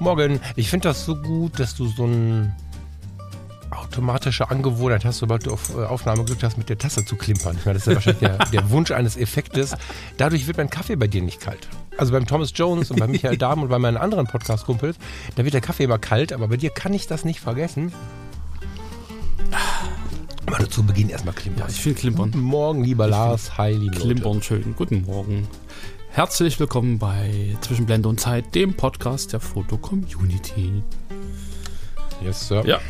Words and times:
Morgen. 0.00 0.40
Ich 0.56 0.70
finde 0.70 0.88
das 0.88 1.04
so 1.04 1.16
gut, 1.16 1.58
dass 1.58 1.74
du 1.74 1.86
so 1.86 2.06
ein 2.06 2.54
automatische 3.70 4.50
Angewohnheit 4.50 5.04
hast, 5.04 5.18
sobald 5.18 5.46
du 5.46 5.52
auf 5.52 5.74
äh, 5.74 5.84
Aufnahme 5.84 6.22
gedrückt 6.22 6.42
hast, 6.42 6.58
mit 6.58 6.68
der 6.68 6.78
Tasse 6.78 7.04
zu 7.04 7.16
klimpern. 7.16 7.56
Ich 7.58 7.66
meine, 7.66 7.78
das 7.78 7.86
ist 7.86 7.88
ja 7.88 7.94
wahrscheinlich 7.94 8.20
der, 8.20 8.38
der, 8.46 8.70
Wunsch 8.70 8.90
eines 8.90 9.16
Effektes. 9.16 9.74
Dadurch 10.16 10.46
wird 10.46 10.56
mein 10.56 10.70
Kaffee 10.70 10.96
bei 10.96 11.06
dir 11.06 11.22
nicht 11.22 11.40
kalt. 11.40 11.68
Also 11.96 12.12
beim 12.12 12.26
Thomas 12.26 12.52
Jones 12.54 12.90
und 12.90 13.00
bei 13.00 13.06
Michael 13.06 13.36
Dahm 13.38 13.62
und 13.62 13.68
bei 13.68 13.78
meinen 13.78 13.96
anderen 13.96 14.26
Podcast-Kumpels, 14.26 14.96
da 15.36 15.44
wird 15.44 15.54
der 15.54 15.60
Kaffee 15.60 15.84
immer 15.84 15.98
kalt, 15.98 16.32
aber 16.32 16.48
bei 16.48 16.56
dir 16.56 16.70
kann 16.70 16.94
ich 16.94 17.06
das 17.06 17.24
nicht 17.24 17.40
vergessen. 17.40 17.92
Nur 20.58 20.70
zu 20.70 20.82
Beginn 20.82 21.10
erstmal 21.10 21.34
klimpern. 21.34 21.64
Ja, 21.64 21.68
ich 21.68 21.84
will 21.84 21.94
klimpern. 21.94 22.30
Guten 22.30 22.44
Morgen, 22.44 22.84
lieber 22.84 23.04
ich 23.04 23.10
Lars. 23.10 23.58
Hi, 23.58 23.72
liebe 23.72 23.96
Klimpern, 23.96 24.42
schön. 24.42 24.74
Guten 24.76 25.04
Morgen. 25.04 25.46
Herzlich 26.18 26.58
willkommen 26.58 26.98
bei 26.98 27.56
Zwischenblende 27.60 28.08
und 28.08 28.18
Zeit, 28.18 28.52
dem 28.56 28.74
Podcast 28.74 29.32
der 29.32 29.38
Foto-Community. 29.38 30.82
Yes, 32.20 32.48
Sir. 32.48 32.66
Ja. 32.66 32.80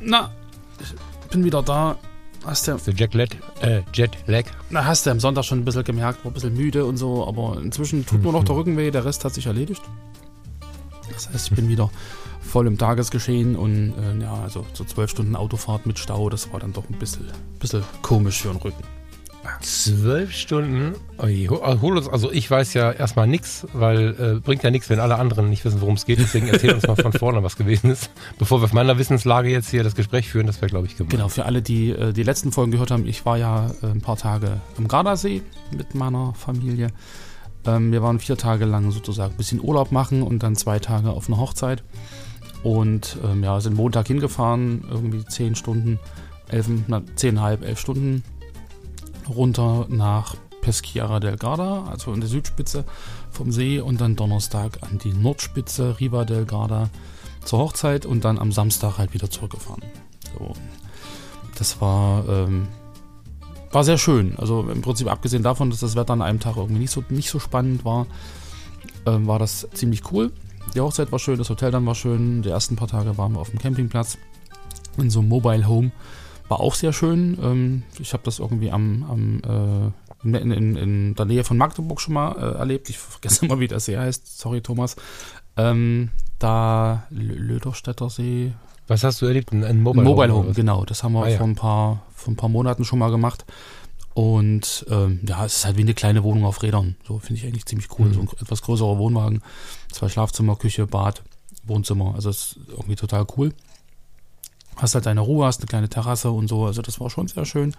Na, 0.00 0.32
ich 0.80 1.28
bin 1.28 1.44
wieder 1.44 1.62
da. 1.62 1.98
Hast 2.42 2.68
du. 2.68 2.78
Der 2.78 2.94
Jet 2.94 3.12
Lag, 3.12 3.28
äh, 3.60 3.82
Jet 3.92 4.12
Lag. 4.24 4.44
Na, 4.70 4.86
hast 4.86 5.04
du 5.04 5.10
am 5.10 5.20
Sonntag 5.20 5.44
schon 5.44 5.58
ein 5.58 5.66
bisschen 5.66 5.84
gemerkt, 5.84 6.24
war 6.24 6.30
ein 6.30 6.32
bisschen 6.32 6.54
müde 6.54 6.86
und 6.86 6.96
so, 6.96 7.28
aber 7.28 7.60
inzwischen 7.62 8.06
tut 8.06 8.22
nur 8.22 8.32
noch 8.32 8.44
der 8.44 8.56
Rücken 8.56 8.78
weh, 8.78 8.90
der 8.90 9.04
Rest 9.04 9.26
hat 9.26 9.34
sich 9.34 9.44
erledigt. 9.44 9.82
Das 11.12 11.28
heißt, 11.28 11.50
ich 11.50 11.54
bin 11.54 11.68
wieder 11.68 11.90
voll 12.40 12.66
im 12.66 12.78
Tagesgeschehen 12.78 13.56
und 13.56 13.92
äh, 13.92 14.22
ja, 14.22 14.32
also 14.42 14.64
so 14.72 14.84
zwölf 14.84 15.10
Stunden 15.10 15.36
Autofahrt 15.36 15.84
mit 15.84 15.98
Stau, 15.98 16.30
das 16.30 16.50
war 16.50 16.60
dann 16.60 16.72
doch 16.72 16.88
ein 16.88 16.98
bisschen, 16.98 17.26
bisschen 17.58 17.84
komisch 18.00 18.40
für 18.40 18.48
den 18.48 18.56
Rücken. 18.56 18.99
Zwölf 19.62 20.32
Stunden? 20.32 20.94
Hol 21.18 21.96
uns, 21.96 22.08
also 22.08 22.30
ich 22.30 22.50
weiß 22.50 22.74
ja 22.74 22.92
erstmal 22.92 23.26
nichts, 23.26 23.66
weil 23.72 24.36
äh, 24.36 24.40
bringt 24.40 24.62
ja 24.62 24.70
nichts, 24.70 24.90
wenn 24.90 25.00
alle 25.00 25.16
anderen 25.16 25.48
nicht 25.48 25.64
wissen, 25.64 25.80
worum 25.80 25.94
es 25.94 26.04
geht. 26.04 26.18
Deswegen 26.18 26.48
erzähl 26.48 26.74
uns 26.74 26.86
mal 26.86 26.96
von 26.96 27.12
vorne, 27.18 27.42
was 27.42 27.56
gewesen 27.56 27.90
ist. 27.90 28.10
Bevor 28.38 28.60
wir 28.60 28.66
auf 28.66 28.72
meiner 28.72 28.98
Wissenslage 28.98 29.48
jetzt 29.48 29.70
hier 29.70 29.82
das 29.82 29.94
Gespräch 29.94 30.28
führen, 30.28 30.46
das 30.46 30.60
wäre, 30.60 30.68
glaube 30.68 30.86
ich, 30.86 30.96
gemein. 30.96 31.10
Genau, 31.10 31.28
für 31.28 31.46
alle, 31.46 31.62
die 31.62 31.90
äh, 31.90 32.12
die 32.12 32.22
letzten 32.22 32.52
Folgen 32.52 32.70
gehört 32.70 32.90
haben, 32.90 33.06
ich 33.06 33.24
war 33.24 33.38
ja 33.38 33.70
äh, 33.82 33.86
ein 33.86 34.00
paar 34.00 34.16
Tage 34.16 34.60
im 34.76 34.88
Gardasee 34.88 35.42
mit 35.76 35.94
meiner 35.94 36.34
Familie. 36.34 36.88
Ähm, 37.66 37.92
wir 37.92 38.02
waren 38.02 38.18
vier 38.18 38.36
Tage 38.36 38.66
lang 38.66 38.90
sozusagen 38.90 39.34
ein 39.34 39.38
bisschen 39.38 39.60
Urlaub 39.62 39.92
machen 39.92 40.22
und 40.22 40.42
dann 40.42 40.56
zwei 40.56 40.78
Tage 40.78 41.10
auf 41.10 41.28
einer 41.28 41.38
Hochzeit. 41.38 41.82
Und 42.62 43.16
ähm, 43.24 43.42
ja, 43.42 43.60
sind 43.60 43.74
Montag 43.74 44.06
hingefahren, 44.06 44.84
irgendwie 44.90 45.24
zehn 45.24 45.54
Stunden, 45.54 45.98
elf, 46.48 46.68
na, 46.88 47.02
zehnhalb, 47.16 47.64
elf 47.64 47.80
Stunden 47.80 48.22
runter 49.30 49.86
nach 49.88 50.36
Peschiera 50.60 51.20
del 51.20 51.36
Garda, 51.36 51.84
also 51.90 52.12
in 52.12 52.20
der 52.20 52.28
Südspitze 52.28 52.84
vom 53.30 53.50
See 53.50 53.80
und 53.80 54.00
dann 54.00 54.16
Donnerstag 54.16 54.82
an 54.82 54.98
die 54.98 55.12
Nordspitze 55.12 55.98
Riva 56.00 56.24
del 56.24 56.44
Garda 56.44 56.90
zur 57.44 57.60
Hochzeit 57.60 58.06
und 58.06 58.24
dann 58.24 58.38
am 58.38 58.52
Samstag 58.52 58.98
halt 58.98 59.14
wieder 59.14 59.30
zurückgefahren. 59.30 59.82
So. 60.38 60.52
Das 61.56 61.80
war, 61.80 62.28
ähm, 62.28 62.68
war 63.70 63.84
sehr 63.84 63.98
schön. 63.98 64.34
Also 64.36 64.68
im 64.68 64.82
Prinzip 64.82 65.10
abgesehen 65.10 65.42
davon, 65.42 65.70
dass 65.70 65.80
das 65.80 65.96
Wetter 65.96 66.12
an 66.12 66.22
einem 66.22 66.40
Tag 66.40 66.56
irgendwie 66.56 66.80
nicht 66.80 66.90
so, 66.90 67.02
nicht 67.08 67.30
so 67.30 67.38
spannend 67.38 67.84
war, 67.84 68.06
ähm, 69.06 69.26
war 69.26 69.38
das 69.38 69.68
ziemlich 69.72 70.10
cool. 70.12 70.32
Die 70.74 70.80
Hochzeit 70.80 71.10
war 71.10 71.18
schön, 71.18 71.38
das 71.38 71.50
Hotel 71.50 71.70
dann 71.70 71.86
war 71.86 71.94
schön. 71.94 72.42
Die 72.42 72.50
ersten 72.50 72.76
paar 72.76 72.88
Tage 72.88 73.16
waren 73.18 73.32
wir 73.32 73.40
auf 73.40 73.50
dem 73.50 73.58
Campingplatz 73.58 74.18
in 74.96 75.10
so 75.10 75.20
einem 75.20 75.28
Mobile 75.28 75.66
Home 75.66 75.90
war 76.50 76.60
auch 76.60 76.74
sehr 76.74 76.92
schön. 76.92 77.38
Ähm, 77.42 77.82
ich 77.98 78.12
habe 78.12 78.24
das 78.24 78.40
irgendwie 78.40 78.72
am, 78.72 79.04
am 79.08 79.92
äh, 80.24 80.38
in, 80.38 80.50
in, 80.50 80.76
in, 80.76 81.14
der 81.14 81.24
Nähe 81.24 81.44
von 81.44 81.56
Magdeburg 81.56 82.00
schon 82.00 82.14
mal 82.14 82.32
äh, 82.32 82.58
erlebt. 82.58 82.90
Ich 82.90 82.98
vergesse 82.98 83.46
immer, 83.46 83.60
wie 83.60 83.68
der 83.68 83.80
See 83.80 83.96
heißt. 83.96 84.38
Sorry, 84.38 84.60
Thomas. 84.60 84.96
Ähm, 85.56 86.10
da 86.38 87.04
Löderstädter 87.10 88.10
See. 88.10 88.52
Was 88.88 89.04
hast 89.04 89.22
du 89.22 89.26
erlebt? 89.26 89.52
Ein 89.52 89.80
Mobile, 89.80 90.04
Mobile 90.04 90.32
Home? 90.34 90.44
Home 90.46 90.54
genau. 90.54 90.84
Das 90.84 91.04
haben 91.04 91.12
wir 91.12 91.22
ah, 91.22 91.28
ja. 91.28 91.38
vor, 91.38 91.46
ein 91.46 91.54
paar, 91.54 92.02
vor 92.12 92.32
ein 92.32 92.36
paar 92.36 92.48
Monaten 92.48 92.84
schon 92.84 92.98
mal 92.98 93.12
gemacht. 93.12 93.44
Und 94.12 94.84
ähm, 94.90 95.20
ja, 95.26 95.44
es 95.44 95.58
ist 95.58 95.64
halt 95.64 95.76
wie 95.76 95.82
eine 95.82 95.94
kleine 95.94 96.24
Wohnung 96.24 96.44
auf 96.44 96.64
Rädern. 96.64 96.96
So 97.06 97.20
finde 97.20 97.40
ich 97.40 97.46
eigentlich 97.46 97.66
ziemlich 97.66 97.86
cool. 97.96 98.08
Mhm. 98.08 98.14
So 98.14 98.20
ein 98.22 98.28
etwas 98.40 98.62
größerer 98.62 98.98
Wohnwagen. 98.98 99.40
Zwei 99.92 100.08
Schlafzimmer, 100.08 100.56
Küche, 100.56 100.88
Bad, 100.88 101.22
Wohnzimmer. 101.62 102.16
Also 102.16 102.28
es 102.28 102.56
ist 102.56 102.58
irgendwie 102.70 102.96
total 102.96 103.24
cool 103.36 103.52
hast 104.80 104.94
halt 104.94 105.06
deine 105.06 105.20
Ruhe, 105.20 105.46
hast 105.46 105.60
eine 105.60 105.66
kleine 105.66 105.88
Terrasse 105.88 106.30
und 106.30 106.48
so. 106.48 106.66
Also 106.66 106.82
das 106.82 107.00
war 107.00 107.10
schon 107.10 107.28
sehr 107.28 107.44
schön. 107.44 107.74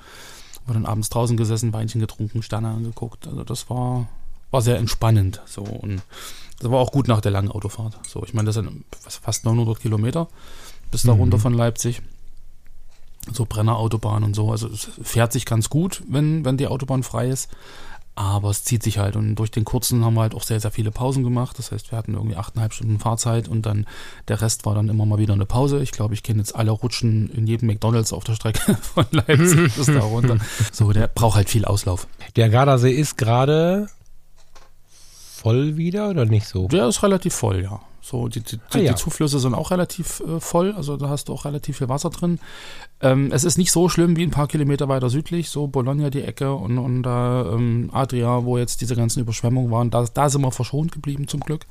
War 0.66 0.74
dann 0.74 0.86
abends 0.86 1.10
draußen 1.10 1.38
gesessen, 1.38 1.74
Weinchen 1.74 2.02
getrunken, 2.02 2.44
Sterne 2.44 2.70
angeguckt. 2.70 3.28
Also 3.28 3.44
das 3.44 3.70
war, 3.70 4.08
war 4.52 4.62
sehr 4.62 4.78
entspannend. 4.78 5.42
So 5.46 5.62
und 5.64 6.02
das 6.60 6.70
war 6.70 6.80
auch 6.80 6.92
gut 6.92 7.08
nach 7.08 7.22
der 7.22 7.32
langen 7.32 7.50
Autofahrt. 7.50 7.98
So, 8.08 8.24
ich 8.24 8.34
meine, 8.34 8.48
das 8.48 8.56
sind 8.56 8.84
fast 9.00 9.46
900 9.46 9.80
Kilometer 9.80 10.28
bis 10.92 11.04
da 11.04 11.14
mhm. 11.14 11.22
runter 11.22 11.40
von 11.40 11.54
Leipzig. 11.54 12.02
So 13.32 13.46
Brennerautobahn 13.46 14.24
und 14.24 14.36
so. 14.36 14.52
Also 14.52 14.68
es 14.68 14.90
fährt 15.02 15.32
sich 15.32 15.46
ganz 15.46 15.70
gut, 15.70 16.04
wenn, 16.08 16.44
wenn 16.44 16.58
die 16.58 16.68
Autobahn 16.68 17.04
frei 17.04 17.30
ist. 17.30 17.50
Aber 18.14 18.50
es 18.50 18.64
zieht 18.66 18.84
sich 18.84 18.98
halt 18.98 19.16
und 19.16 19.36
durch 19.36 19.52
den 19.52 19.64
kurzen 19.64 20.04
haben 20.04 20.16
wir 20.16 20.22
halt 20.22 20.36
auch 20.36 20.44
sehr, 20.44 20.60
sehr 20.60 20.72
viele 20.72 20.92
Pausen 20.92 21.24
gemacht. 21.24 21.58
Das 21.58 21.72
heißt, 21.72 21.92
wir 21.92 21.98
hatten 21.98 22.14
irgendwie 22.14 22.36
achteinhalb 22.36 22.74
Stunden 22.74 23.00
Fahrzeit 23.00 23.48
und 23.48 23.66
dann 23.66 23.88
der 24.28 24.42
Rest 24.42 24.66
war 24.66 24.76
dann 24.76 24.90
immer 24.90 25.06
mal 25.06 25.18
wieder 25.18 25.34
eine 25.34 25.46
Pause. 25.46 25.82
Ich 25.82 25.92
glaube, 25.92 26.14
ich 26.14 26.22
kenne 26.22 26.40
jetzt 26.40 26.54
alle 26.54 26.72
Rutschen 26.72 27.30
in 27.30 27.48
jedem 27.48 27.68
McDonalds 27.68 28.12
auf 28.12 28.26
der 28.26 28.36
Strecke 28.36 28.76
von 28.82 29.06
Leipzig 29.12 29.74
bis 29.76 29.86
da 29.86 30.02
runter. 30.02 30.38
So, 30.72 30.92
der 30.92 31.08
braucht 31.08 31.38
halt 31.38 31.50
viel 31.50 31.66
Auslauf. 31.66 32.08
Der 32.36 32.50
Gardasee 32.50 32.92
ist 32.92 33.18
gerade 33.18 33.88
voll 35.42 35.76
wieder 35.78 36.10
oder 36.10 36.26
nicht 36.26 36.48
so? 36.48 36.68
Der 36.68 36.88
ist 36.88 37.02
relativ 37.02 37.34
voll, 37.34 37.64
ja. 37.64 37.82
So, 38.02 38.28
die, 38.28 38.42
die, 38.42 38.60
ah, 38.72 38.78
ja. 38.78 38.92
die 38.92 38.96
Zuflüsse 38.96 39.40
sind 39.40 39.54
auch 39.54 39.72
relativ 39.72 40.22
äh, 40.22 40.40
voll, 40.40 40.74
also 40.74 40.98
da 40.98 41.10
hast 41.10 41.30
du 41.30 41.34
auch 41.34 41.46
relativ 41.46 41.78
viel 41.78 41.90
Wasser 41.90 42.10
drin. 42.10 42.40
Ähm, 43.00 43.32
es 43.32 43.44
ist 43.44 43.58
nicht 43.58 43.72
so 43.72 43.90
schlimm 43.90 44.16
wie 44.16 44.24
ein 44.24 44.32
paar 44.32 44.48
Kilometer 44.48 44.88
weiter 44.88 45.10
südlich, 45.10 45.50
so 45.50 45.68
Bologna 45.68 46.10
die 46.10 46.24
Ecke 46.24 46.54
und, 46.54 46.78
und 46.78 47.04
da 47.04 47.46
ähm, 47.54 47.90
Adria, 47.94 48.44
wo 48.44 48.58
jetzt 48.58 48.82
diese 48.82 48.96
ganzen 48.96 49.20
Überschwemmungen 49.20 49.72
waren. 49.72 49.92
Da, 49.92 50.06
da 50.12 50.30
sind 50.30 50.42
wir 50.42 50.52
verschont 50.52 50.92
geblieben 50.92 51.28
zum 51.28 51.42
Glück. 51.42 51.66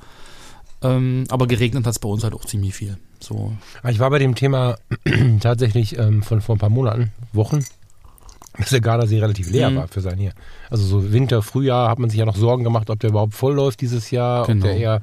Ähm, 0.83 1.25
aber 1.29 1.47
geregnet 1.47 1.85
hat 1.85 1.93
es 1.93 1.99
bei 1.99 2.09
uns 2.09 2.25
halt 2.25 2.35
auch 2.35 2.45
ziemlich 2.45 2.75
viel. 2.75 2.97
So. 3.19 3.53
Ich 3.89 3.99
war 3.99 4.11
bei 4.11 4.19
dem 4.19 4.35
Thema 4.35 4.77
tatsächlich 5.41 5.99
ähm, 5.99 6.23
von 6.23 6.41
vor 6.41 6.57
ein 6.57 6.59
paar 6.59 6.71
Monaten, 6.71 7.13
Wochen, 7.33 7.65
dass 8.59 8.71
der 8.71 8.81
Gardasee 8.81 9.21
relativ 9.21 9.51
leer 9.51 9.71
mhm. 9.71 9.77
war 9.77 9.89
für 9.89 10.01
sein 10.01 10.19
hier. 10.19 10.33
Also 10.71 10.85
so 10.85 11.13
Winter, 11.13 11.43
Frühjahr 11.43 11.89
hat 11.89 11.99
man 11.99 12.11
sich 12.11 12.19
ja 12.19 12.27
noch 12.27 12.37
Sorgen 12.37 12.65
gemacht, 12.65 12.91
ob 12.91 13.01
der 13.01 13.11
überhaupt 13.11 13.35
voll 13.35 13.55
läuft 13.55 13.81
dieses 13.81 14.11
Jahr, 14.11 14.47
genau. 14.47 14.67
ob 14.67 14.71
der 14.71 14.81
eher 14.81 15.03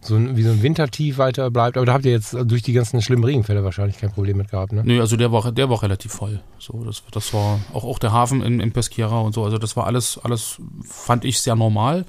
so 0.00 0.16
ein, 0.16 0.36
wie 0.36 0.42
so 0.42 0.50
ein 0.50 0.62
Wintertief 0.62 1.18
weiter 1.18 1.50
bleibt. 1.50 1.76
Aber 1.76 1.86
da 1.86 1.94
habt 1.94 2.04
ihr 2.04 2.12
jetzt 2.12 2.36
durch 2.44 2.62
die 2.62 2.72
ganzen 2.72 3.00
schlimmen 3.00 3.24
Regenfälle 3.24 3.64
wahrscheinlich 3.64 3.98
kein 3.98 4.12
Problem 4.12 4.36
mit 4.36 4.50
gehabt, 4.50 4.72
ne? 4.72 4.82
Nee, 4.84 5.00
also 5.00 5.16
der 5.16 5.32
war, 5.32 5.50
der 5.50 5.70
war 5.70 5.82
relativ 5.82 6.12
voll. 6.12 6.40
So, 6.58 6.84
das, 6.84 7.02
das 7.10 7.32
war 7.32 7.60
auch, 7.72 7.84
auch 7.84 7.98
der 7.98 8.12
Hafen 8.12 8.42
in, 8.42 8.60
in 8.60 8.72
Peschiera 8.72 9.20
und 9.20 9.34
so. 9.34 9.44
Also 9.44 9.58
das 9.58 9.76
war 9.76 9.86
alles, 9.86 10.20
alles 10.22 10.60
fand 10.84 11.24
ich 11.24 11.40
sehr 11.40 11.56
normal. 11.56 12.04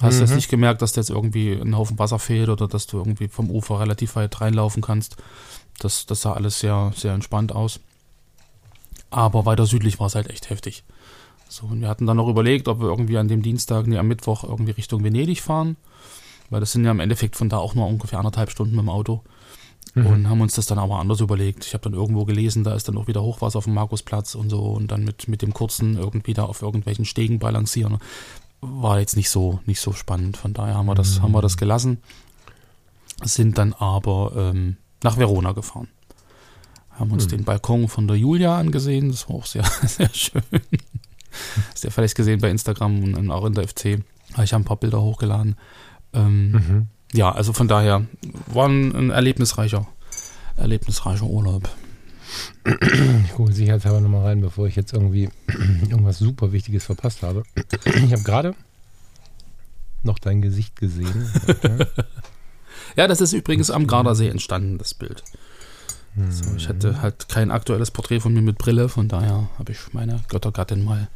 Hast 0.00 0.16
mhm. 0.16 0.20
jetzt 0.22 0.34
nicht 0.34 0.50
gemerkt, 0.50 0.82
dass 0.82 0.92
da 0.92 1.00
jetzt 1.00 1.10
irgendwie 1.10 1.52
ein 1.52 1.76
Haufen 1.76 1.98
Wasser 1.98 2.18
fehlt 2.18 2.48
oder 2.48 2.68
dass 2.68 2.86
du 2.86 2.98
irgendwie 2.98 3.28
vom 3.28 3.50
Ufer 3.50 3.80
relativ 3.80 4.16
weit 4.16 4.40
reinlaufen 4.40 4.82
kannst. 4.82 5.16
Das, 5.78 6.06
das 6.06 6.22
sah 6.22 6.32
alles 6.32 6.60
sehr, 6.60 6.92
sehr 6.94 7.14
entspannt 7.14 7.52
aus. 7.52 7.80
Aber 9.12 9.46
weiter 9.46 9.66
südlich 9.66 10.00
war 10.00 10.06
es 10.06 10.14
halt 10.14 10.30
echt 10.30 10.50
heftig. 10.50 10.84
So, 11.48 11.66
und 11.66 11.82
wir 11.82 11.88
hatten 11.88 12.06
dann 12.06 12.16
noch 12.16 12.28
überlegt, 12.28 12.66
ob 12.66 12.80
wir 12.80 12.88
irgendwie 12.88 13.18
an 13.18 13.28
dem 13.28 13.42
Dienstag, 13.42 13.86
nee, 13.86 13.98
am 13.98 14.08
Mittwoch 14.08 14.42
irgendwie 14.42 14.70
Richtung 14.70 15.04
Venedig 15.04 15.42
fahren. 15.42 15.76
Weil 16.48 16.60
das 16.60 16.72
sind 16.72 16.84
ja 16.84 16.90
im 16.90 17.00
Endeffekt 17.00 17.36
von 17.36 17.48
da 17.48 17.58
auch 17.58 17.74
nur 17.74 17.86
ungefähr 17.86 18.18
anderthalb 18.18 18.50
Stunden 18.50 18.74
mit 18.74 18.82
dem 18.82 18.88
Auto. 18.88 19.22
Mhm. 19.94 20.06
Und 20.06 20.28
haben 20.28 20.40
uns 20.40 20.54
das 20.54 20.66
dann 20.66 20.78
aber 20.78 20.98
anders 20.98 21.20
überlegt. 21.20 21.66
Ich 21.66 21.74
habe 21.74 21.84
dann 21.84 21.92
irgendwo 21.92 22.24
gelesen, 22.24 22.64
da 22.64 22.74
ist 22.74 22.88
dann 22.88 22.96
auch 22.96 23.06
wieder 23.06 23.22
Hochwasser 23.22 23.58
auf 23.58 23.64
dem 23.64 23.74
Markusplatz 23.74 24.34
und 24.34 24.48
so 24.48 24.62
und 24.62 24.90
dann 24.90 25.04
mit, 25.04 25.28
mit 25.28 25.42
dem 25.42 25.52
kurzen 25.52 25.98
irgendwie 25.98 26.32
da 26.32 26.44
auf 26.44 26.62
irgendwelchen 26.62 27.04
Stegen 27.04 27.38
balancieren. 27.38 27.98
War 28.62 29.00
jetzt 29.00 29.16
nicht 29.16 29.28
so, 29.28 29.60
nicht 29.66 29.80
so 29.80 29.92
spannend. 29.92 30.38
Von 30.38 30.54
daher 30.54 30.76
haben 30.76 30.86
wir 30.86 30.94
das, 30.94 31.18
mhm. 31.18 31.22
haben 31.24 31.32
wir 31.32 31.42
das 31.42 31.56
gelassen. 31.56 31.98
Sind 33.22 33.58
dann 33.58 33.74
aber 33.74 34.32
ähm, 34.36 34.76
nach 35.02 35.18
Verona 35.18 35.52
gefahren. 35.52 35.88
Haben 36.92 37.10
uns 37.10 37.26
mhm. 37.26 37.30
den 37.30 37.44
Balkon 37.44 37.88
von 37.88 38.06
der 38.06 38.16
Julia 38.16 38.58
angesehen. 38.58 39.10
Das 39.10 39.28
war 39.28 39.36
auch 39.36 39.46
sehr, 39.46 39.64
sehr 39.86 40.10
schön. 40.12 40.42
Hast 41.70 41.82
du 41.82 41.88
ja 41.88 41.90
vielleicht 41.90 42.14
gesehen 42.14 42.40
bei 42.40 42.50
Instagram 42.50 43.14
und 43.14 43.30
auch 43.30 43.44
in 43.46 43.54
der 43.54 43.66
FC. 43.66 44.02
Ich 44.42 44.52
habe 44.52 44.62
ein 44.62 44.64
paar 44.64 44.76
Bilder 44.76 45.00
hochgeladen. 45.00 45.56
Ähm, 46.12 46.52
mhm. 46.52 46.86
ja, 47.12 47.32
also 47.32 47.52
von 47.52 47.68
daher 47.68 48.06
war 48.46 48.68
ein, 48.68 48.94
ein 48.94 49.10
erlebnisreicher, 49.10 49.86
erlebnisreicher 50.56 51.26
Urlaub. 51.26 51.70
Ich 53.24 53.32
gucke 53.32 53.52
sicherheitshalber 53.52 54.00
nochmal 54.00 54.24
rein, 54.26 54.40
bevor 54.40 54.66
ich 54.66 54.76
jetzt 54.76 54.92
irgendwie 54.92 55.28
irgendwas 55.82 56.18
super 56.18 56.52
Wichtiges 56.52 56.84
verpasst 56.84 57.22
habe. 57.22 57.42
Ich 57.84 58.12
habe 58.12 58.22
gerade 58.22 58.54
noch 60.02 60.18
dein 60.18 60.42
Gesicht 60.42 60.76
gesehen. 60.76 61.30
ja, 62.96 63.06
das 63.06 63.20
ist 63.20 63.32
übrigens 63.32 63.70
am 63.70 63.86
Gardasee 63.86 64.28
entstanden, 64.28 64.78
das 64.78 64.94
Bild. 64.94 65.22
So, 66.28 66.54
ich 66.56 66.68
hatte 66.68 67.00
halt 67.00 67.28
kein 67.30 67.50
aktuelles 67.50 67.90
Porträt 67.90 68.20
von 68.20 68.34
mir 68.34 68.42
mit 68.42 68.58
Brille, 68.58 68.90
von 68.90 69.08
daher 69.08 69.48
habe 69.58 69.72
ich 69.72 69.78
meine 69.92 70.20
Göttergattin 70.28 70.84
mal 70.84 71.08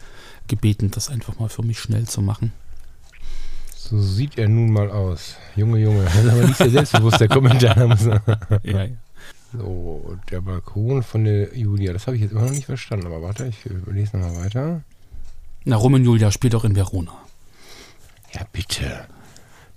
gebeten, 0.48 0.90
das 0.90 1.10
einfach 1.10 1.38
mal 1.38 1.50
für 1.50 1.62
mich 1.62 1.78
schnell 1.78 2.06
zu 2.06 2.22
machen. 2.22 2.52
So 3.74 4.00
sieht 4.00 4.38
er 4.38 4.48
nun 4.48 4.72
mal 4.72 4.90
aus. 4.90 5.36
Junge, 5.54 5.78
Junge. 5.78 6.04
Das 6.04 6.24
ist 6.24 6.30
aber 6.30 6.42
nicht 6.46 6.56
sehr 6.56 6.70
selbstbewusst, 6.70 7.20
der 7.20 7.28
Kommentar. 7.28 7.76
ja, 8.62 8.84
ja. 8.84 8.88
So, 9.52 10.16
der 10.30 10.40
Balkon 10.40 11.02
von 11.02 11.24
der 11.24 11.56
Julia. 11.56 11.92
Das 11.92 12.06
habe 12.06 12.16
ich 12.16 12.22
jetzt 12.22 12.32
immer 12.32 12.42
noch 12.42 12.50
nicht 12.50 12.66
verstanden. 12.66 13.06
Aber 13.06 13.22
warte, 13.22 13.46
ich 13.46 13.58
lese 13.86 14.16
nochmal 14.16 14.44
weiter. 14.44 14.82
Na, 15.64 15.76
Rom 15.76 15.94
und 15.94 16.04
Julia 16.04 16.30
spielt 16.30 16.54
auch 16.54 16.64
in 16.64 16.74
Verona. 16.74 17.12
Ja, 18.32 18.42
bitte. 18.52 19.06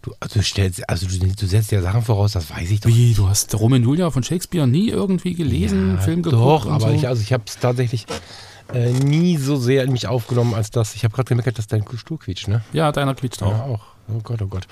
Du, 0.02 0.14
also, 0.20 0.42
stellst, 0.42 0.88
also 0.90 1.08
du, 1.08 1.18
du, 1.18 1.46
setzt 1.46 1.72
ja 1.72 1.82
Sachen 1.82 2.02
voraus, 2.02 2.32
das 2.32 2.50
weiß 2.50 2.72
ich 2.72 2.80
doch. 2.80 2.90
Wie, 2.90 3.14
du 3.14 3.28
hast 3.28 3.54
Rom 3.56 3.74
und 3.74 3.84
Julia 3.84 4.12
von 4.12 4.24
Shakespeare 4.24 4.66
nie 4.66 4.90
irgendwie 4.90 5.34
gelesen, 5.34 5.96
ja, 5.96 6.02
Film 6.02 6.24
geguckt? 6.24 6.42
Doch, 6.42 6.72
aber 6.72 6.90
so? 6.90 6.94
ich, 6.94 7.08
also 7.08 7.22
ich 7.22 7.34
habe 7.34 7.44
es 7.46 7.60
tatsächlich 7.60 8.06
äh, 8.74 8.92
nie 8.92 9.36
so 9.38 9.58
sehr 9.58 9.84
in 9.84 9.92
mich 9.92 10.08
aufgenommen, 10.08 10.54
als 10.54 10.72
dass 10.72 10.96
ich 10.96 11.04
habe 11.04 11.14
gerade 11.14 11.28
gemerkt, 11.28 11.58
dass 11.58 11.68
dein 11.68 11.84
Stuhl 11.98 12.18
quietscht, 12.18 12.48
ne? 12.48 12.62
Ja, 12.72 12.94
deiner 12.94 13.14
quietscht 13.14 13.44
auch. 13.44 13.52
Ja, 13.52 13.64
auch. 13.64 13.82
Oh 14.12 14.22
Gott, 14.24 14.42
oh 14.42 14.48
Gott. 14.48 14.68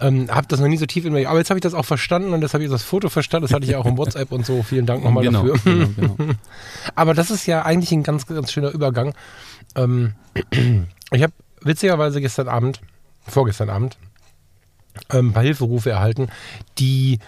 Ähm, 0.00 0.28
hab 0.28 0.48
das 0.48 0.58
noch 0.58 0.66
nie 0.66 0.76
so 0.76 0.86
tief 0.86 1.04
in 1.04 1.12
mir. 1.12 1.28
Aber 1.28 1.38
jetzt 1.38 1.50
habe 1.50 1.58
ich 1.58 1.62
das 1.62 1.74
auch 1.74 1.84
verstanden 1.84 2.32
und 2.32 2.40
das 2.40 2.52
habe 2.52 2.64
ich 2.64 2.70
das 2.70 2.82
Foto 2.82 3.08
verstanden. 3.08 3.46
Das 3.46 3.54
hatte 3.54 3.64
ich 3.64 3.70
ja 3.70 3.78
auch 3.78 3.86
im 3.86 3.96
WhatsApp 3.96 4.32
und 4.32 4.44
so. 4.44 4.62
Vielen 4.62 4.86
Dank 4.86 5.04
nochmal 5.04 5.22
genau, 5.22 5.46
dafür. 5.46 5.88
Genau, 5.96 6.14
genau. 6.16 6.34
Aber 6.96 7.14
das 7.14 7.30
ist 7.30 7.46
ja 7.46 7.62
eigentlich 7.62 7.92
ein 7.92 8.02
ganz, 8.02 8.26
ganz 8.26 8.50
schöner 8.50 8.70
Übergang. 8.70 9.14
Ähm, 9.76 10.14
ich 11.12 11.22
habe 11.22 11.32
witzigerweise 11.60 12.20
gestern 12.20 12.48
Abend, 12.48 12.80
vorgestern 13.26 13.70
Abend, 13.70 13.98
ähm, 15.10 15.28
ein 15.28 15.32
paar 15.32 15.42
Hilferufe 15.42 15.90
erhalten, 15.90 16.28
die 16.78 17.18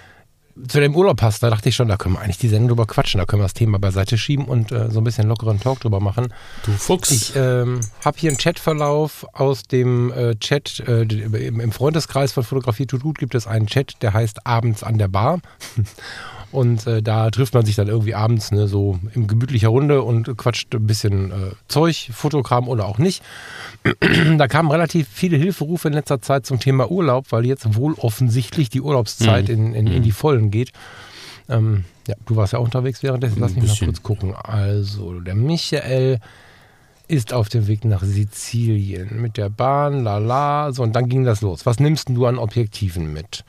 zu 0.68 0.80
dem 0.80 0.94
Urlaub 0.94 1.16
passt, 1.16 1.42
da 1.42 1.50
dachte 1.50 1.68
ich 1.68 1.74
schon, 1.74 1.88
da 1.88 1.96
können 1.96 2.14
wir 2.14 2.20
eigentlich 2.20 2.38
die 2.38 2.48
Sendung 2.48 2.68
drüber 2.68 2.86
quatschen, 2.86 3.18
da 3.18 3.24
können 3.24 3.42
wir 3.42 3.46
das 3.46 3.54
Thema 3.54 3.78
beiseite 3.78 4.16
schieben 4.16 4.44
und 4.44 4.70
äh, 4.70 4.88
so 4.90 5.00
ein 5.00 5.04
bisschen 5.04 5.26
lockeren 5.26 5.58
Talk 5.58 5.80
drüber 5.80 5.98
machen. 5.98 6.32
Du 6.64 6.70
Fuchs. 6.72 7.10
Ich 7.10 7.32
ähm, 7.36 7.80
habe 8.04 8.18
hier 8.18 8.30
einen 8.30 8.38
Chatverlauf 8.38 9.26
aus 9.32 9.64
dem 9.64 10.12
äh, 10.12 10.36
Chat, 10.36 10.80
äh, 10.86 11.02
im, 11.02 11.58
im 11.58 11.72
Freundeskreis 11.72 12.32
von 12.32 12.44
Fotografie 12.44 12.86
tut 12.86 13.02
gut 13.02 13.18
gibt 13.18 13.34
es 13.34 13.46
einen 13.46 13.66
Chat, 13.66 14.00
der 14.02 14.14
heißt 14.14 14.46
Abends 14.46 14.84
an 14.84 14.98
der 14.98 15.08
Bar. 15.08 15.40
Und 16.54 16.86
äh, 16.86 17.02
da 17.02 17.32
trifft 17.32 17.52
man 17.52 17.66
sich 17.66 17.74
dann 17.74 17.88
irgendwie 17.88 18.14
abends 18.14 18.52
ne, 18.52 18.68
so 18.68 19.00
in 19.12 19.26
gemütlicher 19.26 19.68
Runde 19.68 20.02
und 20.02 20.36
quatscht 20.36 20.72
ein 20.72 20.86
bisschen 20.86 21.32
äh, 21.32 21.34
Zeug, 21.66 22.10
Fotokram 22.12 22.68
oder 22.68 22.86
auch 22.86 22.98
nicht. 22.98 23.24
da 24.38 24.46
kamen 24.46 24.70
relativ 24.70 25.08
viele 25.12 25.36
Hilferufe 25.36 25.88
in 25.88 25.94
letzter 25.94 26.22
Zeit 26.22 26.46
zum 26.46 26.60
Thema 26.60 26.92
Urlaub, 26.92 27.26
weil 27.30 27.44
jetzt 27.44 27.74
wohl 27.74 27.94
offensichtlich 27.94 28.70
die 28.70 28.80
Urlaubszeit 28.80 29.48
mhm. 29.48 29.54
in, 29.54 29.74
in, 29.74 29.86
in, 29.88 30.02
die 30.04 30.10
mhm. 30.10 30.14
Vollen 30.14 30.50
geht. 30.52 30.70
Ähm, 31.48 31.86
ja, 32.06 32.14
du 32.24 32.36
warst 32.36 32.52
ja 32.52 32.60
auch 32.60 32.64
unterwegs 32.64 33.02
währenddessen. 33.02 33.40
Lass 33.40 33.56
mich 33.56 33.66
mal 33.66 33.86
kurz 33.86 34.02
gucken. 34.04 34.36
Also, 34.36 35.18
der 35.18 35.34
Michael 35.34 36.20
ist 37.08 37.32
auf 37.32 37.48
dem 37.48 37.66
Weg 37.66 37.84
nach 37.84 38.04
Sizilien 38.04 39.20
mit 39.20 39.38
der 39.38 39.50
Bahn, 39.50 40.04
lala. 40.04 40.70
So, 40.72 40.84
und 40.84 40.94
dann 40.94 41.08
ging 41.08 41.24
das 41.24 41.40
los. 41.40 41.66
Was 41.66 41.80
nimmst 41.80 42.10
du 42.10 42.26
an 42.26 42.38
Objektiven 42.38 43.12
mit? 43.12 43.44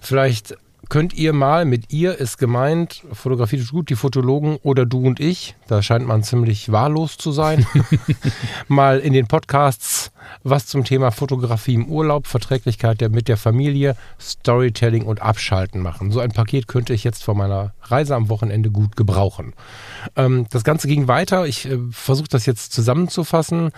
Vielleicht 0.00 0.56
könnt 0.88 1.14
ihr 1.14 1.32
mal 1.32 1.64
mit 1.64 1.92
ihr 1.92 2.16
ist 2.18 2.38
gemeint, 2.38 3.02
Fotografie 3.12 3.56
ist 3.56 3.72
gut, 3.72 3.90
die 3.90 3.96
Fotologen 3.96 4.56
oder 4.62 4.86
du 4.86 5.06
und 5.06 5.20
ich, 5.20 5.54
da 5.66 5.82
scheint 5.82 6.06
man 6.06 6.22
ziemlich 6.22 6.72
wahllos 6.72 7.18
zu 7.18 7.32
sein, 7.32 7.66
mal 8.68 8.98
in 9.00 9.12
den 9.12 9.26
Podcasts 9.26 10.12
was 10.42 10.66
zum 10.66 10.84
Thema 10.84 11.10
Fotografie 11.10 11.74
im 11.74 11.88
Urlaub, 11.88 12.26
Verträglichkeit 12.26 13.00
mit 13.10 13.28
der 13.28 13.36
Familie, 13.36 13.96
Storytelling 14.20 15.04
und 15.04 15.22
Abschalten 15.22 15.80
machen. 15.80 16.10
So 16.10 16.20
ein 16.20 16.32
Paket 16.32 16.68
könnte 16.68 16.94
ich 16.94 17.04
jetzt 17.04 17.24
vor 17.24 17.34
meiner 17.34 17.72
Reise 17.82 18.14
am 18.14 18.28
Wochenende 18.28 18.70
gut 18.70 18.96
gebrauchen. 18.96 19.54
Ähm, 20.16 20.46
das 20.50 20.64
Ganze 20.64 20.88
ging 20.88 21.08
weiter. 21.08 21.46
Ich 21.46 21.66
äh, 21.66 21.78
versuche 21.90 22.28
das 22.28 22.46
jetzt 22.46 22.72
zusammenzufassen. 22.72 23.70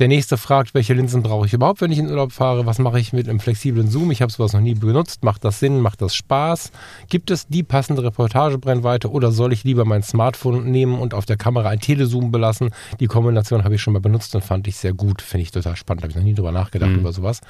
Der 0.00 0.08
nächste 0.08 0.36
fragt, 0.36 0.74
welche 0.74 0.92
Linsen 0.92 1.22
brauche 1.22 1.46
ich 1.46 1.52
überhaupt, 1.52 1.80
wenn 1.80 1.92
ich 1.92 2.00
in 2.00 2.10
Urlaub 2.10 2.32
fahre? 2.32 2.66
Was 2.66 2.80
mache 2.80 2.98
ich 2.98 3.12
mit 3.12 3.28
einem 3.28 3.38
flexiblen 3.38 3.88
Zoom? 3.88 4.10
Ich 4.10 4.22
habe 4.22 4.32
sowas 4.32 4.52
noch 4.52 4.60
nie 4.60 4.74
benutzt. 4.74 5.22
Macht 5.22 5.44
das 5.44 5.60
Sinn? 5.60 5.78
Macht 5.78 6.02
das 6.02 6.16
Spaß? 6.16 6.72
Gibt 7.08 7.30
es 7.30 7.46
die 7.46 7.62
passende 7.62 8.02
Reportagebrennweite 8.02 9.08
oder 9.08 9.30
soll 9.30 9.52
ich 9.52 9.62
lieber 9.62 9.84
mein 9.84 10.02
Smartphone 10.02 10.68
nehmen 10.68 10.98
und 10.98 11.14
auf 11.14 11.26
der 11.26 11.36
Kamera 11.36 11.68
ein 11.68 11.78
Telezoom 11.78 12.32
belassen? 12.32 12.70
Die 12.98 13.06
Kombination 13.06 13.62
habe 13.62 13.76
ich 13.76 13.82
schon 13.82 13.92
mal 13.92 14.00
benutzt 14.00 14.34
und 14.34 14.42
fand 14.42 14.66
ich 14.66 14.76
sehr 14.76 14.94
gut. 14.94 15.22
Finde 15.22 15.42
ich 15.42 15.52
total 15.52 15.76
spannend. 15.76 16.02
Habe 16.02 16.10
ich 16.10 16.16
noch 16.16 16.24
nie 16.24 16.34
drüber 16.34 16.50
nachgedacht 16.50 16.90
mhm. 16.90 16.98
über 16.98 17.12
sowas. 17.12 17.40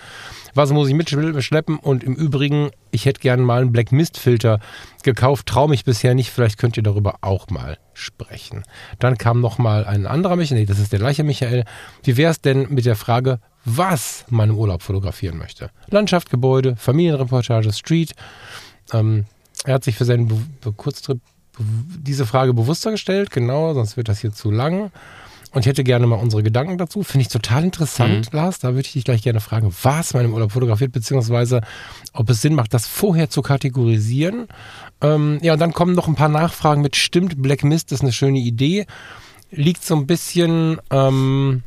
Was 0.53 0.71
muss 0.71 0.89
ich 0.89 0.95
mitschleppen? 0.95 1.79
Und 1.79 2.05
im 2.05 2.15
Übrigen, 2.15 2.69
ich 2.91 3.07
hätte 3.07 3.21
gerne 3.21 3.43
mal 3.43 3.63
einen 3.63 3.73
Black 3.73 3.91
Mist 3.91 4.19
Filter 4.19 4.61
gekauft, 5.03 5.47
traue 5.47 5.71
mich 5.71 5.85
bisher 5.85 6.15
nicht. 6.15 6.31
Vielleicht 6.31 6.59
könnt 6.59 6.77
ihr 6.77 6.83
darüber 6.83 7.17
auch 7.23 7.49
mal 7.49 7.79
sprechen. 7.95 8.65
Dann 8.99 9.17
kam 9.17 9.41
noch 9.41 9.59
mal 9.59 9.85
ein 9.85 10.07
anderer 10.07 10.37
Michael, 10.37 10.61
nee, 10.61 10.67
das 10.67 10.79
ist 10.79 10.93
der 10.93 10.99
gleiche 10.99 11.23
Michael. 11.23 11.65
Wie 12.03 12.17
wäre 12.17 12.34
es 12.35 12.41
denn 12.41 12.67
mit 12.71 12.85
der 12.85 12.97
Frage, 12.97 13.41
was 13.65 14.25
man 14.29 14.51
im 14.51 14.59
Urlaub 14.59 14.83
fotografieren 14.83 15.39
möchte? 15.39 15.71
Landschaft, 15.89 16.31
Gebäude, 16.31 16.77
Familienreportage, 16.77 17.73
Street. 17.73 18.15
Ähm, 18.93 19.25
er 19.65 19.75
hat 19.75 19.85
sich 19.85 19.97
für 19.97 20.05
seinen 20.05 20.29
Be 20.29 20.37
Be 20.61 20.73
Kurztrip 20.73 21.21
diese 21.59 22.27
Frage 22.27 22.53
bewusster 22.53 22.91
gestellt, 22.91 23.31
genau, 23.31 23.75
sonst 23.75 23.97
wird 23.97 24.09
das 24.09 24.21
hier 24.21 24.33
zu 24.33 24.51
lang. 24.51 24.91
Und 25.53 25.61
ich 25.61 25.67
hätte 25.67 25.85
gerne 25.85 26.09
mal 26.09 26.17
unsere 26.17 26.43
Gedanken 26.43 26.79
dazu. 26.79 27.05
Finde 27.05 27.23
ich 27.23 27.29
total 27.29 27.63
interessant, 27.63 28.33
mhm. 28.33 28.37
Lars. 28.37 28.59
Da 28.59 28.71
würde 28.71 28.87
ich 28.87 28.93
dich 28.93 29.05
gleich 29.05 29.23
gerne 29.23 29.39
fragen, 29.39 29.73
was 29.83 30.13
man 30.13 30.25
im 30.25 30.35
Urlaub 30.35 30.51
fotografiert, 30.51 30.91
beziehungsweise 30.91 31.61
ob 32.13 32.29
es 32.29 32.43
Sinn 32.43 32.57
macht, 32.57 32.75
das 32.75 32.89
vorher 32.89 33.31
zu 33.31 33.41
kategorisieren. 33.41 34.49
Ähm, 35.01 35.39
ja, 35.43 35.53
und 35.53 35.61
dann 35.61 35.73
kommen 35.73 35.95
noch 35.95 36.09
ein 36.09 36.17
paar 36.17 36.29
Nachfragen 36.29 36.83
mit, 36.83 36.97
stimmt, 36.97 37.41
Black 37.41 37.63
Mist 37.63 37.93
ist 37.93 38.03
eine 38.03 38.11
schöne 38.11 38.41
Idee. 38.41 38.87
Liegt 39.53 39.85
so 39.85 39.95
ein 39.95 40.09
bisschen, 40.09 40.81
ähm, 40.91 41.63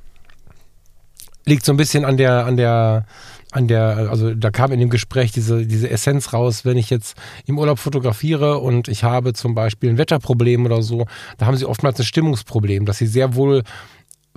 liegt 1.47 1.65
so 1.65 1.71
ein 1.71 1.77
bisschen 1.77 2.05
an 2.05 2.17
der, 2.17 2.45
an 2.45 2.57
der, 2.57 3.05
an 3.51 3.67
der, 3.67 4.09
also 4.09 4.35
da 4.35 4.51
kam 4.51 4.71
in 4.71 4.79
dem 4.79 4.89
Gespräch 4.89 5.31
diese, 5.31 5.65
diese 5.65 5.89
Essenz 5.89 6.33
raus, 6.33 6.65
wenn 6.65 6.77
ich 6.77 6.89
jetzt 6.89 7.17
im 7.45 7.57
Urlaub 7.57 7.79
fotografiere 7.79 8.59
und 8.59 8.87
ich 8.89 9.03
habe 9.03 9.33
zum 9.33 9.55
Beispiel 9.55 9.89
ein 9.89 9.97
Wetterproblem 9.97 10.65
oder 10.65 10.81
so, 10.81 11.05
da 11.37 11.45
haben 11.45 11.55
sie 11.55 11.65
oftmals 11.65 11.99
ein 11.99 12.05
Stimmungsproblem, 12.05 12.85
dass 12.85 12.97
sie 12.97 13.07
sehr 13.07 13.35
wohl 13.35 13.63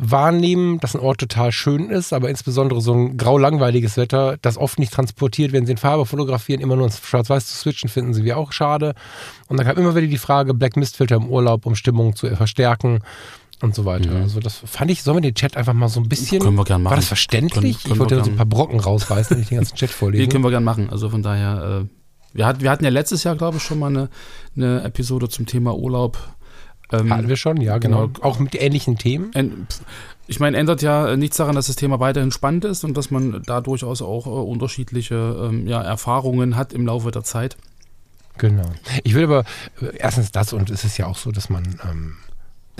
wahrnehmen, 0.02 0.79
dass 0.81 0.95
ein 0.95 1.00
Ort 1.00 1.19
total 1.19 1.52
schön 1.52 1.90
ist, 1.90 2.14
aber 2.14 2.31
insbesondere 2.31 2.81
so 2.81 2.95
ein 2.95 3.19
grau-langweiliges 3.19 3.99
Wetter, 3.99 4.38
das 4.40 4.57
oft 4.57 4.79
nicht 4.79 4.93
transportiert, 4.93 5.52
wenn 5.52 5.67
sie 5.67 5.73
in 5.73 5.79
Farbe 5.79 6.07
fotografieren, 6.07 6.62
immer 6.62 6.76
nur 6.76 6.87
ins 6.87 7.00
Schwarz-Weiß 7.07 7.47
zu 7.47 7.55
switchen, 7.55 7.90
finden 7.90 8.14
sie 8.14 8.25
wie 8.25 8.33
auch 8.33 8.52
schade. 8.52 8.95
Und 9.49 9.59
dann 9.59 9.67
kam 9.67 9.76
immer 9.76 9.95
wieder 9.95 10.07
die 10.07 10.17
Frage, 10.17 10.55
Black 10.55 10.76
Mist 10.76 10.97
Filter 10.97 11.17
im 11.17 11.29
Urlaub, 11.29 11.67
um 11.67 11.75
Stimmung 11.75 12.17
zu 12.17 12.35
verstärken 12.35 13.00
und 13.62 13.75
so 13.75 13.85
weiter. 13.85 14.11
Mhm. 14.11 14.23
Also 14.23 14.40
das 14.40 14.62
fand 14.64 14.90
ich, 14.90 15.02
sollen 15.02 15.19
wir 15.19 15.23
den 15.23 15.35
Chat 15.35 15.57
einfach 15.57 15.73
mal 15.73 15.88
so 15.88 16.00
ein 16.00 16.09
bisschen. 16.09 16.43
Können 16.43 16.57
wir 16.57 16.64
gerne 16.64 16.83
machen. 16.83 16.93
War 16.93 16.97
das 16.97 17.09
verständlich? 17.09 17.52
Können, 17.52 17.83
können 17.83 17.95
ich 17.95 17.99
wollte 17.99 18.17
ja 18.17 18.25
so 18.25 18.31
ein 18.31 18.37
paar 18.37 18.47
Brocken 18.47 18.81
rausreißen, 18.81 19.37
wenn 19.37 19.43
ich 19.43 19.49
den 19.49 19.59
ganzen 19.59 19.76
Chat 19.76 19.90
vorlese. 19.90 20.23
Die 20.23 20.29
können 20.29 20.45
wir 20.45 20.50
gerne 20.50 20.64
machen. 20.64 20.90
Also 20.90 21.11
von 21.11 21.23
daher, 21.23 21.83
äh, 21.83 22.37
wir, 22.37 22.47
hat, 22.47 22.61
wir 22.62 22.71
hatten 22.71 22.85
ja 22.85 22.90
letztes 22.90 23.25
Jahr, 23.25 23.37
glaube 23.37 23.59
ich, 23.59 23.62
schon 23.62 23.79
mal 23.79 23.88
eine, 23.88 24.09
eine 24.57 24.83
Episode 24.83 25.29
zum 25.29 25.47
Thema 25.47 25.76
Urlaub. 25.76 26.19
Ähm, 26.93 27.12
hatten 27.12 27.29
wir 27.29 27.37
schon, 27.37 27.61
ja, 27.61 27.79
genau. 27.79 28.09
genau. 28.09 28.26
Auch 28.26 28.38
mit 28.38 28.61
ähnlichen 28.61 28.99
Themen. 28.99 29.31
Ich 30.26 30.40
meine, 30.40 30.57
ändert 30.57 30.83
ja 30.83 31.17
nichts 31.17 31.37
daran, 31.37 31.55
dass 31.55 31.69
das 31.69 31.76
Thema 31.76 32.00
weiterhin 32.00 32.33
spannend 32.33 32.64
ist 32.64 32.85
und 32.85 32.97
dass 32.97 33.11
man 33.11 33.43
da 33.47 33.61
durchaus 33.61 34.02
auch 34.02 34.26
äh, 34.26 34.31
unterschiedliche 34.31 35.49
ähm, 35.49 35.69
ja, 35.69 35.83
Erfahrungen 35.83 36.57
hat 36.57 36.73
im 36.73 36.87
Laufe 36.87 37.11
der 37.11 37.23
Zeit. 37.23 37.57
Genau. 38.38 38.71
Ich 39.05 39.14
will 39.14 39.25
aber 39.25 39.45
äh, 39.81 39.97
erstens 39.99 40.33
das 40.33 40.52
und 40.52 40.71
es 40.71 40.85
ist 40.85 40.99
ja 40.99 41.07
auch 41.07 41.17
so, 41.17 41.31
dass 41.31 41.50
man 41.50 41.79
ähm, 41.88 42.17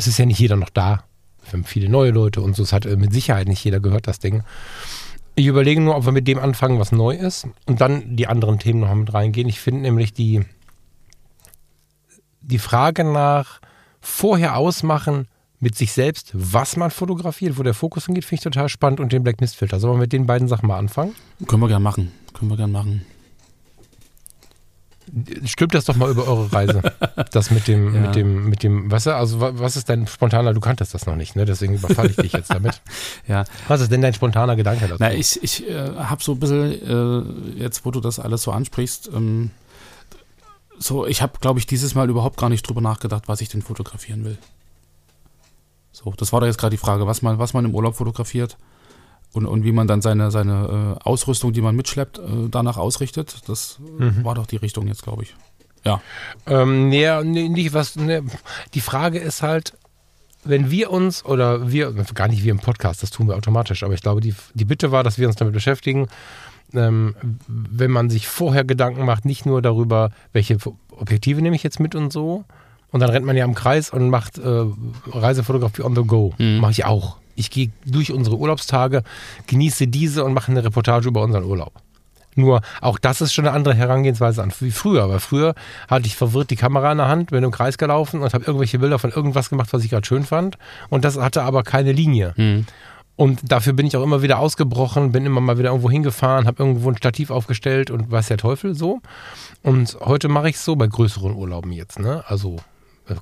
es 0.01 0.07
ist 0.07 0.19
ja 0.19 0.25
nicht 0.25 0.41
jeder 0.41 0.57
noch 0.57 0.71
da. 0.71 1.05
Wir 1.45 1.53
haben 1.53 1.65
viele 1.65 1.91
neue 1.91 2.11
Leute 2.11 2.41
und 2.41 2.57
so. 2.57 2.63
Es 2.63 2.73
hat 2.73 2.87
äh, 2.87 2.97
mit 2.97 3.13
Sicherheit 3.13 3.49
nicht 3.49 3.63
jeder 3.63 3.81
gehört, 3.81 4.07
das 4.07 4.19
Ding. 4.19 4.43
Ich 5.35 5.45
überlege 5.45 5.81
nur, 5.81 5.95
ob 5.95 6.07
wir 6.07 6.13
mit 6.13 6.27
dem 6.27 6.39
anfangen, 6.39 6.79
was 6.79 6.91
neu 6.91 7.15
ist 7.15 7.47
und 7.67 7.83
dann 7.83 8.17
die 8.17 8.27
anderen 8.27 8.59
Themen 8.59 8.81
noch 8.81 8.95
mit 8.95 9.13
reingehen. 9.13 9.47
Ich 9.47 9.61
finde 9.61 9.83
nämlich 9.83 10.15
die, 10.15 10.41
die 12.41 12.59
Frage 12.59 13.05
nach 13.05 13.61
vorher 14.01 14.57
ausmachen 14.57 15.29
mit 15.59 15.77
sich 15.77 15.93
selbst, 15.93 16.31
was 16.33 16.79
man 16.79 16.91
fotografiert, 16.91 17.59
wo 17.59 17.63
der 17.63 17.75
Fokus 17.75 18.07
hingeht, 18.07 18.25
finde 18.25 18.41
ich 18.41 18.45
total 18.45 18.71
spannend 18.71 19.01
und 19.01 19.13
den 19.13 19.23
Black 19.23 19.43
Mist 19.43 19.57
Filter. 19.57 19.81
Sollen 19.81 19.97
wir 19.97 20.01
mit 20.01 20.15
den 20.15 20.27
beiden 20.27 20.49
Sachen 20.49 20.67
mal 20.67 20.79
anfangen? 20.79 21.15
Können 21.47 21.61
wir 21.61 21.69
gerne 21.69 21.85
machen. 21.85 22.11
Können 22.33 22.51
wir 22.51 22.57
gerne 22.57 22.73
machen. 22.73 23.05
Stimmt 25.45 25.75
das 25.75 25.87
doch 25.87 25.97
mal 25.97 26.11
über 26.11 26.27
eure 26.27 26.53
Reise. 26.53 26.83
Das 27.33 27.51
mit 27.51 27.69
dem, 27.69 27.95
ja. 27.95 28.01
mit 28.01 28.17
dem, 28.17 28.49
mit 28.49 28.63
dem, 28.63 28.91
was, 28.91 29.07
also 29.07 29.41
was 29.41 29.77
ist 29.77 29.89
dein 29.89 30.07
spontaner, 30.07 30.53
du 30.53 30.61
kanntest 30.61 30.95
das 30.95 31.07
noch 31.07 31.17
nicht, 31.17 31.37
ne? 31.37 31.45
Deswegen 31.45 31.75
überfalle 31.75 32.11
ich 32.11 32.17
dich 32.17 32.33
jetzt 32.33 32.51
damit. 32.51 32.81
ja. 33.29 33.45
Was 33.69 33.81
ist 33.81 33.93
denn 33.93 34.01
dein 34.01 34.15
spontaner 34.15 34.57
Gedanke 34.57 34.89
dazu? 34.89 34.97
Na, 34.99 35.13
ich, 35.13 35.41
ich 35.43 35.69
äh, 35.69 35.95
habe 35.97 36.23
so 36.23 36.33
ein 36.33 36.41
bisschen, 36.41 37.57
äh, 37.57 37.63
jetzt 37.63 37.85
wo 37.85 37.91
du 37.91 38.01
das 38.01 38.19
alles 38.19 38.43
so 38.43 38.53
ansprichst, 38.53 39.11
ähm, 39.15 39.51
so, 40.79 41.07
ich 41.07 41.23
habe, 41.23 41.39
glaube 41.41 41.61
ich, 41.61 41.67
dieses 41.67 41.95
Mal 41.95 42.09
überhaupt 42.09 42.39
gar 42.39 42.49
nicht 42.49 42.67
drüber 42.69 42.81
nachgedacht, 42.81 43.29
was 43.29 43.41
ich 43.41 43.49
denn 43.49 43.63
fotografieren 43.63 44.25
will. 44.25 44.39
So, 45.93 46.13
das 46.17 46.33
war 46.33 46.41
da 46.41 46.47
jetzt 46.47 46.59
gerade 46.59 46.75
die 46.75 46.81
Frage, 46.81 47.07
was 47.07 47.23
man, 47.23 47.39
was 47.39 47.53
man 47.53 47.65
im 47.65 47.75
Urlaub 47.75 47.97
fotografiert 47.97 48.57
und, 49.33 49.47
und 49.47 49.65
wie 49.65 49.73
man 49.73 49.87
dann 49.87 50.03
seine, 50.03 50.31
seine 50.31 50.97
äh, 50.99 51.05
Ausrüstung, 51.05 51.53
die 51.53 51.61
man 51.61 51.77
mitschleppt, 51.77 52.19
äh, 52.19 52.23
danach 52.51 52.77
ausrichtet. 52.77 53.43
Das 53.47 53.79
mhm. 53.79 54.25
war 54.25 54.35
doch 54.35 54.47
die 54.47 54.57
Richtung 54.57 54.87
jetzt, 54.87 55.03
glaube 55.03 55.23
ich. 55.23 55.35
Ja. 55.85 56.01
Ähm, 56.47 56.89
nee, 56.89 57.09
nee, 57.23 57.49
nicht 57.49 57.73
was. 57.73 57.97
Nee. 57.97 58.23
Die 58.75 58.81
Frage 58.81 59.19
ist 59.19 59.43
halt, 59.43 59.75
wenn 60.45 60.71
wir 60.71 60.91
uns 60.91 61.25
oder 61.25 61.71
wir, 61.71 61.93
gar 62.15 62.29
nicht 62.29 62.45
wir 62.45 62.51
im 62.51 62.59
Podcast, 62.59 63.03
das 63.03 63.11
tun 63.11 63.29
wir 63.29 63.37
automatisch, 63.37 63.83
aber 63.83 63.95
ich 63.95 64.03
glaube, 64.03 64.21
die, 64.21 64.35
die 64.55 64.65
Bitte 64.65 64.91
war, 64.91 65.05
dass 65.05 65.19
wir 65.19 65.27
uns 65.27 65.37
damit 65.37 65.55
beschäftigen, 65.55 66.09
ähm, 66.73 67.15
wenn 67.47 67.91
man 67.91 68.11
sich 68.11 68.27
vorher 68.27 68.65
Gedanken 68.65 69.05
macht, 69.05 69.25
nicht 69.25 69.45
nur 69.45 69.61
darüber, 69.61 70.11
welche 70.33 70.57
Objektive 70.91 71.43
nehme 71.43 71.57
ich 71.57 71.63
jetzt 71.63 71.81
mit 71.81 71.95
und 71.95 72.13
so, 72.13 72.45
und 72.91 73.01
dann 73.01 73.11
rennt 73.11 73.27
man 73.27 73.37
ja 73.37 73.45
im 73.45 73.55
Kreis 73.55 73.91
und 73.91 74.09
macht 74.11 74.39
äh, 74.39 74.65
Reisefotografie 75.07 75.83
on 75.83 75.95
the 75.95 76.03
go. 76.03 76.35
Mhm. 76.39 76.59
Mache 76.59 76.73
ich 76.73 76.85
auch. 76.85 77.20
Ich 77.41 77.51
gehe 77.51 77.71
durch 77.85 78.13
unsere 78.13 78.37
Urlaubstage, 78.37 79.03
genieße 79.47 79.89
diese 79.89 80.25
und 80.25 80.35
mache 80.35 80.53
eine 80.53 80.63
Reportage 80.63 81.09
über 81.09 81.23
unseren 81.23 81.45
Urlaub. 81.45 81.73
Nur 82.37 82.61
auch 82.81 82.99
das 82.99 83.21
ist 83.21 83.33
schon 83.33 83.47
eine 83.47 83.57
andere 83.57 83.75
Herangehensweise 83.75 84.43
an 84.43 84.53
wie 84.61 84.71
früher. 84.71 85.09
Weil 85.09 85.21
früher 85.21 85.55
hatte 85.89 86.07
ich 86.07 86.17
verwirrt 86.17 86.51
die 86.51 86.57
Kamera 86.57 86.93
in 86.93 86.99
der 86.99 87.09
Hand, 87.09 87.31
bin 87.31 87.43
im 87.43 87.51
Kreis 87.51 87.79
gelaufen 87.79 88.21
und 88.23 88.35
habe 88.35 88.45
irgendwelche 88.45 88.79
Bilder 88.79 88.99
von 88.99 89.11
irgendwas 89.11 89.51
gemacht, 89.51 89.73
was 89.73 89.83
ich 89.83 89.91
gerade 89.91 90.07
schön 90.07 90.25
fand. 90.25 90.59
Und 90.89 91.05
das 91.05 91.19
hatte 91.19 91.43
aber 91.43 91.63
keine 91.63 91.93
Linie. 91.93 92.35
Mhm. 92.37 92.67
Und 93.17 93.41
dafür 93.53 93.75
bin 93.75 93.87
ich 93.87 93.97
auch 93.97 94.03
immer 94.03 94.23
wieder 94.23 94.39
ausgebrochen, 94.39 95.13
bin 95.13 95.27
immer 95.27 95.43
mal 95.43 95.59
wieder 95.59 95.71
irgendwo 95.71 95.91
hingefahren, 95.91 96.47
habe 96.47 96.63
irgendwo 96.63 96.89
ein 96.89 96.97
Stativ 96.97 97.31
aufgestellt 97.31 97.91
und 97.91 98.11
weiß 98.11 98.29
der 98.29 98.39
Teufel 98.39 98.75
so. 98.75 99.01
Und 99.63 99.99
heute 100.01 100.29
mache 100.29 100.49
ich 100.49 100.57
es 100.57 100.65
so 100.65 100.75
bei 100.77 100.87
größeren 100.87 101.35
Urlauben 101.35 101.73
jetzt. 101.73 101.99
Ne? 101.99 102.25
Also 102.27 102.57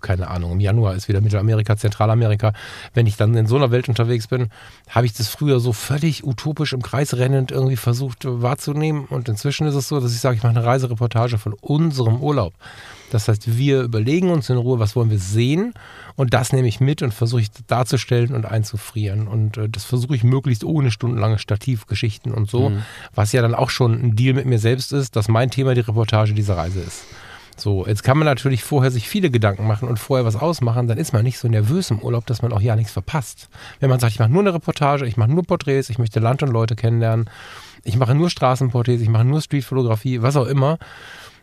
keine 0.00 0.28
Ahnung, 0.28 0.52
im 0.52 0.60
Januar 0.60 0.94
ist 0.94 1.08
wieder 1.08 1.20
Mittelamerika, 1.20 1.76
Zentralamerika. 1.76 2.52
Wenn 2.94 3.06
ich 3.06 3.16
dann 3.16 3.34
in 3.34 3.46
so 3.46 3.56
einer 3.56 3.70
Welt 3.70 3.88
unterwegs 3.88 4.26
bin, 4.26 4.48
habe 4.88 5.06
ich 5.06 5.12
das 5.12 5.28
früher 5.28 5.60
so 5.60 5.72
völlig 5.72 6.24
utopisch 6.24 6.72
im 6.72 6.82
Kreis 6.82 7.14
rennend 7.14 7.50
irgendwie 7.50 7.76
versucht 7.76 8.24
wahrzunehmen. 8.24 9.06
Und 9.06 9.28
inzwischen 9.28 9.66
ist 9.66 9.74
es 9.74 9.88
so, 9.88 10.00
dass 10.00 10.12
ich 10.12 10.20
sage, 10.20 10.36
ich 10.36 10.42
mache 10.42 10.56
eine 10.56 10.64
Reisereportage 10.64 11.38
von 11.38 11.54
unserem 11.54 12.20
Urlaub. 12.20 12.54
Das 13.10 13.28
heißt, 13.28 13.56
wir 13.56 13.82
überlegen 13.82 14.30
uns 14.30 14.50
in 14.50 14.58
Ruhe, 14.58 14.78
was 14.78 14.94
wollen 14.94 15.10
wir 15.10 15.18
sehen 15.18 15.72
und 16.16 16.34
das 16.34 16.52
nehme 16.52 16.68
ich 16.68 16.80
mit 16.80 17.02
und 17.02 17.14
versuche 17.14 17.42
ich 17.42 17.50
darzustellen 17.66 18.34
und 18.34 18.44
einzufrieren. 18.44 19.28
Und 19.28 19.56
äh, 19.56 19.68
das 19.68 19.84
versuche 19.84 20.14
ich 20.14 20.24
möglichst 20.24 20.64
ohne 20.64 20.90
stundenlange 20.90 21.38
Stativgeschichten 21.38 22.32
und 22.32 22.50
so, 22.50 22.70
mhm. 22.70 22.82
was 23.14 23.32
ja 23.32 23.42
dann 23.42 23.54
auch 23.54 23.70
schon 23.70 23.92
ein 23.92 24.16
Deal 24.16 24.34
mit 24.34 24.46
mir 24.46 24.58
selbst 24.58 24.92
ist, 24.92 25.16
dass 25.16 25.28
mein 25.28 25.50
Thema 25.50 25.74
die 25.74 25.80
Reportage 25.80 26.34
dieser 26.34 26.56
Reise 26.56 26.80
ist. 26.80 27.04
So, 27.60 27.86
jetzt 27.86 28.04
kann 28.04 28.18
man 28.18 28.26
natürlich 28.26 28.62
vorher 28.62 28.90
sich 28.90 29.08
viele 29.08 29.30
Gedanken 29.30 29.66
machen 29.66 29.88
und 29.88 29.98
vorher 29.98 30.24
was 30.24 30.36
ausmachen, 30.36 30.86
dann 30.86 30.98
ist 30.98 31.12
man 31.12 31.24
nicht 31.24 31.38
so 31.38 31.48
nervös 31.48 31.90
im 31.90 31.98
Urlaub, 31.98 32.26
dass 32.26 32.42
man 32.42 32.52
auch 32.52 32.60
ja 32.60 32.76
nichts 32.76 32.92
verpasst. 32.92 33.48
Wenn 33.80 33.90
man 33.90 33.98
sagt, 33.98 34.12
ich 34.12 34.18
mache 34.18 34.30
nur 34.30 34.42
eine 34.42 34.54
Reportage, 34.54 35.06
ich 35.06 35.16
mache 35.16 35.30
nur 35.30 35.42
Porträts, 35.42 35.90
ich 35.90 35.98
möchte 35.98 36.20
Land 36.20 36.42
und 36.42 36.50
Leute 36.50 36.76
kennenlernen, 36.76 37.28
ich 37.84 37.96
mache 37.96 38.14
nur 38.14 38.30
Straßenporträts, 38.30 39.02
ich 39.02 39.08
mache 39.08 39.24
nur 39.24 39.40
Streetfotografie, 39.40 40.22
was 40.22 40.36
auch 40.36 40.46
immer, 40.46 40.78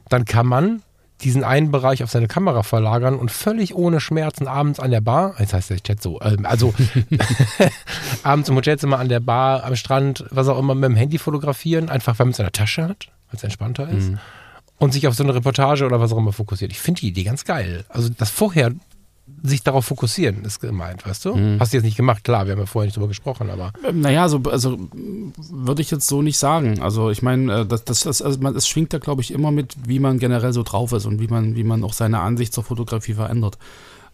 dann 0.07 0.25
kann 0.25 0.47
man 0.47 0.81
diesen 1.21 1.43
einen 1.43 1.71
Bereich 1.71 2.03
auf 2.03 2.11
seine 2.11 2.27
Kamera 2.27 2.63
verlagern 2.63 3.15
und 3.15 3.31
völlig 3.31 3.73
ohne 3.73 4.01
Schmerzen 4.01 4.47
abends 4.47 4.79
an 4.79 4.91
der 4.91 5.01
Bar, 5.01 5.35
jetzt 5.39 5.53
heißt 5.53 5.69
der 5.69 5.79
Chat 5.79 6.01
so, 6.01 6.19
ähm, 6.21 6.45
also 6.45 6.73
abends 8.23 8.49
im 8.49 8.55
Hotelzimmer 8.55 8.99
an 8.99 9.09
der 9.09 9.21
Bar, 9.21 9.63
am 9.63 9.75
Strand, 9.75 10.25
was 10.29 10.47
auch 10.47 10.59
immer, 10.59 10.75
mit 10.75 10.89
dem 10.89 10.95
Handy 10.95 11.17
fotografieren, 11.17 11.89
einfach 11.89 12.19
weil 12.19 12.27
man 12.27 12.31
es 12.31 12.39
in 12.39 12.45
der 12.45 12.51
Tasche 12.51 12.83
hat, 12.83 13.07
weil 13.27 13.37
es 13.37 13.43
entspannter 13.43 13.89
ist. 13.89 14.11
Mhm 14.11 14.19
und 14.77 14.93
sich 14.93 15.07
auf 15.07 15.15
so 15.15 15.23
eine 15.23 15.33
Reportage 15.35 15.85
oder 15.85 15.99
was 15.99 16.11
auch 16.11 16.17
immer 16.17 16.33
fokussiert. 16.33 16.71
Ich 16.71 16.79
finde 16.79 17.01
die 17.01 17.07
Idee 17.07 17.23
ganz 17.23 17.45
geil. 17.45 17.85
Also 17.89 18.09
das 18.09 18.29
vorher 18.29 18.73
sich 19.41 19.63
darauf 19.63 19.85
fokussieren, 19.85 20.43
ist 20.45 20.59
gemeint, 20.59 21.05
weißt 21.05 21.25
du? 21.25 21.35
Mhm. 21.35 21.59
Hast 21.59 21.73
du 21.73 21.77
jetzt 21.77 21.83
nicht 21.83 21.97
gemacht, 21.97 22.23
klar, 22.23 22.45
wir 22.45 22.53
haben 22.53 22.59
ja 22.59 22.65
vorher 22.67 22.87
nicht 22.87 22.95
drüber 22.95 23.07
gesprochen, 23.07 23.49
aber. 23.49 23.71
Ähm, 23.87 24.01
naja, 24.01 24.29
so, 24.29 24.41
also 24.45 24.77
würde 24.91 25.81
ich 25.81 25.89
jetzt 25.89 26.07
so 26.07 26.21
nicht 26.21 26.37
sagen. 26.37 26.79
Also 26.81 27.09
ich 27.09 27.23
meine, 27.23 27.61
äh, 27.61 27.65
das, 27.65 27.85
das, 27.85 28.01
das, 28.01 28.21
also 28.21 28.39
man, 28.39 28.55
es 28.55 28.67
schwingt 28.67 28.93
ja, 28.93 28.99
glaube 28.99 29.21
ich, 29.21 29.31
immer 29.31 29.51
mit, 29.51 29.75
wie 29.87 29.99
man 29.99 30.19
generell 30.19 30.53
so 30.53 30.61
drauf 30.61 30.91
ist 30.91 31.05
und 31.05 31.19
wie 31.19 31.27
man, 31.27 31.55
wie 31.55 31.63
man 31.63 31.83
auch 31.83 31.93
seine 31.93 32.19
Ansicht 32.19 32.53
zur 32.53 32.63
Fotografie 32.63 33.13
verändert. 33.13 33.57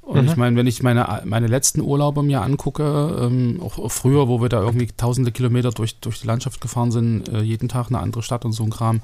Und 0.01 0.23
mhm. 0.23 0.29
ich 0.29 0.35
meine, 0.35 0.55
wenn 0.55 0.67
ich 0.67 0.81
meine, 0.81 1.21
meine 1.25 1.47
letzten 1.47 1.81
Urlaube 1.81 2.23
mir 2.23 2.41
angucke, 2.41 3.17
ähm, 3.21 3.59
auch, 3.61 3.77
auch, 3.77 3.91
früher, 3.91 4.27
wo 4.27 4.41
wir 4.41 4.49
da 4.49 4.61
irgendwie 4.61 4.87
tausende 4.87 5.31
Kilometer 5.31 5.71
durch, 5.71 5.99
durch 5.99 6.21
die 6.21 6.27
Landschaft 6.27 6.59
gefahren 6.59 6.91
sind, 6.91 7.29
äh, 7.29 7.41
jeden 7.41 7.69
Tag 7.69 7.87
eine 7.87 7.99
andere 7.99 8.23
Stadt 8.23 8.43
und 8.43 8.53
so 8.53 8.63
ein 8.63 8.71
Kram, 8.71 9.01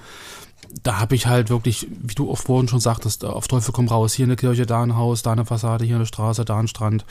da 0.83 0.99
habe 0.99 1.15
ich 1.15 1.27
halt 1.27 1.49
wirklich, 1.49 1.87
wie 1.89 2.15
du 2.15 2.29
auch 2.31 2.37
vorhin 2.37 2.67
schon 2.67 2.79
sagtest, 2.79 3.25
auf 3.25 3.47
Teufel 3.47 3.73
komm 3.73 3.87
raus, 3.87 4.13
hier 4.13 4.25
eine 4.25 4.35
Kirche, 4.35 4.65
da 4.65 4.81
ein 4.81 4.95
Haus, 4.95 5.21
da 5.21 5.31
eine 5.31 5.45
Fassade, 5.45 5.85
hier 5.85 5.95
eine 5.95 6.05
Straße, 6.05 6.45
da 6.45 6.57
ein 6.57 6.67
Strand, 6.67 7.05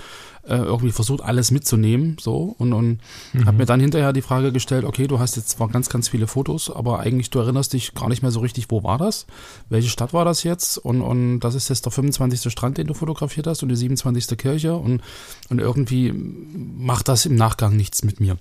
äh, 0.45 0.57
irgendwie 0.57 0.93
versucht 0.93 1.23
alles 1.23 1.51
mitzunehmen, 1.51 2.17
so 2.21 2.55
und, 2.59 2.73
und 2.73 3.01
mhm. 3.33 3.47
habe 3.47 3.59
mir 3.59 3.67
dann 3.67 3.81
hinterher 3.81 4.13
die 4.13 4.23
Frage 4.23 4.53
gestellt, 4.53 4.85
okay, 4.85 5.07
du 5.07 5.19
hast 5.19 5.37
jetzt 5.37 5.51
zwar 5.51 5.69
ganz, 5.69 5.89
ganz 5.89 6.09
viele 6.09 6.27
Fotos, 6.27 6.71
aber 6.71 7.01
eigentlich 7.01 7.31
du 7.31 7.39
erinnerst 7.39 7.73
dich 7.73 7.95
gar 7.95 8.09
nicht 8.09 8.23
mehr 8.23 8.31
so 8.31 8.41
richtig, 8.41 8.67
wo 8.71 8.83
war 8.83 8.99
das, 8.99 9.27
welche 9.69 9.89
Stadt 9.89 10.13
war 10.13 10.25
das 10.25 10.43
jetzt 10.43 10.79
und, 10.79 11.01
und 11.01 11.41
das 11.41 11.55
ist 11.55 11.69
jetzt 11.69 11.85
der 11.85 11.93
25. 11.93 12.51
Strand, 12.53 12.79
den 12.79 12.87
du 12.87 12.95
fotografiert 12.95 13.47
hast 13.47 13.63
und 13.63 13.69
die 13.69 13.77
27. 13.77 14.37
Kirche 14.39 14.77
und, 14.77 15.03
und 15.49 15.59
irgendwie 15.59 16.13
macht 16.13 17.09
das 17.09 17.27
im 17.27 17.35
Nachgang 17.35 17.77
nichts 17.77 18.05
mit 18.05 18.21
mir. 18.21 18.37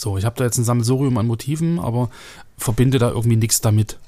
So, 0.00 0.16
ich 0.16 0.24
habe 0.24 0.36
da 0.36 0.44
jetzt 0.44 0.56
ein 0.56 0.64
Sammelsurium 0.64 1.18
an 1.18 1.26
Motiven, 1.26 1.78
aber 1.78 2.08
verbinde 2.60 2.98
da 2.98 3.10
irgendwie 3.10 3.36
nichts 3.36 3.60
damit. 3.60 3.98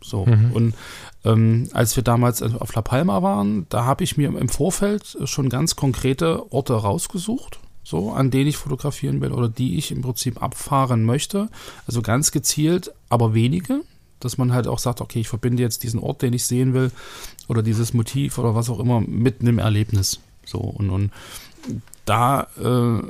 So. 0.00 0.26
Mhm. 0.26 0.52
Und 0.52 0.74
ähm, 1.24 1.68
als 1.72 1.96
wir 1.96 2.02
damals 2.02 2.42
auf 2.42 2.74
La 2.74 2.82
Palma 2.82 3.22
waren, 3.22 3.66
da 3.68 3.84
habe 3.84 4.04
ich 4.04 4.16
mir 4.16 4.28
im 4.28 4.48
Vorfeld 4.48 5.16
schon 5.24 5.48
ganz 5.48 5.76
konkrete 5.76 6.52
Orte 6.52 6.74
rausgesucht, 6.74 7.60
so, 7.84 8.12
an 8.12 8.30
denen 8.30 8.48
ich 8.48 8.56
fotografieren 8.56 9.20
will 9.20 9.32
oder 9.32 9.48
die 9.48 9.76
ich 9.76 9.90
im 9.90 10.02
Prinzip 10.02 10.42
abfahren 10.42 11.04
möchte. 11.04 11.48
Also 11.86 12.02
ganz 12.02 12.32
gezielt, 12.32 12.92
aber 13.08 13.34
wenige. 13.34 13.80
Dass 14.20 14.38
man 14.38 14.52
halt 14.52 14.68
auch 14.68 14.78
sagt, 14.78 15.00
okay, 15.00 15.18
ich 15.18 15.28
verbinde 15.28 15.64
jetzt 15.64 15.82
diesen 15.82 15.98
Ort, 15.98 16.22
den 16.22 16.32
ich 16.32 16.44
sehen 16.44 16.74
will, 16.74 16.92
oder 17.48 17.60
dieses 17.60 17.92
Motiv 17.92 18.38
oder 18.38 18.54
was 18.54 18.70
auch 18.70 18.78
immer 18.78 19.00
mit 19.00 19.40
einem 19.40 19.58
Erlebnis. 19.58 20.20
So, 20.44 20.58
und, 20.58 20.90
und 20.90 21.10
da 22.04 22.46
äh, 22.56 23.02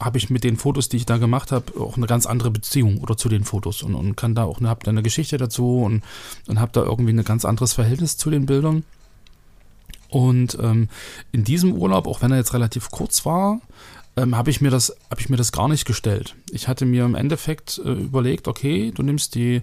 habe 0.00 0.18
ich 0.18 0.30
mit 0.30 0.44
den 0.44 0.56
Fotos, 0.56 0.88
die 0.88 0.96
ich 0.96 1.06
da 1.06 1.18
gemacht 1.18 1.52
habe, 1.52 1.78
auch 1.78 1.96
eine 1.96 2.06
ganz 2.06 2.26
andere 2.26 2.50
Beziehung 2.50 2.98
oder 2.98 3.16
zu 3.16 3.28
den 3.28 3.44
Fotos 3.44 3.82
und, 3.82 3.94
und 3.94 4.16
kann 4.16 4.34
da 4.34 4.44
auch, 4.44 4.60
habe 4.62 4.84
da 4.84 4.90
eine 4.90 5.02
Geschichte 5.02 5.36
dazu 5.36 5.82
und, 5.82 6.02
und 6.48 6.58
habe 6.58 6.72
da 6.72 6.82
irgendwie 6.82 7.12
ein 7.12 7.24
ganz 7.24 7.44
anderes 7.44 7.74
Verhältnis 7.74 8.16
zu 8.16 8.30
den 8.30 8.46
Bildern. 8.46 8.84
Und 10.08 10.58
ähm, 10.60 10.88
in 11.30 11.44
diesem 11.44 11.72
Urlaub, 11.72 12.06
auch 12.06 12.22
wenn 12.22 12.32
er 12.32 12.38
jetzt 12.38 12.54
relativ 12.54 12.90
kurz 12.90 13.24
war, 13.24 13.60
ähm, 14.16 14.36
habe 14.36 14.50
ich 14.50 14.60
mir 14.60 14.70
das 14.70 14.96
habe 15.10 15.20
ich 15.20 15.28
mir 15.28 15.36
das 15.36 15.52
gar 15.52 15.68
nicht 15.68 15.84
gestellt. 15.84 16.34
Ich 16.50 16.66
hatte 16.66 16.84
mir 16.84 17.04
im 17.04 17.14
Endeffekt 17.14 17.80
äh, 17.84 17.92
überlegt, 17.92 18.48
okay, 18.48 18.90
du 18.92 19.02
nimmst 19.02 19.34
die 19.34 19.62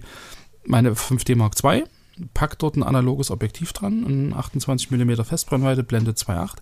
meine 0.64 0.92
5D 0.92 1.36
Mark 1.36 1.54
II, 1.62 1.84
pack 2.32 2.58
dort 2.58 2.76
ein 2.76 2.82
analoges 2.82 3.30
Objektiv 3.30 3.72
dran, 3.72 4.04
ein 4.04 4.34
28 4.34 4.90
mm 4.90 5.22
Festbrennweite, 5.22 5.82
Blende 5.82 6.12
2.8 6.12 6.56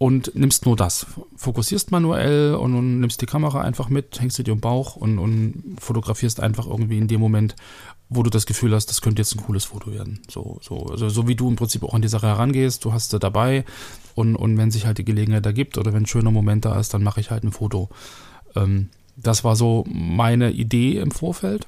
und 0.00 0.34
nimmst 0.34 0.64
nur 0.64 0.76
das. 0.76 1.04
Fokussierst 1.36 1.90
manuell 1.90 2.54
und, 2.54 2.74
und, 2.74 3.00
nimmst 3.00 3.20
die 3.20 3.26
Kamera 3.26 3.60
einfach 3.60 3.90
mit, 3.90 4.18
hängst 4.18 4.38
sie 4.38 4.44
dir 4.44 4.52
im 4.52 4.60
Bauch 4.60 4.96
und, 4.96 5.18
und, 5.18 5.76
fotografierst 5.78 6.40
einfach 6.40 6.66
irgendwie 6.66 6.96
in 6.96 7.06
dem 7.06 7.20
Moment, 7.20 7.54
wo 8.08 8.22
du 8.22 8.30
das 8.30 8.46
Gefühl 8.46 8.74
hast, 8.74 8.86
das 8.86 9.02
könnte 9.02 9.20
jetzt 9.20 9.34
ein 9.34 9.44
cooles 9.44 9.66
Foto 9.66 9.92
werden. 9.92 10.20
So, 10.30 10.58
so, 10.62 10.86
also 10.86 11.10
so 11.10 11.28
wie 11.28 11.34
du 11.34 11.50
im 11.50 11.56
Prinzip 11.56 11.84
auch 11.84 11.92
an 11.92 12.00
die 12.00 12.08
Sache 12.08 12.28
herangehst, 12.28 12.82
du 12.82 12.94
hast 12.94 13.10
sie 13.10 13.18
dabei 13.18 13.66
und, 14.14 14.36
und 14.36 14.56
wenn 14.56 14.70
sich 14.70 14.86
halt 14.86 14.96
die 14.96 15.04
Gelegenheit 15.04 15.44
ergibt 15.44 15.76
oder 15.76 15.92
wenn 15.92 16.04
ein 16.04 16.06
schöner 16.06 16.30
Moment 16.30 16.64
da 16.64 16.80
ist, 16.80 16.94
dann 16.94 17.02
mache 17.02 17.20
ich 17.20 17.30
halt 17.30 17.44
ein 17.44 17.52
Foto. 17.52 17.90
Ähm, 18.56 18.88
das 19.16 19.44
war 19.44 19.54
so 19.54 19.84
meine 19.86 20.50
Idee 20.50 20.96
im 20.96 21.10
Vorfeld. 21.10 21.66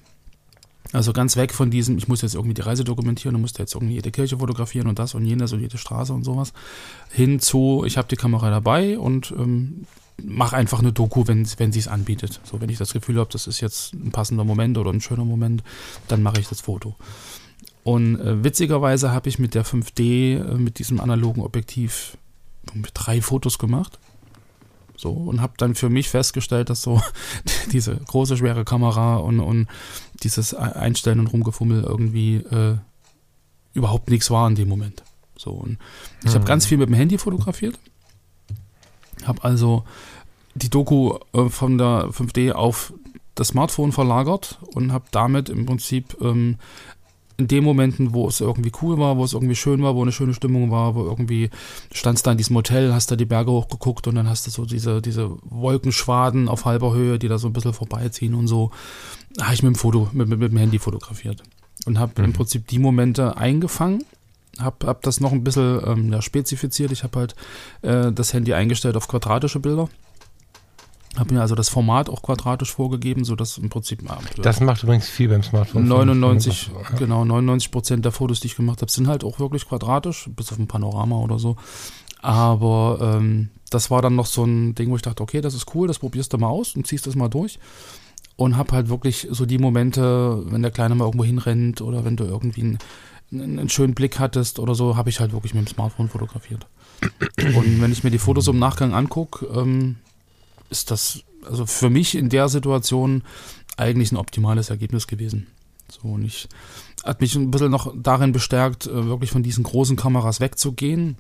Also 0.93 1.13
ganz 1.13 1.37
weg 1.37 1.55
von 1.55 1.71
diesem, 1.71 1.97
ich 1.97 2.09
muss 2.09 2.23
jetzt 2.23 2.35
irgendwie 2.35 2.55
die 2.55 2.61
Reise 2.61 2.85
dokumentieren 2.85 3.35
und 3.35 3.43
muss 3.43 3.57
jetzt 3.57 3.75
irgendwie 3.75 3.95
jede 3.95 4.11
Kirche 4.11 4.39
fotografieren 4.39 4.89
und 4.89 4.99
das 4.99 5.15
und 5.15 5.25
jenes 5.25 5.53
und 5.53 5.61
jede 5.61 5.79
Straße 5.79 6.13
und 6.13 6.25
sowas. 6.25 6.53
Hin 7.11 7.41
zu, 7.41 7.85
ich 7.87 7.97
habe 7.97 8.09
die 8.09 8.17
Kamera 8.17 8.51
dabei 8.51 8.99
und 8.99 9.33
ähm, 9.37 9.87
mache 10.23 10.57
einfach 10.57 10.81
eine 10.81 10.93
Doku, 10.93 11.27
wenn, 11.27 11.47
wenn 11.57 11.73
sie 11.73 11.79
es 11.79 11.89
anbietet. 11.89 12.41
So, 12.45 12.61
wenn 12.61 12.69
ich 12.69 12.79
das 12.79 12.93
Gefühl 12.93 13.19
habe, 13.19 13.31
das 13.33 13.47
ist 13.47 13.61
jetzt 13.61 13.95
ein 13.95 14.13
passender 14.13 14.45
Moment 14.45 14.77
oder 14.77 14.93
ein 14.93 15.01
schöner 15.01 15.25
Moment, 15.25 15.63
dann 16.09 16.23
mache 16.23 16.41
ich 16.41 16.49
das 16.49 16.61
Foto. 16.61 16.95
Und 17.85 18.21
äh, 18.21 18.45
witzigerweise 18.45 19.13
habe 19.13 19.29
ich 19.29 19.39
mit 19.39 19.55
der 19.55 19.65
5D, 19.65 20.37
äh, 20.37 20.55
mit 20.55 20.79
diesem 20.79 21.01
analogen 21.01 21.43
Objektiv, 21.43 22.17
drei 22.95 23.21
Fotos 23.21 23.59
gemacht. 23.59 23.99
So, 24.97 25.11
und 25.11 25.41
habe 25.41 25.55
dann 25.57 25.75
für 25.75 25.89
mich 25.89 26.09
festgestellt, 26.09 26.71
dass 26.71 26.83
so 26.83 27.01
diese 27.73 27.97
große, 27.97 28.37
schwere 28.37 28.65
Kamera 28.65 29.17
und, 29.17 29.41
und 29.41 29.67
dieses 30.23 30.55
Einstellen 30.55 31.21
und 31.21 31.29
Rumgefummel 31.29 31.83
irgendwie 31.83 32.37
äh, 32.37 32.77
überhaupt 33.75 34.11
nichts 34.11 34.31
war 34.31 34.49
in 34.49 34.55
dem 34.55 34.69
Moment. 34.69 35.03
So, 35.37 35.51
und 35.53 35.79
ich 36.21 36.31
mhm. 36.31 36.35
habe 36.35 36.45
ganz 36.45 36.67
viel 36.67 36.79
mit 36.79 36.89
dem 36.89 36.95
Handy 36.95 37.19
fotografiert. 37.19 37.79
Habe 39.25 39.43
also 39.45 39.85
die 40.55 40.71
Doku 40.71 41.19
äh, 41.33 41.49
von 41.49 41.79
der 41.79 42.09
5D 42.11 42.53
auf 42.53 42.93
das 43.35 43.49
Smartphone 43.49 43.93
verlagert 43.93 44.59
und 44.75 44.93
habe 44.93 45.07
damit 45.11 45.49
im 45.49 45.65
Prinzip 45.65 46.17
ähm, 46.21 46.59
in 47.37 47.49
den 47.49 47.65
Momenten, 47.65 48.13
wo 48.13 48.29
es 48.29 48.41
irgendwie 48.41 48.73
cool 48.83 48.99
war, 48.99 49.17
wo 49.17 49.25
es 49.25 49.33
irgendwie 49.33 49.57
schön 49.57 49.83
war, 49.83 49.95
wo 49.95 50.03
eine 50.03 50.13
schöne 50.13 50.35
Stimmung 50.35 50.71
war, 50.71 50.95
wo 50.95 51.05
irgendwie 51.05 51.51
standst 51.93 52.27
da 52.27 52.33
in 52.33 52.39
diesem 52.39 52.57
Hotel, 52.57 52.93
hast 52.93 53.11
da 53.11 53.17
die 53.17 53.25
Berge 53.25 53.51
hochgeguckt 53.51 54.07
und 54.07 54.15
dann 54.15 54.29
hast 54.29 54.47
du 54.47 54.51
so 54.51 54.65
diese, 54.65 55.03
diese 55.03 55.31
Wolkenschwaden 55.43 56.49
auf 56.49 56.65
halber 56.65 56.93
Höhe, 56.95 57.19
die 57.19 57.29
da 57.29 57.39
so 57.39 57.49
ein 57.49 57.53
bisschen 57.53 57.73
vorbeiziehen 57.73 58.35
und 58.35 58.47
so, 58.47 58.71
habe 59.41 59.55
ich 59.55 59.63
mit 59.63 59.75
dem 59.75 59.79
Foto, 59.79 60.09
mit, 60.13 60.29
mit, 60.29 60.39
mit 60.39 60.53
dem 60.53 60.59
Handy 60.59 60.79
fotografiert 60.79 61.43
und 61.87 61.99
habe 61.99 62.13
mhm. 62.19 62.27
im 62.27 62.33
Prinzip 62.33 62.67
die 62.69 62.79
Momente 62.79 63.37
eingefangen 63.37 64.05
habe 64.59 64.87
hab 64.87 65.03
das 65.03 65.21
noch 65.21 65.33
ein 65.33 65.45
bisschen 65.45 65.81
ähm, 65.87 66.13
ja, 66.13 66.21
spezifiziert. 66.21 66.93
Ich 66.93 67.05
habe 67.05 67.19
halt 67.19 67.35
äh, 67.83 68.13
das 68.13 68.35
Handy 68.35 68.53
eingestellt 68.53 68.97
auf 68.97 69.09
quadratische 69.09 69.61
Bilder. 69.61 69.89
Habe 71.17 71.35
mir 71.35 71.43
also 71.43 71.55
das 71.55 71.69
Format 71.69 72.09
auch 72.09 72.23
quadratisch 72.23 72.73
vorgegeben, 72.73 73.25
sodass 73.25 73.59
im 73.59 73.69
Prinzip. 73.69 74.03
Äh, 74.03 74.41
das 74.41 74.61
macht 74.61 74.83
übrigens 74.83 75.09
viel 75.09 75.29
beim 75.29 75.43
Smartphone. 75.43 75.87
99, 75.87 76.71
ja. 76.73 76.97
genau, 76.99 77.25
99 77.25 77.71
Prozent 77.71 78.05
der 78.05 78.13
Fotos, 78.13 78.41
die 78.41 78.47
ich 78.47 78.57
gemacht 78.57 78.81
habe, 78.81 78.91
sind 78.91 79.09
halt 79.09 79.23
auch 79.23 79.39
wirklich 79.39 79.69
quadratisch, 79.69 80.31
bis 80.35 80.51
auf 80.53 80.59
ein 80.59 80.69
Panorama 80.69 81.17
oder 81.17 81.39
so. 81.39 81.57
Aber 82.23 82.99
ähm, 83.01 83.51
das 83.69 83.91
war 83.91 84.01
dann 84.01 84.15
noch 84.15 84.27
so 84.27 84.45
ein 84.45 84.75
Ding, 84.75 84.91
wo 84.91 84.97
ich 84.97 85.03
dachte, 85.03 85.23
okay, 85.23 85.43
das 85.43 85.55
ist 85.55 85.75
cool, 85.75 85.87
das 85.87 85.99
probierst 85.99 86.33
du 86.33 86.39
mal 86.39 86.49
aus 86.49 86.77
und 86.77 86.87
ziehst 86.87 87.07
das 87.07 87.15
mal 87.15 87.29
durch. 87.29 87.59
Und 88.37 88.57
habe 88.57 88.73
halt 88.73 88.89
wirklich 88.89 89.29
so 89.31 89.45
die 89.45 89.59
Momente, 89.59 90.43
wenn 90.47 90.63
der 90.63 90.71
Kleine 90.71 90.95
mal 90.95 91.05
irgendwo 91.05 91.25
hinrennt 91.25 91.83
oder 91.83 92.05
wenn 92.07 92.17
du 92.17 92.25
irgendwie 92.25 92.63
einen, 92.63 92.79
einen 93.59 93.69
schönen 93.69 93.95
Blick 93.95 94.19
hattest 94.19 94.59
oder 94.59 94.75
so, 94.75 94.97
habe 94.97 95.11
ich 95.11 95.21
halt 95.21 95.33
wirklich 95.33 95.53
mit 95.53 95.67
dem 95.67 95.73
Smartphone 95.73 96.09
fotografiert. 96.09 96.67
Und 97.37 97.81
wenn 97.81 97.93
ich 97.93 98.03
mir 98.03 98.11
die 98.11 98.19
Fotos 98.19 98.49
im 98.49 98.59
Nachgang 98.59 98.95
angucke, 98.95 99.47
ähm, 99.47 99.97
ist 100.73 100.91
das 100.91 101.23
also 101.47 101.67
für 101.67 101.91
mich 101.91 102.17
in 102.17 102.29
der 102.29 102.49
Situation 102.49 103.23
eigentlich 103.77 104.13
ein 104.13 104.17
optimales 104.17 104.71
Ergebnis 104.71 105.07
gewesen. 105.07 105.47
So, 105.89 106.09
und 106.09 106.25
ich 106.25 106.49
hat 107.05 107.21
mich 107.21 107.35
ein 107.35 107.51
bisschen 107.51 107.71
noch 107.71 107.93
darin 107.97 108.33
bestärkt, 108.33 108.87
äh, 108.87 109.07
wirklich 109.07 109.31
von 109.31 109.43
diesen 109.43 109.65
großen 109.65 109.97
Kameras 109.97 110.41
wegzugehen. 110.41 111.19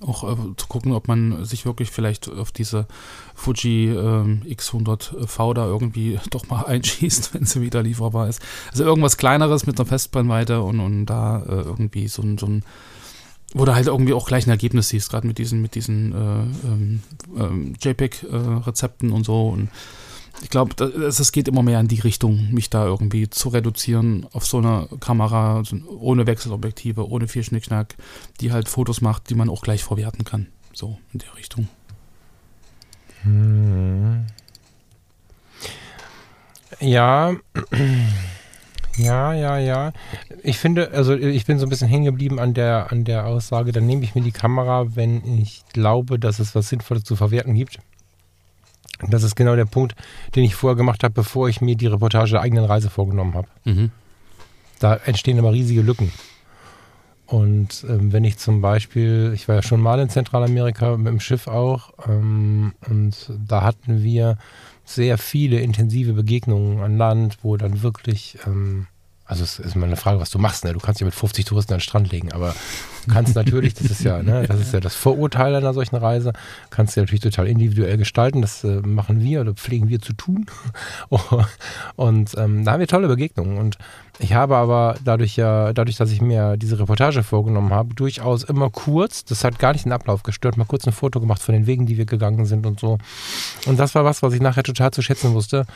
Auch 0.00 0.24
äh, 0.24 0.36
zu 0.56 0.66
gucken, 0.68 0.92
ob 0.92 1.06
man 1.06 1.44
sich 1.44 1.66
wirklich 1.66 1.90
vielleicht 1.90 2.28
auf 2.30 2.50
diese 2.50 2.86
Fuji 3.34 3.90
äh, 3.90 4.54
X100V 4.54 5.54
da 5.54 5.66
irgendwie 5.66 6.18
doch 6.30 6.48
mal 6.48 6.64
einschießt, 6.64 7.34
wenn 7.34 7.44
sie 7.44 7.60
wieder 7.60 7.82
lieferbar 7.82 8.28
ist. 8.28 8.40
Also 8.70 8.84
irgendwas 8.84 9.16
kleineres 9.16 9.66
mit 9.66 9.78
einer 9.78 9.86
Festbrennweite 9.86 10.62
und, 10.62 10.80
und 10.80 11.06
da 11.06 11.42
äh, 11.42 11.62
irgendwie 11.62 12.08
so, 12.08 12.22
so 12.38 12.46
ein 12.46 12.64
wo 13.54 13.64
du 13.64 13.74
halt 13.74 13.86
irgendwie 13.86 14.14
auch 14.14 14.26
gleich 14.26 14.46
ein 14.46 14.50
Ergebnis 14.50 14.88
siehst, 14.88 15.10
gerade 15.10 15.26
mit 15.26 15.38
diesen, 15.38 15.60
mit 15.60 15.74
diesen 15.74 16.12
äh, 16.12 16.66
ähm, 16.66 17.02
ähm 17.36 17.74
JPEG-Rezepten 17.80 19.10
äh, 19.10 19.12
und 19.12 19.24
so. 19.24 19.48
Und 19.48 19.68
ich 20.42 20.50
glaube, 20.50 20.82
es 20.84 21.32
geht 21.32 21.48
immer 21.48 21.62
mehr 21.62 21.78
in 21.80 21.88
die 21.88 22.00
Richtung, 22.00 22.48
mich 22.52 22.70
da 22.70 22.86
irgendwie 22.86 23.28
zu 23.30 23.50
reduzieren 23.50 24.26
auf 24.32 24.46
so 24.46 24.58
einer 24.58 24.88
Kamera 25.00 25.62
ohne 25.86 26.26
Wechselobjektive, 26.26 27.08
ohne 27.08 27.28
viel 27.28 27.44
Schnickschnack, 27.44 27.94
die 28.40 28.52
halt 28.52 28.68
Fotos 28.68 29.00
macht, 29.00 29.30
die 29.30 29.34
man 29.34 29.50
auch 29.50 29.62
gleich 29.62 29.84
verwerten 29.84 30.24
kann. 30.24 30.48
So 30.72 30.98
in 31.12 31.20
der 31.20 31.36
Richtung. 31.36 31.68
Hm. 33.22 34.26
Ja. 36.80 37.36
Ja, 38.96 39.32
ja, 39.32 39.58
ja. 39.58 39.92
Ich 40.42 40.58
finde, 40.58 40.90
also 40.92 41.14
ich 41.14 41.46
bin 41.46 41.58
so 41.58 41.66
ein 41.66 41.68
bisschen 41.70 41.88
hängen 41.88 42.04
geblieben 42.04 42.38
an 42.38 42.54
der, 42.54 42.92
an 42.92 43.04
der 43.04 43.26
Aussage, 43.26 43.72
dann 43.72 43.86
nehme 43.86 44.04
ich 44.04 44.14
mir 44.14 44.22
die 44.22 44.32
Kamera, 44.32 44.94
wenn 44.94 45.38
ich 45.38 45.62
glaube, 45.72 46.18
dass 46.18 46.38
es 46.38 46.54
was 46.54 46.68
Sinnvolles 46.68 47.04
zu 47.04 47.16
verwerten 47.16 47.54
gibt. 47.54 47.78
Das 49.08 49.22
ist 49.22 49.34
genau 49.34 49.56
der 49.56 49.64
Punkt, 49.64 49.94
den 50.36 50.44
ich 50.44 50.54
vorher 50.54 50.76
gemacht 50.76 51.02
habe, 51.02 51.14
bevor 51.14 51.48
ich 51.48 51.60
mir 51.60 51.76
die 51.76 51.86
Reportage 51.86 52.32
der 52.32 52.42
eigenen 52.42 52.64
Reise 52.64 52.90
vorgenommen 52.90 53.34
habe. 53.34 53.48
Mhm. 53.64 53.90
Da 54.78 54.94
entstehen 54.94 55.38
immer 55.38 55.52
riesige 55.52 55.82
Lücken. 55.82 56.12
Und 57.26 57.86
ähm, 57.88 58.12
wenn 58.12 58.24
ich 58.24 58.36
zum 58.36 58.60
Beispiel, 58.60 59.32
ich 59.34 59.48
war 59.48 59.54
ja 59.54 59.62
schon 59.62 59.80
mal 59.80 59.98
in 60.00 60.10
Zentralamerika 60.10 60.96
mit 60.98 61.06
dem 61.06 61.20
Schiff 61.20 61.48
auch, 61.48 61.92
ähm, 62.06 62.74
und 62.88 63.32
da 63.48 63.62
hatten 63.62 64.02
wir 64.02 64.36
sehr 64.84 65.18
viele 65.18 65.60
intensive 65.60 66.12
Begegnungen 66.12 66.80
an 66.80 66.98
Land, 66.98 67.38
wo 67.42 67.56
dann 67.56 67.82
wirklich, 67.82 68.38
ähm, 68.46 68.86
also 69.24 69.44
es 69.44 69.58
ist 69.58 69.76
immer 69.76 69.86
eine 69.86 69.96
Frage, 69.96 70.20
was 70.20 70.30
du 70.30 70.38
machst, 70.38 70.64
ne? 70.64 70.72
Du 70.72 70.80
kannst 70.80 71.00
ja 71.00 71.04
mit 71.04 71.14
50 71.14 71.44
Touristen 71.44 71.72
an 71.72 71.78
den 71.78 71.82
Strand 71.82 72.10
legen, 72.10 72.32
aber 72.32 72.54
kannst 73.08 73.34
natürlich, 73.34 73.74
das 73.74 73.90
ist 73.90 74.04
ja, 74.04 74.22
ne, 74.22 74.46
das 74.46 74.60
ist 74.60 74.74
ja 74.74 74.80
das 74.80 74.94
Vorurteil 74.94 75.54
einer 75.54 75.72
solchen 75.72 75.96
Reise, 75.96 76.32
kannst 76.70 76.96
du 76.96 77.00
ja 77.00 77.04
natürlich 77.04 77.22
total 77.22 77.46
individuell 77.46 77.96
gestalten, 77.96 78.42
das 78.42 78.64
äh, 78.64 78.80
machen 78.80 79.20
wir 79.20 79.40
oder 79.40 79.54
pflegen 79.54 79.88
wir 79.88 80.00
zu 80.00 80.12
tun. 80.12 80.46
und 81.96 82.32
ähm, 82.36 82.64
da 82.64 82.72
haben 82.72 82.80
wir 82.80 82.88
tolle 82.88 83.08
Begegnungen 83.08 83.58
und 83.58 83.78
ich 84.22 84.34
habe 84.34 84.56
aber 84.56 84.94
dadurch 85.04 85.34
ja, 85.36 85.72
dadurch, 85.72 85.96
dass 85.96 86.12
ich 86.12 86.20
mir 86.20 86.56
diese 86.56 86.78
Reportage 86.78 87.24
vorgenommen 87.24 87.72
habe, 87.72 87.92
durchaus 87.94 88.44
immer 88.44 88.70
kurz, 88.70 89.24
das 89.24 89.42
hat 89.42 89.58
gar 89.58 89.72
nicht 89.72 89.84
den 89.84 89.90
Ablauf 89.90 90.22
gestört, 90.22 90.56
mal 90.56 90.64
kurz 90.64 90.86
ein 90.86 90.92
Foto 90.92 91.18
gemacht 91.18 91.42
von 91.42 91.54
den 91.54 91.66
Wegen, 91.66 91.86
die 91.86 91.98
wir 91.98 92.04
gegangen 92.04 92.46
sind 92.46 92.64
und 92.64 92.78
so. 92.78 92.98
Und 93.66 93.80
das 93.80 93.96
war 93.96 94.04
was, 94.04 94.22
was 94.22 94.32
ich 94.32 94.40
nachher 94.40 94.62
total 94.62 94.92
zu 94.92 95.02
schätzen 95.02 95.34
wusste, 95.34 95.66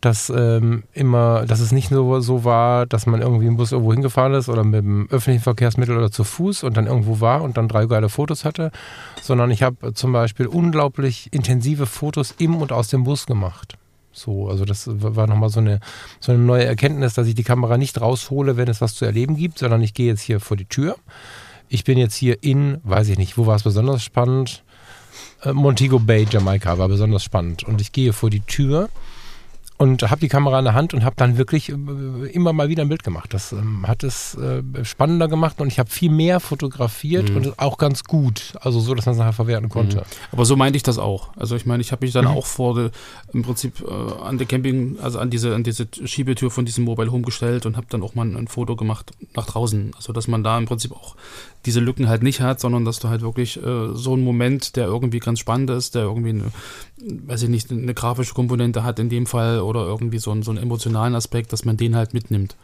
dass 0.00 0.30
ähm, 0.30 0.84
immer, 0.92 1.46
dass 1.46 1.58
es 1.58 1.72
nicht 1.72 1.90
nur 1.90 2.22
so 2.22 2.44
war, 2.44 2.86
dass 2.86 3.06
man 3.06 3.22
irgendwie 3.22 3.46
im 3.46 3.56
Bus 3.56 3.72
irgendwo 3.72 3.92
hingefahren 3.92 4.34
ist 4.34 4.48
oder 4.48 4.62
mit 4.62 4.84
dem 4.84 5.08
öffentlichen 5.10 5.42
Verkehrsmittel 5.42 5.96
oder 5.96 6.12
zu 6.12 6.22
Fuß 6.22 6.62
und 6.62 6.76
dann 6.76 6.86
irgendwo 6.86 7.20
war 7.20 7.42
und 7.42 7.56
dann 7.56 7.66
drei 7.66 7.86
geile 7.86 8.08
Fotos 8.08 8.44
hatte, 8.44 8.70
sondern 9.20 9.50
ich 9.50 9.64
habe 9.64 9.94
zum 9.94 10.12
Beispiel 10.12 10.46
unglaublich 10.46 11.28
intensive 11.32 11.86
Fotos 11.86 12.36
im 12.38 12.54
und 12.54 12.70
aus 12.70 12.86
dem 12.86 13.02
Bus 13.02 13.26
gemacht. 13.26 13.76
So, 14.16 14.48
also 14.48 14.64
das 14.64 14.88
war 14.88 15.26
nochmal 15.26 15.50
so 15.50 15.60
eine, 15.60 15.80
so 16.20 16.32
eine 16.32 16.40
neue 16.40 16.64
Erkenntnis, 16.64 17.14
dass 17.14 17.26
ich 17.26 17.34
die 17.34 17.44
Kamera 17.44 17.76
nicht 17.76 18.00
raushole, 18.00 18.56
wenn 18.56 18.68
es 18.68 18.80
was 18.80 18.94
zu 18.94 19.04
erleben 19.04 19.36
gibt, 19.36 19.58
sondern 19.58 19.82
ich 19.82 19.94
gehe 19.94 20.06
jetzt 20.06 20.22
hier 20.22 20.40
vor 20.40 20.56
die 20.56 20.64
Tür. 20.64 20.96
Ich 21.68 21.84
bin 21.84 21.98
jetzt 21.98 22.14
hier 22.14 22.42
in, 22.42 22.78
weiß 22.84 23.08
ich 23.08 23.18
nicht, 23.18 23.36
wo 23.36 23.46
war 23.46 23.56
es 23.56 23.64
besonders 23.64 24.02
spannend? 24.02 24.62
Äh, 25.42 25.52
Montego 25.52 25.98
Bay, 25.98 26.26
Jamaika 26.28 26.78
war 26.78 26.88
besonders 26.88 27.24
spannend. 27.24 27.64
Und 27.64 27.80
ich 27.80 27.92
gehe 27.92 28.12
vor 28.12 28.30
die 28.30 28.40
Tür 28.40 28.88
und 29.78 30.02
habe 30.10 30.20
die 30.20 30.28
Kamera 30.28 30.58
in 30.58 30.64
der 30.64 30.74
Hand 30.74 30.94
und 30.94 31.04
habe 31.04 31.16
dann 31.16 31.36
wirklich 31.36 31.68
äh, 31.68 31.72
immer 32.32 32.52
mal 32.52 32.68
wieder 32.68 32.82
ein 32.82 32.88
Bild 32.88 33.04
gemacht. 33.04 33.34
Das 33.34 33.52
ähm, 33.52 33.86
hat 33.86 34.04
es 34.04 34.34
äh, 34.36 34.62
spannender 34.84 35.28
gemacht 35.28 35.60
und 35.60 35.68
ich 35.68 35.78
habe 35.78 35.90
viel 35.90 36.10
mehr 36.10 36.40
fotografiert 36.40 37.30
mhm. 37.30 37.36
und 37.36 37.58
auch 37.58 37.76
ganz 37.76 38.04
gut, 38.04 38.54
also 38.60 38.80
so, 38.80 38.94
dass 38.94 39.06
man 39.06 39.14
es 39.14 39.18
nachher 39.18 39.32
verwerten 39.34 39.68
konnte. 39.68 39.98
Mhm. 39.98 40.02
Aber 40.32 40.44
so 40.44 40.56
meinte 40.56 40.76
ich 40.76 40.82
das 40.82 40.98
auch. 40.98 41.36
Also 41.36 41.56
ich 41.56 41.66
meine, 41.66 41.82
ich 41.82 41.92
habe 41.92 42.04
mich 42.06 42.12
dann 42.12 42.24
mhm. 42.24 42.30
auch 42.30 42.46
vor 42.46 42.74
de, 42.74 42.90
im 43.32 43.42
Prinzip 43.42 43.84
äh, 43.86 44.22
an 44.22 44.38
der 44.38 44.46
Camping, 44.46 44.96
also 45.02 45.18
an 45.18 45.30
diese 45.30 45.54
an 45.54 45.62
diese 45.62 45.86
Schiebetür 46.04 46.50
von 46.50 46.64
diesem 46.64 46.84
Mobile 46.84 47.12
Home 47.12 47.24
gestellt 47.24 47.66
und 47.66 47.76
habe 47.76 47.86
dann 47.90 48.02
auch 48.02 48.14
mal 48.14 48.26
ein, 48.26 48.36
ein 48.36 48.48
Foto 48.48 48.76
gemacht 48.76 49.12
nach 49.34 49.46
draußen, 49.46 49.92
also 49.94 50.12
dass 50.12 50.26
man 50.26 50.42
da 50.42 50.56
im 50.56 50.64
Prinzip 50.64 50.92
auch 50.92 51.16
diese 51.66 51.80
Lücken 51.80 52.08
halt 52.08 52.22
nicht 52.22 52.40
hat, 52.40 52.60
sondern 52.60 52.84
dass 52.84 53.00
du 53.00 53.08
halt 53.08 53.20
wirklich 53.22 53.62
äh, 53.62 53.94
so 53.94 54.14
einen 54.14 54.22
Moment, 54.22 54.76
der 54.76 54.86
irgendwie 54.86 55.18
ganz 55.18 55.40
spannend 55.40 55.68
ist, 55.70 55.94
der 55.94 56.02
irgendwie 56.02 56.30
eine, 56.30 56.44
weiß 57.26 57.42
ich 57.42 57.48
nicht, 57.48 57.70
eine 57.70 57.92
grafische 57.92 58.34
Komponente 58.34 58.84
hat 58.84 58.98
in 58.98 59.08
dem 59.08 59.26
Fall 59.26 59.60
oder 59.60 59.84
irgendwie 59.84 60.18
so 60.18 60.30
einen, 60.30 60.42
so 60.42 60.52
einen 60.52 60.62
emotionalen 60.62 61.14
Aspekt, 61.14 61.52
dass 61.52 61.64
man 61.64 61.76
den 61.76 61.96
halt 61.96 62.14
mitnimmt. 62.14 62.56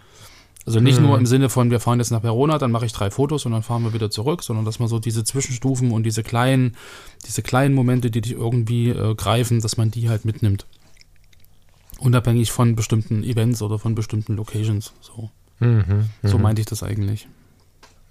Also 0.64 0.78
nicht 0.78 1.00
mhm. 1.00 1.06
nur 1.06 1.18
im 1.18 1.26
Sinne 1.26 1.48
von, 1.48 1.72
wir 1.72 1.80
fahren 1.80 1.98
jetzt 1.98 2.12
nach 2.12 2.22
Verona, 2.22 2.58
dann 2.58 2.70
mache 2.70 2.86
ich 2.86 2.92
drei 2.92 3.10
Fotos 3.10 3.44
und 3.44 3.52
dann 3.52 3.64
fahren 3.64 3.82
wir 3.82 3.92
wieder 3.92 4.10
zurück, 4.10 4.44
sondern 4.44 4.64
dass 4.64 4.78
man 4.78 4.88
so 4.88 5.00
diese 5.00 5.24
Zwischenstufen 5.24 5.90
und 5.90 6.04
diese 6.04 6.22
kleinen, 6.22 6.76
diese 7.26 7.42
kleinen 7.42 7.74
Momente, 7.74 8.10
die 8.12 8.20
dich 8.20 8.32
irgendwie 8.32 8.90
äh, 8.90 9.14
greifen, 9.16 9.60
dass 9.60 9.76
man 9.76 9.90
die 9.90 10.08
halt 10.08 10.24
mitnimmt. 10.24 10.66
Unabhängig 11.98 12.52
von 12.52 12.76
bestimmten 12.76 13.24
Events 13.24 13.60
oder 13.62 13.78
von 13.80 13.96
bestimmten 13.96 14.36
Locations. 14.36 14.92
So, 15.00 15.30
mhm. 15.58 16.08
so 16.22 16.36
mhm. 16.36 16.42
meinte 16.42 16.60
ich 16.60 16.66
das 16.66 16.84
eigentlich. 16.84 17.26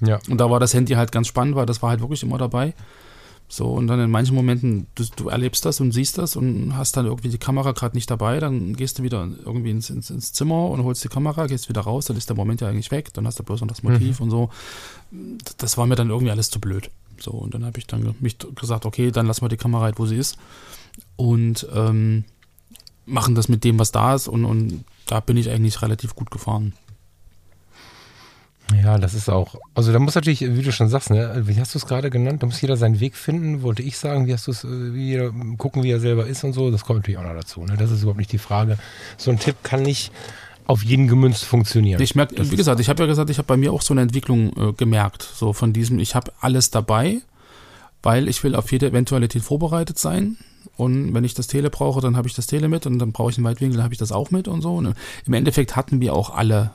Ja. 0.02 0.20
Und 0.30 0.38
da 0.38 0.50
war 0.50 0.60
das 0.60 0.74
Handy 0.74 0.94
halt 0.94 1.12
ganz 1.12 1.28
spannend, 1.28 1.56
weil 1.56 1.66
das 1.66 1.82
war 1.82 1.90
halt 1.90 2.02
wirklich 2.02 2.24
immer 2.24 2.38
dabei. 2.38 2.74
So, 3.48 3.68
und 3.68 3.88
dann 3.88 4.00
in 4.00 4.10
manchen 4.10 4.34
Momenten, 4.34 4.88
du, 4.96 5.04
du 5.18 5.28
erlebst 5.28 5.66
das 5.66 5.82
und 5.82 5.92
siehst 5.92 6.18
das 6.18 6.38
und 6.38 6.78
hast 6.78 6.96
dann 6.96 7.06
irgendwie 7.06 7.28
die 7.28 7.38
Kamera 7.38 7.74
gerade 7.74 7.98
nicht 7.98 8.10
dabei, 8.10 8.40
dann 8.40 8.78
gehst 8.78 8.98
du 8.98 9.04
wieder 9.04 9.28
irgendwie 9.46 9.72
ins, 9.72 9.90
ins, 9.90 10.10
ins, 10.10 10.32
Zimmer 10.32 10.70
und 10.70 10.86
holst 10.86 11.04
die 11.04 11.10
Kamera, 11.10 11.48
gehst 11.48 11.68
wieder 11.68 11.82
raus, 11.82 12.06
dann 12.06 12.16
ist 12.16 12.30
der 12.30 12.38
Moment 12.38 12.62
ja 12.62 12.70
eigentlich 12.70 12.92
weg, 12.92 13.14
dann 13.14 13.28
hast 13.28 13.40
du 13.40 13.44
bloß 13.44 13.60
noch 13.60 13.68
das 13.68 13.84
Motiv 13.84 14.20
mhm. 14.20 14.24
und 14.24 14.30
so. 14.30 14.50
Das 15.58 15.78
war 15.78 15.86
mir 15.86 15.96
dann 15.96 16.10
irgendwie 16.10 16.32
alles 16.32 16.50
zu 16.50 16.62
blöd. 16.62 16.90
So, 17.20 17.32
und 17.32 17.54
dann 17.54 17.66
habe 17.66 17.78
ich 17.78 17.88
dann 17.88 18.16
mich 18.22 18.38
gesagt, 18.56 18.86
okay, 18.86 19.12
dann 19.12 19.28
lassen 19.28 19.42
wir 19.42 19.50
die 19.50 19.58
Kamera 19.58 19.84
halt, 19.84 20.00
wo 20.00 20.06
sie 20.06 20.16
ist. 20.16 20.38
Und 21.18 21.68
ähm, 21.74 22.24
machen 23.06 23.36
das 23.36 23.50
mit 23.50 23.66
dem, 23.66 23.80
was 23.80 23.92
da 23.92 24.16
ist. 24.16 24.30
Und, 24.30 24.46
und 24.46 24.86
da 25.08 25.20
bin 25.20 25.36
ich 25.36 25.50
eigentlich 25.50 25.82
relativ 25.82 26.16
gut 26.16 26.32
gefahren. 26.32 26.72
Ja, 28.84 28.98
das 28.98 29.14
ist 29.14 29.30
auch. 29.30 29.56
Also 29.74 29.92
da 29.92 30.00
muss 30.00 30.16
natürlich, 30.16 30.42
wie 30.42 30.62
du 30.62 30.72
schon 30.72 30.90
sagst, 30.90 31.10
ne, 31.10 31.44
wie 31.46 31.60
hast 31.60 31.74
du 31.74 31.80
es 31.80 31.86
gerade 31.86 32.10
genannt? 32.10 32.44
Da 32.44 32.48
muss 32.48 32.62
jeder 32.62 32.78
seinen 32.78 33.00
Weg 33.00 33.16
finden, 33.16 33.62
wollte 33.62 33.82
ich 33.84 33.98
sagen, 33.98 34.28
wie 34.28 34.34
hast 34.34 34.48
du 34.48 34.52
es, 34.52 34.64
äh, 34.64 34.94
wie 34.94 35.08
jeder 35.08 35.32
gucken, 35.58 35.84
wie 35.84 35.92
er 35.92 36.00
selber 36.00 36.28
ist 36.28 36.44
und 36.44 36.54
so. 36.54 36.72
Das 36.72 36.86
kommt 36.86 37.00
natürlich 37.00 37.20
auch 37.20 37.24
noch 37.24 37.34
dazu. 37.34 37.64
Ne? 37.64 37.76
Das 37.78 37.92
ist 37.92 38.02
überhaupt 38.02 38.20
nicht 38.20 38.32
die 38.32 38.38
Frage. 38.38 38.78
So 39.18 39.32
ein 39.32 39.40
Tipp 39.40 39.58
kann 39.64 39.84
nicht 39.84 40.12
auf 40.66 40.84
jeden 40.84 41.08
gemünzt 41.08 41.44
funktionieren. 41.44 42.02
Ich 42.02 42.16
merke, 42.16 42.50
wie 42.50 42.56
gesagt, 42.56 42.80
ich 42.80 42.90
habe 42.90 43.04
ja 43.04 43.08
gesagt, 43.08 43.30
ich 43.30 43.38
habe 43.38 43.48
bei 43.48 43.58
mir 43.58 43.74
auch 43.74 43.82
so 43.82 43.94
eine 43.94 44.02
Entwicklung 44.02 44.54
äh, 44.56 44.74
gemerkt, 44.74 45.24
so 45.24 45.54
von 45.54 45.74
diesem, 45.74 46.00
ich 46.00 46.16
habe 46.16 46.32
alles 46.40 46.72
dabei, 46.72 47.22
weil 48.04 48.28
ich 48.28 48.44
will 48.44 48.56
auf 48.56 48.72
jede 48.72 48.88
Eventualität 48.88 49.42
vorbereitet 49.42 50.00
sein. 50.00 50.38
Und 50.78 51.14
wenn 51.14 51.24
ich 51.24 51.34
das 51.34 51.48
Tele 51.48 51.70
brauche, 51.70 52.02
dann 52.02 52.16
habe 52.16 52.28
ich 52.28 52.36
das 52.36 52.48
Tele 52.48 52.70
mit 52.70 52.86
und 52.86 53.00
dann 53.00 53.12
brauche 53.12 53.32
ich 53.32 53.38
einen 53.38 53.46
Weitwinkel, 53.46 53.78
dann 53.78 53.84
habe 53.84 53.94
ich 53.94 54.00
das 54.00 54.12
auch 54.12 54.32
mit 54.32 54.48
und 54.48 54.62
so. 54.62 54.76
Und 54.76 54.96
im 55.26 55.34
Endeffekt 55.34 55.76
hatten 55.76 56.00
wir 56.00 56.14
auch 56.14 56.30
alle 56.36 56.72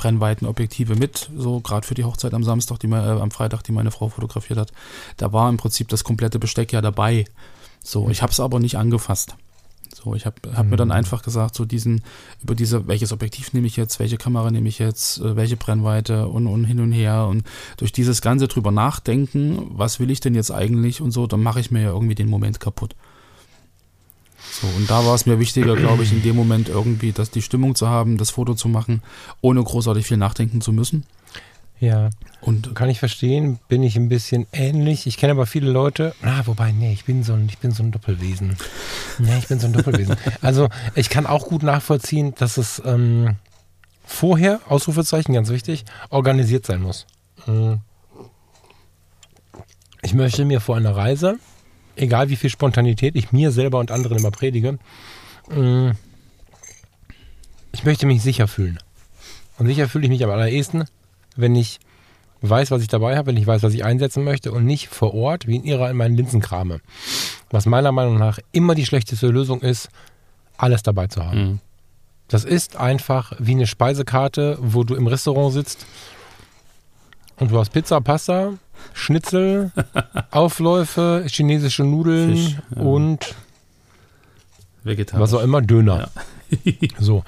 Brennweitenobjektive 0.00 0.96
mit, 0.96 1.30
so 1.36 1.60
gerade 1.60 1.86
für 1.86 1.94
die 1.94 2.04
Hochzeit 2.04 2.32
am 2.32 2.42
Samstag, 2.42 2.78
die 2.78 2.86
äh, 2.86 2.94
am 2.94 3.30
Freitag, 3.30 3.62
die 3.64 3.72
meine 3.72 3.90
Frau 3.90 4.08
fotografiert 4.08 4.58
hat. 4.58 4.72
Da 5.18 5.34
war 5.34 5.50
im 5.50 5.58
Prinzip 5.58 5.88
das 5.88 6.04
komplette 6.04 6.38
Besteck 6.38 6.72
ja 6.72 6.80
dabei. 6.80 7.26
So, 7.84 8.08
ich 8.08 8.22
habe 8.22 8.32
es 8.32 8.40
aber 8.40 8.60
nicht 8.60 8.78
angefasst. 8.78 9.36
So, 9.94 10.14
ich 10.14 10.24
habe 10.24 10.36
hab 10.54 10.64
mhm. 10.64 10.70
mir 10.70 10.76
dann 10.76 10.88
mhm. 10.88 10.92
einfach 10.94 11.22
gesagt, 11.22 11.54
so 11.54 11.66
diesen, 11.66 12.00
über 12.42 12.54
diese, 12.54 12.88
welches 12.88 13.12
Objektiv 13.12 13.52
nehme 13.52 13.66
ich 13.66 13.76
jetzt, 13.76 13.98
welche 13.98 14.16
Kamera 14.16 14.50
nehme 14.50 14.70
ich 14.70 14.78
jetzt, 14.78 15.18
äh, 15.20 15.36
welche 15.36 15.58
Brennweite 15.58 16.28
und, 16.28 16.46
und 16.46 16.64
hin 16.64 16.80
und 16.80 16.92
her 16.92 17.26
und 17.26 17.44
durch 17.76 17.92
dieses 17.92 18.22
Ganze 18.22 18.48
drüber 18.48 18.70
nachdenken, 18.70 19.66
was 19.72 20.00
will 20.00 20.10
ich 20.10 20.20
denn 20.20 20.34
jetzt 20.34 20.50
eigentlich 20.50 21.02
und 21.02 21.10
so, 21.10 21.26
dann 21.26 21.42
mache 21.42 21.60
ich 21.60 21.70
mir 21.70 21.82
ja 21.82 21.90
irgendwie 21.90 22.14
den 22.14 22.30
Moment 22.30 22.58
kaputt. 22.58 22.94
So, 24.60 24.66
und 24.76 24.90
da 24.90 25.06
war 25.06 25.14
es 25.14 25.26
mir 25.26 25.38
wichtiger, 25.38 25.74
glaube 25.74 26.02
ich, 26.02 26.12
in 26.12 26.22
dem 26.22 26.36
Moment 26.36 26.68
irgendwie, 26.68 27.12
dass 27.12 27.30
die 27.30 27.42
Stimmung 27.42 27.74
zu 27.74 27.88
haben, 27.88 28.18
das 28.18 28.30
Foto 28.30 28.54
zu 28.54 28.68
machen, 28.68 29.02
ohne 29.40 29.62
großartig 29.62 30.06
viel 30.06 30.18
nachdenken 30.18 30.60
zu 30.60 30.72
müssen. 30.72 31.04
Ja. 31.78 32.10
Und 32.42 32.74
kann 32.74 32.90
ich 32.90 32.98
verstehen, 32.98 33.58
bin 33.68 33.82
ich 33.82 33.96
ein 33.96 34.10
bisschen 34.10 34.46
ähnlich. 34.52 35.06
Ich 35.06 35.16
kenne 35.16 35.32
aber 35.32 35.46
viele 35.46 35.70
Leute, 35.70 36.14
ah, 36.22 36.42
wobei, 36.44 36.72
nee, 36.72 36.92
ich 36.92 37.06
bin 37.06 37.22
so 37.22 37.32
ein, 37.32 37.46
ich 37.48 37.58
bin 37.58 37.70
so 37.70 37.82
ein 37.82 37.90
Doppelwesen. 37.90 38.56
Nee, 39.18 39.38
ich 39.38 39.48
bin 39.48 39.58
so 39.58 39.66
ein 39.66 39.72
Doppelwesen. 39.72 40.16
Also 40.42 40.68
ich 40.94 41.08
kann 41.08 41.26
auch 41.26 41.46
gut 41.46 41.62
nachvollziehen, 41.62 42.34
dass 42.36 42.58
es 42.58 42.82
ähm, 42.84 43.36
vorher, 44.04 44.60
Ausrufezeichen, 44.68 45.34
ganz 45.34 45.48
wichtig, 45.48 45.84
organisiert 46.10 46.66
sein 46.66 46.82
muss. 46.82 47.06
Hm. 47.44 47.80
Ich 50.02 50.14
möchte 50.14 50.44
mir 50.44 50.60
vor 50.60 50.76
einer 50.76 50.96
Reise, 50.96 51.38
egal 51.96 52.28
wie 52.28 52.36
viel 52.36 52.50
Spontanität 52.50 53.16
ich 53.16 53.32
mir 53.32 53.50
selber 53.50 53.78
und 53.78 53.90
anderen 53.90 54.18
immer 54.18 54.30
predige, 54.30 54.78
hm, 55.48 55.92
ich 57.72 57.84
möchte 57.84 58.06
mich 58.06 58.22
sicher 58.22 58.48
fühlen. 58.48 58.78
Und 59.58 59.66
sicher 59.66 59.88
fühle 59.88 60.04
ich 60.04 60.10
mich 60.10 60.24
am 60.24 60.30
allerersten, 60.30 60.84
wenn 61.36 61.54
ich 61.54 61.78
weiß, 62.42 62.70
was 62.70 62.82
ich 62.82 62.88
dabei 62.88 63.16
habe, 63.16 63.28
wenn 63.28 63.36
ich 63.36 63.46
weiß, 63.46 63.62
was 63.62 63.74
ich 63.74 63.84
einsetzen 63.84 64.24
möchte 64.24 64.52
und 64.52 64.64
nicht 64.64 64.88
vor 64.88 65.14
Ort 65.14 65.46
wie 65.46 65.56
in 65.56 65.64
ihrer 65.64 65.90
in 65.90 65.96
meinen 65.96 66.16
Linsen 66.16 66.40
krame. 66.40 66.80
Was 67.50 67.66
meiner 67.66 67.92
Meinung 67.92 68.18
nach 68.18 68.38
immer 68.52 68.74
die 68.74 68.86
schlechteste 68.86 69.28
Lösung 69.28 69.60
ist, 69.60 69.90
alles 70.56 70.82
dabei 70.82 71.06
zu 71.08 71.24
haben. 71.24 71.38
Mhm. 71.38 71.60
Das 72.28 72.44
ist 72.44 72.76
einfach 72.76 73.32
wie 73.38 73.52
eine 73.52 73.66
Speisekarte, 73.66 74.56
wo 74.60 74.84
du 74.84 74.94
im 74.94 75.06
Restaurant 75.06 75.52
sitzt 75.52 75.84
und 77.40 77.50
du 77.50 77.58
hast 77.58 77.70
Pizza, 77.70 78.00
Pasta, 78.00 78.54
Schnitzel, 78.92 79.72
Aufläufe, 80.30 81.24
chinesische 81.26 81.84
Nudeln 81.84 82.36
Fisch, 82.36 82.56
ja. 82.74 82.82
und 82.82 83.34
was 84.84 85.34
auch 85.34 85.42
immer, 85.42 85.60
Döner. 85.60 86.10
Ja. 86.64 86.72
so. 86.98 87.24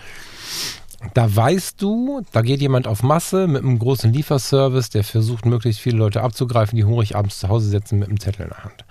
Da 1.15 1.35
weißt 1.35 1.83
du, 1.83 2.23
da 2.33 2.43
geht 2.43 2.61
jemand 2.61 2.87
auf 2.87 3.03
Masse 3.03 3.49
mit 3.49 3.65
einem 3.65 3.79
großen 3.79 4.13
Lieferservice, 4.13 4.91
der 4.91 5.03
versucht, 5.03 5.45
möglichst 5.47 5.81
viele 5.81 5.99
Leute 5.99 6.23
abzugreifen, 6.23 6.77
die 6.77 6.85
hungrig 6.85 7.17
abends 7.17 7.41
zu 7.41 7.49
Hause 7.49 7.69
sitzen 7.69 7.99
mit 7.99 8.09
einem 8.09 8.21
Zettel 8.21 8.45
in 8.45 8.51
der 8.51 8.65
Hand. 8.65 8.85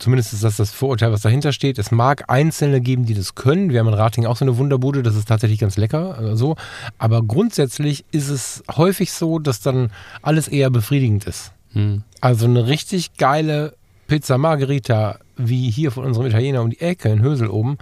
Zumindest 0.00 0.32
ist 0.32 0.42
das 0.42 0.56
das 0.56 0.72
Vorurteil, 0.72 1.12
was 1.12 1.20
dahinter 1.20 1.52
steht. 1.52 1.78
Es 1.78 1.90
mag 1.90 2.24
Einzelne 2.28 2.80
geben, 2.80 3.04
die 3.04 3.12
das 3.12 3.34
können. 3.34 3.70
Wir 3.70 3.80
haben 3.80 3.88
in 3.88 3.94
Rating 3.94 4.24
auch 4.24 4.36
so 4.36 4.46
eine 4.46 4.56
Wunderbude, 4.56 5.02
das 5.02 5.14
ist 5.14 5.28
tatsächlich 5.28 5.60
ganz 5.60 5.76
lecker. 5.76 6.32
Äh, 6.32 6.36
so. 6.36 6.56
Aber 6.98 7.22
grundsätzlich 7.22 8.06
ist 8.10 8.30
es 8.30 8.64
häufig 8.74 9.12
so, 9.12 9.38
dass 9.38 9.60
dann 9.60 9.90
alles 10.22 10.48
eher 10.48 10.70
befriedigend 10.70 11.26
ist. 11.26 11.52
Hm. 11.74 12.02
Also 12.20 12.46
eine 12.46 12.66
richtig 12.66 13.18
geile 13.18 13.74
Pizza 14.06 14.38
Margherita, 14.38 15.18
wie 15.36 15.70
hier 15.70 15.92
von 15.92 16.04
unserem 16.04 16.26
Italiener 16.26 16.62
um 16.62 16.70
die 16.70 16.80
Ecke 16.80 17.10
in 17.10 17.20
Hösel 17.20 17.48
oben, 17.48 17.76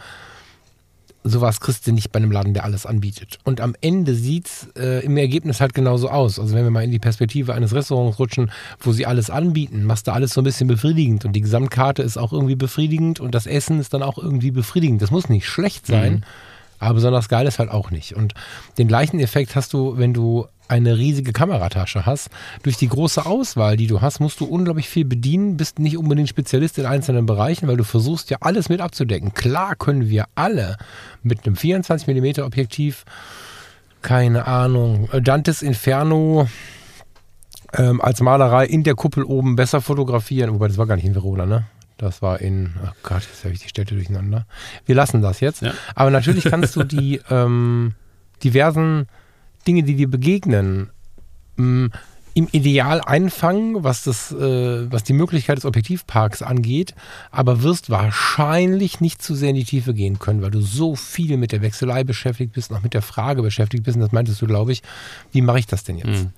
sowas 1.24 1.60
kriegst 1.60 1.86
du 1.86 1.92
nicht 1.92 2.12
bei 2.12 2.18
einem 2.18 2.30
Laden, 2.30 2.54
der 2.54 2.64
alles 2.64 2.86
anbietet. 2.86 3.38
Und 3.44 3.60
am 3.60 3.74
Ende 3.80 4.14
sieht 4.14 4.46
es 4.46 4.68
äh, 4.76 5.04
im 5.04 5.16
Ergebnis 5.16 5.60
halt 5.60 5.74
genauso 5.74 6.08
aus. 6.08 6.38
Also 6.38 6.54
wenn 6.54 6.64
wir 6.64 6.70
mal 6.70 6.84
in 6.84 6.92
die 6.92 6.98
Perspektive 6.98 7.54
eines 7.54 7.74
Restaurants 7.74 8.18
rutschen, 8.18 8.50
wo 8.80 8.92
sie 8.92 9.06
alles 9.06 9.30
anbieten, 9.30 9.84
machst 9.84 10.06
du 10.06 10.12
alles 10.12 10.32
so 10.32 10.40
ein 10.40 10.44
bisschen 10.44 10.68
befriedigend 10.68 11.24
und 11.24 11.32
die 11.32 11.40
Gesamtkarte 11.40 12.02
ist 12.02 12.16
auch 12.16 12.32
irgendwie 12.32 12.56
befriedigend 12.56 13.20
und 13.20 13.34
das 13.34 13.46
Essen 13.46 13.80
ist 13.80 13.94
dann 13.94 14.02
auch 14.02 14.18
irgendwie 14.18 14.50
befriedigend. 14.50 15.02
Das 15.02 15.10
muss 15.10 15.28
nicht 15.28 15.46
schlecht 15.46 15.86
sein, 15.86 16.12
mhm. 16.12 16.22
aber 16.78 16.94
besonders 16.94 17.28
geil 17.28 17.46
ist 17.46 17.58
halt 17.58 17.70
auch 17.70 17.90
nicht. 17.90 18.14
Und 18.14 18.34
den 18.78 18.88
gleichen 18.88 19.20
Effekt 19.20 19.56
hast 19.56 19.72
du, 19.72 19.98
wenn 19.98 20.14
du 20.14 20.46
eine 20.68 20.98
riesige 20.98 21.32
Kameratasche 21.32 22.06
hast. 22.06 22.30
Durch 22.62 22.76
die 22.76 22.88
große 22.88 23.24
Auswahl, 23.26 23.76
die 23.76 23.86
du 23.86 24.00
hast, 24.00 24.20
musst 24.20 24.40
du 24.40 24.44
unglaublich 24.44 24.88
viel 24.88 25.04
bedienen, 25.04 25.56
bist 25.56 25.78
nicht 25.78 25.96
unbedingt 25.96 26.28
Spezialist 26.28 26.78
in 26.78 26.86
einzelnen 26.86 27.26
Bereichen, 27.26 27.68
weil 27.68 27.76
du 27.76 27.84
versuchst 27.84 28.30
ja 28.30 28.38
alles 28.40 28.68
mit 28.68 28.80
abzudecken. 28.80 29.34
Klar 29.34 29.76
können 29.76 30.08
wir 30.08 30.26
alle 30.34 30.76
mit 31.22 31.46
einem 31.46 31.56
24 31.56 32.06
mm 32.06 32.42
Objektiv, 32.42 33.04
keine 34.02 34.46
Ahnung, 34.46 35.08
Dantes 35.22 35.62
Inferno 35.62 36.48
ähm, 37.74 38.00
als 38.00 38.20
Malerei 38.20 38.66
in 38.66 38.84
der 38.84 38.94
Kuppel 38.94 39.24
oben 39.24 39.56
besser 39.56 39.80
fotografieren, 39.80 40.52
wobei 40.54 40.68
das 40.68 40.78
war 40.78 40.86
gar 40.86 40.96
nicht 40.96 41.04
in 41.04 41.14
Verona, 41.14 41.46
ne? 41.46 41.64
Das 41.98 42.22
war 42.22 42.40
in, 42.40 42.74
oh 42.84 42.90
Gott, 43.02 43.22
jetzt 43.22 43.44
habe 43.44 43.52
ich 43.52 43.60
die 43.60 43.68
Städte 43.68 43.96
durcheinander. 43.96 44.46
Wir 44.86 44.94
lassen 44.94 45.20
das 45.20 45.40
jetzt. 45.40 45.62
Ja. 45.62 45.72
Aber 45.96 46.10
natürlich 46.10 46.44
kannst 46.44 46.76
du 46.76 46.84
die 46.84 47.20
ähm, 47.30 47.94
diversen 48.44 49.08
Dinge, 49.68 49.84
die 49.84 49.94
dir 49.94 50.10
begegnen, 50.10 50.90
mm, 51.56 51.86
im 52.34 52.48
Ideal 52.52 53.00
einfangen, 53.00 53.82
was, 53.82 54.04
das, 54.04 54.32
äh, 54.32 54.90
was 54.92 55.02
die 55.02 55.12
Möglichkeit 55.12 55.58
des 55.58 55.64
Objektivparks 55.64 56.40
angeht, 56.40 56.94
aber 57.32 57.62
wirst 57.62 57.90
wahrscheinlich 57.90 59.00
nicht 59.00 59.20
zu 59.20 59.34
sehr 59.34 59.50
in 59.50 59.56
die 59.56 59.64
Tiefe 59.64 59.92
gehen 59.92 60.18
können, 60.20 60.40
weil 60.40 60.52
du 60.52 60.60
so 60.60 60.94
viel 60.94 61.36
mit 61.36 61.50
der 61.52 61.62
Wechselei 61.62 62.04
beschäftigt 62.04 62.52
bist, 62.52 62.70
noch 62.70 62.82
mit 62.82 62.94
der 62.94 63.02
Frage 63.02 63.42
beschäftigt 63.42 63.84
bist. 63.84 63.96
Und 63.96 64.02
das 64.02 64.12
meintest 64.12 64.40
du, 64.40 64.46
glaube 64.46 64.72
ich, 64.72 64.82
wie 65.32 65.42
mache 65.42 65.58
ich 65.58 65.66
das 65.66 65.84
denn 65.84 65.98
jetzt? 65.98 66.24
Mhm. 66.24 66.32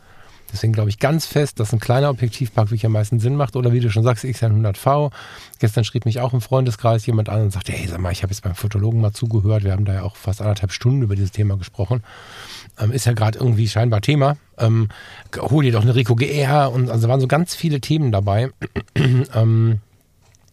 Deswegen 0.53 0.73
glaube 0.73 0.91
ich 0.91 0.99
ganz 0.99 1.27
fest, 1.27 1.61
dass 1.61 1.73
ein 1.73 1.81
kleiner 1.81 2.11
Objektivpark 2.11 2.69
wirklich 2.69 2.87
am 2.87 2.93
meisten 2.93 3.21
Sinn 3.21 3.37
macht. 3.37 3.57
Oder 3.57 3.73
wie 3.73 3.81
du 3.81 3.91
schon 3.91 4.03
sagst, 4.03 4.25
X100V. 4.25 5.13
Gestern 5.59 5.85
schrieb 5.85 6.07
mich 6.07 6.21
auch 6.21 6.33
im 6.33 6.41
Freundeskreis 6.41 7.07
jemand 7.07 7.29
an 7.29 7.43
und 7.43 7.51
sagte, 7.53 7.73
hey, 7.73 7.87
sag 7.87 8.01
mal, 8.01 8.11
ich 8.11 8.23
habe 8.23 8.33
jetzt 8.33 8.43
beim 8.43 8.55
Fotologen 8.55 9.01
mal 9.01 9.13
zugehört. 9.13 9.65
Wir 9.65 9.73
haben 9.73 9.85
da 9.85 9.95
ja 9.95 10.03
auch 10.03 10.17
fast 10.17 10.41
anderthalb 10.41 10.73
Stunden 10.73 11.03
über 11.03 11.15
dieses 11.15 11.31
Thema 11.31 11.57
gesprochen. 11.57 12.03
Ähm, 12.81 12.93
ist 12.93 13.07
ja 13.07 13.13
gerade 13.13 13.39
irgendwie 13.39 13.69
scheinbar 13.69 14.01
Thema. 14.01 14.37
Ähm, 14.59 14.89
hol 15.39 15.65
dir 15.65 15.73
doch 15.73 15.83
eine 15.83 15.95
Rico 15.95 16.15
GR 16.15 16.71
und 16.73 16.91
also 16.91 17.09
waren 17.09 17.21
so 17.21 17.29
ganz 17.29 17.55
viele 17.55 17.81
Themen 17.81 18.13
dabei. 18.13 18.51
ähm, 19.35 19.81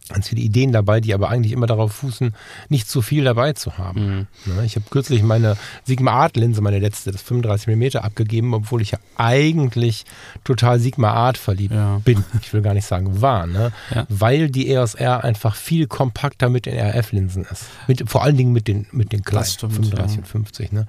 ganz 0.08 0.28
viele 0.28 0.40
Ideen 0.40 0.72
dabei, 0.72 1.00
die 1.00 1.14
aber 1.14 1.28
eigentlich 1.28 1.52
immer 1.52 1.66
darauf 1.66 1.92
fußen, 1.92 2.34
nicht 2.68 2.88
zu 2.88 3.02
viel 3.02 3.24
dabei 3.24 3.52
zu 3.52 3.78
haben. 3.78 4.26
Mhm. 4.44 4.54
Ne, 4.54 4.64
ich 4.64 4.76
habe 4.76 4.86
kürzlich 4.90 5.22
meine 5.22 5.56
Sigma 5.84 6.12
Art 6.12 6.36
Linse, 6.36 6.60
meine 6.60 6.78
letzte, 6.78 7.12
das 7.12 7.22
35 7.22 7.76
mm 7.76 7.98
abgegeben, 7.98 8.54
obwohl 8.54 8.82
ich 8.82 8.92
ja 8.92 8.98
eigentlich 9.16 10.04
total 10.44 10.80
Sigma 10.80 11.12
Art 11.12 11.36
verliebt 11.36 11.74
ja. 11.74 12.00
bin. 12.04 12.24
Ich 12.40 12.52
will 12.52 12.62
gar 12.62 12.74
nicht 12.74 12.86
sagen 12.86 13.20
war, 13.20 13.46
ne? 13.46 13.72
Ja. 13.94 14.06
weil 14.08 14.50
die 14.50 14.70
EOS 14.70 14.94
R 14.94 15.24
einfach 15.24 15.54
viel 15.54 15.86
kompakter 15.86 16.48
mit 16.48 16.66
den 16.66 16.78
RF-Linsen 16.78 17.44
ist. 17.50 17.66
Mit, 17.86 18.08
vor 18.08 18.22
allen 18.22 18.36
Dingen 18.36 18.52
mit 18.52 18.68
den, 18.68 18.86
mit 18.92 19.12
den 19.12 19.22
kleinen 19.22 19.46
stimmt, 19.46 19.74
35 19.74 20.16
ja. 20.16 20.22
und 20.22 20.26
50. 20.26 20.72
Ne? 20.72 20.86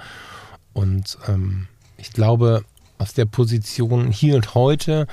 Und 0.74 1.18
ähm, 1.28 1.68
ich 1.98 2.12
glaube, 2.12 2.64
aus 2.98 3.14
der 3.14 3.26
Position 3.26 4.12
hier 4.12 4.36
und 4.36 4.56
heute 4.56 5.08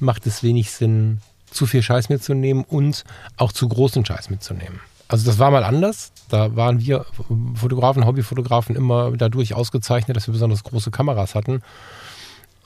macht 0.00 0.26
es 0.26 0.42
wenig 0.42 0.70
Sinn, 0.70 1.20
zu 1.50 1.66
viel 1.66 1.82
Scheiß 1.82 2.08
mitzunehmen 2.08 2.64
und 2.64 3.04
auch 3.36 3.52
zu 3.52 3.68
großen 3.68 4.04
Scheiß 4.04 4.30
mitzunehmen. 4.30 4.80
Also 5.08 5.26
das 5.26 5.38
war 5.38 5.50
mal 5.50 5.64
anders. 5.64 6.12
Da 6.28 6.56
waren 6.56 6.80
wir 6.80 7.06
Fotografen, 7.54 8.04
Hobbyfotografen 8.04 8.74
immer 8.74 9.12
dadurch 9.16 9.54
ausgezeichnet, 9.54 10.16
dass 10.16 10.26
wir 10.26 10.32
besonders 10.32 10.64
große 10.64 10.90
Kameras 10.90 11.34
hatten. 11.34 11.62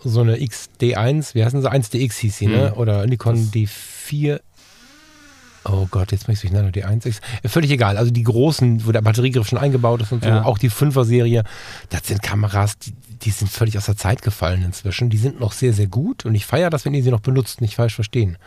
So 0.03 0.23
eine 0.23 0.37
XD1, 0.37 1.35
wie 1.35 1.45
heißen 1.45 1.61
sie? 1.61 1.71
1DX 1.71 2.15
hieß 2.15 2.39
sie, 2.39 2.47
ne? 2.47 2.71
Hm. 2.71 2.79
Oder 2.79 3.07
Nikon 3.07 3.37
D4 3.37 4.41
Oh 5.65 5.87
Gott, 5.91 6.13
jetzt 6.13 6.27
möchte 6.27 6.47
ich 6.47 6.53
durcheinander 6.53 6.73
die 6.73 6.85
1 6.85 7.21
Völlig 7.47 7.71
egal. 7.71 7.99
Also 7.99 8.11
die 8.11 8.23
großen, 8.23 8.87
wo 8.87 8.93
der 8.93 9.03
Batteriegriff 9.03 9.49
schon 9.49 9.59
eingebaut 9.59 10.01
ist 10.01 10.13
und 10.13 10.25
so, 10.25 10.31
ja. 10.31 10.45
auch 10.45 10.59
die 10.59 10.71
5er 10.71 11.05
Serie, 11.05 11.45
das 11.91 12.07
sind 12.07 12.23
Kameras, 12.23 12.79
die, 12.79 12.93
die, 13.23 13.31
sind 13.31 13.51
völlig 13.51 13.77
aus 13.77 13.87
der 13.87 13.97
Zeit 13.97 14.23
gefallen 14.23 14.65
inzwischen. 14.65 15.11
Die 15.11 15.19
sind 15.19 15.39
noch 15.39 15.53
sehr, 15.53 15.73
sehr 15.73 15.87
gut 15.87 16.25
und 16.25 16.35
ich 16.35 16.47
feiere 16.47 16.71
das, 16.71 16.85
wenn 16.85 16.95
ihr 16.95 17.03
sie 17.03 17.11
noch 17.11 17.21
benutzt, 17.21 17.61
nicht 17.61 17.77
falsch 17.77 17.95
verstehen. 17.95 18.39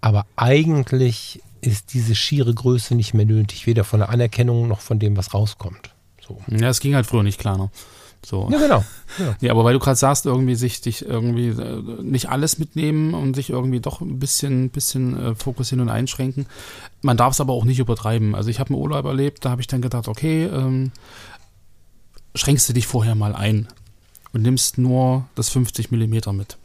Aber 0.00 0.26
eigentlich 0.36 1.42
ist 1.60 1.94
diese 1.94 2.14
schiere 2.14 2.54
Größe 2.54 2.94
nicht 2.94 3.12
mehr 3.12 3.26
nötig, 3.26 3.66
weder 3.66 3.82
von 3.82 4.00
der 4.00 4.10
Anerkennung 4.10 4.68
noch 4.68 4.80
von 4.80 5.00
dem, 5.00 5.16
was 5.16 5.34
rauskommt. 5.34 5.90
So. 6.26 6.40
Ja, 6.48 6.68
es 6.68 6.80
ging 6.80 6.94
halt 6.94 7.06
früher 7.06 7.22
nicht 7.24 7.40
klar. 7.40 7.58
Ne? 7.58 7.70
So. 8.26 8.48
Ja, 8.50 8.58
genau. 8.58 8.84
Ja. 9.20 9.36
ja, 9.40 9.52
aber 9.52 9.62
weil 9.62 9.74
du 9.74 9.78
gerade 9.78 9.94
sagst, 9.94 10.26
irgendwie 10.26 10.56
sich 10.56 10.80
dich 10.80 11.04
irgendwie 11.04 11.46
äh, 11.46 12.02
nicht 12.02 12.28
alles 12.28 12.58
mitnehmen 12.58 13.14
und 13.14 13.36
sich 13.36 13.50
irgendwie 13.50 13.78
doch 13.78 14.00
ein 14.00 14.18
bisschen, 14.18 14.70
bisschen 14.70 15.16
äh, 15.16 15.34
fokussieren 15.36 15.80
und 15.80 15.90
einschränken. 15.90 16.46
Man 17.02 17.16
darf 17.16 17.34
es 17.34 17.40
aber 17.40 17.52
auch 17.52 17.64
nicht 17.64 17.78
übertreiben. 17.78 18.34
Also 18.34 18.50
ich 18.50 18.58
habe 18.58 18.70
einen 18.70 18.82
Urlaub 18.82 19.04
erlebt, 19.04 19.44
da 19.44 19.50
habe 19.50 19.60
ich 19.60 19.68
dann 19.68 19.80
gedacht, 19.80 20.08
okay, 20.08 20.46
ähm, 20.46 20.90
schränkst 22.34 22.68
du 22.68 22.72
dich 22.72 22.88
vorher 22.88 23.14
mal 23.14 23.32
ein 23.32 23.68
und 24.32 24.42
nimmst 24.42 24.76
nur 24.76 25.26
das 25.36 25.48
50 25.50 25.92
Millimeter 25.92 26.32
mit. 26.32 26.56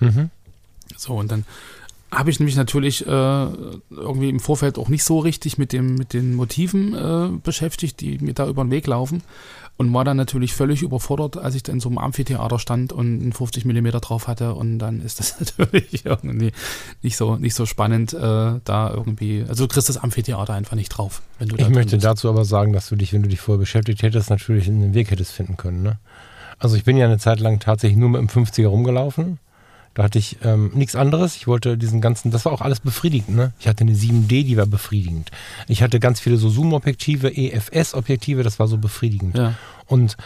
Mhm. 0.00 0.30
So, 0.96 1.16
und 1.18 1.30
dann 1.30 1.44
habe 2.10 2.30
ich 2.30 2.40
nämlich 2.40 2.56
natürlich 2.56 3.06
äh, 3.06 3.10
irgendwie 3.10 4.30
im 4.30 4.40
Vorfeld 4.40 4.78
auch 4.78 4.88
nicht 4.88 5.04
so 5.04 5.18
richtig 5.18 5.58
mit, 5.58 5.74
dem, 5.74 5.96
mit 5.96 6.14
den 6.14 6.34
Motiven 6.34 6.94
äh, 6.94 7.28
beschäftigt, 7.42 8.00
die 8.00 8.18
mir 8.20 8.32
da 8.32 8.48
über 8.48 8.64
den 8.64 8.70
Weg 8.70 8.86
laufen. 8.86 9.22
Und 9.76 9.92
war 9.92 10.04
dann 10.04 10.16
natürlich 10.16 10.54
völlig 10.54 10.82
überfordert, 10.82 11.36
als 11.36 11.56
ich 11.56 11.64
dann 11.64 11.80
so 11.80 11.88
im 11.88 11.98
Amphitheater 11.98 12.60
stand 12.60 12.92
und 12.92 13.20
einen 13.20 13.32
50 13.32 13.64
mm 13.64 13.88
drauf 14.00 14.28
hatte. 14.28 14.54
Und 14.54 14.78
dann 14.78 15.00
ist 15.00 15.18
das 15.18 15.40
natürlich 15.58 16.06
irgendwie 16.06 16.52
nicht 17.02 17.16
so, 17.16 17.36
nicht 17.36 17.54
so 17.54 17.66
spannend, 17.66 18.12
äh, 18.14 18.60
da 18.64 18.90
irgendwie. 18.94 19.44
Also 19.48 19.64
du 19.64 19.72
kriegst 19.72 19.88
das 19.88 19.96
Amphitheater 19.96 20.54
einfach 20.54 20.76
nicht 20.76 20.90
drauf. 20.90 21.22
Wenn 21.38 21.48
du 21.48 21.56
ich 21.56 21.68
möchte 21.68 21.96
bist. 21.96 22.04
dazu 22.04 22.28
aber 22.28 22.44
sagen, 22.44 22.72
dass 22.72 22.88
du 22.88 22.96
dich, 22.96 23.12
wenn 23.12 23.22
du 23.22 23.28
dich 23.28 23.40
vorher 23.40 23.58
beschäftigt 23.58 24.02
hättest, 24.02 24.30
natürlich 24.30 24.68
einen 24.68 24.94
Weg 24.94 25.10
hättest 25.10 25.32
finden 25.32 25.56
können. 25.56 25.82
Ne? 25.82 25.98
Also 26.58 26.76
ich 26.76 26.84
bin 26.84 26.96
ja 26.96 27.06
eine 27.06 27.18
Zeit 27.18 27.40
lang 27.40 27.58
tatsächlich 27.58 27.98
nur 27.98 28.10
mit 28.10 28.20
dem 28.20 28.28
50er 28.28 28.68
rumgelaufen 28.68 29.38
da 29.94 30.02
hatte 30.02 30.18
ich 30.18 30.38
ähm, 30.42 30.72
nichts 30.74 30.96
anderes. 30.96 31.36
Ich 31.36 31.46
wollte 31.46 31.78
diesen 31.78 32.00
ganzen, 32.00 32.30
das 32.30 32.44
war 32.44 32.52
auch 32.52 32.60
alles 32.60 32.80
befriedigend. 32.80 33.36
Ne? 33.36 33.52
Ich 33.60 33.68
hatte 33.68 33.82
eine 33.82 33.92
7D, 33.92 34.44
die 34.44 34.56
war 34.56 34.66
befriedigend. 34.66 35.30
Ich 35.68 35.82
hatte 35.82 36.00
ganz 36.00 36.20
viele 36.20 36.36
so 36.36 36.48
Zoom-Objektive, 36.48 37.36
EFS-Objektive, 37.36 38.42
das 38.42 38.58
war 38.58 38.66
so 38.66 38.76
befriedigend. 38.76 39.36
Ja. 39.38 39.54
Und 39.86 40.16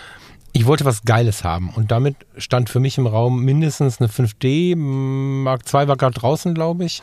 ich 0.52 0.66
wollte 0.66 0.86
was 0.86 1.02
Geiles 1.02 1.44
haben. 1.44 1.68
Und 1.70 1.90
damit 1.90 2.16
stand 2.38 2.70
für 2.70 2.80
mich 2.80 2.96
im 2.98 3.06
Raum 3.06 3.44
mindestens 3.44 4.00
eine 4.00 4.08
5D, 4.08 4.74
Mark 4.76 5.62
II 5.72 5.86
war 5.86 5.96
gerade 5.96 6.18
draußen, 6.18 6.54
glaube 6.54 6.84
ich, 6.84 7.02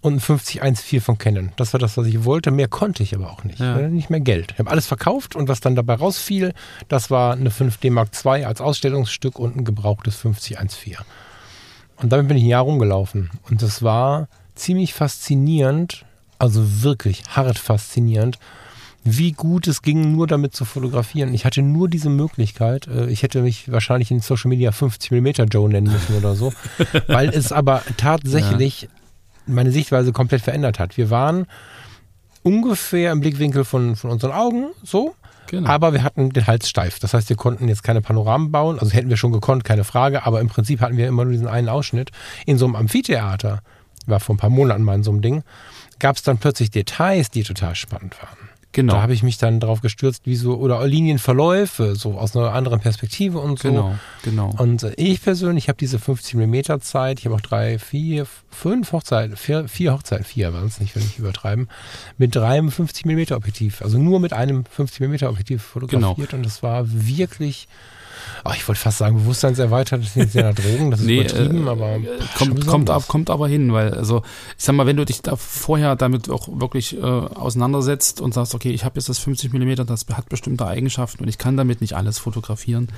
und 0.00 0.14
ein 0.14 0.20
5014 0.20 1.00
von 1.00 1.18
Canon. 1.18 1.52
Das 1.56 1.72
war 1.72 1.80
das, 1.80 1.96
was 1.96 2.06
ich 2.06 2.24
wollte. 2.24 2.52
Mehr 2.52 2.68
konnte 2.68 3.02
ich 3.02 3.14
aber 3.14 3.30
auch 3.30 3.42
nicht. 3.42 3.58
Ja. 3.58 3.76
Nicht 3.88 4.10
mehr 4.10 4.20
Geld. 4.20 4.52
Ich 4.52 4.58
habe 4.60 4.70
alles 4.70 4.86
verkauft 4.86 5.34
und 5.34 5.48
was 5.48 5.60
dann 5.60 5.74
dabei 5.74 5.94
rausfiel, 5.94 6.54
das 6.88 7.10
war 7.10 7.32
eine 7.32 7.50
5D 7.50 7.90
Mark 7.90 8.10
II 8.24 8.44
als 8.44 8.60
Ausstellungsstück 8.60 9.38
und 9.38 9.56
ein 9.56 9.64
gebrauchtes 9.64 10.16
5014. 10.16 11.04
Und 11.96 12.12
damit 12.12 12.28
bin 12.28 12.36
ich 12.36 12.44
ein 12.44 12.48
Jahr 12.48 12.62
rumgelaufen. 12.62 13.30
Und 13.48 13.62
das 13.62 13.82
war 13.82 14.28
ziemlich 14.54 14.94
faszinierend, 14.94 16.04
also 16.38 16.82
wirklich 16.82 17.22
hart 17.28 17.58
faszinierend, 17.58 18.38
wie 19.04 19.32
gut 19.32 19.68
es 19.68 19.82
ging, 19.82 20.12
nur 20.12 20.26
damit 20.26 20.54
zu 20.54 20.64
fotografieren. 20.64 21.32
Ich 21.32 21.44
hatte 21.44 21.62
nur 21.62 21.88
diese 21.88 22.10
Möglichkeit. 22.10 22.88
Äh, 22.88 23.06
ich 23.06 23.22
hätte 23.22 23.42
mich 23.42 23.70
wahrscheinlich 23.70 24.10
in 24.10 24.20
Social 24.20 24.48
Media 24.48 24.72
50 24.72 25.12
mm 25.12 25.28
Joe 25.50 25.68
nennen 25.68 25.92
müssen 25.92 26.16
oder 26.16 26.34
so, 26.34 26.52
weil 27.06 27.28
es 27.28 27.52
aber 27.52 27.82
tatsächlich 27.96 28.82
ja. 28.82 28.88
meine 29.46 29.70
Sichtweise 29.70 30.12
komplett 30.12 30.42
verändert 30.42 30.80
hat. 30.80 30.96
Wir 30.96 31.08
waren 31.08 31.46
ungefähr 32.46 33.10
im 33.10 33.20
Blickwinkel 33.20 33.64
von, 33.64 33.96
von 33.96 34.10
unseren 34.10 34.32
Augen 34.32 34.70
so 34.82 35.14
Genau. 35.48 35.68
Aber 35.68 35.92
wir 35.92 36.02
hatten 36.02 36.30
den 36.30 36.46
Hals 36.48 36.68
steif. 36.68 36.98
Das 36.98 37.14
heißt, 37.14 37.28
wir 37.28 37.36
konnten 37.36 37.68
jetzt 37.68 37.84
keine 37.84 38.00
Panoramen 38.00 38.50
bauen. 38.50 38.80
Also 38.80 38.92
hätten 38.92 39.08
wir 39.08 39.16
schon 39.16 39.30
gekonnt, 39.30 39.62
keine 39.62 39.84
Frage. 39.84 40.26
Aber 40.26 40.40
im 40.40 40.48
Prinzip 40.48 40.80
hatten 40.80 40.96
wir 40.96 41.06
immer 41.06 41.24
nur 41.24 41.32
diesen 41.32 41.46
einen 41.46 41.68
Ausschnitt. 41.68 42.10
In 42.46 42.58
so 42.58 42.64
einem 42.66 42.74
Amphitheater, 42.74 43.60
war 44.06 44.20
vor 44.20 44.34
ein 44.34 44.38
paar 44.38 44.50
Monaten 44.50 44.82
mal 44.82 44.94
in 44.96 45.04
so 45.04 45.10
einem 45.10 45.22
Ding, 45.22 45.44
gab 45.98 46.16
es 46.16 46.22
dann 46.22 46.38
plötzlich 46.38 46.70
Details, 46.70 47.30
die 47.30 47.42
total 47.42 47.74
spannend 47.74 48.20
waren. 48.20 48.45
Genau. 48.72 48.94
Da 48.94 49.02
habe 49.02 49.14
ich 49.14 49.22
mich 49.22 49.38
dann 49.38 49.58
drauf 49.58 49.80
gestürzt, 49.80 50.26
wie 50.26 50.36
so, 50.36 50.56
oder 50.56 50.86
Linienverläufe, 50.86 51.96
so 51.96 52.18
aus 52.18 52.36
einer 52.36 52.52
anderen 52.52 52.80
Perspektive 52.80 53.38
und 53.38 53.58
so. 53.58 53.68
Genau, 53.68 53.94
genau. 54.22 54.50
Und 54.58 54.82
äh, 54.82 54.92
ich 54.96 55.22
persönlich 55.22 55.68
habe 55.68 55.78
diese 55.78 55.98
50 55.98 56.34
mm 56.34 56.80
Zeit, 56.80 57.18
ich 57.18 57.24
habe 57.24 57.36
auch 57.36 57.40
drei, 57.40 57.78
vier, 57.78 58.26
fünf 58.50 58.92
Hochzeiten, 58.92 59.36
vier, 59.36 59.66
vier 59.68 59.94
Hochzeiten, 59.94 60.24
vier 60.24 60.52
waren 60.52 60.66
es 60.66 60.78
nicht, 60.80 60.94
wenn 60.94 61.02
ich 61.02 61.18
übertreiben, 61.18 61.68
mit 62.18 62.36
drei 62.36 62.62
50 62.62 63.06
mm 63.06 63.32
Objektiv, 63.32 63.80
also 63.80 63.98
nur 63.98 64.20
mit 64.20 64.32
einem 64.32 64.64
50 64.66 65.00
mm 65.00 65.24
Objektiv 65.26 65.62
fotografiert 65.62 66.30
genau. 66.30 66.36
und 66.36 66.46
das 66.46 66.62
war 66.62 66.84
wirklich 66.86 67.68
ach, 68.44 68.56
ich 68.56 68.66
wollte 68.66 68.80
fast 68.80 68.98
sagen, 68.98 69.16
bewusstseinserweitert 69.16 70.02
ist 70.16 70.34
ja 70.34 70.52
Drogen, 70.54 70.90
das 70.90 71.00
ist 71.00 71.06
nee, 71.06 71.20
übertrieben, 71.20 71.66
äh, 71.66 71.70
aber 71.70 71.98
kommt, 72.36 72.66
kommt, 72.66 72.90
ab, 72.90 73.08
kommt 73.08 73.30
aber 73.30 73.48
hin, 73.48 73.72
weil, 73.72 73.94
also, 73.94 74.22
ich 74.56 74.64
sag 74.64 74.74
mal, 74.74 74.86
wenn 74.86 74.96
du 74.96 75.04
dich 75.04 75.22
da 75.22 75.36
vorher 75.36 75.96
damit 75.96 76.30
auch 76.30 76.48
wirklich 76.60 76.96
äh, 76.96 77.00
auseinandersetzt 77.00 78.20
und 78.20 78.34
sagst, 78.34 78.54
okay, 78.54 78.70
ich 78.70 78.84
habe 78.84 78.98
jetzt 78.98 79.08
das 79.08 79.18
50 79.18 79.52
mm, 79.52 79.86
das 79.86 80.06
hat 80.12 80.28
bestimmte 80.28 80.66
Eigenschaften 80.66 81.22
und 81.22 81.28
ich 81.28 81.38
kann 81.38 81.56
damit 81.56 81.80
nicht 81.80 81.94
alles 81.94 82.18
fotografieren, 82.18 82.88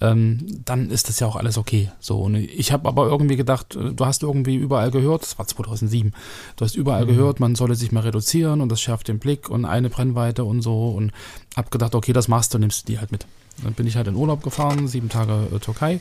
ähm, 0.00 0.46
dann 0.64 0.90
ist 0.90 1.08
das 1.08 1.20
ja 1.20 1.26
auch 1.26 1.36
alles 1.36 1.58
okay. 1.58 1.90
So, 2.00 2.20
und 2.20 2.34
ich 2.36 2.72
habe 2.72 2.88
aber 2.88 3.06
irgendwie 3.06 3.36
gedacht, 3.36 3.76
äh, 3.76 3.92
du 3.92 4.06
hast 4.06 4.22
irgendwie 4.22 4.56
überall 4.56 4.90
gehört, 4.90 5.22
das 5.22 5.38
war 5.38 5.46
2007, 5.46 6.12
du 6.56 6.64
hast 6.64 6.76
überall 6.76 7.04
mhm. 7.04 7.08
gehört, 7.08 7.40
man 7.40 7.54
solle 7.54 7.74
sich 7.74 7.92
mal 7.92 8.00
reduzieren 8.00 8.60
und 8.60 8.70
das 8.70 8.80
schärft 8.80 9.08
den 9.08 9.18
Blick 9.18 9.48
und 9.48 9.64
eine 9.64 9.90
Brennweite 9.90 10.44
und 10.44 10.62
so 10.62 10.88
und 10.90 11.12
hab 11.56 11.70
gedacht, 11.70 11.94
okay, 11.94 12.12
das 12.12 12.28
machst 12.28 12.54
du, 12.54 12.58
nimmst 12.58 12.88
du 12.88 12.92
die 12.92 12.98
halt 12.98 13.12
mit. 13.12 13.26
Dann 13.62 13.74
bin 13.74 13.86
ich 13.86 13.96
halt 13.96 14.08
in 14.08 14.16
Urlaub 14.16 14.42
gefahren, 14.42 14.88
sieben 14.88 15.08
Tage 15.08 15.48
äh, 15.54 15.58
Türkei 15.58 16.00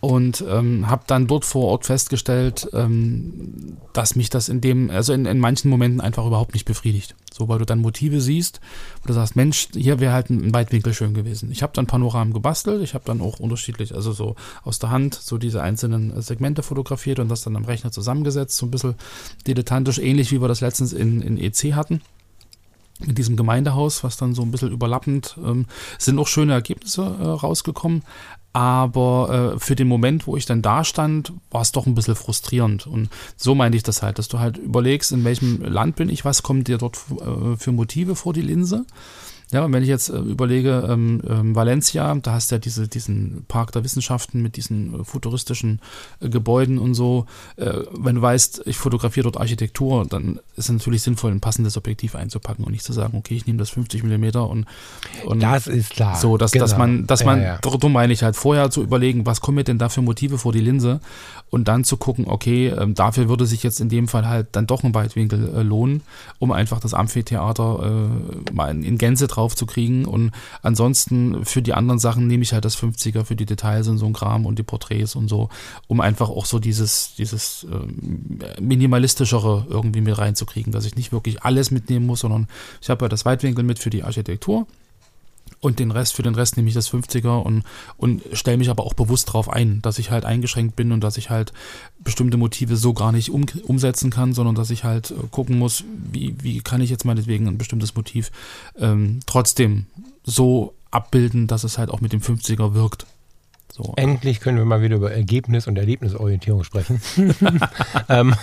und 0.00 0.44
ähm, 0.48 0.88
habe 0.88 1.02
dann 1.06 1.26
dort 1.26 1.44
vor 1.44 1.66
Ort 1.66 1.86
festgestellt, 1.86 2.68
ähm, 2.72 3.78
dass 3.92 4.14
mich 4.14 4.30
das 4.30 4.48
in 4.48 4.60
dem, 4.60 4.90
also 4.90 5.12
in, 5.12 5.26
in 5.26 5.40
manchen 5.40 5.68
Momenten 5.70 6.00
einfach 6.00 6.24
überhaupt 6.24 6.54
nicht 6.54 6.66
befriedigt. 6.66 7.16
So, 7.32 7.48
weil 7.48 7.58
du 7.58 7.64
dann 7.64 7.80
Motive 7.80 8.20
siehst, 8.20 8.60
wo 9.02 9.08
du 9.08 9.12
sagst, 9.12 9.34
Mensch, 9.34 9.68
hier 9.74 9.98
wäre 9.98 10.12
halt 10.12 10.30
ein 10.30 10.54
Weitwinkel 10.54 10.94
schön 10.94 11.14
gewesen. 11.14 11.50
Ich 11.50 11.62
habe 11.62 11.72
dann 11.74 11.86
Panoramen 11.86 12.32
gebastelt, 12.32 12.82
ich 12.82 12.94
habe 12.94 13.04
dann 13.06 13.20
auch 13.20 13.40
unterschiedlich, 13.40 13.94
also 13.94 14.12
so 14.12 14.36
aus 14.62 14.78
der 14.78 14.90
Hand 14.90 15.14
so 15.14 15.36
diese 15.36 15.62
einzelnen 15.62 16.20
Segmente 16.22 16.62
fotografiert 16.62 17.18
und 17.18 17.28
das 17.28 17.42
dann 17.42 17.56
am 17.56 17.64
Rechner 17.64 17.90
zusammengesetzt, 17.90 18.56
so 18.56 18.66
ein 18.66 18.70
bisschen 18.70 18.94
dilettantisch, 19.48 19.98
ähnlich 19.98 20.30
wie 20.30 20.40
wir 20.40 20.48
das 20.48 20.60
letztens 20.60 20.92
in, 20.92 21.22
in 21.22 21.38
EC 21.38 21.74
hatten 21.74 22.02
mit 23.06 23.18
diesem 23.18 23.36
Gemeindehaus, 23.36 24.04
was 24.04 24.16
dann 24.16 24.34
so 24.34 24.42
ein 24.42 24.50
bisschen 24.50 24.72
überlappend, 24.72 25.36
ähm, 25.44 25.66
sind 25.98 26.18
auch 26.18 26.26
schöne 26.26 26.52
Ergebnisse 26.52 27.02
äh, 27.02 27.24
rausgekommen. 27.24 28.02
Aber 28.52 29.54
äh, 29.54 29.58
für 29.60 29.76
den 29.76 29.88
Moment, 29.88 30.26
wo 30.26 30.36
ich 30.36 30.46
dann 30.46 30.62
da 30.62 30.82
stand, 30.82 31.32
war 31.50 31.60
es 31.60 31.72
doch 31.72 31.86
ein 31.86 31.94
bisschen 31.94 32.16
frustrierend. 32.16 32.86
Und 32.86 33.08
so 33.36 33.54
meinte 33.54 33.76
ich 33.76 33.82
das 33.82 34.02
halt, 34.02 34.18
dass 34.18 34.28
du 34.28 34.38
halt 34.38 34.56
überlegst, 34.56 35.12
in 35.12 35.24
welchem 35.24 35.62
Land 35.62 35.96
bin 35.96 36.08
ich, 36.08 36.24
was 36.24 36.42
kommt 36.42 36.66
dir 36.66 36.78
dort 36.78 36.98
äh, 37.20 37.56
für 37.56 37.72
Motive 37.72 38.16
vor 38.16 38.32
die 38.32 38.42
Linse. 38.42 38.84
Ja, 39.50 39.64
und 39.64 39.72
wenn 39.72 39.82
ich 39.82 39.88
jetzt 39.88 40.10
äh, 40.10 40.18
überlege, 40.18 40.86
ähm, 40.88 41.22
ähm, 41.26 41.56
Valencia, 41.56 42.14
da 42.16 42.32
hast 42.32 42.50
du 42.50 42.56
ja 42.56 42.58
diese, 42.58 42.86
diesen 42.86 43.46
Park 43.48 43.72
der 43.72 43.82
Wissenschaften 43.82 44.42
mit 44.42 44.56
diesen 44.56 45.00
äh, 45.00 45.04
futuristischen 45.04 45.80
äh, 46.20 46.28
Gebäuden 46.28 46.78
und 46.78 46.92
so. 46.92 47.24
Äh, 47.56 47.72
wenn 47.92 48.16
du 48.16 48.22
weißt, 48.22 48.62
ich 48.66 48.76
fotografiere 48.76 49.24
dort 49.24 49.38
Architektur, 49.38 50.04
dann 50.06 50.38
ist 50.56 50.68
es 50.68 50.70
natürlich 50.70 51.00
sinnvoll, 51.00 51.30
ein 51.30 51.40
passendes 51.40 51.78
Objektiv 51.78 52.14
einzupacken 52.14 52.62
und 52.62 52.72
nicht 52.72 52.84
zu 52.84 52.92
sagen, 52.92 53.16
okay, 53.16 53.36
ich 53.36 53.46
nehme 53.46 53.58
das 53.58 53.70
50 53.70 54.02
Millimeter 54.02 54.50
und, 54.50 54.66
und 55.24 55.42
das 55.42 55.66
ist 55.66 55.90
klar. 55.90 56.16
So, 56.16 56.36
dass, 56.36 56.52
genau. 56.52 56.64
dass 56.64 56.76
man, 56.76 57.06
dass 57.06 57.24
man, 57.24 57.40
ja, 57.40 57.46
ja. 57.46 57.58
darum 57.62 57.92
meine 57.92 58.12
ich 58.12 58.22
halt 58.22 58.36
vorher 58.36 58.70
zu 58.70 58.82
überlegen, 58.82 59.24
was 59.24 59.40
kommen 59.40 59.56
mir 59.56 59.64
denn 59.64 59.78
da 59.78 59.88
für 59.88 60.02
Motive 60.02 60.36
vor 60.36 60.52
die 60.52 60.60
Linse 60.60 61.00
und 61.48 61.68
dann 61.68 61.84
zu 61.84 61.96
gucken, 61.96 62.26
okay, 62.28 62.68
ähm, 62.68 62.94
dafür 62.94 63.30
würde 63.30 63.46
sich 63.46 63.62
jetzt 63.62 63.80
in 63.80 63.88
dem 63.88 64.08
Fall 64.08 64.28
halt 64.28 64.48
dann 64.52 64.66
doch 64.66 64.84
ein 64.84 64.94
Weitwinkel 64.94 65.54
äh, 65.54 65.62
lohnen, 65.62 66.02
um 66.38 66.52
einfach 66.52 66.80
das 66.80 66.92
Amphitheater 66.92 68.10
äh, 68.50 68.52
mal 68.52 68.70
in, 68.70 68.82
in 68.82 68.98
Gänze 68.98 69.26
drauf 69.26 69.37
zu 69.54 69.66
kriegen. 69.66 70.04
Und 70.04 70.32
ansonsten 70.62 71.44
für 71.44 71.62
die 71.62 71.74
anderen 71.74 71.98
Sachen 71.98 72.26
nehme 72.26 72.42
ich 72.42 72.52
halt 72.52 72.64
das 72.64 72.76
50er 72.76 73.24
für 73.24 73.36
die 73.36 73.46
Details 73.46 73.88
und 73.88 73.98
so 73.98 74.06
ein 74.06 74.12
Kram 74.12 74.46
und 74.46 74.58
die 74.58 74.62
Porträts 74.62 75.16
und 75.16 75.28
so, 75.28 75.48
um 75.86 76.00
einfach 76.00 76.28
auch 76.28 76.46
so 76.46 76.58
dieses, 76.58 77.14
dieses 77.16 77.64
äh, 77.64 78.60
minimalistischere 78.60 79.66
irgendwie 79.68 80.00
mit 80.00 80.18
reinzukriegen, 80.18 80.72
dass 80.72 80.84
ich 80.84 80.96
nicht 80.96 81.12
wirklich 81.12 81.42
alles 81.42 81.70
mitnehmen 81.70 82.06
muss, 82.06 82.20
sondern 82.20 82.48
ich 82.80 82.90
habe 82.90 83.04
ja 83.04 83.08
das 83.08 83.24
Weitwinkel 83.24 83.64
mit 83.64 83.78
für 83.78 83.90
die 83.90 84.04
Architektur 84.04 84.66
und 85.60 85.78
den 85.78 85.90
Rest, 85.90 86.14
für 86.14 86.22
den 86.22 86.34
Rest 86.34 86.56
nehme 86.56 86.68
ich 86.68 86.74
das 86.74 86.90
50er 86.90 87.42
und, 87.42 87.64
und 87.96 88.22
stelle 88.32 88.56
mich 88.56 88.70
aber 88.70 88.84
auch 88.84 88.94
bewusst 88.94 89.28
darauf 89.28 89.50
ein, 89.50 89.82
dass 89.82 89.98
ich 89.98 90.10
halt 90.10 90.24
eingeschränkt 90.24 90.76
bin 90.76 90.92
und 90.92 91.02
dass 91.02 91.16
ich 91.16 91.30
halt 91.30 91.52
bestimmte 91.98 92.36
Motive 92.36 92.76
so 92.76 92.92
gar 92.92 93.12
nicht 93.12 93.30
um, 93.30 93.44
umsetzen 93.64 94.10
kann, 94.10 94.32
sondern 94.32 94.54
dass 94.54 94.70
ich 94.70 94.84
halt 94.84 95.10
äh, 95.10 95.14
gucken 95.30 95.58
muss, 95.58 95.84
wie, 96.12 96.36
wie 96.42 96.60
kann 96.60 96.80
ich 96.80 96.90
jetzt 96.90 97.04
meinetwegen 97.04 97.48
ein 97.48 97.58
bestimmtes 97.58 97.94
Motiv 97.94 98.30
ähm, 98.78 99.20
trotzdem 99.26 99.86
so 100.24 100.74
abbilden, 100.90 101.46
dass 101.46 101.64
es 101.64 101.78
halt 101.78 101.90
auch 101.90 102.00
mit 102.00 102.12
dem 102.12 102.20
50er 102.20 102.74
wirkt. 102.74 103.06
So. 103.70 103.92
Endlich 103.96 104.40
können 104.40 104.58
wir 104.58 104.64
mal 104.64 104.82
wieder 104.82 104.96
über 104.96 105.12
Ergebnis 105.12 105.66
und 105.66 105.76
Erlebnisorientierung 105.76 106.64
sprechen. 106.64 107.00
ähm, 108.08 108.34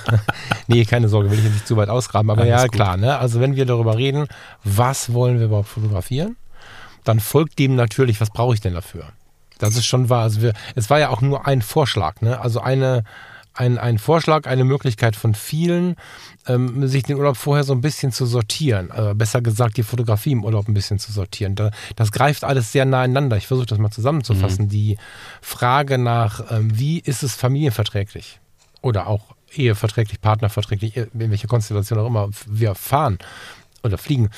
nee, 0.68 0.86
keine 0.86 1.10
Sorge, 1.10 1.32
will 1.32 1.40
ich 1.40 1.44
jetzt 1.44 1.54
nicht 1.54 1.68
zu 1.68 1.76
weit 1.78 1.90
ausgraben, 1.90 2.30
aber 2.30 2.46
ja, 2.46 2.62
ja 2.62 2.68
klar, 2.68 2.96
ne? 2.96 3.18
Also 3.18 3.42
wenn 3.42 3.56
wir 3.56 3.66
darüber 3.66 3.98
reden, 3.98 4.28
was 4.64 5.14
wollen 5.14 5.40
wir 5.40 5.48
überhaupt 5.48 5.68
fotografieren? 5.68 6.38
Dann 7.06 7.20
folgt 7.20 7.58
dem 7.60 7.76
natürlich, 7.76 8.20
was 8.20 8.30
brauche 8.30 8.54
ich 8.54 8.62
denn 8.62 8.74
dafür? 8.74 9.06
Das 9.58 9.76
ist 9.76 9.86
schon 9.86 10.10
wahr. 10.10 10.24
Also 10.24 10.42
wir, 10.42 10.54
es 10.76 10.90
war 10.90 11.00
ja 11.00 11.10
auch 11.10 11.22
nur 11.22 11.48
ein 11.48 11.62
Vorschlag, 11.62 12.20
ne? 12.22 12.40
Also 12.42 12.60
eine, 12.60 13.04
ein, 13.54 13.78
ein 13.78 13.98
Vorschlag, 13.98 14.48
eine 14.48 14.66
Möglichkeit 14.66 15.16
von 15.16 15.34
vielen, 15.34 15.96
ähm, 16.46 16.86
sich 16.88 17.04
den 17.04 17.16
Urlaub 17.16 17.38
vorher 17.38 17.64
so 17.64 17.74
ein 17.74 17.82
bisschen 17.82 18.12
zu 18.12 18.26
sortieren. 18.26 18.92
Also 18.92 19.16
besser 19.16 19.42
gesagt, 19.42 19.78
die 19.78 19.84
Fotografie 19.84 20.34
im 20.34 20.44
Urlaub 20.44 20.68
ein 20.68 20.74
bisschen 20.74 21.00
zu 21.00 21.12
sortieren. 21.12 21.56
Da, 21.56 21.72
das 21.96 22.12
greift 22.12 22.44
alles 22.44 22.74
sehr 22.74 22.86
nah 22.86 23.06
ineinander. 23.06 23.38
Ich 23.38 23.48
versuche 23.48 23.68
das 23.68 23.80
mal 23.80 23.92
zusammenzufassen. 23.92 24.66
Mhm. 24.66 24.70
Die 24.70 24.98
Frage 25.42 25.98
nach, 25.98 26.52
ähm, 26.52 26.78
wie 26.78 27.00
ist 27.00 27.24
es 27.24 27.36
familienverträglich? 27.36 28.40
Oder 28.82 29.08
auch 29.08 29.36
eheverträglich, 29.54 30.20
partnerverträglich, 30.20 30.98
in 30.98 31.10
welcher 31.14 31.48
Konstellation 31.48 32.00
auch 32.00 32.08
immer 32.08 32.30
wir 32.46 32.76
fahren 32.76 33.20
oder 33.84 33.98
fliegen, 33.98 34.30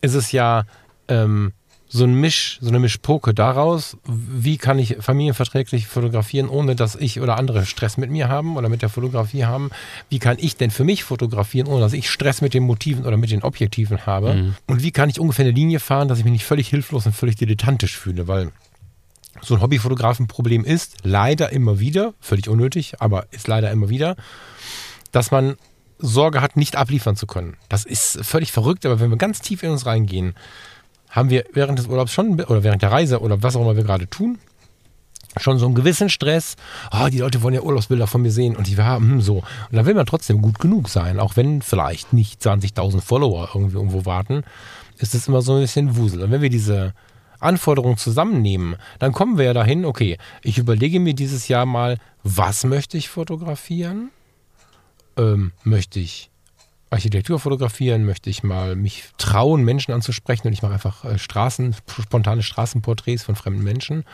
ist 0.00 0.14
es 0.14 0.32
ja, 0.32 0.64
ähm, 1.08 1.52
so 1.88 2.04
ein 2.04 2.14
Misch, 2.14 2.58
so 2.60 2.68
eine 2.68 2.78
Mischpoke 2.78 3.32
daraus, 3.32 3.96
wie 4.06 4.56
kann 4.58 4.78
ich 4.78 4.96
familienverträglich 5.00 5.86
fotografieren, 5.86 6.48
ohne 6.48 6.74
dass 6.74 6.96
ich 6.96 7.20
oder 7.20 7.36
andere 7.36 7.64
Stress 7.64 7.96
mit 7.96 8.10
mir 8.10 8.28
haben 8.28 8.56
oder 8.56 8.68
mit 8.68 8.82
der 8.82 8.88
Fotografie 8.88 9.44
haben? 9.44 9.70
Wie 10.08 10.18
kann 10.18 10.36
ich 10.40 10.56
denn 10.56 10.70
für 10.70 10.84
mich 10.84 11.04
fotografieren, 11.04 11.68
ohne 11.68 11.80
dass 11.80 11.92
ich 11.92 12.10
Stress 12.10 12.40
mit 12.40 12.54
den 12.54 12.64
Motiven 12.64 13.06
oder 13.06 13.16
mit 13.16 13.30
den 13.30 13.42
Objektiven 13.42 14.04
habe? 14.04 14.34
Mhm. 14.34 14.56
Und 14.66 14.82
wie 14.82 14.90
kann 14.90 15.08
ich 15.08 15.20
ungefähr 15.20 15.44
eine 15.44 15.54
Linie 15.54 15.78
fahren, 15.78 16.08
dass 16.08 16.18
ich 16.18 16.24
mich 16.24 16.32
nicht 16.32 16.44
völlig 16.44 16.68
hilflos 16.68 17.06
und 17.06 17.12
völlig 17.12 17.36
dilettantisch 17.36 17.96
fühle? 17.96 18.26
Weil 18.26 18.50
so 19.42 19.54
ein 19.54 19.60
Hobbyfotografenproblem 19.60 20.64
ist 20.64 20.96
leider 21.04 21.52
immer 21.52 21.78
wieder, 21.78 22.14
völlig 22.20 22.48
unnötig, 22.48 23.00
aber 23.00 23.26
ist 23.30 23.46
leider 23.46 23.70
immer 23.70 23.88
wieder, 23.88 24.16
dass 25.12 25.30
man 25.30 25.56
Sorge 25.98 26.40
hat, 26.40 26.56
nicht 26.56 26.76
abliefern 26.76 27.16
zu 27.16 27.26
können. 27.26 27.56
Das 27.68 27.84
ist 27.84 28.24
völlig 28.24 28.52
verrückt, 28.52 28.84
aber 28.84 29.00
wenn 29.00 29.10
wir 29.10 29.16
ganz 29.16 29.40
tief 29.40 29.62
in 29.62 29.70
uns 29.70 29.86
reingehen, 29.86 30.34
haben 31.16 31.30
wir 31.30 31.44
während 31.52 31.78
des 31.78 31.86
Urlaubs 31.86 32.12
schon, 32.12 32.40
oder 32.40 32.62
während 32.62 32.82
der 32.82 32.92
Reise 32.92 33.20
oder 33.20 33.42
was 33.42 33.56
auch 33.56 33.62
immer 33.62 33.74
wir 33.74 33.84
gerade 33.84 34.08
tun, 34.08 34.38
schon 35.38 35.58
so 35.58 35.66
einen 35.66 35.74
gewissen 35.74 36.08
Stress. 36.08 36.56
Oh, 36.92 37.08
die 37.10 37.18
Leute 37.18 37.42
wollen 37.42 37.54
ja 37.54 37.62
Urlaubsbilder 37.62 38.06
von 38.06 38.22
mir 38.22 38.30
sehen 38.30 38.54
und 38.54 38.66
die 38.66 38.76
haben 38.76 39.12
hm, 39.12 39.20
so. 39.20 39.36
Und 39.36 39.72
da 39.72 39.86
will 39.86 39.94
man 39.94 40.06
trotzdem 40.06 40.42
gut 40.42 40.58
genug 40.58 40.88
sein, 40.88 41.18
auch 41.18 41.36
wenn 41.36 41.62
vielleicht 41.62 42.12
nicht 42.12 42.40
20.000 42.42 43.00
Follower 43.00 43.48
irgendwie 43.54 43.76
irgendwo 43.76 44.04
warten, 44.04 44.44
ist 44.98 45.14
es 45.14 45.26
immer 45.28 45.42
so 45.42 45.54
ein 45.54 45.62
bisschen 45.62 45.96
Wusel. 45.96 46.22
Und 46.22 46.30
wenn 46.30 46.42
wir 46.42 46.50
diese 46.50 46.92
Anforderungen 47.40 47.96
zusammennehmen, 47.96 48.76
dann 48.98 49.12
kommen 49.12 49.38
wir 49.38 49.46
ja 49.46 49.54
dahin, 49.54 49.84
okay, 49.84 50.18
ich 50.42 50.58
überlege 50.58 51.00
mir 51.00 51.14
dieses 51.14 51.48
Jahr 51.48 51.66
mal, 51.66 51.98
was 52.22 52.64
möchte 52.64 52.96
ich 52.96 53.08
fotografieren? 53.08 54.10
Ähm, 55.18 55.52
möchte 55.64 55.98
ich 56.00 56.30
Architektur 56.96 57.38
fotografieren, 57.38 58.04
möchte 58.04 58.30
ich 58.30 58.42
mal 58.42 58.76
mich 58.76 59.04
trauen, 59.18 59.64
Menschen 59.64 59.92
anzusprechen 59.92 60.46
und 60.48 60.52
ich 60.52 60.62
mache 60.62 60.74
einfach 60.74 61.04
äh, 61.04 61.18
Straßen, 61.18 61.74
spontane 62.02 62.42
Straßenporträts 62.42 63.22
von 63.22 63.36
fremden 63.36 63.62
Menschen. 63.62 64.04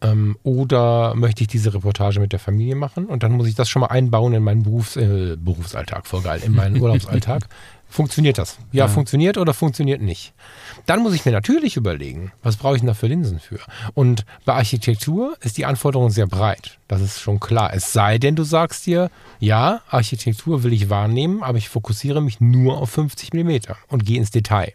Ähm, 0.00 0.36
oder 0.42 1.14
möchte 1.14 1.42
ich 1.42 1.48
diese 1.48 1.72
Reportage 1.74 2.18
mit 2.18 2.32
der 2.32 2.40
Familie 2.40 2.74
machen 2.74 3.06
und 3.06 3.22
dann 3.22 3.32
muss 3.32 3.46
ich 3.46 3.54
das 3.54 3.68
schon 3.68 3.80
mal 3.80 3.88
einbauen 3.88 4.32
in 4.32 4.42
meinen 4.42 4.64
Berufs, 4.64 4.96
äh, 4.96 5.36
Berufsalltag, 5.38 6.06
voll 6.06 6.22
geil, 6.22 6.40
in 6.44 6.52
meinen 6.52 6.76
Urlaubsalltag. 6.80 7.48
Funktioniert 7.92 8.38
das? 8.38 8.56
Ja, 8.72 8.86
ja, 8.86 8.88
funktioniert 8.88 9.36
oder 9.36 9.52
funktioniert 9.52 10.00
nicht? 10.00 10.32
Dann 10.86 11.02
muss 11.02 11.12
ich 11.12 11.26
mir 11.26 11.32
natürlich 11.32 11.76
überlegen, 11.76 12.32
was 12.42 12.56
brauche 12.56 12.74
ich 12.74 12.80
denn 12.80 12.86
da 12.86 12.94
für 12.94 13.06
Linsen 13.06 13.38
für? 13.38 13.58
Und 13.92 14.24
bei 14.46 14.54
Architektur 14.54 15.36
ist 15.40 15.58
die 15.58 15.66
Anforderung 15.66 16.08
sehr 16.08 16.26
breit. 16.26 16.78
Das 16.88 17.02
ist 17.02 17.20
schon 17.20 17.38
klar. 17.38 17.74
Es 17.74 17.92
sei 17.92 18.16
denn, 18.16 18.34
du 18.34 18.44
sagst 18.44 18.86
dir, 18.86 19.10
ja, 19.40 19.82
Architektur 19.90 20.62
will 20.62 20.72
ich 20.72 20.88
wahrnehmen, 20.88 21.42
aber 21.42 21.58
ich 21.58 21.68
fokussiere 21.68 22.22
mich 22.22 22.40
nur 22.40 22.78
auf 22.78 22.88
50 22.88 23.34
mm 23.34 23.74
und 23.88 24.06
gehe 24.06 24.16
ins 24.16 24.30
Detail. 24.30 24.72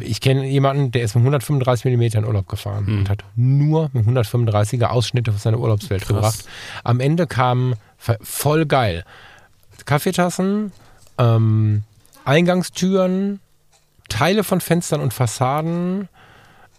Ich 0.00 0.20
kenne 0.20 0.48
jemanden, 0.48 0.90
der 0.90 1.02
ist 1.02 1.14
mit 1.14 1.22
135 1.22 1.84
mm 1.84 2.02
in 2.18 2.24
Urlaub 2.24 2.48
gefahren 2.48 2.88
hm. 2.88 2.98
und 2.98 3.08
hat 3.08 3.22
nur 3.36 3.88
mit 3.92 4.04
135er 4.04 4.86
Ausschnitte 4.86 5.30
von 5.30 5.38
seiner 5.38 5.60
Urlaubswelt 5.60 6.02
Krass. 6.02 6.08
gebracht. 6.08 6.44
Am 6.82 6.98
Ende 6.98 7.28
kam 7.28 7.74
voll 8.20 8.66
geil. 8.66 9.04
Kaffeetassen, 9.84 10.72
ähm, 11.18 11.84
Eingangstüren, 12.24 13.40
Teile 14.08 14.44
von 14.44 14.60
Fenstern 14.60 15.00
und 15.00 15.14
Fassaden, 15.14 16.08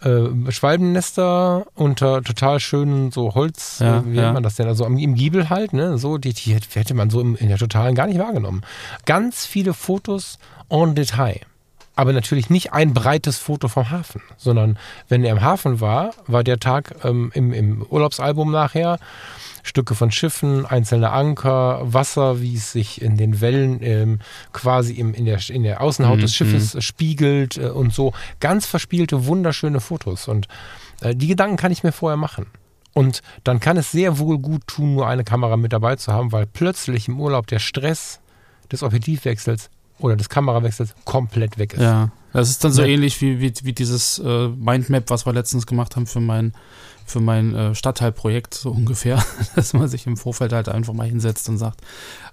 äh, 0.02 0.50
Schwalbennester 0.50 1.66
unter 1.74 2.22
total 2.22 2.60
schönen 2.60 3.12
so 3.12 3.34
Holz, 3.34 3.78
ja, 3.80 3.98
äh, 3.98 4.04
wie 4.06 4.16
nennt 4.16 4.34
man 4.34 4.42
das 4.42 4.56
denn? 4.56 4.66
Also 4.66 4.84
im 4.84 5.14
Giebel 5.14 5.48
halt, 5.50 5.72
ne? 5.72 5.98
So, 5.98 6.18
die, 6.18 6.32
die 6.32 6.54
hätte 6.54 6.94
man 6.94 7.10
so 7.10 7.20
im, 7.20 7.36
in 7.36 7.48
der 7.48 7.58
Totalen 7.58 7.94
gar 7.94 8.06
nicht 8.06 8.18
wahrgenommen. 8.18 8.62
Ganz 9.06 9.46
viele 9.46 9.74
Fotos 9.74 10.38
en 10.68 10.94
Detail. 10.94 11.40
Aber 11.94 12.12
natürlich 12.12 12.48
nicht 12.48 12.72
ein 12.72 12.94
breites 12.94 13.38
Foto 13.38 13.68
vom 13.68 13.90
Hafen, 13.90 14.22
sondern 14.38 14.78
wenn 15.08 15.24
er 15.24 15.32
im 15.32 15.42
Hafen 15.42 15.80
war, 15.80 16.12
war 16.26 16.42
der 16.42 16.58
Tag 16.58 16.94
ähm, 17.04 17.30
im, 17.34 17.52
im 17.52 17.82
Urlaubsalbum 17.82 18.50
nachher 18.50 18.98
Stücke 19.62 19.94
von 19.94 20.10
Schiffen, 20.10 20.66
einzelne 20.66 21.10
Anker, 21.10 21.80
Wasser, 21.82 22.40
wie 22.40 22.56
es 22.56 22.72
sich 22.72 23.00
in 23.00 23.16
den 23.16 23.40
Wellen 23.40 23.78
ähm, 23.82 24.18
quasi 24.52 24.94
im, 24.94 25.14
in, 25.14 25.24
der, 25.24 25.38
in 25.48 25.62
der 25.62 25.80
Außenhaut 25.80 26.18
mhm. 26.18 26.22
des 26.22 26.34
Schiffes 26.34 26.74
mhm. 26.74 26.80
spiegelt 26.80 27.56
äh, 27.56 27.68
und 27.68 27.92
so. 27.92 28.12
Ganz 28.40 28.66
verspielte, 28.66 29.26
wunderschöne 29.26 29.80
Fotos. 29.80 30.28
Und 30.28 30.48
äh, 31.00 31.14
die 31.14 31.28
Gedanken 31.28 31.56
kann 31.56 31.72
ich 31.72 31.82
mir 31.82 31.92
vorher 31.92 32.16
machen. 32.16 32.46
Und 32.94 33.22
dann 33.44 33.60
kann 33.60 33.76
es 33.76 33.90
sehr 33.90 34.18
wohl 34.18 34.38
gut 34.38 34.66
tun, 34.66 34.94
nur 34.94 35.06
eine 35.06 35.24
Kamera 35.24 35.56
mit 35.56 35.72
dabei 35.72 35.96
zu 35.96 36.12
haben, 36.12 36.32
weil 36.32 36.46
plötzlich 36.46 37.08
im 37.08 37.18
Urlaub 37.20 37.46
der 37.46 37.58
Stress 37.58 38.20
des 38.70 38.82
Objektivwechsels 38.82 39.70
oder 39.98 40.16
des 40.16 40.28
Kamerawechsels 40.28 40.94
komplett 41.04 41.58
weg 41.58 41.74
ist. 41.74 41.80
Ja, 41.80 42.10
das 42.32 42.50
ist 42.50 42.64
dann 42.64 42.72
so 42.72 42.82
ja. 42.82 42.88
ähnlich 42.88 43.20
wie, 43.20 43.40
wie, 43.40 43.52
wie 43.62 43.72
dieses 43.72 44.18
äh, 44.18 44.48
Mindmap, 44.48 45.10
was 45.10 45.26
wir 45.26 45.32
letztens 45.32 45.66
gemacht 45.66 45.96
haben 45.96 46.06
für 46.06 46.20
mein 46.20 46.52
für 47.04 47.20
mein 47.20 47.54
äh, 47.54 47.74
Stadtteilprojekt 47.74 48.54
so 48.54 48.70
ungefähr, 48.72 49.22
dass 49.56 49.72
man 49.72 49.88
sich 49.88 50.06
im 50.06 50.16
Vorfeld 50.16 50.52
halt 50.52 50.68
einfach 50.68 50.92
mal 50.92 51.06
hinsetzt 51.06 51.48
und 51.48 51.58
sagt, 51.58 51.80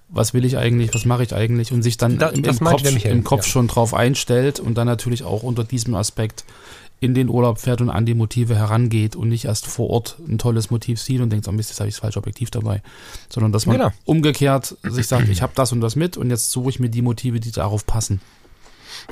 was 0.08 0.34
will 0.34 0.44
ich 0.44 0.58
eigentlich, 0.58 0.94
was 0.94 1.04
mache 1.04 1.22
ich 1.22 1.34
eigentlich 1.34 1.72
und 1.72 1.82
sich 1.82 1.96
dann 1.96 2.18
da, 2.18 2.28
im, 2.28 2.44
im 2.44 2.58
Kopf, 2.58 3.04
im 3.04 3.24
Kopf 3.24 3.46
ja. 3.46 3.50
schon 3.50 3.68
drauf 3.68 3.94
einstellt 3.94 4.60
und 4.60 4.76
dann 4.76 4.86
natürlich 4.86 5.24
auch 5.24 5.42
unter 5.42 5.64
diesem 5.64 5.94
Aspekt 5.94 6.44
in 7.00 7.14
den 7.14 7.30
Urlaub 7.30 7.58
fährt 7.58 7.80
und 7.80 7.88
an 7.88 8.04
die 8.04 8.14
Motive 8.14 8.54
herangeht 8.54 9.16
und 9.16 9.30
nicht 9.30 9.46
erst 9.46 9.66
vor 9.66 9.88
Ort 9.88 10.18
ein 10.28 10.36
tolles 10.36 10.70
Motiv 10.70 11.00
sieht 11.00 11.20
und 11.20 11.30
denkt, 11.30 11.48
oh 11.48 11.52
Mist, 11.52 11.70
jetzt 11.70 11.80
habe 11.80 11.88
ich 11.88 11.94
das 11.94 12.00
falsche 12.00 12.18
Objektiv 12.18 12.50
dabei, 12.50 12.82
sondern 13.30 13.52
dass 13.52 13.64
man 13.64 13.78
genau. 13.78 13.90
umgekehrt 14.04 14.76
sich 14.82 15.06
sagt, 15.06 15.28
ich 15.30 15.40
habe 15.40 15.52
das 15.54 15.72
und 15.72 15.80
das 15.80 15.96
mit 15.96 16.18
und 16.18 16.28
jetzt 16.28 16.50
suche 16.50 16.68
ich 16.68 16.78
mir 16.78 16.90
die 16.90 17.02
Motive, 17.02 17.40
die 17.40 17.52
darauf 17.52 17.86
passen. 17.86 18.20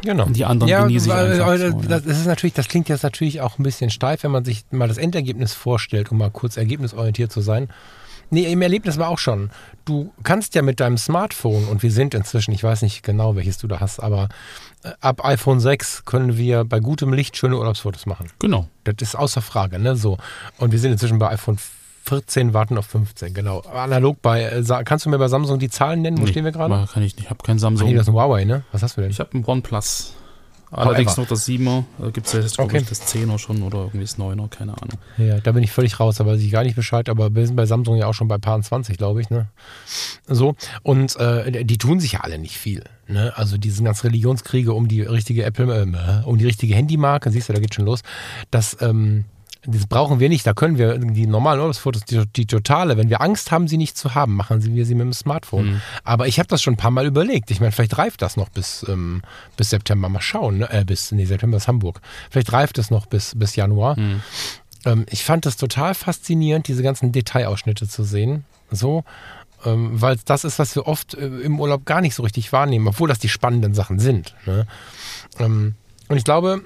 Genau. 0.02 0.26
Und 0.26 0.36
die 0.36 0.44
anderen 0.44 0.70
ja, 0.70 0.82
genieße 0.82 1.08
ich 1.08 1.12
einfach 1.12 1.56
so, 1.58 1.80
das, 1.88 2.04
ist 2.04 2.26
natürlich, 2.26 2.54
das 2.54 2.68
klingt 2.68 2.88
jetzt 2.88 3.02
natürlich 3.02 3.40
auch 3.40 3.58
ein 3.58 3.62
bisschen 3.62 3.90
steif, 3.90 4.22
wenn 4.22 4.30
man 4.30 4.44
sich 4.44 4.64
mal 4.70 4.88
das 4.88 4.98
Endergebnis 4.98 5.54
vorstellt, 5.54 6.10
um 6.10 6.18
mal 6.18 6.30
kurz 6.30 6.56
ergebnisorientiert 6.56 7.32
zu 7.32 7.40
sein. 7.40 7.68
Nee, 8.30 8.52
im 8.52 8.60
Erlebnis 8.60 8.98
war 8.98 9.08
auch 9.08 9.18
schon. 9.18 9.50
Du 9.86 10.12
kannst 10.22 10.54
ja 10.54 10.60
mit 10.60 10.80
deinem 10.80 10.98
Smartphone, 10.98 11.64
und 11.64 11.82
wir 11.82 11.90
sind 11.90 12.14
inzwischen, 12.14 12.52
ich 12.52 12.62
weiß 12.62 12.82
nicht 12.82 13.02
genau, 13.02 13.36
welches 13.36 13.56
du 13.56 13.66
da 13.68 13.80
hast, 13.80 14.00
aber 14.00 14.28
äh, 14.82 14.90
ab 15.00 15.24
iPhone 15.24 15.60
6 15.60 16.04
können 16.04 16.36
wir 16.36 16.64
bei 16.64 16.80
gutem 16.80 17.12
Licht 17.12 17.36
schöne 17.36 17.56
Urlaubsfotos 17.56 18.04
machen. 18.04 18.30
Genau. 18.38 18.68
Das 18.84 18.96
ist 19.00 19.16
außer 19.16 19.40
Frage, 19.40 19.78
ne? 19.78 19.96
So. 19.96 20.18
Und 20.58 20.72
wir 20.72 20.78
sind 20.78 20.92
inzwischen 20.92 21.18
bei 21.18 21.28
iPhone 21.30 21.58
14 22.08 22.54
warten 22.54 22.78
auf 22.78 22.86
15, 22.86 23.34
genau. 23.34 23.60
Analog 23.60 24.22
bei, 24.22 24.42
äh, 24.44 24.64
kannst 24.84 25.04
du 25.04 25.10
mir 25.10 25.18
bei 25.18 25.28
Samsung 25.28 25.58
die 25.58 25.68
Zahlen 25.68 26.00
nennen? 26.00 26.18
Wo 26.18 26.22
nee, 26.22 26.30
stehen 26.30 26.44
wir 26.44 26.52
gerade? 26.52 26.74
Kann 26.90 27.02
ich 27.02 27.16
nicht, 27.16 27.20
ich 27.20 27.30
habe 27.30 27.42
kein 27.44 27.58
Samsung. 27.58 27.86
Ach 27.86 27.90
nee, 27.90 27.96
das 27.96 28.04
ist 28.04 28.08
ein 28.08 28.14
Huawei, 28.14 28.44
ne? 28.44 28.64
Was 28.72 28.82
hast 28.82 28.96
du 28.96 29.02
denn? 29.02 29.10
Ich 29.10 29.20
habe 29.20 29.36
ein 29.36 29.44
OnePlus. 29.46 30.14
Allerdings 30.70 31.16
noch 31.16 31.26
das 31.26 31.48
7er, 31.48 31.84
da 31.98 32.10
gibt 32.10 32.26
es 32.26 32.32
ja 32.34 32.40
jetzt, 32.40 32.58
okay. 32.58 32.78
ich, 32.78 32.88
das 32.88 33.02
10er 33.14 33.38
schon 33.38 33.62
oder 33.62 33.78
irgendwie 33.78 34.00
das 34.00 34.18
9er, 34.18 34.48
keine 34.48 34.72
Ahnung. 34.72 34.98
Ja, 35.16 35.40
da 35.40 35.52
bin 35.52 35.62
ich 35.62 35.72
völlig 35.72 35.98
raus, 35.98 36.16
da 36.16 36.26
weiß 36.26 36.40
ich 36.40 36.50
gar 36.50 36.62
nicht 36.62 36.76
Bescheid, 36.76 37.08
aber 37.08 37.34
wir 37.34 37.46
sind 37.46 37.56
bei 37.56 37.64
Samsung 37.64 37.96
ja 37.96 38.06
auch 38.06 38.12
schon 38.12 38.28
bei 38.28 38.36
Paar 38.36 38.60
20, 38.60 38.98
glaube 38.98 39.22
ich, 39.22 39.30
ne? 39.30 39.48
So, 40.26 40.56
und 40.82 41.16
äh, 41.16 41.64
die 41.64 41.78
tun 41.78 42.00
sich 42.00 42.12
ja 42.12 42.20
alle 42.20 42.38
nicht 42.38 42.58
viel, 42.58 42.84
ne? 43.06 43.32
Also 43.36 43.56
diese 43.56 43.82
ganzen 43.82 44.08
Religionskriege 44.08 44.74
um 44.74 44.88
die 44.88 45.00
richtige 45.02 45.44
Apple, 45.44 45.74
äh, 45.74 46.26
um 46.26 46.36
die 46.36 46.44
richtige 46.44 46.74
Handymarke, 46.74 47.30
siehst 47.30 47.48
du, 47.48 47.54
da 47.54 47.60
geht 47.60 47.74
schon 47.74 47.86
los, 47.86 48.02
das, 48.50 48.76
ähm, 48.82 49.24
das 49.70 49.86
brauchen 49.86 50.18
wir 50.18 50.28
nicht. 50.28 50.46
Da 50.46 50.54
können 50.54 50.78
wir 50.78 50.98
die 50.98 51.26
normalen 51.26 51.60
Urlaubsfotos, 51.60 52.04
die, 52.04 52.24
die, 52.26 52.46
totale, 52.46 52.96
wenn 52.96 53.10
wir 53.10 53.20
Angst 53.20 53.50
haben, 53.50 53.68
sie 53.68 53.76
nicht 53.76 53.98
zu 53.98 54.14
haben, 54.14 54.34
machen 54.34 54.64
wir 54.64 54.86
sie 54.86 54.94
mit 54.94 55.04
dem 55.04 55.12
Smartphone. 55.12 55.72
Mhm. 55.72 55.80
Aber 56.04 56.26
ich 56.26 56.38
habe 56.38 56.48
das 56.48 56.62
schon 56.62 56.74
ein 56.74 56.78
paar 56.78 56.90
Mal 56.90 57.06
überlegt. 57.06 57.50
Ich 57.50 57.60
meine, 57.60 57.72
vielleicht 57.72 57.98
reift 57.98 58.22
das 58.22 58.36
noch 58.36 58.48
bis, 58.48 58.84
ähm, 58.88 59.22
bis 59.56 59.70
September. 59.70 60.08
Mal 60.08 60.22
schauen. 60.22 60.58
Ne? 60.58 60.72
Äh, 60.72 60.84
bis, 60.84 61.12
nee, 61.12 61.26
September 61.26 61.58
ist 61.58 61.68
Hamburg. 61.68 62.00
Vielleicht 62.30 62.52
reift 62.52 62.78
es 62.78 62.90
noch 62.90 63.06
bis, 63.06 63.34
bis 63.36 63.56
Januar. 63.56 63.98
Mhm. 63.98 64.22
Ähm, 64.86 65.06
ich 65.10 65.24
fand 65.24 65.44
es 65.44 65.56
total 65.56 65.94
faszinierend, 65.94 66.66
diese 66.66 66.82
ganzen 66.82 67.12
Detailausschnitte 67.12 67.86
zu 67.88 68.04
sehen. 68.04 68.44
So, 68.70 69.04
ähm, 69.64 70.00
weil 70.00 70.16
das 70.24 70.44
ist, 70.44 70.58
was 70.58 70.74
wir 70.76 70.86
oft 70.86 71.14
äh, 71.14 71.26
im 71.26 71.60
Urlaub 71.60 71.84
gar 71.84 72.00
nicht 72.00 72.14
so 72.14 72.22
richtig 72.22 72.52
wahrnehmen, 72.52 72.88
obwohl 72.88 73.08
das 73.08 73.18
die 73.18 73.28
spannenden 73.28 73.74
Sachen 73.74 73.98
sind. 73.98 74.34
Ne? 74.46 74.66
Ähm, 75.38 75.74
und 76.08 76.16
ich 76.16 76.24
glaube, 76.24 76.62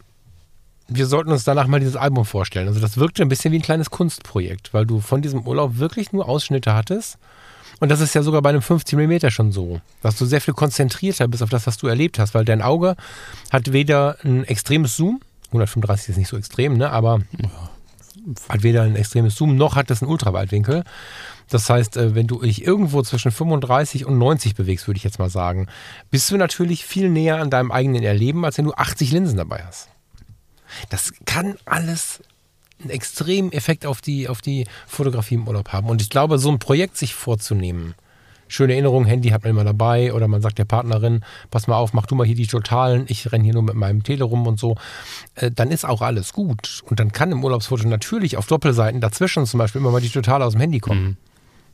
wir 0.95 1.07
sollten 1.07 1.31
uns 1.31 1.45
danach 1.45 1.67
mal 1.67 1.81
dieses 1.81 1.97
Album 1.97 2.25
vorstellen. 2.25 2.69
Also 2.69 2.81
das 2.81 2.97
wirkte 2.97 3.23
ein 3.23 3.29
bisschen 3.29 3.53
wie 3.53 3.59
ein 3.59 3.63
kleines 3.63 3.91
Kunstprojekt, 3.91 4.73
weil 4.75 4.87
du 4.87 5.01
von 5.01 5.23
diesem 5.23 5.47
Urlaub 5.47 5.79
wirklich 5.79 6.13
nur 6.13 6.29
Ausschnitte 6.29 6.75
hattest. 6.75 7.19
Und 7.81 7.89
das 7.89 8.01
ist 8.01 8.15
ja 8.15 8.23
sogar 8.23 8.43
bei 8.43 8.51
einem 8.51 8.63
50 8.63 8.97
mm 8.97 9.29
schon 9.31 9.51
so, 9.51 9.81
dass 10.03 10.17
du 10.17 10.25
sehr 10.25 10.41
viel 10.41 10.55
konzentrierter 10.55 11.27
bist 11.27 11.43
auf 11.43 11.51
das, 11.51 11.67
was 11.67 11.79
du 11.79 11.89
erlebt 11.89 12.19
hast, 12.19 12.35
weil 12.35 12.45
dein 12.45 12.63
Auge 12.63 12.97
hat 13.51 13.73
weder 13.73 14.19
ein 14.23 14.45
extremes 14.45 14.97
Zoom, 14.97 15.21
135 15.49 16.11
ist 16.11 16.17
nicht 16.17 16.29
so 16.29 16.37
extrem, 16.37 16.77
ne, 16.77 16.91
aber 16.91 17.23
hat 18.49 18.63
weder 18.63 18.83
ein 18.83 18.97
extremes 18.97 19.35
Zoom, 19.35 19.57
noch 19.57 19.75
hat 19.75 19.91
es 19.91 20.03
einen 20.03 20.11
Ultraweitwinkel. 20.11 20.85
Das 21.49 21.69
heißt, 21.69 21.97
äh, 21.97 22.15
wenn 22.15 22.27
du 22.27 22.41
dich 22.41 22.65
irgendwo 22.65 23.03
zwischen 23.03 23.31
35 23.31 24.07
und 24.07 24.17
90 24.17 24.55
bewegst, 24.55 24.87
würde 24.87 24.99
ich 24.99 25.05
jetzt 25.05 25.19
mal 25.19 25.31
sagen, 25.31 25.67
bist 26.11 26.31
du 26.31 26.37
natürlich 26.37 26.85
viel 26.85 27.09
näher 27.09 27.41
an 27.41 27.51
deinem 27.51 27.73
eigenen 27.73 28.03
Erleben, 28.03 28.45
als 28.45 28.59
wenn 28.59 28.67
du 28.67 28.75
80 28.75 29.13
Linsen 29.13 29.37
dabei 29.37 29.65
hast. 29.67 29.89
Das 30.91 31.13
kann 31.25 31.57
alles 31.65 32.21
einen 32.81 32.91
extremen 32.91 33.53
Effekt 33.53 33.87
auf 33.87 34.01
die, 34.01 34.29
auf 34.29 34.41
die 34.41 34.67
Fotografie 34.87 35.37
im 35.37 35.47
Urlaub 35.47 35.73
haben. 35.73 35.89
Und 35.89 36.03
ich 36.03 36.11
glaube, 36.11 36.39
so 36.39 36.51
ein 36.51 36.59
Projekt 36.59 36.97
sich 36.97 37.15
vorzunehmen, 37.15 37.95
schöne 38.49 38.75
Erinnerung, 38.75 39.05
Handy 39.05 39.31
hat 39.31 39.43
man 39.43 39.51
immer 39.51 39.65
dabei 39.65 40.13
oder 40.13 40.29
man 40.29 40.43
sagt 40.43 40.59
der 40.59 40.65
Partnerin, 40.65 41.25
pass 41.51 41.67
mal 41.67 41.77
auf, 41.77 41.93
mach 41.93 42.07
du 42.07 42.15
mal 42.15 42.27
hier 42.27 42.37
die 42.37 42.47
Totalen, 42.47 43.07
ich 43.09 43.33
renne 43.33 43.45
hier 43.45 43.55
nur 43.55 43.63
mit 43.63 43.75
meinem 43.75 44.03
Tele 44.03 44.25
rum 44.25 44.47
und 44.47 44.61
so, 44.61 44.77
äh, 45.37 45.51
dann 45.51 45.71
ist 45.71 45.85
auch 45.85 46.03
alles 46.03 46.33
gut. 46.33 46.83
Und 46.85 47.01
dann 47.01 47.13
kann 47.13 47.33
im 47.33 47.43
Urlaubsfoto 47.43 47.89
natürlich 47.89 48.37
auf 48.37 48.47
Doppelseiten 48.47 49.01
dazwischen 49.01 49.47
zum 49.47 49.59
Beispiel 49.59 49.81
immer 49.81 49.91
mal 49.91 50.01
die 50.01 50.11
Totale 50.11 50.45
aus 50.45 50.53
dem 50.53 50.61
Handy 50.61 50.81
kommen. 50.81 51.05
Mhm. 51.05 51.17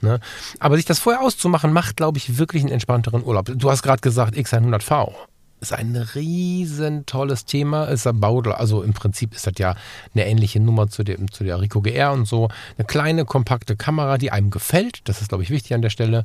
Ne? 0.00 0.20
Aber 0.60 0.76
sich 0.76 0.84
das 0.84 1.00
vorher 1.00 1.22
auszumachen, 1.22 1.72
macht, 1.72 1.96
glaube 1.96 2.18
ich, 2.18 2.38
wirklich 2.38 2.62
einen 2.62 2.72
entspannteren 2.72 3.24
Urlaub. 3.24 3.50
Du 3.52 3.70
hast 3.70 3.82
gerade 3.82 4.00
gesagt, 4.00 4.36
X100V 4.36 5.12
ist 5.60 5.72
ein 5.72 5.96
riesen 5.96 7.06
tolles 7.06 7.44
Thema. 7.44 7.84
Ist 7.84 8.06
erbaut, 8.06 8.46
also 8.48 8.82
im 8.82 8.92
Prinzip 8.92 9.34
ist 9.34 9.46
das 9.46 9.54
ja 9.58 9.74
eine 10.14 10.26
ähnliche 10.26 10.60
Nummer 10.60 10.88
zu, 10.88 11.04
dem, 11.04 11.30
zu 11.30 11.44
der 11.44 11.60
Rico 11.60 11.80
GR 11.80 12.12
und 12.12 12.26
so. 12.26 12.48
Eine 12.76 12.86
kleine, 12.86 13.24
kompakte 13.24 13.76
Kamera, 13.76 14.18
die 14.18 14.30
einem 14.30 14.50
gefällt. 14.50 15.00
Das 15.04 15.20
ist, 15.20 15.28
glaube 15.28 15.42
ich, 15.42 15.50
wichtig 15.50 15.74
an 15.74 15.82
der 15.82 15.90
Stelle. 15.90 16.24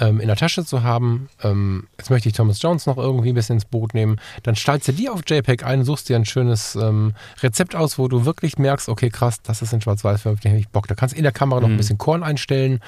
Ähm, 0.00 0.20
in 0.20 0.26
der 0.26 0.36
Tasche 0.36 0.64
zu 0.64 0.82
haben. 0.82 1.28
Ähm, 1.42 1.86
jetzt 1.98 2.08
möchte 2.08 2.26
ich 2.26 2.34
Thomas 2.34 2.62
Jones 2.62 2.86
noch 2.86 2.96
irgendwie 2.96 3.28
ein 3.28 3.34
bisschen 3.34 3.56
ins 3.56 3.66
Boot 3.66 3.92
nehmen. 3.92 4.16
Dann 4.42 4.56
stellst 4.56 4.88
du 4.88 4.92
die 4.92 5.10
auf 5.10 5.20
JPEG 5.26 5.66
ein, 5.66 5.84
suchst 5.84 6.08
dir 6.08 6.16
ein 6.16 6.24
schönes 6.24 6.76
ähm, 6.76 7.12
Rezept 7.42 7.76
aus, 7.76 7.98
wo 7.98 8.08
du 8.08 8.24
wirklich 8.24 8.56
merkst, 8.56 8.88
okay, 8.88 9.10
krass, 9.10 9.42
das 9.42 9.60
ist 9.60 9.74
in 9.74 9.82
Schwarz-Weiß, 9.82 10.22
den 10.22 10.38
habe 10.52 10.58
ich 10.58 10.70
Bock. 10.70 10.88
Da 10.88 10.94
kannst 10.94 11.14
du 11.14 11.18
in 11.18 11.24
der 11.24 11.32
Kamera 11.32 11.60
noch 11.60 11.68
ein 11.68 11.74
mhm. 11.74 11.76
bisschen 11.76 11.98
Korn 11.98 12.22
einstellen. 12.22 12.80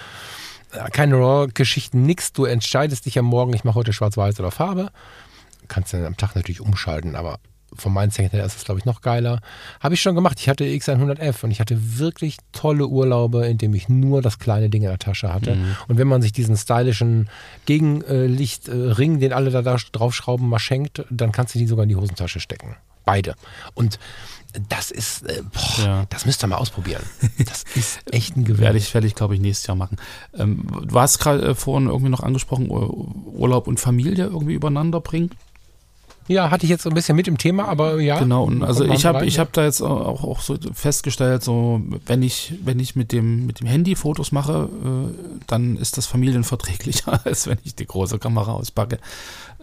Äh, 0.72 0.88
keine 0.92 1.16
RAW-Geschichten, 1.16 2.06
nix. 2.06 2.32
Du 2.32 2.46
entscheidest 2.46 3.04
dich 3.04 3.18
am 3.18 3.26
Morgen, 3.26 3.52
ich 3.52 3.64
mache 3.64 3.74
heute 3.74 3.92
Schwarz-Weiß 3.92 4.40
oder 4.40 4.50
Farbe 4.50 4.90
kannst 5.68 5.92
du 5.92 5.98
dann 5.98 6.06
am 6.06 6.16
Tag 6.16 6.34
natürlich 6.34 6.60
umschalten, 6.60 7.16
aber 7.16 7.38
vom 7.76 7.94
Mindset 7.94 8.32
her 8.32 8.44
ist 8.44 8.56
es, 8.56 8.64
glaube 8.64 8.78
ich, 8.78 8.84
noch 8.84 9.00
geiler. 9.00 9.40
Habe 9.80 9.94
ich 9.94 10.02
schon 10.02 10.14
gemacht. 10.14 10.38
Ich 10.40 10.48
hatte 10.48 10.64
X100F 10.64 11.44
und 11.44 11.50
ich 11.50 11.60
hatte 11.60 11.98
wirklich 11.98 12.36
tolle 12.52 12.86
Urlaube, 12.86 13.46
in 13.46 13.58
dem 13.58 13.74
ich 13.74 13.88
nur 13.88 14.22
das 14.22 14.38
kleine 14.38 14.70
Ding 14.70 14.82
in 14.82 14.88
der 14.88 14.98
Tasche 14.98 15.32
hatte. 15.32 15.56
Mhm. 15.56 15.76
Und 15.88 15.98
wenn 15.98 16.08
man 16.08 16.22
sich 16.22 16.32
diesen 16.32 16.56
stylischen 16.56 17.28
Gegenlichtring, 17.66 19.18
den 19.18 19.32
alle 19.32 19.50
da 19.50 19.62
draufschrauben, 19.62 20.48
mal 20.48 20.58
schenkt, 20.58 21.04
dann 21.10 21.32
kannst 21.32 21.54
du 21.54 21.58
die 21.58 21.66
sogar 21.66 21.82
in 21.84 21.88
die 21.88 21.96
Hosentasche 21.96 22.40
stecken. 22.40 22.76
Beide. 23.04 23.34
Und 23.74 23.98
das 24.68 24.90
ist, 24.90 25.28
äh, 25.28 25.42
boah, 25.52 25.84
ja. 25.84 26.06
das 26.10 26.26
müsst 26.26 26.44
ihr 26.44 26.46
mal 26.46 26.56
ausprobieren. 26.56 27.02
Das 27.44 27.64
ist 27.74 28.00
echt 28.12 28.36
ein 28.36 28.44
Gewinn. 28.44 28.60
werde 28.60 28.78
ich, 28.78 28.94
werde 28.94 29.06
ich 29.06 29.14
glaube 29.14 29.34
ich, 29.34 29.40
nächstes 29.40 29.66
Jahr 29.66 29.76
machen. 29.76 29.96
Ähm, 30.34 30.66
du 30.86 30.98
hast 30.98 31.18
gerade 31.18 31.42
äh, 31.42 31.54
vorhin 31.54 31.88
irgendwie 31.88 32.10
noch 32.10 32.20
angesprochen, 32.22 32.70
Urlaub 32.70 33.66
und 33.66 33.80
Familie 33.80 34.26
irgendwie 34.26 34.54
übereinander 34.54 35.00
bringen. 35.00 35.30
Ja, 36.26 36.50
hatte 36.50 36.64
ich 36.64 36.70
jetzt 36.70 36.82
so 36.82 36.90
ein 36.90 36.94
bisschen 36.94 37.16
mit 37.16 37.28
im 37.28 37.36
Thema, 37.36 37.66
aber 37.68 38.00
ja. 38.00 38.18
Genau, 38.18 38.48
also 38.60 38.84
ich 38.84 39.04
habe 39.04 39.26
ich 39.26 39.38
habe 39.38 39.50
da 39.52 39.64
jetzt 39.64 39.82
auch, 39.82 40.24
auch 40.24 40.40
so 40.40 40.56
festgestellt, 40.72 41.44
so 41.44 41.82
wenn 42.06 42.22
ich 42.22 42.54
wenn 42.64 42.78
ich 42.80 42.96
mit 42.96 43.12
dem 43.12 43.46
mit 43.46 43.60
dem 43.60 43.66
Handy 43.66 43.94
Fotos 43.94 44.32
mache, 44.32 44.68
äh, 44.84 45.42
dann 45.46 45.76
ist 45.76 45.98
das 45.98 46.06
familienverträglicher, 46.06 47.20
als 47.24 47.46
wenn 47.46 47.58
ich 47.64 47.74
die 47.74 47.86
große 47.86 48.18
Kamera 48.18 48.52
auspacke. 48.52 48.98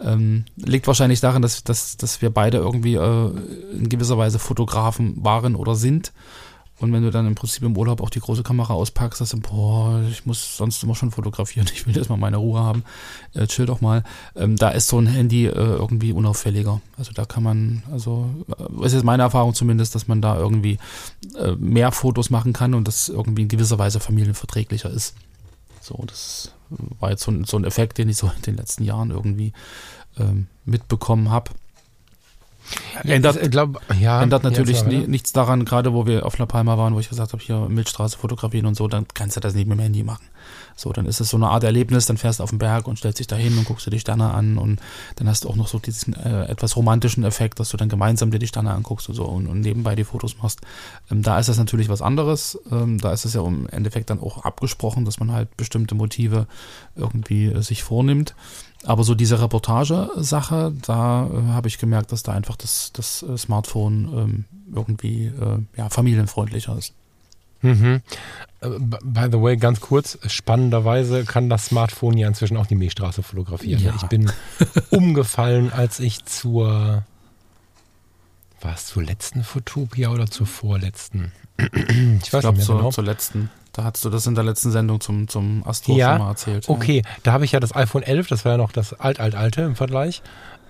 Ähm, 0.00 0.44
liegt 0.56 0.86
wahrscheinlich 0.86 1.20
daran, 1.20 1.42
dass, 1.42 1.64
dass, 1.64 1.96
dass 1.96 2.22
wir 2.22 2.30
beide 2.30 2.58
irgendwie 2.58 2.94
äh, 2.94 3.30
in 3.76 3.88
gewisser 3.88 4.18
Weise 4.18 4.38
Fotografen 4.38 5.14
waren 5.24 5.54
oder 5.54 5.74
sind 5.74 6.12
und 6.82 6.92
wenn 6.92 7.02
du 7.02 7.10
dann 7.10 7.26
im 7.26 7.34
Prinzip 7.34 7.62
im 7.62 7.76
Urlaub 7.76 8.00
auch 8.00 8.10
die 8.10 8.20
große 8.20 8.42
Kamera 8.42 8.74
auspackst, 8.74 9.18
sagst 9.18 9.32
du, 9.32 9.40
boah, 9.40 10.02
ich 10.10 10.26
muss 10.26 10.56
sonst 10.56 10.82
immer 10.82 10.94
schon 10.94 11.10
fotografieren, 11.10 11.68
ich 11.74 11.86
will 11.86 11.96
jetzt 11.96 12.10
mal 12.10 12.16
meine 12.16 12.38
Ruhe 12.38 12.60
haben, 12.60 12.84
äh, 13.34 13.46
chill 13.46 13.66
doch 13.66 13.80
mal. 13.80 14.04
Ähm, 14.36 14.56
da 14.56 14.70
ist 14.70 14.88
so 14.88 14.98
ein 14.98 15.06
Handy 15.06 15.46
äh, 15.46 15.52
irgendwie 15.52 16.12
unauffälliger. 16.12 16.80
Also 16.96 17.12
da 17.12 17.24
kann 17.24 17.42
man, 17.42 17.82
also 17.90 18.30
äh, 18.80 18.86
ist 18.86 19.04
meine 19.04 19.22
Erfahrung 19.22 19.54
zumindest, 19.54 19.94
dass 19.94 20.08
man 20.08 20.20
da 20.20 20.36
irgendwie 20.36 20.78
äh, 21.38 21.52
mehr 21.52 21.92
Fotos 21.92 22.30
machen 22.30 22.52
kann 22.52 22.74
und 22.74 22.88
das 22.88 23.08
irgendwie 23.08 23.42
in 23.42 23.48
gewisser 23.48 23.78
Weise 23.78 24.00
familienverträglicher 24.00 24.90
ist. 24.90 25.14
So, 25.80 26.02
das 26.06 26.52
war 27.00 27.10
jetzt 27.10 27.22
so 27.22 27.30
ein, 27.30 27.44
so 27.44 27.56
ein 27.56 27.64
Effekt, 27.64 27.98
den 27.98 28.08
ich 28.08 28.16
so 28.16 28.30
in 28.34 28.42
den 28.42 28.56
letzten 28.56 28.84
Jahren 28.84 29.10
irgendwie 29.10 29.52
ähm, 30.18 30.46
mitbekommen 30.64 31.30
habe. 31.30 31.50
Ändert, 33.04 33.36
ich 33.42 33.50
glaub, 33.50 33.80
ja, 34.00 34.22
ändert 34.22 34.44
natürlich 34.44 34.82
ja, 34.82 34.86
nie, 34.86 35.06
nichts 35.06 35.32
daran, 35.32 35.64
gerade 35.64 35.92
wo 35.92 36.06
wir 36.06 36.24
auf 36.24 36.38
La 36.38 36.46
Palma 36.46 36.78
waren, 36.78 36.94
wo 36.94 37.00
ich 37.00 37.08
gesagt 37.08 37.32
habe, 37.32 37.42
hier 37.42 37.68
Milchstraße 37.68 38.16
fotografieren 38.16 38.66
und 38.66 38.76
so, 38.76 38.88
dann 38.88 39.06
kannst 39.14 39.36
du 39.36 39.40
das 39.40 39.54
nicht 39.54 39.66
mit 39.66 39.78
dem 39.78 39.82
Handy 39.82 40.02
machen. 40.02 40.24
So, 40.76 40.92
dann 40.92 41.06
ist 41.06 41.20
es 41.20 41.30
so 41.30 41.36
eine 41.36 41.48
Art 41.48 41.64
Erlebnis, 41.64 42.06
dann 42.06 42.16
fährst 42.16 42.40
du 42.40 42.44
auf 42.44 42.50
den 42.50 42.58
Berg 42.58 42.86
und 42.88 42.98
stellst 42.98 43.18
dich 43.18 43.26
da 43.26 43.36
hin 43.36 43.56
und 43.58 43.64
guckst 43.64 43.86
dir 43.86 43.90
die 43.90 44.00
Sterne 44.00 44.32
an 44.32 44.58
und 44.58 44.80
dann 45.16 45.28
hast 45.28 45.44
du 45.44 45.48
auch 45.48 45.56
noch 45.56 45.68
so 45.68 45.78
diesen 45.78 46.14
äh, 46.14 46.46
etwas 46.46 46.76
romantischen 46.76 47.24
Effekt, 47.24 47.60
dass 47.60 47.70
du 47.70 47.76
dann 47.76 47.88
gemeinsam 47.88 48.30
dir 48.30 48.38
die 48.38 48.46
Sterne 48.46 48.72
anguckst 48.72 49.08
und 49.08 49.14
so 49.14 49.24
und, 49.24 49.46
und 49.46 49.60
nebenbei 49.60 49.94
die 49.94 50.04
Fotos 50.04 50.36
machst. 50.38 50.60
Ähm, 51.10 51.22
da 51.22 51.38
ist 51.38 51.48
das 51.48 51.58
natürlich 51.58 51.88
was 51.88 52.02
anderes. 52.02 52.58
Ähm, 52.70 52.98
da 52.98 53.12
ist 53.12 53.24
es 53.24 53.34
ja 53.34 53.44
im 53.46 53.68
Endeffekt 53.68 54.10
dann 54.10 54.20
auch 54.20 54.44
abgesprochen, 54.44 55.04
dass 55.04 55.20
man 55.20 55.32
halt 55.32 55.56
bestimmte 55.56 55.94
Motive 55.94 56.46
irgendwie 56.96 57.46
äh, 57.46 57.62
sich 57.62 57.82
vornimmt. 57.82 58.34
Aber 58.84 59.04
so 59.04 59.14
diese 59.14 59.40
Reportage-Sache, 59.40 60.72
da 60.84 61.26
äh, 61.26 61.52
habe 61.52 61.68
ich 61.68 61.78
gemerkt, 61.78 62.10
dass 62.12 62.22
da 62.22 62.32
einfach 62.32 62.56
das, 62.56 62.92
das 62.92 63.22
äh, 63.22 63.36
Smartphone 63.38 64.12
ähm, 64.16 64.44
irgendwie 64.74 65.26
äh, 65.26 65.58
ja, 65.76 65.88
familienfreundlicher 65.88 66.76
ist. 66.76 66.94
Mhm. 67.62 68.02
Äh, 68.60 68.68
by 68.78 69.28
the 69.30 69.40
way, 69.40 69.56
ganz 69.56 69.80
kurz, 69.80 70.18
spannenderweise 70.26 71.24
kann 71.24 71.48
das 71.48 71.66
Smartphone 71.66 72.18
ja 72.18 72.28
inzwischen 72.28 72.56
auch 72.56 72.66
die 72.66 72.74
Milchstraße 72.74 73.22
fotografieren. 73.22 73.82
Ja. 73.82 73.94
Ich 73.96 74.06
bin 74.08 74.30
umgefallen, 74.90 75.72
als 75.72 76.00
ich 76.00 76.24
zur, 76.24 77.04
war 78.60 78.74
es 78.74 78.86
zur 78.86 79.02
letzten 79.02 79.44
Fotopia 79.44 80.10
oder 80.10 80.26
zur 80.26 80.46
vorletzten? 80.46 81.32
ich 81.58 81.66
weiß 81.72 82.22
ich 82.22 82.30
glaub, 82.30 82.56
nicht 82.56 82.68
mehr 82.68 82.76
genau. 82.76 82.90
zur 82.90 83.04
letzten. 83.04 83.50
Da 83.72 83.84
hast 83.84 84.04
du 84.04 84.10
das 84.10 84.26
in 84.26 84.34
der 84.34 84.44
letzten 84.44 84.70
Sendung 84.70 85.00
zum, 85.00 85.28
zum 85.28 85.66
Astro 85.66 85.96
ja, 85.96 86.10
schon 86.10 86.18
mal 86.18 86.30
erzählt. 86.30 86.68
Okay, 86.68 87.02
ja. 87.04 87.10
da 87.22 87.32
habe 87.32 87.46
ich 87.46 87.52
ja 87.52 87.60
das 87.60 87.74
iPhone 87.74 88.02
11, 88.02 88.26
das 88.26 88.44
war 88.44 88.52
ja 88.52 88.58
noch 88.58 88.70
das 88.70 88.92
alt-alt-alte 88.92 89.62
im 89.62 89.76
Vergleich. 89.76 90.22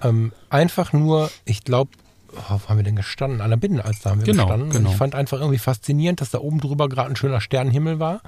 Ähm, 0.02 0.32
einfach 0.50 0.92
nur, 0.92 1.30
ich 1.44 1.64
glaube, 1.64 1.90
wo 2.32 2.68
haben 2.68 2.76
wir 2.76 2.84
denn 2.84 2.96
gestanden? 2.96 3.40
An 3.40 3.50
der 3.50 3.56
Binnenalster 3.56 4.10
haben 4.10 4.20
wir 4.20 4.26
genau, 4.26 4.44
gestanden. 4.44 4.70
Genau. 4.70 4.90
ich 4.90 4.96
fand 4.96 5.14
einfach 5.14 5.38
irgendwie 5.38 5.58
faszinierend, 5.58 6.20
dass 6.20 6.30
da 6.30 6.38
oben 6.38 6.60
drüber 6.60 6.88
gerade 6.88 7.10
ein 7.10 7.16
schöner 7.16 7.40
Sternenhimmel 7.40 7.98
war. 7.98 8.20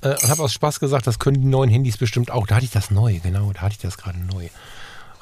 Äh, 0.00 0.10
und 0.10 0.28
habe 0.28 0.42
aus 0.42 0.52
Spaß 0.52 0.80
gesagt, 0.80 1.06
das 1.06 1.18
können 1.18 1.40
die 1.40 1.48
neuen 1.48 1.70
Handys 1.70 1.96
bestimmt 1.96 2.30
auch. 2.30 2.46
Da 2.46 2.56
hatte 2.56 2.64
ich 2.64 2.70
das 2.70 2.90
neu, 2.90 3.18
genau, 3.22 3.52
da 3.52 3.62
hatte 3.62 3.72
ich 3.72 3.78
das 3.78 3.98
gerade 3.98 4.18
neu. 4.18 4.48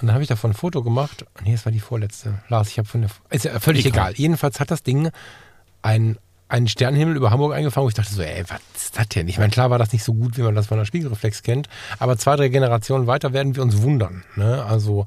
Und 0.01 0.09
dann 0.09 0.13
habe 0.13 0.23
ich 0.23 0.29
davon 0.29 0.51
ein 0.51 0.55
Foto 0.55 0.83
gemacht. 0.83 1.25
Nee, 1.43 1.53
das 1.53 1.65
war 1.65 1.73
die 1.73 1.81
vorletzte. 1.81 2.35
Lars, 2.49 2.69
ich 2.69 2.79
habe 2.79 2.87
von 2.87 3.03
der. 3.03 3.11
Ist 3.31 3.47
ja 3.47 3.59
völlig 3.61 3.87
egal. 3.87 4.13
Jedenfalls 4.15 4.61
hat 4.61 4.71
das 4.71 4.83
Ding 4.83 5.11
ein 5.81 6.19
einen 6.49 6.69
Sternenhimmel 6.69 7.17
über 7.17 7.31
Hamburg 7.31 7.55
eingefangen, 7.55 7.87
wo 7.87 7.89
ich 7.89 7.95
dachte 7.95 8.13
so, 8.13 8.23
ey, 8.23 8.45
was 8.49 8.61
ist 8.77 8.97
das 8.97 9.09
denn? 9.09 9.27
Ich 9.29 9.39
meine, 9.39 9.51
klar 9.51 9.71
war 9.71 9.79
das 9.79 9.93
nicht 9.93 10.05
so 10.05 10.15
gut, 10.15 10.37
wie 10.37 10.43
man 10.43 10.55
das 10.55 10.69
von 10.69 10.79
der 10.79 10.85
Spiegelreflex 10.85 11.43
kennt, 11.43 11.69
aber 11.99 12.17
zwei, 12.19 12.37
drei 12.37 12.49
Generationen 12.49 13.07
weiter 13.07 13.33
werden 13.33 13.57
wir 13.57 13.63
uns 13.63 13.83
wundern. 13.83 14.23
Ne? 14.37 14.65
Also, 14.65 15.07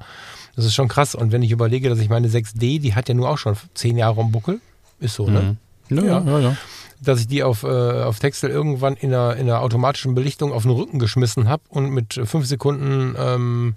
das 0.60 0.66
ist 0.66 0.74
schon 0.74 0.88
krass. 0.88 1.14
Und 1.14 1.32
wenn 1.32 1.42
ich 1.42 1.52
überlege, 1.52 1.88
dass 1.88 1.98
ich 1.98 2.10
meine 2.10 2.28
6D, 2.28 2.80
die 2.80 2.94
hat 2.94 3.08
ja 3.08 3.14
nur 3.14 3.30
auch 3.30 3.38
schon 3.38 3.56
zehn 3.72 3.96
Jahre 3.96 4.20
am 4.20 4.30
Buckel, 4.30 4.60
ist 5.00 5.14
so, 5.14 5.26
ne? 5.26 5.56
Mhm. 5.88 5.96
Ja, 5.96 6.04
ja, 6.04 6.22
ja, 6.24 6.38
ja. 6.38 6.56
Dass 7.00 7.20
ich 7.20 7.28
die 7.28 7.42
auf, 7.42 7.62
äh, 7.62 7.66
auf 7.66 8.18
Texel 8.18 8.50
irgendwann 8.50 8.94
in 8.94 9.12
einer, 9.14 9.36
in 9.36 9.48
einer 9.48 9.62
automatischen 9.62 10.14
Belichtung 10.14 10.52
auf 10.52 10.64
den 10.64 10.72
Rücken 10.72 10.98
geschmissen 10.98 11.48
habe 11.48 11.62
und 11.70 11.90
mit 11.90 12.20
fünf 12.24 12.46
Sekunden 12.46 13.14
ähm, 13.18 13.74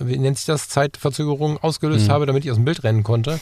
wie 0.00 0.18
nennt 0.18 0.36
sich 0.36 0.46
das, 0.46 0.68
Zeitverzögerung 0.68 1.58
ausgelöst 1.58 2.08
mhm. 2.08 2.12
habe, 2.12 2.26
damit 2.26 2.44
ich 2.44 2.50
aus 2.50 2.56
dem 2.56 2.64
Bild 2.64 2.84
rennen 2.84 3.02
konnte. 3.02 3.40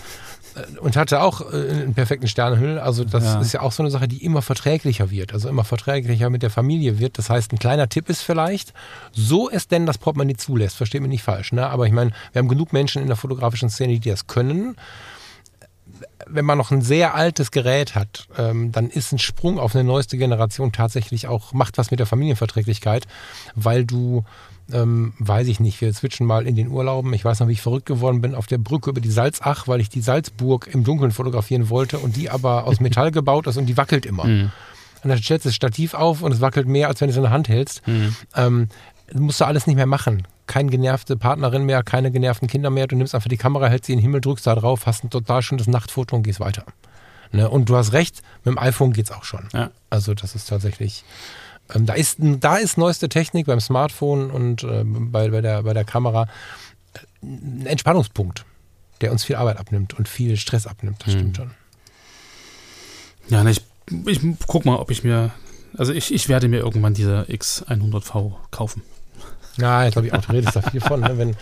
Äh, 0.56 0.78
und 0.78 0.96
hatte 0.96 1.20
auch 1.20 1.40
äh, 1.52 1.54
einen 1.54 1.94
perfekten 1.94 2.28
Sternenhimmel. 2.28 2.78
Also 2.78 3.04
das 3.04 3.24
ja. 3.24 3.40
ist 3.40 3.52
ja 3.52 3.60
auch 3.60 3.72
so 3.72 3.82
eine 3.82 3.90
Sache, 3.90 4.08
die 4.08 4.24
immer 4.24 4.42
verträglicher 4.42 5.10
wird, 5.10 5.32
also 5.32 5.48
immer 5.48 5.64
verträglicher 5.64 6.30
mit 6.30 6.42
der 6.42 6.50
Familie 6.50 6.98
wird. 6.98 7.18
Das 7.18 7.30
heißt, 7.30 7.52
ein 7.52 7.58
kleiner 7.58 7.88
Tipp 7.88 8.08
ist 8.08 8.22
vielleicht, 8.22 8.72
so 9.12 9.50
es 9.50 9.68
denn 9.68 9.86
das 9.86 9.98
Portemonnaie 9.98 10.36
zulässt, 10.36 10.76
versteht 10.76 11.02
mich 11.02 11.10
nicht 11.10 11.22
falsch, 11.22 11.52
ne? 11.52 11.68
aber 11.68 11.86
ich 11.86 11.92
meine, 11.92 12.12
wir 12.32 12.40
haben 12.40 12.48
genug 12.48 12.72
Menschen 12.72 13.02
in 13.02 13.08
der 13.08 13.16
fotografischen 13.16 13.70
Szene, 13.70 13.98
die 13.98 14.10
das 14.10 14.26
können. 14.26 14.76
Wenn 16.26 16.44
man 16.44 16.58
noch 16.58 16.72
ein 16.72 16.82
sehr 16.82 17.14
altes 17.14 17.50
Gerät 17.50 17.94
hat, 17.94 18.26
ähm, 18.36 18.72
dann 18.72 18.90
ist 18.90 19.12
ein 19.12 19.18
Sprung 19.18 19.58
auf 19.58 19.74
eine 19.74 19.84
neueste 19.84 20.18
Generation 20.18 20.72
tatsächlich 20.72 21.28
auch, 21.28 21.52
macht 21.52 21.78
was 21.78 21.90
mit 21.90 22.00
der 22.00 22.06
Familienverträglichkeit, 22.06 23.06
weil 23.54 23.84
du 23.84 24.24
ähm, 24.72 25.12
weiß 25.18 25.46
ich 25.48 25.60
nicht, 25.60 25.80
wir 25.80 25.92
switchen 25.92 26.26
mal 26.26 26.46
in 26.46 26.56
den 26.56 26.68
Urlauben. 26.68 27.12
Ich 27.12 27.24
weiß 27.24 27.40
noch, 27.40 27.48
wie 27.48 27.52
ich 27.52 27.62
verrückt 27.62 27.86
geworden 27.86 28.20
bin 28.20 28.34
auf 28.34 28.46
der 28.46 28.58
Brücke 28.58 28.90
über 28.90 29.00
die 29.00 29.10
Salzach, 29.10 29.68
weil 29.68 29.80
ich 29.80 29.88
die 29.88 30.00
Salzburg 30.00 30.68
im 30.72 30.84
Dunkeln 30.84 31.12
fotografieren 31.12 31.70
wollte 31.70 31.98
und 31.98 32.16
die 32.16 32.30
aber 32.30 32.64
aus 32.64 32.80
Metall 32.80 33.10
gebaut 33.12 33.46
ist 33.46 33.56
und 33.56 33.66
die 33.66 33.76
wackelt 33.76 34.06
immer. 34.06 34.24
Mhm. 34.24 34.50
Und 35.02 35.10
dann 35.10 35.18
stellst 35.18 35.44
du 35.44 35.50
das 35.50 35.54
Stativ 35.54 35.94
auf 35.94 36.22
und 36.22 36.32
es 36.32 36.40
wackelt 36.40 36.66
mehr, 36.66 36.88
als 36.88 37.00
wenn 37.00 37.08
du 37.08 37.12
es 37.12 37.16
in 37.16 37.22
der 37.22 37.30
Hand 37.30 37.48
hältst. 37.48 37.86
Mhm. 37.86 38.16
Ähm, 38.34 38.68
musst 39.14 39.40
du 39.40 39.44
alles 39.44 39.66
nicht 39.66 39.76
mehr 39.76 39.86
machen. 39.86 40.26
Keine 40.46 40.70
genervte 40.70 41.16
Partnerin 41.16 41.64
mehr, 41.64 41.82
keine 41.82 42.10
genervten 42.10 42.48
Kinder 42.48 42.70
mehr. 42.70 42.86
Du 42.86 42.96
nimmst 42.96 43.14
einfach 43.14 43.28
die 43.28 43.36
Kamera, 43.36 43.68
hältst 43.68 43.86
sie 43.86 43.92
in 43.92 43.98
den 43.98 44.02
Himmel, 44.02 44.20
drückst 44.20 44.46
da 44.46 44.54
drauf, 44.54 44.86
hast 44.86 45.04
ein 45.04 45.10
total 45.10 45.42
schönes 45.42 45.68
Nachtfoto 45.68 46.16
und 46.16 46.22
gehst 46.22 46.40
weiter. 46.40 46.64
Ne? 47.32 47.48
Und 47.48 47.68
du 47.68 47.76
hast 47.76 47.92
recht, 47.92 48.22
mit 48.44 48.54
dem 48.54 48.58
iPhone 48.58 48.92
geht 48.92 49.06
es 49.06 49.12
auch 49.12 49.24
schon. 49.24 49.48
Ja. 49.52 49.70
Also 49.90 50.14
das 50.14 50.34
ist 50.34 50.48
tatsächlich 50.48 51.04
da, 51.68 51.94
ist, 51.94 52.18
da 52.18 52.56
ist 52.56 52.78
neueste 52.78 53.08
Technik 53.08 53.46
beim 53.46 53.60
Smartphone 53.60 54.30
und 54.30 54.62
äh, 54.62 54.84
bei, 54.84 55.28
bei, 55.30 55.40
der, 55.40 55.62
bei 55.62 55.74
der 55.74 55.84
Kamera 55.84 56.28
äh, 56.94 56.98
ein 57.22 57.66
Entspannungspunkt, 57.66 58.44
der 59.00 59.12
uns 59.12 59.24
viel 59.24 59.36
Arbeit 59.36 59.58
abnimmt 59.58 59.94
und 59.94 60.08
viel 60.08 60.36
Stress 60.36 60.66
abnimmt. 60.66 61.02
Das 61.04 61.12
stimmt 61.12 61.38
hm. 61.38 61.44
schon. 61.44 61.54
Ja, 63.28 63.42
ne, 63.42 63.50
ich, 63.50 63.62
ich 64.06 64.20
guck 64.46 64.64
mal, 64.64 64.76
ob 64.76 64.90
ich 64.90 65.04
mir. 65.04 65.32
Also 65.76 65.92
ich, 65.92 66.12
ich 66.14 66.28
werde 66.28 66.48
mir 66.48 66.58
irgendwann 66.58 66.94
diese 66.94 67.22
X100V 67.28 68.32
kaufen. 68.50 68.82
Ja, 69.58 69.86
ich 69.86 69.92
glaube, 69.92 70.08
ich 70.08 70.14
auch, 70.14 70.20
du 70.22 70.32
redest 70.32 70.56
da 70.56 70.62
viel 70.62 70.80
von. 70.80 71.00
Ne? 71.00 71.18
Wenn, 71.18 71.36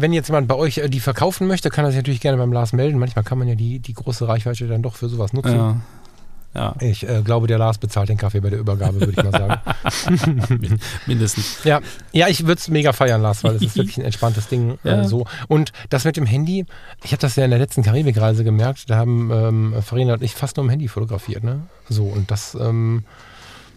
wenn 0.00 0.12
jetzt 0.12 0.28
jemand 0.28 0.48
bei 0.48 0.54
euch 0.54 0.78
äh, 0.78 0.88
die 0.88 1.00
verkaufen 1.00 1.46
möchte, 1.46 1.70
kann 1.70 1.84
er 1.84 1.90
sich 1.90 1.98
natürlich 1.98 2.20
gerne 2.20 2.38
beim 2.38 2.52
Lars 2.52 2.72
melden. 2.72 2.98
Manchmal 2.98 3.24
kann 3.24 3.38
man 3.38 3.48
ja 3.48 3.54
die, 3.54 3.78
die 3.80 3.94
große 3.94 4.26
Reichweite 4.26 4.66
dann 4.66 4.82
doch 4.82 4.96
für 4.96 5.08
sowas 5.08 5.32
nutzen. 5.32 5.56
Ja. 5.56 5.80
Ja. 6.54 6.74
Ich 6.80 7.08
äh, 7.08 7.22
glaube, 7.22 7.46
der 7.46 7.58
Lars 7.58 7.78
bezahlt 7.78 8.08
den 8.08 8.16
Kaffee 8.16 8.40
bei 8.40 8.50
der 8.50 8.58
Übergabe, 8.58 9.00
würde 9.00 9.12
ich 9.12 9.22
mal 9.22 9.30
sagen. 9.32 10.78
Mindestens. 11.06 11.62
Ja, 11.64 11.80
ja 12.12 12.28
ich 12.28 12.46
würde 12.46 12.58
es 12.58 12.68
mega 12.68 12.92
feiern, 12.92 13.22
Lars, 13.22 13.44
weil 13.44 13.56
es 13.56 13.62
ist 13.62 13.76
wirklich 13.76 13.98
ein 13.98 14.04
entspanntes 14.04 14.48
Ding. 14.48 14.78
Ja. 14.82 15.02
Äh, 15.02 15.04
so. 15.04 15.26
Und 15.46 15.72
das 15.90 16.04
mit 16.04 16.16
dem 16.16 16.26
Handy, 16.26 16.64
ich 17.04 17.12
habe 17.12 17.20
das 17.20 17.36
ja 17.36 17.44
in 17.44 17.50
der 17.50 17.58
letzten 17.58 17.82
Karibikreise 17.82 18.44
gemerkt, 18.44 18.88
da 18.90 18.96
haben 18.96 19.30
ähm, 19.32 19.82
Farina 19.82 20.14
und 20.14 20.22
ich 20.22 20.34
fast 20.34 20.56
nur 20.56 20.64
im 20.64 20.70
Handy 20.70 20.88
fotografiert. 20.88 21.44
Ne? 21.44 21.60
So, 21.88 22.04
und 22.04 22.30
das, 22.30 22.56
ähm, 22.60 23.04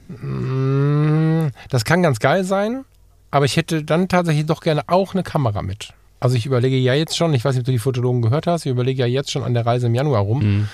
mh, 0.08 1.52
das 1.70 1.86
kann 1.86 2.02
ganz 2.02 2.20
geil 2.20 2.44
sein, 2.44 2.86
aber 3.32 3.46
ich 3.46 3.58
hätte 3.58 3.84
dann 3.84 4.08
tatsächlich 4.08 4.46
doch 4.46 4.62
gerne 4.62 4.84
auch 4.88 5.14
eine 5.14 5.24
Kamera 5.24 5.62
mit. 5.62 5.94
Also 6.20 6.36
ich 6.36 6.46
überlege 6.46 6.78
ja 6.78 6.94
jetzt 6.94 7.18
schon, 7.18 7.34
ich 7.34 7.44
weiß 7.44 7.56
nicht, 7.56 7.62
ob 7.62 7.66
du 7.66 7.72
die 7.72 7.80
Fotologen 7.80 8.22
gehört 8.22 8.48
hast, 8.48 8.66
ich 8.66 8.72
überlege 8.72 9.02
ja 9.02 9.08
jetzt 9.08 9.32
schon 9.32 9.44
an 9.44 9.54
der 9.54 9.66
Reise 9.66 9.88
im 9.88 9.96
Januar 9.96 10.22
rum 10.22 10.40
Mhm. 10.40 10.68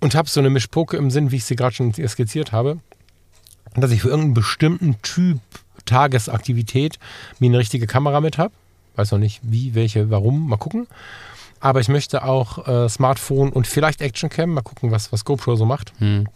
Und 0.00 0.14
habe 0.14 0.28
so 0.28 0.40
eine 0.40 0.50
Mischpoke 0.50 0.96
im 0.96 1.10
Sinn, 1.10 1.30
wie 1.30 1.36
ich 1.36 1.44
sie 1.44 1.56
gerade 1.56 1.74
schon 1.74 1.92
skizziert 1.92 2.52
habe, 2.52 2.78
dass 3.74 3.90
ich 3.90 4.02
für 4.02 4.08
irgendeinen 4.08 4.34
bestimmten 4.34 5.00
Typ 5.02 5.38
Tagesaktivität 5.84 6.98
mir 7.38 7.50
eine 7.50 7.58
richtige 7.58 7.86
Kamera 7.86 8.20
mit 8.20 8.38
habe. 8.38 8.52
Weiß 8.96 9.12
noch 9.12 9.18
nicht 9.18 9.40
wie, 9.42 9.74
welche, 9.74 10.10
warum, 10.10 10.48
mal 10.48 10.56
gucken. 10.56 10.86
Aber 11.60 11.80
ich 11.80 11.88
möchte 11.88 12.24
auch 12.24 12.66
äh, 12.66 12.88
Smartphone 12.88 13.50
und 13.50 13.66
vielleicht 13.66 14.00
Actioncam, 14.00 14.50
mal 14.50 14.62
gucken, 14.62 14.90
was, 14.90 15.12
was 15.12 15.24
GoPro 15.24 15.56
so 15.56 15.64
macht. 15.64 15.92
Mhm. 16.00 16.26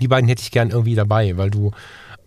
Die 0.00 0.08
beiden 0.08 0.28
hätte 0.28 0.42
ich 0.42 0.50
gern 0.50 0.70
irgendwie 0.70 0.94
dabei, 0.94 1.36
weil 1.36 1.50
du, 1.50 1.72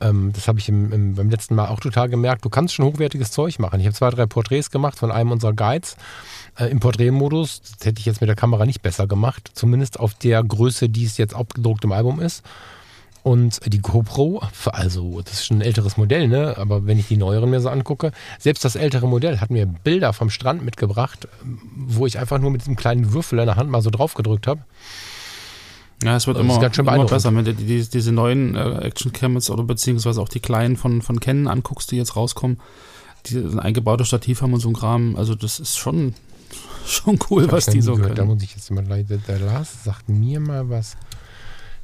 ähm, 0.02 0.32
das 0.34 0.48
habe 0.48 0.60
ich 0.60 0.70
im, 0.70 0.92
im, 0.92 1.16
beim 1.16 1.30
letzten 1.30 1.56
Mal 1.56 1.68
auch 1.68 1.80
total 1.80 2.10
gemerkt, 2.10 2.46
du 2.46 2.50
kannst 2.50 2.74
schon 2.74 2.86
hochwertiges 2.86 3.32
Zeug 3.32 3.60
machen. 3.60 3.80
Ich 3.80 3.86
habe 3.86 3.96
zwei, 3.96 4.10
drei 4.10 4.26
Porträts 4.26 4.72
gemacht 4.72 4.98
von 4.98 5.12
einem 5.12 5.32
unserer 5.32 5.54
Guides 5.54 5.98
äh, 6.58 6.66
im 6.66 6.80
Porträtmodus. 6.80 7.62
Das 7.62 7.86
hätte 7.86 8.00
ich 8.00 8.06
jetzt 8.06 8.22
mit 8.22 8.28
der 8.28 8.36
Kamera 8.36 8.66
nicht 8.66 8.82
besser 8.82 9.08
gemacht, 9.08 9.52
zumindest 9.54 10.00
auf 10.00 10.14
der 10.14 10.44
Größe, 10.44 10.90
die 10.90 11.06
es 11.06 11.18
jetzt 11.18 11.36
abgedruckt 11.36 11.84
im 11.84 11.92
Album 11.92 12.20
ist. 12.20 12.44
Und 13.24 13.60
die 13.66 13.80
GoPro, 13.80 14.44
also 14.68 15.20
das 15.22 15.34
ist 15.34 15.48
schon 15.48 15.58
ein 15.58 15.62
älteres 15.62 15.98
Modell, 15.98 16.28
ne? 16.28 16.56
aber 16.60 16.86
wenn 16.86 17.00
ich 17.00 17.08
die 17.08 17.18
neueren 17.18 17.50
mir 17.50 17.60
so 17.60 17.70
angucke, 17.70 18.12
selbst 18.38 18.64
das 18.64 18.76
ältere 18.76 19.08
Modell 19.08 19.40
hat 19.40 19.50
mir 19.50 19.66
Bilder 19.66 20.14
vom 20.14 20.30
Strand 20.30 20.64
mitgebracht, 20.64 21.28
wo 21.76 22.06
ich 22.06 22.20
einfach 22.20 22.38
nur 22.38 22.52
mit 22.52 22.62
diesem 22.62 22.76
kleinen 22.76 23.14
Würfel 23.14 23.40
in 23.40 23.48
der 23.48 23.56
Hand 23.56 23.72
mal 23.72 23.82
so 23.82 23.90
drauf 23.90 24.14
gedrückt 24.14 24.46
habe. 24.46 24.62
Ja, 26.04 26.16
es 26.16 26.28
wird 26.28 26.38
immer, 26.38 26.62
immer 26.62 27.06
besser, 27.06 27.34
wenn 27.36 27.46
du 27.46 27.54
die, 27.54 27.66
die, 27.66 27.90
diese 27.90 28.12
neuen 28.12 28.56
äh, 28.56 28.80
Action-Cams 28.80 29.50
oder 29.50 29.64
beziehungsweise 29.64 30.22
auch 30.22 30.30
die 30.30 30.40
kleinen 30.40 30.76
von, 30.76 31.02
von 31.02 31.20
Canon 31.20 31.48
anguckst, 31.48 31.92
die 31.92 31.96
jetzt 31.96 32.16
rauskommen, 32.16 32.60
die 33.28 33.38
ein 33.38 33.60
eingebautes 33.60 34.08
Stativ 34.08 34.42
haben 34.42 34.54
und 34.54 34.60
so 34.60 34.70
ein 34.70 34.74
Kram. 34.74 35.16
Also 35.16 35.36
das 35.36 35.60
ist 35.60 35.78
schon, 35.78 36.14
schon 36.86 37.18
cool, 37.30 37.52
was 37.52 37.68
die 37.68 37.82
so 37.82 37.96
gehört. 37.96 38.12
Da 38.12 38.24
können. 38.24 38.34
muss 38.34 38.44
ich 38.44 38.56
jetzt 38.56 38.70
mal 38.72 38.86
leider, 38.86 39.18
der 39.18 39.40
Lars 39.40 39.84
sagt 39.84 40.10
mir 40.10 40.40
mal 40.40 40.70
was 40.70 40.98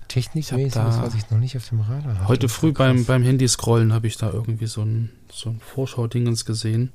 technikmäßiges, 0.10 0.74
da 0.74 1.02
was 1.02 1.16
ich 1.16 1.30
noch 1.30 1.40
nicht 1.40 1.56
auf 1.56 1.68
dem 1.70 1.80
Radar 1.80 2.16
habe. 2.16 2.28
Heute 2.28 2.50
früh 2.50 2.74
beim, 2.74 3.06
beim 3.06 3.24
Handy-Scrollen 3.24 3.94
habe 3.94 4.08
ich 4.08 4.18
da 4.18 4.30
irgendwie 4.30 4.68
so 4.68 4.82
ein, 4.82 5.10
so 5.32 5.50
ein 5.52 5.62
Vorschau-Dingens 5.62 6.44
gesehen. 6.44 6.92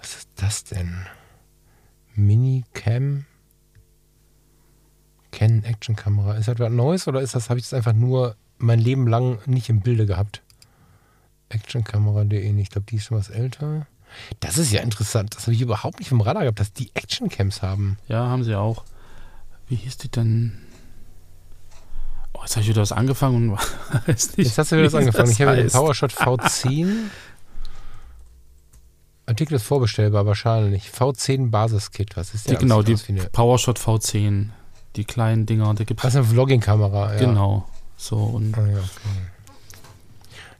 Was 0.00 0.14
ist 0.14 0.28
das 0.36 0.64
denn? 0.64 1.06
Minicam? 2.14 3.26
Canon 5.34 5.64
Action 5.64 5.96
Kamera. 5.96 6.34
Ist 6.34 6.48
das 6.48 6.58
was 6.58 6.70
Neues 6.70 7.08
oder 7.08 7.20
ist 7.20 7.34
das, 7.34 7.50
habe 7.50 7.58
ich 7.58 7.66
das 7.66 7.74
einfach 7.74 7.92
nur 7.92 8.36
mein 8.58 8.78
Leben 8.78 9.06
lang 9.08 9.38
nicht 9.46 9.68
im 9.68 9.80
Bilde 9.80 10.06
gehabt? 10.06 10.42
Actionkamera.de, 11.48 12.60
ich 12.60 12.70
glaube, 12.70 12.86
die 12.88 12.96
ist 12.96 13.04
schon 13.06 13.18
was 13.18 13.28
älter. 13.30 13.86
Das 14.40 14.58
ist 14.58 14.70
ja 14.72 14.80
interessant. 14.80 15.34
Das 15.34 15.42
habe 15.42 15.54
ich 15.54 15.60
überhaupt 15.60 15.98
nicht 15.98 16.08
vom 16.08 16.20
Radar 16.20 16.42
gehabt, 16.42 16.60
dass 16.60 16.72
die 16.72 16.90
Actioncams 16.94 17.62
haben. 17.62 17.98
Ja, 18.08 18.26
haben 18.28 18.44
sie 18.44 18.54
auch. 18.54 18.84
Wie 19.68 19.74
hieß 19.76 19.96
die 19.98 20.08
denn? 20.08 20.52
Oh, 22.32 22.40
jetzt 22.42 22.52
habe 22.56 22.62
ich 22.62 22.68
wieder 22.68 22.82
was 22.82 22.92
angefangen 22.92 23.50
und 23.50 23.58
weiß 24.06 24.36
nicht. 24.36 24.46
Jetzt 24.48 24.58
hast 24.58 24.72
du 24.72 24.76
wieder 24.78 24.92
wie 24.92 24.96
angefangen. 24.96 25.30
Ich 25.30 25.40
habe 25.42 25.56
den. 25.56 25.68
PowerShot 25.70 26.12
V10. 26.12 26.88
Artikel 29.26 29.54
ist 29.54 29.62
vorbestellbar 29.64 30.26
wahrscheinlich. 30.26 30.88
V10 30.90 31.50
Basiskit. 31.50 32.16
Was 32.16 32.34
ist 32.34 32.46
Die, 32.46 32.50
der? 32.50 32.58
genau, 32.60 32.82
die 32.82 32.96
wie 33.08 33.12
eine- 33.12 33.24
PowerShot 33.30 33.78
V10. 33.78 34.50
Die 34.96 35.04
kleinen 35.04 35.46
Dinger, 35.46 35.74
da 35.74 35.84
gibt 35.84 36.02
Das 36.02 36.14
ist 36.14 36.16
eine 36.16 36.26
Vlogging-Kamera. 36.26 37.14
Ja. 37.14 37.18
Genau. 37.18 37.68
So, 37.96 38.16
und. 38.16 38.56
Ah, 38.56 38.66
ja, 38.66 38.78
okay. 38.78 38.88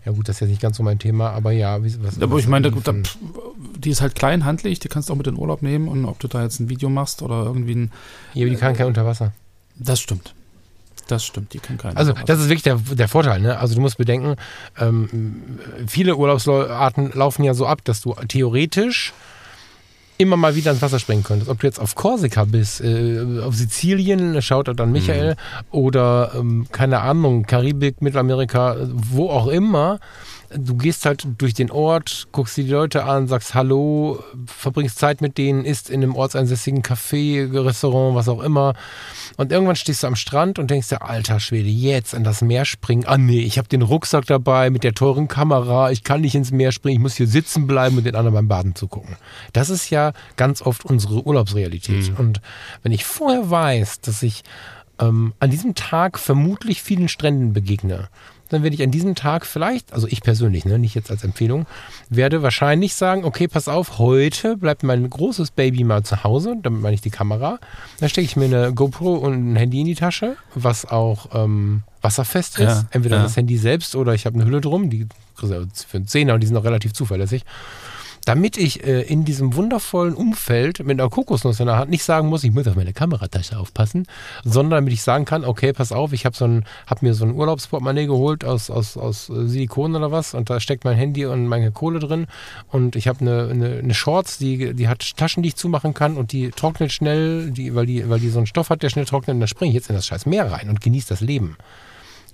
ja 0.05 0.13
gut, 0.13 0.29
das 0.29 0.37
ist 0.37 0.41
jetzt 0.41 0.51
nicht 0.51 0.63
ganz 0.63 0.77
so 0.77 0.83
mein 0.83 0.99
Thema, 0.99 1.31
aber 1.31 1.53
ja. 1.53 1.83
Wie, 1.85 2.03
was, 2.03 2.21
Aber 2.21 2.37
was 2.37 2.43
ich 2.43 2.49
meine, 2.49 2.71
die 2.71 2.81
da, 2.81 2.93
die 3.77 3.91
ist 3.91 4.01
halt 4.01 4.15
klein, 4.15 4.45
handlich, 4.45 4.81
die 4.81 4.89
kannst 4.89 5.09
du 5.09 5.13
auch 5.13 5.17
mit 5.17 5.27
in 5.27 5.35
den 5.35 5.41
Urlaub 5.41 5.63
nehmen 5.63 5.89
und 5.89 6.05
ob 6.05 6.19
du 6.19 6.29
da 6.29 6.43
jetzt 6.43 6.61
ein 6.61 6.69
Video 6.69 6.89
machst 6.89 7.23
oder 7.23 7.45
irgendwie 7.45 7.75
ein. 7.75 7.93
ja, 8.35 8.45
aber 8.45 8.51
die 8.51 8.57
kann 8.57 8.75
kein 8.75 8.87
Unterwasser. 8.87 9.33
Das 9.77 10.01
stimmt. 10.01 10.35
Das 11.09 11.25
stimmt, 11.25 11.53
die 11.53 11.59
kann 11.59 11.77
keiner. 11.77 11.97
Also 11.99 12.15
das 12.27 12.41
ist 12.41 12.49
wirklich 12.49 12.63
der, 12.63 12.77
der 12.77 13.09
Vorteil. 13.09 13.41
Ne? 13.41 13.59
Also 13.59 13.75
du 13.75 13.81
musst 13.81 13.99
bedenken, 13.99 14.37
ähm, 14.79 15.59
viele 15.87 16.17
Urlaubsarten 16.17 17.13
laufen 17.13 17.45
ja 17.45 17.55
so 17.55 17.67
ab, 17.67 17.85
dass 17.85 18.01
du 18.01 18.15
theoretisch 18.29 19.13
immer 20.19 20.37
mal 20.37 20.55
wieder 20.55 20.71
ins 20.71 20.83
Wasser 20.83 20.99
springen 20.99 21.25
könntest. 21.25 21.51
Ob 21.51 21.61
du 21.61 21.67
jetzt 21.67 21.81
auf 21.81 21.95
Korsika 21.95 22.45
bist, 22.45 22.81
äh, 22.81 23.41
auf 23.43 23.55
Sizilien, 23.55 24.41
schaut 24.43 24.69
an 24.81 24.93
Michael, 24.93 25.37
oder 25.71 26.33
ähm, 26.37 26.67
keine 26.71 27.01
Ahnung, 27.01 27.45
Karibik, 27.45 28.01
Mittelamerika, 28.01 28.77
wo 28.93 29.31
auch 29.31 29.49
immer. 29.49 29.99
Du 30.57 30.77
gehst 30.77 31.05
halt 31.05 31.27
durch 31.39 31.55
den 31.55 31.71
Ort, 31.71 32.29
guckst 32.31 32.57
dir 32.57 32.65
die 32.65 32.71
Leute 32.71 33.05
an, 33.05 33.27
sagst 33.27 33.55
Hallo, 33.55 34.23
verbringst 34.47 34.99
Zeit 34.99 35.21
mit 35.21 35.37
denen, 35.37 35.65
isst 35.65 35.91
in 35.91 36.03
einem 36.03 36.15
ortsansässigen 36.15 36.83
Café, 36.83 37.53
Restaurant, 37.53 38.15
was 38.15 38.29
auch 38.29 38.43
immer. 38.43 38.75
Und 39.37 39.51
irgendwann 39.51 39.77
stehst 39.77 40.03
du 40.03 40.07
am 40.07 40.17
Strand 40.17 40.59
und 40.59 40.71
denkst 40.71 40.89
dir, 40.89 41.03
alter 41.03 41.41
Schwede, 41.41 41.69
jetzt 41.69 42.15
in 42.15 42.25
das 42.25 42.41
Meer 42.41 42.65
springen. 42.65 43.05
Ah 43.07 43.19
nee, 43.19 43.41
ich 43.41 43.59
habe 43.59 43.69
den 43.69 43.83
Rucksack 43.83 44.27
dabei 44.27 44.71
mit 44.71 44.85
der 44.85 44.95
teuren 44.95 45.29
Kamera, 45.29 45.91
ich 45.91 46.05
kann 46.05 46.21
nicht 46.21 46.35
ins 46.35 46.53
Meer 46.53 46.73
springen, 46.73 46.97
ich 46.97 47.03
muss 47.03 47.17
hier 47.17 47.27
sitzen 47.27 47.67
bleiben 47.67 47.97
und 47.97 48.05
den 48.05 48.15
anderen 48.15 48.35
beim 48.35 48.49
Baden 48.49 48.75
zugucken. 48.75 49.17
Das 49.53 49.71
ist 49.71 49.91
ja 49.91 50.13
ganz 50.37 50.63
oft 50.63 50.85
unsere 50.85 51.27
Urlaubsrealität. 51.27 52.13
Und 52.19 52.41
wenn 52.83 52.93
ich 52.93 53.05
vorher 53.05 53.51
weiß, 53.51 54.01
dass 54.03 54.23
ich 54.23 54.43
ähm, 55.01 55.35
an 55.41 55.51
diesem 55.51 55.75
Tag 55.75 56.19
vermutlich 56.19 56.83
vielen 56.83 57.09
Stränden 57.09 57.53
begegne, 57.53 58.09
dann 58.55 58.63
werde 58.63 58.75
ich 58.75 58.83
an 58.83 58.91
diesem 58.91 59.15
Tag 59.15 59.47
vielleicht, 59.47 59.93
also 59.93 60.07
ich 60.09 60.23
persönlich, 60.23 60.65
ne, 60.65 60.79
nicht 60.79 60.95
jetzt 60.95 61.11
als 61.11 61.25
Empfehlung, 61.25 61.67
werde 62.09 62.43
wahrscheinlich 62.43 62.95
sagen, 62.95 63.25
okay, 63.25 63.49
pass 63.49 63.69
auf, 63.69 63.99
heute 63.99 64.57
bleibt 64.57 64.83
mein 64.83 65.09
großes 65.09 65.51
Baby 65.51 65.85
mal 65.85 66.03
zu 66.03 66.25
Hause, 66.25 66.57
damit 66.63 66.81
meine 66.81 66.95
ich 66.95 67.01
die 67.01 67.11
Kamera. 67.11 67.59
Dann 68.01 68.09
stecke 68.09 68.25
ich 68.25 68.37
mir 68.37 68.47
eine 68.47 68.73
GoPro 68.73 69.15
und 69.15 69.53
ein 69.53 69.57
Handy 69.57 69.81
in 69.81 69.87
die 69.87 69.95
Tasche, 69.95 70.37
was 70.55 70.87
auch 70.87 71.29
ähm, 71.35 71.83
wasserfest 72.01 72.59
ist. 72.59 72.65
Ja, 72.65 72.85
Entweder 72.91 73.17
ja. 73.17 73.23
das 73.25 73.37
Handy 73.37 73.59
selbst 73.59 73.97
oder 73.97 74.15
ich 74.15 74.27
habe 74.27 74.37
eine 74.37 74.45
Hülle 74.45 74.61
drum, 74.61 74.91
die 74.91 75.07
du 75.07 75.67
für 75.87 75.97
einen 75.97 76.07
Zehner 76.07 76.35
und 76.35 76.41
die 76.41 76.47
sind 76.47 76.57
auch 76.57 76.65
relativ 76.65 76.93
zuverlässig. 76.93 77.45
Damit 78.25 78.57
ich 78.57 78.85
äh, 78.85 79.03
in 79.03 79.25
diesem 79.25 79.55
wundervollen 79.55 80.15
Umfeld 80.15 80.79
mit 80.81 81.01
einer 81.01 81.11
Kokosnuss 81.11 81.61
in 81.61 81.67
der 81.67 81.77
Hand 81.77 81.91
nicht 81.91 82.05
sagen 82.05 82.29
muss, 82.29 82.45
ich 82.45 82.53
muss 82.53 82.67
auf 82.67 82.77
meine 82.77 82.93
Kameratasche 82.93 83.59
aufpassen, 83.59 84.07
sondern 84.45 84.79
damit 84.79 84.93
ich 84.93 85.03
sagen 85.03 85.25
kann, 85.25 85.45
okay, 85.45 85.73
pass 85.73 85.93
auf, 85.93 86.13
ich 86.13 86.25
habe 86.25 86.37
so 86.37 86.47
ein, 86.47 86.65
hab 86.87 87.03
mir 87.03 87.15
so 87.15 87.25
ein 87.25 87.35
Urlaubsportemonnaie 87.35 88.07
geholt 88.07 88.45
aus, 88.45 88.71
aus, 88.71 88.97
aus 88.97 89.29
äh, 89.29 89.47
Silikon 89.47 89.95
oder 89.95 90.11
was 90.11 90.35
und 90.35 90.49
da 90.49 90.61
steckt 90.61 90.85
mein 90.85 90.97
Handy 90.97 91.27
und 91.27 91.47
meine 91.47 91.71
Kohle 91.71 91.99
drin 91.99 92.27
und 92.71 92.97
ich 92.97 93.09
habe 93.09 93.21
eine, 93.21 93.49
eine, 93.51 93.79
eine 93.79 93.95
Shorts, 93.95 94.39
die, 94.39 94.75
die 94.75 94.89
hat 94.89 95.17
Taschen, 95.17 95.43
die 95.43 95.51
ich 95.51 95.57
zumachen 95.57 95.93
kann 95.95 96.17
und 96.17 96.33
die 96.33 96.51
trocknet 96.51 96.93
schnell, 96.93 97.51
die, 97.51 97.75
weil, 97.75 97.87
die, 97.87 98.09
weil 98.09 98.21
die 98.21 98.31
so 98.31 98.39
einen 98.39 98.47
Stoff 98.47 98.71
hat, 98.71 98.83
der 98.83 98.91
schnell 98.91 99.05
trocknet 99.05 99.35
und 99.35 99.41
dann 99.41 99.49
springe 99.49 99.71
ich 99.71 99.75
jetzt 99.75 99.91
in 99.91 99.97
das 99.97 100.07
scheiß 100.07 100.27
Meer 100.27 100.51
rein 100.51 100.71
und 100.71 100.81
genieße 100.81 101.09
das 101.09 101.21
Leben. 101.21 101.57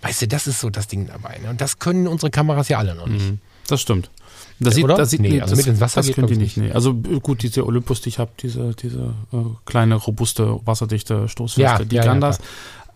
Weißt 0.02 0.22
du, 0.22 0.28
das 0.28 0.46
ist 0.46 0.60
so 0.60 0.70
das 0.70 0.86
Ding 0.86 1.06
dabei. 1.06 1.38
Ne? 1.42 1.50
Und 1.50 1.60
das 1.60 1.78
können 1.78 2.06
unsere 2.06 2.30
Kameras 2.30 2.68
ja 2.68 2.78
alle 2.78 2.94
noch 2.94 3.06
nicht. 3.06 3.30
Mhm. 3.30 3.38
Das 3.68 3.80
stimmt. 3.80 4.10
Das 4.62 4.74
sieht, 4.74 4.84
Oder? 4.84 4.96
das 4.96 5.10
sieht, 5.10 5.20
Nee, 5.20 5.30
nee, 5.30 5.40
also 5.40 5.56
das, 5.56 5.64
mit 5.64 5.66
ins 5.68 5.80
Wasser 5.80 6.00
das 6.00 6.06
geht, 6.06 6.16
die 6.30 6.36
nicht. 6.36 6.58
ich 6.58 6.62
Nee. 6.62 6.72
Also 6.72 6.90
äh, 6.90 7.18
gut, 7.20 7.42
diese 7.42 7.66
Olympus, 7.66 8.02
die 8.02 8.10
ich 8.10 8.18
habe, 8.18 8.30
diese, 8.42 8.74
diese 8.74 9.14
äh, 9.32 9.36
kleine, 9.64 9.94
robuste, 9.94 10.60
wasserdichte 10.66 11.28
Stoßfeste, 11.28 11.62
Ja, 11.62 11.84
die 11.84 11.96
ja, 11.96 12.02
kann 12.04 12.20
ja, 12.20 12.28
das. 12.28 12.40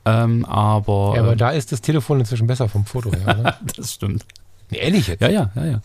Ähm, 0.05 0.45
aber 0.45 1.13
Ja, 1.17 1.23
aber 1.23 1.33
äh, 1.33 1.37
da 1.37 1.51
ist 1.51 1.73
das 1.73 1.81
Telefon 1.81 2.21
inzwischen 2.21 2.47
besser 2.47 2.69
vom 2.69 2.85
Foto 2.85 3.11
her, 3.13 3.39
oder? 3.41 3.59
das 3.77 3.95
stimmt. 3.95 4.27
nee, 4.71 4.79
ehrlich 4.79 5.07
jetzt. 5.07 5.23
Ja, 5.23 5.29
ja, 5.31 5.51
ja, 5.55 5.65
ja. 5.65 5.81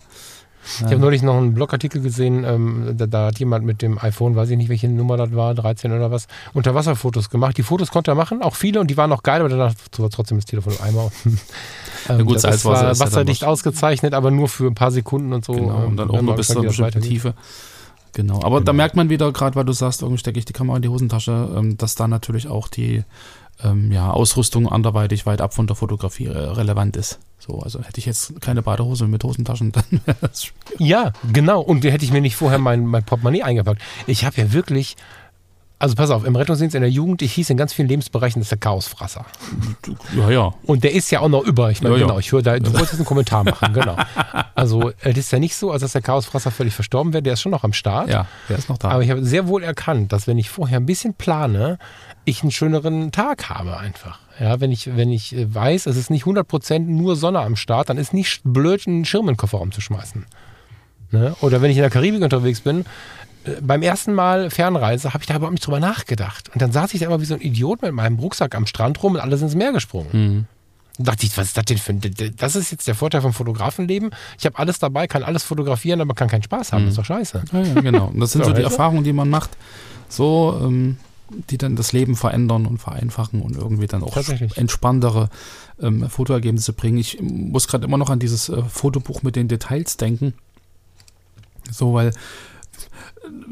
Ich 0.77 0.83
habe 0.83 0.99
neulich 0.99 1.21
noch 1.21 1.35
einen 1.37 1.53
Blogartikel 1.53 2.01
gesehen, 2.01 2.43
ähm, 2.43 2.93
da, 2.97 3.07
da 3.07 3.25
hat 3.27 3.39
jemand 3.39 3.65
mit 3.65 3.81
dem 3.81 3.97
iPhone, 3.97 4.35
weiß 4.35 4.49
ich 4.51 4.57
nicht, 4.57 4.69
welche 4.69 4.87
Nummer 4.89 5.17
das 5.17 5.33
war, 5.33 5.53
13 5.55 5.91
oder 5.91 6.11
was, 6.11 6.27
Unterwasserfotos 6.53 7.29
gemacht. 7.29 7.57
Die 7.57 7.63
Fotos 7.63 7.89
konnte 7.91 8.11
er 8.11 8.15
machen, 8.15 8.41
auch 8.41 8.55
viele, 8.55 8.79
und 8.79 8.87
die 8.89 8.97
waren 8.97 9.11
auch 9.11 9.23
geil, 9.23 9.39
aber 9.39 9.49
danach 9.49 9.73
war 9.97 10.09
trotzdem 10.09 10.37
das 10.37 10.45
Telefon 10.45 10.73
im 10.73 10.81
Eimer. 10.85 11.11
ähm, 12.09 12.25
gut, 12.25 12.43
das 12.43 12.65
war 12.65 12.91
ist 12.91 12.99
ja 12.99 13.05
wasserdicht 13.05 13.41
was- 13.41 13.47
ausgezeichnet, 13.49 14.13
aber 14.13 14.31
nur 14.31 14.47
für 14.47 14.67
ein 14.67 14.75
paar 14.75 14.91
Sekunden 14.91 15.33
und 15.33 15.43
so. 15.45 15.53
Genau, 15.53 15.77
und 15.77 15.85
ähm, 15.91 15.97
dann 15.97 16.09
auch 16.11 16.21
nur 16.21 16.35
bis 16.35 16.47
zu 16.47 16.61
gespannt, 16.61 16.61
einer 16.61 16.63
wie 16.63 16.67
das 16.67 16.93
bestimmten. 16.93 17.07
Tiefe. 17.09 17.33
Genau, 18.13 18.41
aber 18.43 18.59
da 18.59 18.71
Genau. 18.71 18.73
merkt 18.73 18.95
man 18.95 19.09
wieder, 19.09 19.31
gerade 19.31 19.55
weil 19.55 19.65
du 19.65 19.71
sagst, 19.73 20.01
irgendwie 20.01 20.19
stecke 20.19 20.39
ich 20.39 20.45
die 20.45 20.53
Kamera 20.53 20.77
in 20.77 20.81
die 20.81 20.89
Hosentasche, 20.89 21.49
ähm, 21.55 21.77
dass 21.77 21.95
da 21.95 22.07
natürlich 22.07 22.47
auch 22.47 22.67
die 22.67 23.03
ähm, 23.63 23.91
ja, 23.91 24.11
Ausrüstung 24.11 24.67
anderweitig 24.67 25.25
weit 25.25 25.41
ab 25.41 25.53
von 25.53 25.67
der 25.67 25.75
Fotografie 25.75 26.25
äh, 26.25 26.37
relevant 26.37 26.95
ist. 26.95 27.19
So, 27.39 27.59
also 27.59 27.81
hätte 27.81 27.99
ich 27.99 28.05
jetzt 28.05 28.41
keine 28.41 28.61
Badehose 28.61 29.07
mit 29.07 29.23
Hosentaschen, 29.23 29.71
dann 29.73 30.01
wäre 30.05 30.17
das 30.21 30.45
schwierig. 30.45 30.79
Ja, 30.79 31.11
genau. 31.31 31.61
Und 31.61 31.83
hätte 31.83 32.05
ich 32.05 32.11
mir 32.11 32.21
nicht 32.21 32.35
vorher 32.35 32.59
mein, 32.59 32.85
mein 32.85 33.03
Portemonnaie 33.03 33.43
eingepackt. 33.43 33.81
Ich 34.07 34.25
habe 34.25 34.41
ja 34.41 34.53
wirklich 34.53 34.95
also 35.79 35.95
pass 35.95 36.09
auf, 36.11 36.25
im 36.25 36.35
Rettungsdienst 36.35 36.75
in 36.75 36.81
der 36.81 36.91
Jugend, 36.91 37.21
ich 37.21 37.31
hieß 37.33 37.49
in 37.49 37.57
ganz 37.57 37.71
vielen 37.71 37.87
Lebensbereichen, 37.87 38.41
das 38.41 38.47
ist 38.47 38.51
der 38.51 38.57
Chaosfresser. 38.57 39.25
Ja, 40.15 40.29
ja. 40.29 40.53
Und 40.63 40.83
der 40.83 40.91
ist 40.91 41.09
ja 41.09 41.21
auch 41.21 41.29
noch 41.29 41.43
über. 41.45 41.71
Ich 41.71 41.81
meine, 41.81 41.95
Ja, 41.95 42.01
ja. 42.01 42.07
genau, 42.07 42.19
ich 42.19 42.31
höre 42.33 42.41
da, 42.41 42.59
du 42.59 42.73
wolltest 42.73 42.95
einen 42.95 43.05
Kommentar 43.05 43.45
machen, 43.45 43.73
genau. 43.73 43.95
Also, 44.55 44.91
es 44.99 45.17
ist 45.17 45.31
ja 45.31 45.39
nicht 45.39 45.55
so, 45.55 45.71
als 45.71 45.81
dass 45.81 45.93
der 45.93 46.01
Chaosfresser 46.01 46.51
völlig 46.51 46.73
verstorben 46.73 47.13
wäre, 47.13 47.23
der 47.23 47.33
ist 47.33 47.41
schon 47.41 47.53
noch 47.53 47.63
am 47.63 47.71
Start. 47.71 48.09
Ja, 48.09 48.27
der 48.49 48.57
ist 48.57 48.67
noch 48.67 48.77
da. 48.77 48.89
Aber 48.89 49.03
ich 49.03 49.09
habe 49.09 49.23
sehr 49.23 49.47
wohl 49.47 49.63
erkannt, 49.63 50.11
dass 50.11 50.27
wenn 50.27 50.37
ich 50.37 50.49
vorher 50.49 50.81
ein 50.81 50.85
bisschen 50.85 51.13
plane, 51.13 51.77
ich 52.25 52.41
einen 52.41 52.51
schöneren 52.51 53.13
Tag 53.13 53.47
habe 53.49 53.77
einfach. 53.77 54.19
Ja, 54.37 54.59
wenn 54.59 54.73
ich, 54.73 54.97
wenn 54.97 55.11
ich 55.11 55.33
äh, 55.33 55.53
weiß, 55.53 55.85
es 55.85 55.95
ist 55.95 56.09
nicht 56.09 56.25
100% 56.25 56.79
nur 56.79 57.15
Sonne 57.15 57.39
am 57.39 57.55
Start, 57.55 57.89
dann 57.89 57.97
ist 57.97 58.13
nicht 58.13 58.41
blöd, 58.43 58.85
einen 58.85 59.05
Schirm 59.05 59.29
in 59.29 59.33
den 59.35 59.37
Kofferraum 59.37 59.71
zu 59.71 59.79
schmeißen. 59.79 60.25
Ne? 61.11 61.35
Oder 61.39 61.61
wenn 61.61 61.71
ich 61.71 61.77
in 61.77 61.81
der 61.81 61.89
Karibik 61.89 62.21
unterwegs 62.21 62.61
bin, 62.61 62.85
beim 63.61 63.81
ersten 63.81 64.13
Mal 64.13 64.49
Fernreise 64.49 65.13
habe 65.13 65.23
ich 65.23 65.27
da 65.27 65.35
überhaupt 65.35 65.53
nicht 65.53 65.65
drüber 65.65 65.79
nachgedacht. 65.79 66.49
Und 66.53 66.61
dann 66.61 66.71
saß 66.71 66.93
ich 66.93 66.99
da 66.99 67.05
immer 67.07 67.21
wie 67.21 67.25
so 67.25 67.35
ein 67.35 67.41
Idiot 67.41 67.81
mit 67.81 67.93
meinem 67.93 68.19
Rucksack 68.19 68.55
am 68.55 68.65
Strand 68.65 69.01
rum 69.01 69.13
und 69.13 69.19
alle 69.19 69.37
sind 69.37 69.47
ins 69.47 69.55
Meer 69.55 69.71
gesprungen. 69.71 70.09
Mhm. 70.11 70.45
Und 70.97 71.07
dachte 71.07 71.25
ich, 71.25 71.37
was 71.37 71.47
ist 71.47 71.57
das 71.57 71.63
denn 71.63 71.77
für 71.77 71.93
ein. 71.93 72.01
Das 72.35 72.57
ist 72.57 72.71
jetzt 72.71 72.85
der 72.85 72.95
Vorteil 72.95 73.21
vom 73.21 73.31
Fotografenleben. 73.31 74.11
Ich 74.37 74.45
habe 74.45 74.59
alles 74.59 74.79
dabei, 74.79 75.07
kann 75.07 75.23
alles 75.23 75.43
fotografieren, 75.43 76.01
aber 76.01 76.13
kann 76.13 76.27
keinen 76.27 76.43
Spaß 76.43 76.73
haben. 76.73 76.83
Das 76.83 76.91
ist 76.91 76.97
doch 76.97 77.05
scheiße. 77.05 77.43
Ja, 77.53 77.61
ja, 77.61 77.81
genau. 77.81 78.07
Und 78.07 78.19
das 78.19 78.33
sind 78.33 78.43
So, 78.43 78.49
so 78.49 78.55
die? 78.55 78.63
Erfahrungen, 78.63 79.05
die 79.05 79.13
man 79.13 79.29
macht, 79.29 79.51
so, 80.09 80.59
ähm, 80.61 80.97
die 81.49 81.57
dann 81.57 81.77
das 81.77 81.93
Leben 81.93 82.17
verändern 82.17 82.65
und 82.65 82.79
vereinfachen 82.79 83.41
und 83.41 83.55
irgendwie 83.55 83.87
dann 83.87 84.03
auch 84.03 84.17
entspanntere 84.55 85.29
ähm, 85.81 86.09
Fotoergebnisse 86.09 86.73
bringen. 86.73 86.97
Ich 86.97 87.21
muss 87.21 87.69
gerade 87.69 87.85
immer 87.85 87.97
noch 87.97 88.09
an 88.09 88.19
dieses 88.19 88.49
äh, 88.49 88.61
Fotobuch 88.63 89.23
mit 89.23 89.37
den 89.37 89.47
Details 89.47 89.95
denken. 89.95 90.33
So, 91.71 91.93
weil 91.93 92.11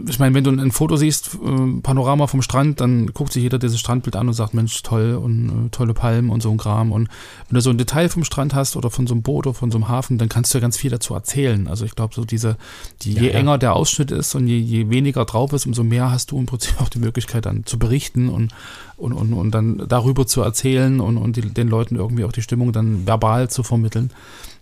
ich 0.07 0.19
meine, 0.19 0.33
wenn 0.33 0.43
du 0.43 0.51
ein 0.51 0.71
Foto 0.71 0.95
siehst, 0.95 1.35
äh, 1.35 1.81
Panorama 1.81 2.27
vom 2.27 2.41
Strand, 2.41 2.79
dann 2.79 3.07
guckt 3.07 3.33
sich 3.33 3.43
jeder 3.43 3.59
dieses 3.59 3.79
Strandbild 3.79 4.15
an 4.15 4.27
und 4.27 4.33
sagt, 4.33 4.53
Mensch, 4.53 4.81
toll 4.81 5.15
und 5.15 5.67
äh, 5.67 5.69
tolle 5.69 5.93
Palmen 5.93 6.29
und 6.29 6.41
so 6.41 6.49
ein 6.51 6.57
Kram. 6.57 6.91
Und 6.91 7.09
wenn 7.49 7.55
du 7.55 7.61
so 7.61 7.69
ein 7.69 7.77
Detail 7.77 8.07
vom 8.09 8.23
Strand 8.23 8.53
hast 8.53 8.75
oder 8.75 8.89
von 8.89 9.07
so 9.07 9.13
einem 9.13 9.23
Boot 9.23 9.45
oder 9.45 9.53
von 9.53 9.71
so 9.71 9.77
einem 9.77 9.89
Hafen, 9.89 10.17
dann 10.17 10.29
kannst 10.29 10.53
du 10.53 10.57
ja 10.57 10.61
ganz 10.61 10.77
viel 10.77 10.91
dazu 10.91 11.13
erzählen. 11.13 11.67
Also 11.67 11.85
ich 11.85 11.95
glaube, 11.95 12.15
so 12.15 12.23
diese, 12.23 12.57
die, 13.01 13.13
Ja, 13.13 13.21
je 13.23 13.27
ja. 13.29 13.33
enger 13.35 13.57
der 13.57 13.75
Ausschnitt 13.75 14.11
ist 14.11 14.35
und 14.35 14.47
je, 14.47 14.57
je 14.57 14.89
weniger 14.89 15.25
drauf 15.25 15.51
ist, 15.53 15.65
umso 15.65 15.83
mehr 15.83 16.11
hast 16.11 16.31
du 16.31 16.39
im 16.39 16.45
Prinzip 16.45 16.79
auch 16.81 16.89
die 16.89 16.99
Möglichkeit 16.99 17.45
dann 17.45 17.65
zu 17.65 17.77
berichten 17.77 18.29
und, 18.29 18.53
und, 18.95 19.13
und, 19.13 19.33
und 19.33 19.51
dann 19.51 19.83
darüber 19.87 20.25
zu 20.25 20.41
erzählen 20.41 21.01
und, 21.01 21.17
und 21.17 21.35
die, 21.35 21.41
den 21.41 21.67
Leuten 21.67 21.95
irgendwie 21.95 22.23
auch 22.23 22.31
die 22.31 22.41
Stimmung 22.41 22.71
dann 22.71 23.05
verbal 23.05 23.49
zu 23.49 23.63
vermitteln 23.63 24.11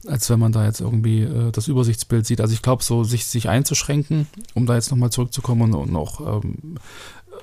als 0.07 0.29
wenn 0.29 0.39
man 0.39 0.51
da 0.51 0.65
jetzt 0.65 0.81
irgendwie 0.81 1.21
äh, 1.21 1.51
das 1.51 1.67
Übersichtsbild 1.67 2.25
sieht. 2.25 2.41
Also 2.41 2.53
ich 2.53 2.61
glaube, 2.61 2.83
so 2.83 3.03
sich, 3.03 3.25
sich 3.25 3.49
einzuschränken, 3.49 4.27
um 4.53 4.65
da 4.65 4.75
jetzt 4.75 4.91
nochmal 4.91 5.09
zurückzukommen 5.09 5.73
und, 5.73 5.89
und 5.89 5.95
auch 5.95 6.41
ähm, 6.41 6.77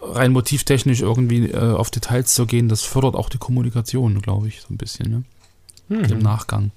rein 0.02 0.32
motivtechnisch 0.32 1.00
irgendwie 1.00 1.50
äh, 1.50 1.72
auf 1.72 1.90
Details 1.90 2.34
zu 2.34 2.46
gehen, 2.46 2.68
das 2.68 2.82
fördert 2.82 3.14
auch 3.14 3.28
die 3.28 3.38
Kommunikation, 3.38 4.20
glaube 4.20 4.48
ich, 4.48 4.60
so 4.62 4.72
ein 4.72 4.76
bisschen, 4.76 5.10
ne? 5.10 5.22
Im 5.88 6.20
Nachgang. 6.20 6.70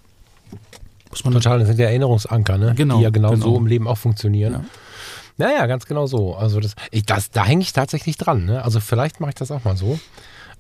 Muss 1.10 1.24
man 1.24 1.34
Total, 1.34 1.60
das 1.60 1.70
sind 1.70 1.80
ja 1.80 1.86
Erinnerungsanker, 1.86 2.58
ne? 2.58 2.74
Genau, 2.76 2.98
die 2.98 3.04
ja 3.04 3.10
genau, 3.10 3.32
genau. 3.32 3.46
so 3.46 3.58
im 3.58 3.68
Leben 3.68 3.88
auch 3.88 3.98
funktionieren. 3.98 4.54
Ja. 4.54 4.66
Naja, 5.38 5.66
ganz 5.66 5.86
genau 5.86 6.08
so. 6.08 6.36
Also 6.36 6.60
das, 6.60 6.76
ich, 6.92 7.06
das, 7.06 7.32
da 7.32 7.46
hänge 7.46 7.62
ich 7.62 7.74
tatsächlich 7.74 8.18
dran. 8.18 8.46
Ne? 8.46 8.64
Also 8.64 8.80
vielleicht 8.80 9.20
mache 9.20 9.30
ich 9.30 9.36
das 9.36 9.52
auch 9.52 9.64
mal 9.64 9.76
so. 9.76 10.00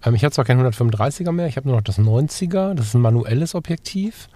Ähm, 0.05 0.15
ich 0.15 0.23
habe 0.23 0.34
zwar 0.34 0.45
kein 0.45 0.59
135er 0.59 1.32
mehr, 1.32 1.47
ich 1.47 1.57
habe 1.57 1.67
nur 1.67 1.78
noch 1.78 1.84
das 1.84 1.97
90er. 1.97 2.73
Das 2.73 2.88
ist 2.88 2.93
ein 2.93 3.01
manuelles 3.01 3.55
Objektiv. 3.55 4.28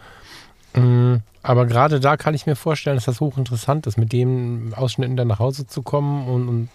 Mm, 0.73 1.17
Aber 1.41 1.65
gerade 1.65 1.99
da 1.99 2.17
kann 2.17 2.33
ich 2.33 2.45
mir 2.45 2.55
vorstellen, 2.55 2.97
dass 2.97 3.05
das 3.05 3.19
hochinteressant 3.21 3.87
ist, 3.87 3.97
mit 3.97 4.11
den 4.11 4.73
Ausschnitten 4.75 5.15
dann 5.17 5.27
nach 5.27 5.39
Hause 5.39 5.65
zu 5.67 5.81
kommen 5.81 6.27
und, 6.27 6.47
und 6.47 6.69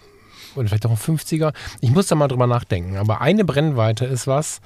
oder 0.55 0.67
vielleicht 0.69 0.85
auch 0.85 0.91
ein 0.91 0.97
50er. 0.97 1.53
Ich 1.81 1.91
muss 1.91 2.07
da 2.07 2.15
mal 2.15 2.27
drüber 2.29 2.47
nachdenken. 2.47 2.95
Aber 2.97 3.19
eine 3.21 3.43
Brennweite 3.45 4.05
ist 4.05 4.25
was, 4.25 4.61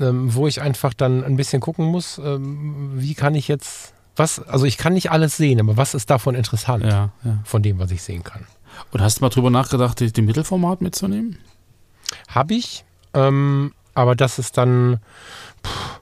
ähm, 0.00 0.34
wo 0.34 0.46
ich 0.48 0.60
einfach 0.60 0.94
dann 0.94 1.22
ein 1.24 1.36
bisschen 1.36 1.60
gucken 1.60 1.84
muss, 1.86 2.18
ähm, 2.18 2.92
wie 2.96 3.14
kann 3.14 3.34
ich 3.34 3.46
jetzt, 3.48 3.94
was, 4.16 4.40
also 4.48 4.66
ich 4.66 4.76
kann 4.78 4.94
nicht 4.94 5.10
alles 5.12 5.36
sehen, 5.36 5.60
aber 5.60 5.76
was 5.76 5.94
ist 5.94 6.10
davon 6.10 6.34
interessant 6.34 6.84
Ja, 6.84 7.10
ja. 7.24 7.38
von 7.44 7.62
dem, 7.62 7.78
was 7.78 7.90
ich 7.92 8.02
sehen 8.02 8.24
kann? 8.24 8.46
Und 8.92 9.00
hast 9.00 9.18
du 9.18 9.22
mal 9.24 9.28
drüber 9.30 9.50
nachgedacht, 9.50 10.00
die 10.00 10.22
Mittelformat 10.22 10.82
mitzunehmen? 10.82 11.38
Habe 12.28 12.54
ich, 12.54 12.84
ähm, 13.14 13.72
aber 13.94 14.14
das 14.16 14.38
ist 14.38 14.58
dann, 14.58 14.98
pff, 15.64 16.00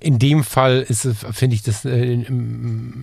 in 0.00 0.18
dem 0.18 0.44
Fall 0.44 0.84
ist 0.88 1.08
finde 1.32 1.56
ich 1.56 1.62
das 1.62 1.84
äh, 1.84 2.14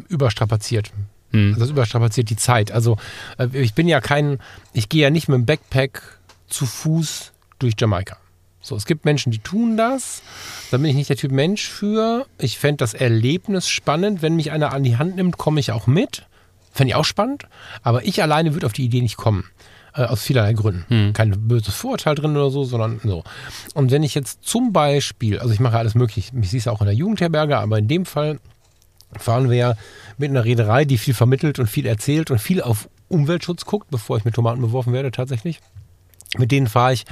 überstrapaziert. 0.09 0.91
Hm. 1.31 1.49
Also 1.49 1.61
das 1.61 1.69
überstrapaziert 1.71 2.29
die 2.29 2.35
Zeit. 2.35 2.71
Also 2.71 2.97
äh, 3.37 3.47
ich 3.53 3.73
bin 3.73 3.87
ja 3.87 3.99
kein, 4.01 4.39
ich 4.73 4.89
gehe 4.89 5.03
ja 5.03 5.09
nicht 5.09 5.27
mit 5.27 5.35
dem 5.35 5.45
Backpack 5.45 6.01
zu 6.47 6.65
Fuß 6.65 7.31
durch 7.59 7.73
Jamaika. 7.77 8.17
So, 8.61 8.77
es 8.77 8.85
gibt 8.85 9.03
Menschen, 9.03 9.31
die 9.31 9.39
tun 9.39 9.75
das. 9.75 10.21
Da 10.71 10.77
bin 10.77 10.85
ich 10.85 10.95
nicht 10.95 11.09
der 11.09 11.17
Typ 11.17 11.31
Mensch 11.31 11.67
für. 11.67 12.25
Ich 12.37 12.57
fände 12.57 12.77
das 12.77 12.93
Erlebnis 12.93 13.67
spannend. 13.67 14.21
Wenn 14.21 14.37
mich 14.37 14.51
einer 14.51 14.71
an 14.71 14.83
die 14.83 14.95
Hand 14.95 15.17
nimmt, 15.17 15.37
komme 15.37 15.59
ich 15.59 15.73
auch 15.73 15.85
mit. 15.85 16.25
Fände 16.71 16.91
ich 16.91 16.95
auch 16.95 17.03
spannend. 17.03 17.43
Aber 17.81 18.05
ich 18.05 18.21
alleine 18.21 18.53
würde 18.53 18.65
auf 18.65 18.71
die 18.71 18.85
Idee 18.85 19.01
nicht 19.01 19.17
kommen. 19.17 19.43
Äh, 19.95 20.05
aus 20.05 20.23
vielerlei 20.23 20.53
Gründen. 20.53 20.85
Hm. 20.87 21.13
Kein 21.13 21.47
böses 21.47 21.75
Vorurteil 21.75 22.15
drin 22.15 22.35
oder 22.35 22.49
so, 22.49 22.63
sondern 22.63 22.99
so. 23.03 23.23
Und 23.75 23.91
wenn 23.91 24.01
ich 24.01 24.15
jetzt 24.15 24.43
zum 24.43 24.73
Beispiel, 24.73 25.39
also 25.39 25.53
ich 25.53 25.59
mache 25.59 25.77
alles 25.77 25.93
möglich, 25.93 26.33
mich 26.33 26.49
siehst 26.49 26.65
du 26.65 26.71
auch 26.71 26.81
in 26.81 26.87
der 26.87 26.95
Jugendherberge, 26.95 27.59
aber 27.59 27.77
in 27.77 27.87
dem 27.87 28.05
Fall 28.05 28.39
fahren 29.15 29.51
wir 29.51 29.57
ja 29.57 29.73
mit 30.17 30.31
einer 30.31 30.45
Reederei, 30.45 30.85
die 30.85 30.97
viel 30.97 31.13
vermittelt 31.13 31.59
und 31.59 31.67
viel 31.67 31.85
erzählt 31.85 32.31
und 32.31 32.39
viel 32.39 32.61
auf 32.61 32.89
Umweltschutz 33.07 33.65
guckt, 33.65 33.91
bevor 33.91 34.17
ich 34.17 34.25
mit 34.25 34.33
Tomaten 34.33 34.61
beworfen 34.61 34.93
werde 34.93 35.11
tatsächlich. 35.11 35.59
Mit 36.37 36.51
denen 36.51 36.65
fahre 36.65 36.93
ich 36.93 37.05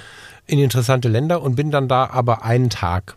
in 0.48 0.58
interessante 0.58 1.08
Länder 1.08 1.44
und 1.44 1.56
bin 1.56 1.70
dann 1.70 1.88
da 1.88 2.10
aber 2.10 2.44
einen 2.44 2.72
Tag. 2.72 3.16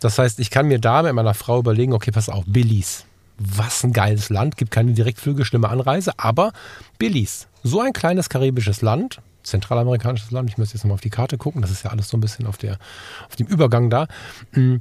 Das 0.00 0.18
heißt, 0.18 0.38
ich 0.40 0.50
kann 0.50 0.68
mir 0.68 0.78
da 0.78 1.02
mit 1.02 1.14
meiner 1.14 1.32
Frau 1.32 1.58
überlegen, 1.58 1.94
okay, 1.94 2.10
pass 2.10 2.28
auf, 2.28 2.44
Billis. 2.46 3.06
Was 3.38 3.82
ein 3.82 3.94
geiles 3.94 4.28
Land, 4.28 4.58
gibt 4.58 4.70
keine 4.70 4.92
Direktflüge, 4.92 5.46
schlimme 5.46 5.70
Anreise, 5.70 6.12
aber 6.18 6.52
Billis. 6.98 7.48
So 7.66 7.80
ein 7.80 7.94
kleines 7.94 8.28
karibisches 8.28 8.82
Land, 8.82 9.22
zentralamerikanisches 9.42 10.30
Land, 10.30 10.50
ich 10.50 10.58
müsste 10.58 10.76
jetzt 10.76 10.84
nochmal 10.84 10.96
auf 10.96 11.00
die 11.00 11.08
Karte 11.08 11.38
gucken, 11.38 11.62
das 11.62 11.70
ist 11.70 11.82
ja 11.82 11.90
alles 11.90 12.10
so 12.10 12.16
ein 12.18 12.20
bisschen 12.20 12.46
auf, 12.46 12.58
der, 12.58 12.78
auf 13.26 13.36
dem 13.36 13.46
Übergang 13.46 13.88
da. 13.88 14.06
Mm, 14.52 14.76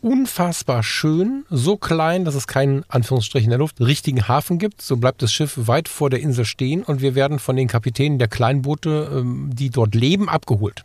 unfassbar 0.00 0.82
schön, 0.82 1.44
so 1.48 1.76
klein, 1.76 2.24
dass 2.24 2.34
es 2.34 2.48
keinen, 2.48 2.84
Anführungsstrichen 2.88 3.46
in 3.46 3.50
der 3.50 3.60
Luft, 3.60 3.80
richtigen 3.80 4.26
Hafen 4.26 4.58
gibt. 4.58 4.82
So 4.82 4.96
bleibt 4.96 5.22
das 5.22 5.32
Schiff 5.32 5.54
weit 5.56 5.88
vor 5.88 6.10
der 6.10 6.18
Insel 6.18 6.44
stehen 6.44 6.82
und 6.82 7.02
wir 7.02 7.14
werden 7.14 7.38
von 7.38 7.54
den 7.54 7.68
Kapitänen 7.68 8.18
der 8.18 8.28
Kleinboote, 8.28 9.08
ähm, 9.12 9.50
die 9.52 9.70
dort 9.70 9.94
leben, 9.94 10.28
abgeholt. 10.28 10.84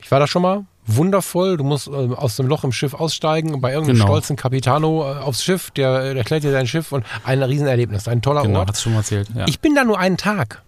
Ich 0.00 0.10
war 0.10 0.18
da 0.18 0.26
schon 0.26 0.42
mal. 0.42 0.66
Wundervoll, 0.86 1.56
du 1.56 1.64
musst 1.64 1.86
ähm, 1.88 2.14
aus 2.14 2.36
dem 2.36 2.46
Loch 2.46 2.62
im 2.64 2.72
Schiff 2.72 2.92
aussteigen, 2.94 3.60
bei 3.60 3.72
irgendeinem 3.72 3.96
Genau. 3.96 4.06
stolzen 4.08 4.36
Capitano 4.36 5.02
äh, 5.10 5.16
aufs 5.18 5.42
Schiff, 5.42 5.70
der 5.70 6.02
der 6.02 6.16
erklärt 6.16 6.44
dir 6.44 6.52
dein 6.52 6.66
Schiff 6.66 6.92
und 6.92 7.04
ein 7.24 7.42
Riesenerlebnis, 7.42 8.06
ein 8.08 8.20
toller 8.22 8.42
Genau, 8.42 8.60
Ort. 8.60 8.68
hat's 8.68 8.82
schon 8.82 8.92
mal 8.92 8.98
erzählt. 8.98 9.28
Ja. 9.34 9.46
Ich 9.48 9.60
bin 9.60 9.74
da 9.74 9.84
nur 9.84 9.98
einen 9.98 10.16
Tag 10.18 10.62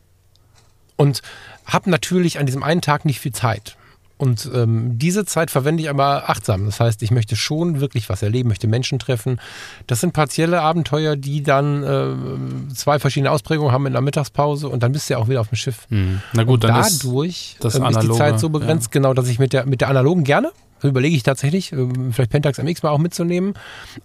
und 0.96 1.20
habe 1.66 1.90
natürlich 1.90 2.38
an 2.38 2.46
diesem 2.46 2.62
einen 2.62 2.80
Tag 2.80 3.04
nicht 3.04 3.20
viel 3.20 3.32
Zeit. 3.32 3.76
Und 4.18 4.50
ähm, 4.54 4.98
diese 4.98 5.26
Zeit 5.26 5.50
verwende 5.50 5.82
ich 5.82 5.90
aber 5.90 6.30
achtsam. 6.30 6.64
Das 6.64 6.80
heißt, 6.80 7.02
ich 7.02 7.10
möchte 7.10 7.36
schon 7.36 7.80
wirklich 7.80 8.08
was 8.08 8.22
erleben, 8.22 8.48
möchte 8.48 8.66
Menschen 8.66 8.98
treffen. 8.98 9.40
Das 9.86 10.00
sind 10.00 10.12
partielle 10.12 10.62
Abenteuer, 10.62 11.16
die 11.16 11.42
dann 11.42 11.82
äh, 11.82 12.74
zwei 12.74 12.98
verschiedene 12.98 13.30
Ausprägungen 13.30 13.72
haben 13.72 13.86
in 13.86 13.92
der 13.92 14.00
Mittagspause 14.00 14.68
und 14.68 14.82
dann 14.82 14.92
bist 14.92 15.10
du 15.10 15.14
ja 15.14 15.18
auch 15.18 15.28
wieder 15.28 15.40
auf 15.42 15.48
dem 15.48 15.56
Schiff. 15.56 15.86
Hm. 15.90 16.22
Na 16.32 16.44
gut, 16.44 16.64
dann 16.64 16.80
ist 16.80 17.04
Dadurch 17.04 17.56
das 17.60 17.74
ähm, 17.74 17.82
ist 17.82 17.90
die 17.90 17.96
Analoge, 17.96 18.18
Zeit 18.18 18.40
so 18.40 18.48
begrenzt, 18.48 18.90
genau, 18.90 19.12
dass 19.12 19.28
ich 19.28 19.38
mit 19.38 19.52
der, 19.52 19.66
mit 19.66 19.82
der 19.82 19.88
analogen 19.88 20.24
gerne, 20.24 20.50
überlege 20.82 21.14
ich 21.14 21.22
tatsächlich, 21.22 21.72
ähm, 21.72 22.12
vielleicht 22.12 22.30
Pentax 22.30 22.58
MX 22.58 22.82
mal 22.82 22.90
auch 22.90 22.98
mitzunehmen, 22.98 23.54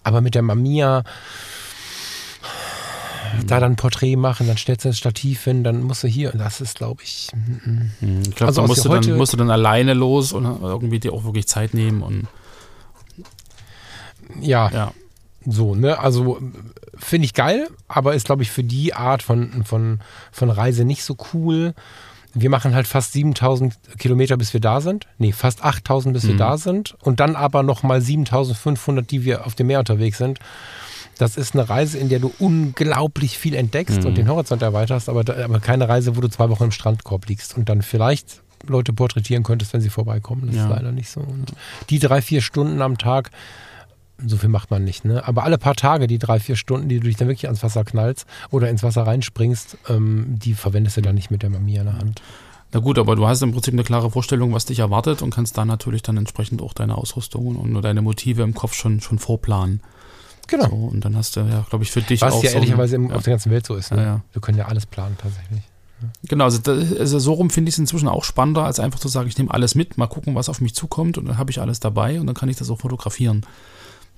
aber 0.03 0.19
mit 0.19 0.35
der 0.35 0.41
Mamiya 0.41 1.03
da 3.47 3.59
dann 3.59 3.73
ein 3.73 3.75
Porträt 3.75 4.15
machen, 4.15 4.47
dann 4.47 4.57
stellst 4.57 4.85
du 4.85 4.89
ein 4.89 4.93
Stativ 4.93 5.43
hin, 5.43 5.63
dann 5.63 5.83
musst 5.83 6.03
du 6.03 6.07
hier, 6.07 6.31
und 6.33 6.39
das 6.39 6.61
ist, 6.61 6.75
glaube 6.77 7.03
ich, 7.03 7.29
Hm, 7.33 7.91
Ich 8.23 8.35
glaube, 8.35 8.47
Also 8.47 8.61
da 8.61 8.67
musst 8.67 8.85
du, 8.85 8.89
dann, 8.89 9.17
musst 9.17 9.33
du 9.33 9.37
dann 9.37 9.49
alleine 9.51 9.93
los 9.93 10.33
und 10.33 10.45
irgendwie 10.45 10.99
dir 10.99 11.13
auch 11.13 11.23
wirklich 11.23 11.47
Zeit 11.47 11.73
nehmen 11.73 12.01
und 12.03 12.27
ja, 14.39 14.69
ja. 14.71 14.93
so, 15.45 15.75
ne, 15.75 15.99
also 15.99 16.39
finde 16.97 17.25
ich 17.25 17.33
geil, 17.33 17.67
aber 17.87 18.13
ist, 18.13 18.25
glaube 18.25 18.43
ich, 18.43 18.51
für 18.51 18.63
die 18.63 18.93
Art 18.93 19.23
von, 19.23 19.63
von, 19.65 19.99
von 20.31 20.49
Reise 20.49 20.85
nicht 20.85 21.03
so 21.03 21.17
cool. 21.33 21.73
Wir 22.33 22.49
machen 22.49 22.73
halt 22.75 22.87
fast 22.87 23.11
7000 23.11 23.77
Kilometer, 23.97 24.37
bis 24.37 24.53
wir 24.53 24.61
da 24.61 24.79
sind. 24.79 25.05
Nee, 25.17 25.33
fast 25.33 25.63
8000, 25.65 26.13
bis 26.13 26.27
wir 26.27 26.35
Mhm. 26.35 26.37
da 26.37 26.57
sind. 26.57 26.95
Und 27.01 27.19
dann 27.19 27.35
aber 27.35 27.61
nochmal 27.63 28.01
7500, 28.01 29.09
die 29.11 29.25
wir 29.25 29.45
auf 29.45 29.53
dem 29.55 29.67
Meer 29.67 29.79
unterwegs 29.79 30.17
sind. 30.17 30.39
Das 31.21 31.37
ist 31.37 31.53
eine 31.53 31.69
Reise, 31.69 31.99
in 31.99 32.09
der 32.09 32.17
du 32.19 32.33
unglaublich 32.39 33.37
viel 33.37 33.53
entdeckst 33.53 33.99
Mhm. 34.01 34.05
und 34.07 34.17
den 34.17 34.27
Horizont 34.27 34.61
erweiterst, 34.63 35.07
aber, 35.07 35.19
aber 35.19 35.59
keine 35.59 35.87
Reise, 35.87 36.15
wo 36.17 36.21
du 36.21 36.27
zwei 36.29 36.49
Wochen 36.49 36.63
im 36.65 36.71
Strandkorb 36.71 37.27
liegst 37.27 37.55
und 37.55 37.69
dann 37.69 37.83
vielleicht 37.83 38.41
Leute 38.67 38.91
porträtieren 38.93 39.43
könntest, 39.43 39.73
wenn 39.73 39.81
sie 39.81 39.89
vorbeikommen. 39.89 40.47
Das 40.47 40.55
Ja. 40.55 40.63
ist 40.65 40.69
leider 40.69 40.91
nicht 40.91 41.09
so. 41.09 41.19
Und 41.21 41.53
die 41.91 41.99
drei, 41.99 42.21
vier 42.21 42.41
Stunden 42.41 42.81
am 42.81 42.97
Tag, 42.97 43.29
so 44.25 44.37
viel 44.37 44.49
macht 44.49 44.69
man 44.71 44.83
nicht, 44.83 45.03
ne? 45.05 45.27
Aber 45.27 45.43
alle 45.43 45.57
paar 45.57 45.75
Tage, 45.75 46.07
die 46.07 46.19
drei, 46.19 46.39
vier 46.39 46.55
Stunden, 46.55 46.89
die 46.89 46.99
du 46.99 47.07
dich 47.07 47.17
dann 47.17 47.27
wirklich 47.27 47.45
ans 47.45 47.63
Wasser 47.63 47.83
knallst 47.83 48.25
oder 48.51 48.69
ins 48.69 48.83
Wasser 48.83 49.03
reinspringst, 49.03 49.77
ähm, 49.89 50.25
die 50.39 50.53
verwendest 50.53 50.97
du 50.97 51.01
dann 51.01 51.15
nicht 51.15 51.29
mit 51.31 51.41
der 51.43 51.49
Mamiya 51.49 51.81
in 51.81 51.87
der 51.87 51.97
Hand. 51.97 52.21
Na 52.73 52.79
gut, 52.79 52.97
aber 52.99 53.15
du 53.15 53.27
hast 53.27 53.41
im 53.41 53.51
Prinzip 53.51 53.73
eine 53.73 53.83
klare 53.83 54.09
Vorstellung, 54.11 54.53
was 54.53 54.65
dich 54.65 54.79
erwartet 54.79 55.21
und 55.21 55.31
kannst 55.33 55.57
da 55.57 55.65
natürlich 55.65 56.03
dann 56.03 56.17
entsprechend 56.17 56.61
auch 56.61 56.73
deine 56.73 56.95
Ausrüstung 56.97 57.55
und 57.57 57.81
deine 57.81 58.01
Motive 58.01 58.43
im 58.43 58.53
Kopf 58.53 58.73
schon, 58.75 59.01
schon 59.01 59.19
vorplanen. 59.19 59.81
Genau. 60.47 60.69
So, 60.69 60.75
und 60.75 61.05
dann 61.05 61.15
hast 61.15 61.35
du 61.35 61.41
ja, 61.41 61.65
glaube 61.69 61.83
ich, 61.83 61.91
für 61.91 62.01
dich 62.01 62.21
Was 62.21 62.33
auch 62.33 62.43
ja 62.43 62.49
so 62.49 62.55
ehrlicherweise 62.55 62.95
ein, 62.95 63.11
auf 63.11 63.23
der 63.23 63.33
ganzen 63.33 63.51
Welt 63.51 63.65
so 63.65 63.75
ist. 63.75 63.91
Ne? 63.91 63.97
Ja, 63.97 64.03
ja. 64.03 64.21
Wir 64.33 64.41
können 64.41 64.57
ja 64.57 64.65
alles 64.65 64.85
planen 64.85 65.17
tatsächlich. 65.17 65.61
Genau, 66.27 66.45
also, 66.45 66.59
da, 66.59 66.71
also 66.71 67.19
so 67.19 67.33
rum 67.33 67.49
finde 67.49 67.69
ich 67.69 67.75
es 67.75 67.79
inzwischen 67.79 68.07
auch 68.07 68.23
spannender, 68.23 68.65
als 68.65 68.79
einfach 68.79 68.99
zu 68.99 69.07
sagen, 69.07 69.27
ich 69.27 69.37
nehme 69.37 69.51
alles 69.53 69.75
mit, 69.75 69.97
mal 69.97 70.07
gucken, 70.07 70.35
was 70.35 70.49
auf 70.49 70.61
mich 70.61 70.73
zukommt 70.73 71.17
und 71.17 71.25
dann 71.25 71.37
habe 71.37 71.51
ich 71.51 71.61
alles 71.61 71.79
dabei 71.79 72.19
und 72.19 72.27
dann 72.27 72.35
kann 72.35 72.49
ich 72.49 72.57
das 72.57 72.69
auch 72.69 72.79
fotografieren. 72.79 73.45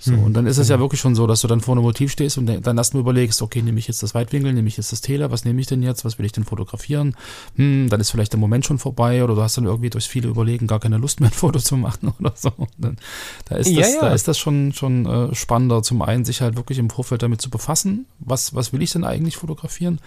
So, 0.05 0.11
Mhm. 0.11 0.23
und 0.23 0.33
dann 0.33 0.45
ist 0.47 0.57
es 0.57 0.67
ja 0.67 0.79
wirklich 0.79 0.99
schon 0.99 1.15
so, 1.15 1.27
dass 1.27 1.39
du 1.41 1.47
dann 1.47 1.61
vor 1.61 1.75
einem 1.75 1.83
Motiv 1.83 2.11
stehst 2.11 2.37
und 2.37 2.45
dann 2.45 2.77
erstmal 2.77 2.99
überlegst, 2.99 3.41
okay, 3.41 3.61
nehme 3.61 3.79
ich 3.79 3.87
jetzt 3.87 4.03
das 4.03 4.13
Weitwinkel, 4.13 4.51
nehme 4.51 4.67
ich 4.67 4.75
jetzt 4.75 4.91
das 4.91 4.99
Tele, 4.99 5.31
was 5.31 5.45
nehme 5.45 5.61
ich 5.61 5.67
denn 5.67 5.81
jetzt, 5.81 6.03
was 6.03 6.19
will 6.19 6.25
ich 6.25 6.33
denn 6.33 6.43
fotografieren? 6.43 7.15
Hm, 7.55 7.87
dann 7.89 8.01
ist 8.01 8.11
vielleicht 8.11 8.33
der 8.33 8.39
Moment 8.39 8.65
schon 8.65 8.79
vorbei 8.79 9.23
oder 9.23 9.35
du 9.35 9.41
hast 9.41 9.55
dann 9.55 9.63
irgendwie 9.63 9.89
durch 9.89 10.09
viele 10.09 10.27
Überlegen 10.27 10.67
gar 10.67 10.81
keine 10.81 10.97
Lust 10.97 11.21
mehr, 11.21 11.29
ein 11.29 11.33
Foto 11.33 11.57
zu 11.59 11.77
machen 11.77 12.11
oder 12.19 12.33
so. 12.35 12.51
Und 12.57 12.69
dann, 12.77 12.97
da 13.45 13.55
ist 13.55 13.69
Ja, 13.69 13.79
das, 13.81 13.93
ja. 13.93 14.01
da 14.01 14.13
ist 14.13 14.27
das 14.27 14.37
schon, 14.37 14.73
schon 14.73 15.05
äh, 15.05 15.33
spannender, 15.35 15.81
zum 15.83 16.01
einen 16.01 16.25
sich 16.25 16.41
halt 16.41 16.57
wirklich 16.57 16.79
im 16.79 16.89
Vorfeld 16.89 17.23
damit 17.23 17.41
zu 17.41 17.49
befassen, 17.49 18.05
was, 18.19 18.53
was 18.53 18.73
will 18.73 18.81
ich 18.81 18.91
denn 18.91 19.05
eigentlich 19.05 19.37
fotografieren? 19.37 19.99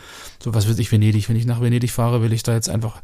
So, 0.45 0.53
was 0.53 0.69
will 0.69 0.79
ich 0.79 0.93
Venedig? 0.93 1.31
Wenn 1.31 1.37
ich 1.37 1.47
nach 1.47 1.63
Venedig 1.63 1.91
fahre, 1.91 2.21
will 2.21 2.35
ich 2.35 2.43
da 2.43 2.53
jetzt 2.53 2.69
einfach 2.69 3.01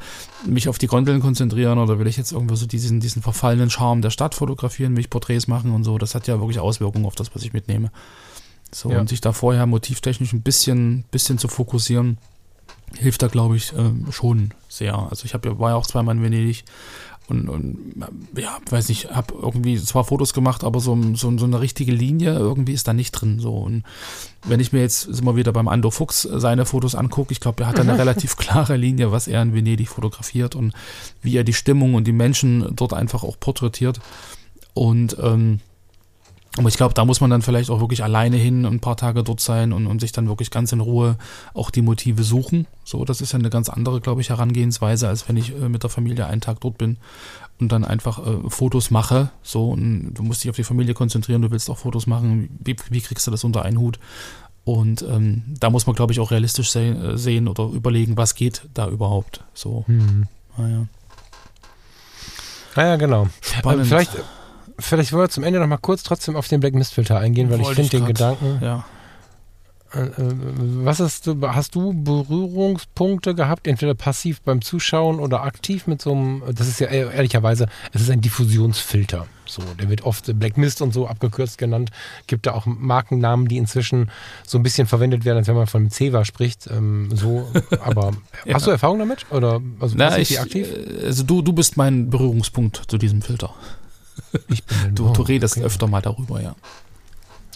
mich 0.46 0.68
auf 0.68 0.76
die 0.76 0.88
Gondeln 0.88 1.20
konzentrieren 1.20 1.78
oder 1.78 1.98
will 1.98 2.06
ich 2.06 2.18
jetzt 2.18 2.32
irgendwo 2.32 2.54
so 2.54 2.66
diesen, 2.66 3.00
diesen 3.00 3.22
verfallenen 3.22 3.70
Charme 3.70 4.02
der 4.02 4.10
Stadt 4.10 4.34
fotografieren, 4.34 4.92
will 4.94 5.00
ich 5.00 5.08
Porträts 5.08 5.46
machen 5.48 5.70
und 5.70 5.84
so. 5.84 5.96
Das 5.96 6.14
hat 6.14 6.26
ja 6.26 6.38
wirklich 6.38 6.58
Auswirkungen 6.58 6.81
auf 6.84 7.14
das, 7.14 7.34
was 7.34 7.42
ich 7.42 7.52
mitnehme. 7.52 7.90
So, 8.74 8.90
Ja. 8.90 9.00
und 9.00 9.08
sich 9.08 9.20
da 9.20 9.32
vorher 9.32 9.66
motivtechnisch 9.66 10.32
ein 10.32 10.42
bisschen, 10.42 11.04
bisschen 11.10 11.38
zu 11.38 11.48
fokussieren, 11.48 12.18
hilft 12.98 13.22
da, 13.22 13.28
glaube 13.28 13.56
ich, 13.56 13.72
ähm, 13.76 14.06
schon 14.10 14.52
sehr. 14.68 14.96
Also 14.98 15.24
ich 15.24 15.34
hab, 15.34 15.44
ja- 15.44 15.58
war 15.58 15.70
ja 15.70 15.76
auch 15.76 15.86
zweimal 15.86 16.16
in 16.16 16.22
Venedig 16.22 16.64
und, 17.28 17.48
und 17.48 17.94
ja, 18.36 18.58
weiß 18.68 18.88
nicht, 18.88 19.10
habe 19.10 19.34
irgendwie 19.40 19.78
zwar 19.80 20.04
Fotos 20.04 20.32
gemacht, 20.34 20.64
aber 20.64 20.80
so, 20.80 20.98
so, 21.14 21.36
so 21.38 21.44
eine 21.44 21.60
richtige 21.60 21.92
Linie 21.92 22.32
irgendwie 22.34 22.72
ist 22.72 22.88
da 22.88 22.92
nicht 22.92 23.12
drin. 23.12 23.38
So. 23.40 23.54
Und 23.54 23.84
wenn 24.44 24.58
ich 24.60 24.72
mir 24.72 24.80
jetzt 24.80 25.02
sind 25.02 25.24
wir 25.24 25.36
wieder 25.36 25.52
beim 25.52 25.68
Ando 25.68 25.90
Fuchs 25.90 26.24
äh, 26.24 26.40
seine 26.40 26.64
Fotos 26.66 26.94
angucke, 26.94 27.32
ich 27.32 27.40
glaube, 27.40 27.62
er 27.62 27.68
hat 27.68 27.78
eine 27.80 27.96
relativ 27.98 28.36
klare 28.36 28.76
Linie, 28.76 29.12
was 29.12 29.28
er 29.28 29.40
in 29.42 29.54
Venedig 29.54 29.88
fotografiert 29.88 30.54
und 30.54 30.72
wie 31.22 31.36
er 31.36 31.44
die 31.44 31.54
Stimmung 31.54 31.94
und 31.94 32.06
die 32.06 32.12
Menschen 32.12 32.74
dort 32.74 32.92
einfach 32.94 33.22
auch 33.22 33.38
porträtiert. 33.38 34.00
Und 34.74 35.16
ähm, 35.20 35.60
aber 36.58 36.68
ich 36.68 36.76
glaube, 36.76 36.92
da 36.92 37.04
muss 37.04 37.20
man 37.20 37.30
dann 37.30 37.40
vielleicht 37.40 37.70
auch 37.70 37.80
wirklich 37.80 38.04
alleine 38.04 38.36
hin 38.36 38.66
und 38.66 38.74
ein 38.74 38.80
paar 38.80 38.96
Tage 38.96 39.22
dort 39.22 39.40
sein 39.40 39.72
und, 39.72 39.86
und 39.86 40.00
sich 40.00 40.12
dann 40.12 40.28
wirklich 40.28 40.50
ganz 40.50 40.72
in 40.72 40.80
Ruhe 40.80 41.16
auch 41.54 41.70
die 41.70 41.80
Motive 41.82 42.22
suchen. 42.24 42.66
So, 42.84 43.04
das 43.06 43.20
ist 43.22 43.32
ja 43.32 43.38
eine 43.38 43.48
ganz 43.48 43.70
andere, 43.70 44.00
glaube 44.02 44.20
ich, 44.20 44.28
Herangehensweise, 44.28 45.08
als 45.08 45.28
wenn 45.28 45.36
ich 45.38 45.50
äh, 45.54 45.68
mit 45.70 45.82
der 45.82 45.90
Familie 45.90 46.26
einen 46.26 46.42
Tag 46.42 46.60
dort 46.60 46.76
bin 46.76 46.98
und 47.58 47.72
dann 47.72 47.84
einfach 47.84 48.18
äh, 48.26 48.50
Fotos 48.50 48.90
mache. 48.90 49.30
So, 49.42 49.70
und 49.70 50.12
du 50.14 50.22
musst 50.22 50.44
dich 50.44 50.50
auf 50.50 50.56
die 50.56 50.64
Familie 50.64 50.92
konzentrieren, 50.92 51.40
du 51.40 51.50
willst 51.50 51.70
auch 51.70 51.78
Fotos 51.78 52.06
machen. 52.06 52.50
Wie, 52.62 52.76
wie 52.90 53.00
kriegst 53.00 53.26
du 53.26 53.30
das 53.30 53.44
unter 53.44 53.62
einen 53.64 53.78
Hut? 53.78 53.98
Und 54.64 55.02
ähm, 55.02 55.42
da 55.58 55.70
muss 55.70 55.86
man, 55.86 55.96
glaube 55.96 56.12
ich, 56.12 56.20
auch 56.20 56.30
realistisch 56.30 56.70
se 56.70 56.80
äh, 56.82 57.16
sehen 57.16 57.48
oder 57.48 57.64
überlegen, 57.64 58.16
was 58.16 58.34
geht 58.34 58.68
da 58.74 58.88
überhaupt. 58.88 59.42
So, 59.54 59.84
Hm. 59.86 60.26
naja. 60.58 60.86
Naja, 62.76 62.96
genau. 62.96 63.28
Spannend. 63.40 63.82
Ähm, 63.82 63.86
vielleicht, 63.88 64.12
vielleicht 64.78 65.12
wollen 65.12 65.24
wir 65.24 65.28
zum 65.30 65.44
Ende 65.44 65.60
noch 65.60 65.66
mal 65.66 65.76
kurz 65.78 66.02
trotzdem 66.02 66.36
auf 66.36 66.48
den 66.48 66.60
Black 66.60 66.74
Mist 66.74 66.94
Filter 66.94 67.18
eingehen, 67.18 67.50
weil 67.50 67.60
Wollte 67.60 67.82
ich 67.82 67.90
finde 67.90 68.06
den. 68.06 68.14
Gedanken. 68.14 68.58
Ja. 68.62 68.84
Äh, 69.94 70.04
äh, 70.04 70.10
was 70.84 71.00
ist, 71.00 71.26
du- 71.26 71.38
hast 71.48 71.74
du 71.74 71.92
Berührungspunkte 71.92 73.34
gehabt, 73.34 73.66
entweder 73.66 73.94
passiv 73.94 74.40
beim 74.40 74.62
Zuschauen 74.62 75.20
oder 75.20 75.42
aktiv 75.42 75.86
mit 75.86 76.00
so 76.00 76.12
einem, 76.12 76.42
das 76.54 76.66
ist 76.66 76.80
ja 76.80 76.86
ehr- 76.88 77.12
ehrlicherweise, 77.12 77.66
es 77.92 78.00
ist 78.00 78.10
ein 78.10 78.22
Diffusionsfilter. 78.22 79.26
So, 79.44 79.60
der 79.78 79.90
wird 79.90 80.02
oft 80.04 80.38
Black 80.38 80.56
Mist 80.56 80.80
und 80.80 80.94
so 80.94 81.06
abgekürzt 81.08 81.58
genannt. 81.58 81.90
Gibt 82.26 82.46
da 82.46 82.52
auch 82.54 82.64
Markennamen, 82.64 83.48
die 83.48 83.58
inzwischen 83.58 84.10
so 84.46 84.56
ein 84.58 84.62
bisschen 84.62 84.86
verwendet 84.86 85.26
werden, 85.26 85.38
als 85.38 85.48
wenn 85.48 85.56
man 85.56 85.66
von 85.66 85.90
Ceva 85.90 86.24
spricht. 86.24 86.68
Ähm, 86.70 87.10
so, 87.14 87.46
aber 87.84 88.12
Ja. 88.46 88.54
hast 88.54 88.66
du 88.66 88.70
Erfahrung 88.70 88.98
damit? 88.98 89.26
Oder 89.30 89.60
also 89.78 89.94
Na, 89.98 90.16
ich, 90.16 90.40
aktiv? 90.40 90.68
äh, 90.72 91.04
also 91.06 91.22
du, 91.22 91.42
du 91.42 91.52
bist 91.52 91.76
mein 91.76 92.08
Berührungspunkt 92.08 92.82
zu 92.88 92.96
diesem 92.96 93.20
Filter. 93.20 93.52
Ich 94.48 94.64
bin 94.64 94.94
Du, 94.94 95.10
du 95.12 95.22
redest 95.22 95.56
okay. 95.56 95.66
öfter 95.66 95.86
mal 95.86 96.00
darüber, 96.02 96.40
ja. 96.40 96.54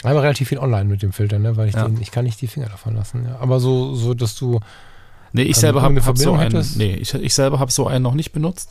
Aber 0.02 0.22
relativ 0.22 0.48
viel 0.48 0.58
online 0.58 0.84
mit 0.84 1.02
dem 1.02 1.12
Filter, 1.12 1.38
ne? 1.38 1.56
Weil 1.56 1.68
ich 1.68 1.74
Ja. 1.74 1.86
den, 1.88 2.00
ich 2.00 2.10
kann 2.10 2.24
nicht 2.24 2.40
die 2.40 2.46
Finger 2.46 2.68
davon 2.68 2.94
lassen. 2.94 3.24
Ja. 3.26 3.38
Aber 3.40 3.60
so, 3.60 3.94
so, 3.94 4.14
dass 4.14 4.34
du 4.36 4.60
Nee, 5.32 5.42
ich 5.42 5.56
Ähm, 5.56 5.60
selber 5.62 5.82
habe 5.82 6.02
hab 6.04 6.16
so 6.16 6.32
einen, 6.32 6.52
hättest? 6.52 6.76
nee, 6.76 6.94
ich, 6.94 7.12
ich 7.12 7.34
selber 7.34 7.58
habe 7.58 7.70
so 7.70 7.86
einen 7.86 8.02
noch 8.02 8.14
nicht 8.14 8.32
benutzt. 8.32 8.70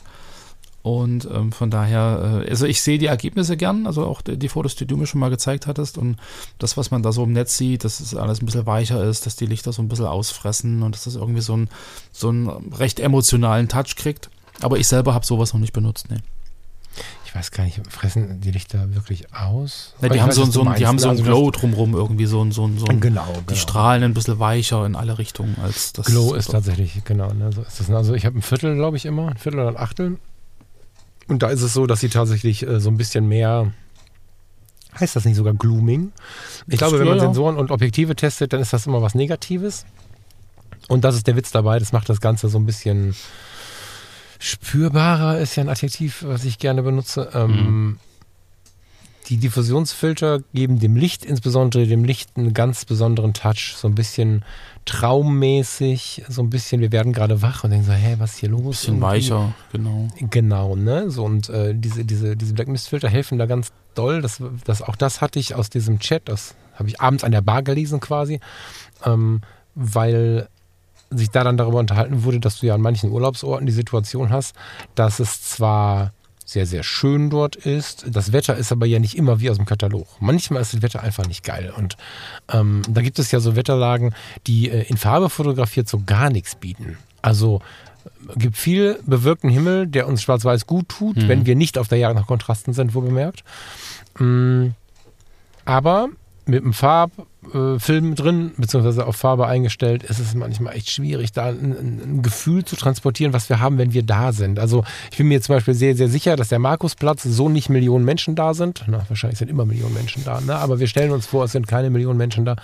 Und 0.82 1.28
ähm, 1.32 1.50
von 1.52 1.70
daher, 1.70 2.42
äh, 2.46 2.50
also 2.50 2.64
ich 2.64 2.80
sehe 2.80 2.98
die 2.98 3.06
Ergebnisse 3.06 3.56
gern, 3.56 3.86
also 3.86 4.04
auch 4.06 4.22
die, 4.22 4.36
die 4.36 4.48
Fotos, 4.48 4.76
die 4.76 4.86
du 4.86 4.96
mir 4.96 5.06
schon 5.06 5.20
mal 5.20 5.30
gezeigt 5.30 5.66
hattest 5.66 5.98
und 5.98 6.16
das, 6.58 6.76
was 6.76 6.92
man 6.92 7.02
da 7.02 7.10
so 7.12 7.24
im 7.24 7.32
Netz 7.32 7.56
sieht, 7.58 7.82
dass 7.84 7.98
es 7.98 8.14
alles 8.14 8.40
ein 8.40 8.46
bisschen 8.46 8.66
weicher 8.66 9.02
ist, 9.04 9.26
dass 9.26 9.34
die 9.36 9.46
Lichter 9.46 9.72
so 9.72 9.82
ein 9.82 9.88
bisschen 9.88 10.06
ausfressen 10.06 10.82
und 10.84 10.94
dass 10.94 11.04
das 11.04 11.16
irgendwie 11.16 11.40
so, 11.40 11.56
ein, 11.56 11.68
so 12.12 12.28
einen 12.28 12.48
recht 12.72 13.00
emotionalen 13.00 13.68
Touch 13.68 13.96
kriegt. 13.96 14.30
Aber 14.62 14.78
ich 14.78 14.86
selber 14.86 15.12
habe 15.12 15.26
sowas 15.26 15.52
noch 15.52 15.60
nicht 15.60 15.72
benutzt, 15.72 16.06
nee. 16.10 16.18
Ich 17.24 17.34
weiß 17.34 17.50
gar 17.50 17.64
nicht, 17.64 17.80
fressen 17.92 18.40
die 18.40 18.50
Lichter 18.50 18.94
wirklich 18.94 19.34
aus? 19.34 19.94
Ja, 20.00 20.08
die 20.08 20.20
haben 20.22 20.28
weiß, 20.28 20.36
so, 20.36 20.42
ein- 20.44 20.50
so, 20.50 20.62
ein- 20.62 20.74
die 20.76 20.86
haben 20.86 20.98
so 20.98 21.08
einen 21.08 21.18
Also 21.18 21.30
Glow 21.30 21.50
drumrum 21.50 21.92
irgendwie, 21.94 22.24
so 22.26 22.42
ein, 22.42 22.50
so 22.52 22.66
ein, 22.66 22.78
so 22.78 22.86
das- 22.86 22.94
ein 22.94 23.00
Genau, 23.00 23.26
Die 23.40 23.46
genau. 23.46 23.60
strahlen 23.60 24.02
ein 24.04 24.14
bisschen 24.14 24.38
weicher 24.38 24.86
in 24.86 24.96
alle 24.96 25.18
Richtungen 25.18 25.56
als 25.62 25.92
das. 25.92 26.06
Glow 26.06 26.32
ist 26.34 26.50
tatsächlich, 26.50 27.02
genau. 27.04 27.32
Ne, 27.34 27.50
so 27.52 27.62
ist 27.62 27.78
das. 27.80 27.90
Also 27.90 28.14
ich 28.14 28.24
habe 28.24 28.38
ein 28.38 28.42
Viertel, 28.42 28.74
glaube 28.76 28.96
ich, 28.96 29.04
immer, 29.04 29.28
ein 29.28 29.36
Viertel 29.36 29.60
oder 29.60 29.68
ein 29.68 29.76
Achtel. 29.76 30.18
Und 31.28 31.42
da 31.42 31.48
ist 31.48 31.60
es 31.62 31.74
so, 31.74 31.86
dass 31.86 32.00
sie 32.00 32.08
tatsächlich 32.08 32.66
äh, 32.66 32.80
so 32.80 32.88
ein 32.88 32.96
bisschen 32.96 33.26
mehr, 33.28 33.72
heißt 34.98 35.14
das 35.16 35.24
nicht 35.26 35.36
sogar 35.36 35.52
Glooming? 35.52 36.12
Ich 36.68 36.78
glaube, 36.78 36.98
wenn 36.98 37.08
man. 37.08 37.20
Sensoren 37.20 37.56
und 37.58 37.70
Objektive 37.70 38.16
testet, 38.16 38.52
dann 38.54 38.60
ist 38.60 38.72
das 38.72 38.86
immer 38.86 39.02
was 39.02 39.14
Negatives. 39.14 39.84
Und 40.88 41.04
das 41.04 41.16
ist 41.16 41.26
der 41.26 41.36
Witz 41.36 41.50
dabei, 41.50 41.78
das 41.80 41.92
macht 41.92 42.08
das 42.08 42.20
Ganze 42.20 42.48
so 42.48 42.58
ein 42.58 42.64
bisschen 42.64 43.14
spürbarer, 44.38 45.38
ist 45.38 45.56
ja 45.56 45.62
ein 45.62 45.68
Adjektiv, 45.68 46.24
was 46.26 46.44
ich 46.44 46.58
gerne 46.58 46.82
benutze. 46.82 47.30
Ähm, 47.34 47.98
Die 49.28 49.38
Diffusionsfilter 49.38 50.40
geben 50.54 50.78
dem 50.78 50.94
Licht, 50.94 51.24
insbesondere 51.24 51.86
dem 51.86 52.04
Licht, 52.04 52.30
einen 52.36 52.54
ganz 52.54 52.84
besonderen 52.84 53.34
Touch. 53.34 53.74
So 53.76 53.88
ein 53.88 53.96
bisschen 53.96 54.44
traummäßig, 54.84 56.22
so 56.28 56.42
ein 56.42 56.50
bisschen, 56.50 56.80
wir 56.80 56.92
werden 56.92 57.12
gerade 57.12 57.42
wach 57.42 57.64
und 57.64 57.70
denken 57.70 57.86
so, 57.86 57.92
hä, 57.92 58.16
was 58.18 58.34
ist 58.34 58.38
hier 58.38 58.50
los? 58.50 58.60
Ein 58.62 58.70
bisschen 58.70 58.94
Irgendwie. 58.94 59.08
weicher, 59.08 59.54
genau. 59.72 60.08
Genau, 60.30 60.76
ne? 60.76 61.10
So 61.10 61.24
und 61.24 61.48
äh, 61.48 61.74
diese, 61.74 62.04
diese, 62.04 62.36
diese 62.36 62.54
Black 62.54 62.68
Mist 62.68 62.88
Filter 62.88 63.08
helfen 63.08 63.36
da 63.38 63.46
ganz 63.46 63.72
doll. 63.94 64.22
Das, 64.22 64.40
das, 64.64 64.82
auch 64.82 64.94
das 64.94 65.20
hatte 65.20 65.40
ich 65.40 65.54
aus 65.56 65.70
diesem 65.70 65.98
Chat, 65.98 66.28
das 66.28 66.54
habe 66.74 66.88
ich 66.88 67.00
abends 67.00 67.24
an 67.24 67.32
der 67.32 67.40
Bar 67.40 67.62
gelesen 67.62 67.98
quasi, 67.98 68.38
ähm, 69.04 69.40
weil 69.74 70.48
sich 71.10 71.30
da 71.30 71.44
dann 71.44 71.56
darüber 71.56 71.78
unterhalten 71.78 72.24
wurde, 72.24 72.40
dass 72.40 72.58
du 72.60 72.66
ja 72.66 72.74
an 72.74 72.80
manchen 72.80 73.10
Urlaubsorten 73.10 73.66
die 73.66 73.72
Situation 73.72 74.30
hast, 74.30 74.54
dass 74.94 75.18
es 75.20 75.42
zwar 75.42 76.12
sehr, 76.44 76.66
sehr 76.66 76.84
schön 76.84 77.28
dort 77.28 77.56
ist. 77.56 78.06
Das 78.08 78.32
Wetter 78.32 78.56
ist 78.56 78.70
aber 78.70 78.86
ja 78.86 79.00
nicht 79.00 79.16
immer 79.16 79.40
wie 79.40 79.50
aus 79.50 79.56
dem 79.56 79.66
Katalog. 79.66 80.06
Manchmal 80.20 80.62
ist 80.62 80.74
das 80.74 80.82
Wetter 80.82 81.02
einfach 81.02 81.26
nicht 81.26 81.42
geil. 81.42 81.72
Und 81.76 81.96
ähm, 82.52 82.82
da 82.88 83.02
gibt 83.02 83.18
es 83.18 83.32
ja 83.32 83.40
so 83.40 83.56
Wetterlagen, 83.56 84.14
die 84.46 84.70
äh, 84.70 84.82
in 84.88 84.96
Farbe 84.96 85.28
fotografiert 85.28 85.88
so 85.88 86.02
gar 86.06 86.30
nichts 86.30 86.54
bieten. 86.54 86.98
Also 87.20 87.62
äh, 88.28 88.38
gibt 88.38 88.56
viel 88.56 89.00
bewölkten 89.06 89.50
Himmel, 89.50 89.88
der 89.88 90.06
uns 90.06 90.22
schwarz-weiß 90.22 90.66
gut 90.68 90.88
tut, 90.88 91.16
Mhm. 91.16 91.28
wenn 91.28 91.46
wir 91.46 91.56
nicht 91.56 91.78
auf 91.78 91.88
der 91.88 91.98
Jagd 91.98 92.14
nach 92.14 92.28
Kontrasten 92.28 92.72
sind, 92.74 92.94
wo 92.94 93.00
bemerkt. 93.00 93.42
Mm, 94.20 94.68
aber 95.64 96.10
mit 96.46 96.62
einem 97.54 97.80
Farbfilm 97.80 98.14
drin, 98.14 98.52
beziehungsweise 98.56 99.06
auf 99.06 99.16
Farbe 99.16 99.46
eingestellt, 99.46 100.02
ist 100.02 100.18
es 100.18 100.34
manchmal 100.34 100.74
echt 100.76 100.90
schwierig, 100.90 101.32
da 101.32 101.46
ein, 101.46 101.72
ein, 101.72 102.00
ein 102.04 102.22
Gefühl 102.22 102.64
zu 102.64 102.76
transportieren, 102.76 103.32
was 103.32 103.48
wir 103.48 103.60
haben, 103.60 103.78
wenn 103.78 103.92
wir 103.92 104.02
da 104.02 104.32
sind. 104.32 104.58
Also 104.58 104.84
ich 105.10 105.18
bin 105.18 105.28
mir 105.28 105.40
zum 105.40 105.54
Beispiel 105.54 105.74
sehr, 105.74 105.96
sehr 105.96 106.08
sicher, 106.08 106.36
dass 106.36 106.48
der 106.48 106.58
Markusplatz 106.58 107.22
so 107.22 107.48
nicht 107.48 107.68
Millionen 107.68 108.04
Menschen 108.04 108.34
da 108.34 108.54
sind. 108.54 108.84
Na, 108.86 109.04
wahrscheinlich 109.08 109.38
sind 109.38 109.50
immer 109.50 109.64
Millionen 109.64 109.94
Menschen 109.94 110.24
da, 110.24 110.40
ne? 110.40 110.56
aber 110.56 110.80
wir 110.80 110.86
stellen 110.86 111.12
uns 111.12 111.26
vor, 111.26 111.44
es 111.44 111.52
sind 111.52 111.66
keine 111.66 111.90
Millionen 111.90 112.18
Menschen 112.18 112.44
da. 112.44 112.56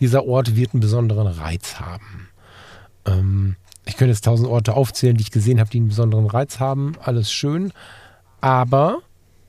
Dieser 0.00 0.24
Ort 0.24 0.56
wird 0.56 0.74
einen 0.74 0.80
besonderen 0.80 1.26
Reiz 1.26 1.80
haben. 1.80 2.28
Ähm, 3.06 3.56
ich 3.86 3.96
könnte 3.96 4.12
jetzt 4.12 4.24
tausend 4.24 4.48
Orte 4.48 4.74
aufzählen, 4.74 5.16
die 5.16 5.22
ich 5.22 5.30
gesehen 5.30 5.60
habe, 5.60 5.70
die 5.70 5.78
einen 5.78 5.88
besonderen 5.88 6.26
Reiz 6.26 6.58
haben. 6.58 6.94
Alles 7.02 7.32
schön. 7.32 7.72
Aber 8.40 9.02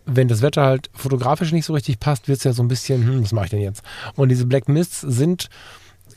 wenn 0.05 0.27
das 0.27 0.41
Wetter 0.41 0.63
halt 0.63 0.89
fotografisch 0.93 1.51
nicht 1.51 1.65
so 1.65 1.73
richtig 1.73 1.99
passt, 1.99 2.27
wird 2.27 2.37
es 2.37 2.43
ja 2.43 2.53
so 2.53 2.63
ein 2.63 2.67
bisschen, 2.67 3.05
hm, 3.05 3.23
was 3.23 3.31
mache 3.31 3.45
ich 3.45 3.51
denn 3.51 3.61
jetzt? 3.61 3.83
Und 4.15 4.29
diese 4.29 4.45
Black 4.45 4.69
Mists 4.69 5.01
sind 5.01 5.49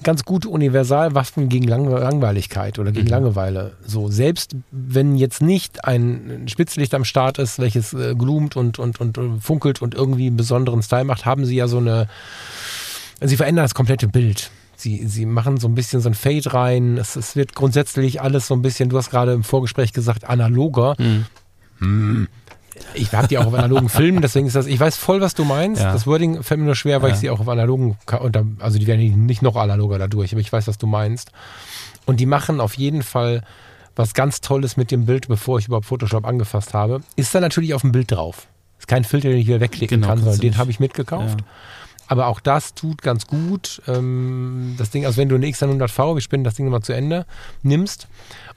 ganz 0.03 0.25
gute 0.25 0.49
Universalwaffen 0.49 1.49
gegen 1.49 1.67
Lang 1.67 1.89
Langweiligkeit 1.89 2.79
oder 2.79 2.93
gegen 2.93 3.07
Mhm. 3.07 3.11
Langeweile. 3.13 3.73
So, 3.85 4.09
selbst 4.09 4.55
wenn 4.71 5.17
jetzt 5.17 5.43
nicht 5.43 5.85
ein 5.85 6.47
Spitzlicht 6.49 6.95
am 6.95 7.05
Start 7.05 7.39
ist, 7.39 7.59
welches 7.59 7.95
äh, 7.95 8.15
glumt 8.15 8.57
und, 8.57 8.79
und, 8.79 9.01
und 9.01 9.19
äh, 9.19 9.41
funkelt 9.41 9.83
und 9.83 9.95
irgendwie 9.95 10.29
einen 10.29 10.37
besonderen 10.37 10.83
Style 10.83 11.05
macht, 11.05 11.25
haben 11.27 11.45
sie 11.45 11.57
ja 11.57 11.67
so 11.67 11.79
eine, 11.79 12.07
sie 13.21 13.37
verändern 13.37 13.65
das 13.65 13.75
komplette 13.75 14.07
Bild. 14.07 14.51
Sie, 14.77 15.05
sie 15.09 15.27
machen 15.27 15.57
so 15.57 15.67
ein 15.67 15.75
bisschen 15.75 16.01
so 16.01 16.09
ein 16.09 16.15
Fade 16.15 16.55
rein. 16.55 16.99
Es, 16.99 17.17
es 17.17 17.35
wird 17.35 17.57
grundsätzlich 17.57 18.21
alles 18.21 18.47
so 18.47 18.55
ein 18.55 18.63
bisschen, 18.63 18.91
du 18.91 18.97
hast 18.99 19.11
gerade 19.11 19.33
im 19.33 19.43
Vorgespräch 19.43 19.93
gesagt, 19.93 20.29
analoger. 20.29 20.95
Ich 22.95 23.13
habe 23.13 23.29
die 23.29 23.39
auch 23.39 23.47
auf 23.47 23.55
analogen 23.55 23.89
Filmen, 23.89 24.23
deswegen 24.23 24.47
ist 24.47 24.57
das, 24.57 24.67
ich 24.67 24.79
weiß 24.81 24.97
voll, 24.97 25.21
was 25.21 25.35
du 25.35 25.45
meinst. 25.45 25.83
Ja. 25.83 25.93
Das 25.93 26.07
Wording 26.07 26.43
fällt 26.43 26.61
mir 26.61 26.67
nur 26.67 26.75
schwer, 26.75 27.03
weil 27.03 27.11
Ja. 27.11 27.15
ich 27.15 27.21
sie 27.21 27.31
auch 27.31 27.41
auf 27.41 27.49
analogen, 27.49 27.97
also 28.61 28.79
die 28.79 28.87
werden 28.87 29.27
nicht- 29.27 29.43
noch 29.43 29.57
analoger 29.57 29.99
dadurch, 29.99 30.33
aber 30.33 30.41
ich 30.41 30.53
weiß, 30.53 30.67
was 30.69 30.79
du 30.79 30.87
meinst. 30.87 31.33
Und 32.07 32.21
die 32.21 32.27
machen 32.27 32.61
auf 32.61 32.75
jeden 32.75 33.03
Fall 33.03 33.43
was 33.97 34.15
ganz 34.15 34.41
Tolles 34.41 34.77
mit 34.77 34.91
dem 34.91 35.07
Bild, 35.07 35.29
bevor 35.29 35.59
ich 35.59 35.67
überhaupt 35.67 35.87
Photoshop 35.87 36.25
angefasst 36.25 36.73
habe. 36.75 37.01
Ist 37.17 37.35
da 37.35 37.41
natürlich 37.41 37.75
auf 37.75 37.83
dem 37.83 37.93
Bild 37.93 38.11
drauf. 38.13 38.47
Ist 38.79 38.87
kein 38.89 39.03
Filter, 39.05 39.29
den 39.29 39.39
ich 39.39 39.47
wieder 39.49 39.61
wegklicken 39.61 40.01
Genau, 40.01 40.09
kann, 40.13 40.19
sondern 40.23 40.39
den 40.41 40.57
habe 40.57 40.71
ich 40.71 40.79
mitgekauft. 40.81 41.41
Ja. 41.41 41.47
Aber 42.09 42.27
auch 42.27 42.41
das 42.41 42.75
tut 42.75 43.03
ganz 43.03 43.27
gut. 43.27 43.83
Ähm, 43.87 44.75
das 44.79 44.91
Ding, 44.91 45.07
also 45.07 45.19
wenn 45.19 45.29
du 45.29 45.37
eine 45.37 45.47
X100V, 45.47 46.15
wir 46.15 46.21
spinnen 46.23 46.45
das 46.45 46.55
Ding 46.55 46.69
mal 46.69 46.83
zu 46.83 46.93
Ende, 46.93 47.27
nimmst 47.63 48.09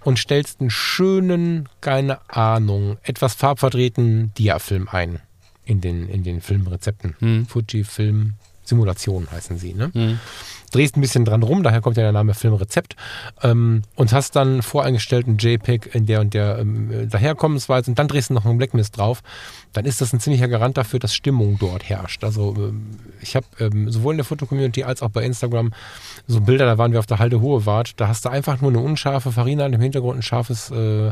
und 0.04 0.18
stellst 0.18 0.62
einen 0.62 0.70
schönen, 0.70 1.70
keine 1.82 2.20
Ahnung, 2.30 2.97
etwas 3.04 3.36
farbverdrehten 3.36 4.34
Diafilm 4.36 4.88
ein 4.89 5.20
in 5.66 5.82
den, 5.82 6.08
in 6.08 6.24
den 6.24 6.41
Filmrezepten. 6.41 7.16
Hm. 7.20 7.45
Fuji-Film 7.45 8.34
Simulation 8.64 9.30
heißen 9.30 9.58
sie. 9.58 9.74
Ne? 9.74 9.91
Hm. 9.93 10.20
Drehst 10.72 10.98
ein 10.98 11.02
bisschen 11.02 11.26
dran 11.26 11.44
rum, 11.44 11.64
daher 11.64 11.82
kommt 11.82 11.98
ja 11.98 12.04
der 12.04 12.12
Name 12.12 12.34
Filmrezept 12.34 12.96
ähm, 13.44 13.84
und 13.96 14.14
hast 14.14 14.36
dann 14.36 14.62
voreingestellten 14.62 15.38
JPEG 15.38 15.94
in 15.94 16.06
der 16.06 16.22
und 16.22 16.34
der 16.34 16.60
ähm, 16.60 17.10
Daherkommensweise 17.10 17.92
und 17.92 18.00
dann 18.00 18.08
drehst 18.08 18.30
du 18.30 18.34
noch 18.34 18.46
einen 18.46 18.58
Blacklist 18.58 18.98
drauf, 18.98 19.22
dann 19.74 19.86
ist 19.86 20.02
das 20.02 20.14
ein 20.14 20.20
ziemlicher 20.20 20.48
Garant 20.48 20.78
dafür, 20.78 21.00
dass 21.00 21.14
Stimmung 21.14 21.58
dort 21.60 21.88
herrscht. 21.90 22.24
Also 22.24 22.56
ähm, 22.58 22.98
ich 23.22 23.36
habe 23.36 23.46
ähm, 23.60 23.92
sowohl 23.92 24.14
in 24.14 24.18
der 24.18 24.26
Fotocommunity 24.26 24.84
als 24.84 25.02
auch 25.02 25.10
bei 25.10 25.24
Instagram 25.24 25.74
so 26.28 26.42
Bilder, 26.42 26.66
da 26.66 26.78
waren 26.78 26.92
wir 26.92 27.00
auf 27.00 27.06
der 27.06 27.20
Halde 27.20 27.42
Hohe 27.42 27.66
Wart, 27.66 28.00
da 28.00 28.08
hast 28.08 28.26
du 28.26 28.30
einfach 28.30 28.62
nur 28.62 28.72
eine 28.72 28.80
unscharfe 28.80 29.32
Farina 29.32 29.66
und 29.66 29.74
im 29.74 29.82
Hintergrund 29.82 30.20
ein 30.20 30.24
scharfes 30.24 30.72
äh, 30.72 31.12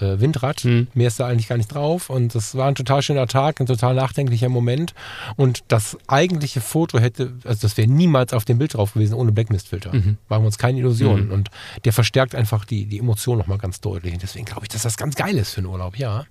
äh, 0.00 0.20
Windrad. 0.20 0.60
Hm. 0.60 0.88
Mehr 0.94 1.08
ist 1.08 1.20
da 1.20 1.26
eigentlich 1.26 1.48
gar 1.48 1.56
nicht 1.56 1.72
drauf. 1.72 2.10
Und 2.10 2.34
das 2.34 2.54
war 2.54 2.68
ein 2.68 2.74
total 2.74 3.02
schöner 3.02 3.26
Tag, 3.26 3.60
ein 3.60 3.66
total 3.66 3.94
nachdenklicher 3.94 4.48
Moment. 4.48 4.94
Und 5.36 5.64
das 5.68 5.96
eigentliche 6.06 6.60
Foto 6.60 6.98
hätte, 6.98 7.32
also 7.44 7.60
das 7.62 7.76
wäre 7.76 7.88
niemals 7.88 8.32
auf 8.32 8.44
dem 8.44 8.58
Bild 8.58 8.74
drauf 8.74 8.94
gewesen 8.94 9.14
ohne 9.14 9.32
Blackmist-Filter. 9.32 9.94
Mhm. 9.94 10.18
Machen 10.28 10.42
wir 10.42 10.46
uns 10.46 10.58
keine 10.58 10.78
Illusionen. 10.78 11.26
Mhm. 11.26 11.32
Und 11.32 11.50
der 11.84 11.92
verstärkt 11.92 12.34
einfach 12.34 12.64
die, 12.64 12.86
die 12.86 12.98
Emotion 12.98 13.38
nochmal 13.38 13.58
ganz 13.58 13.80
deutlich. 13.80 14.14
Und 14.14 14.22
deswegen 14.22 14.44
glaube 14.44 14.64
ich, 14.64 14.68
dass 14.68 14.82
das 14.82 14.96
ganz 14.96 15.14
geil 15.14 15.36
ist 15.36 15.52
für 15.54 15.58
einen 15.58 15.68
Urlaub, 15.68 15.98
ja. 15.98 16.24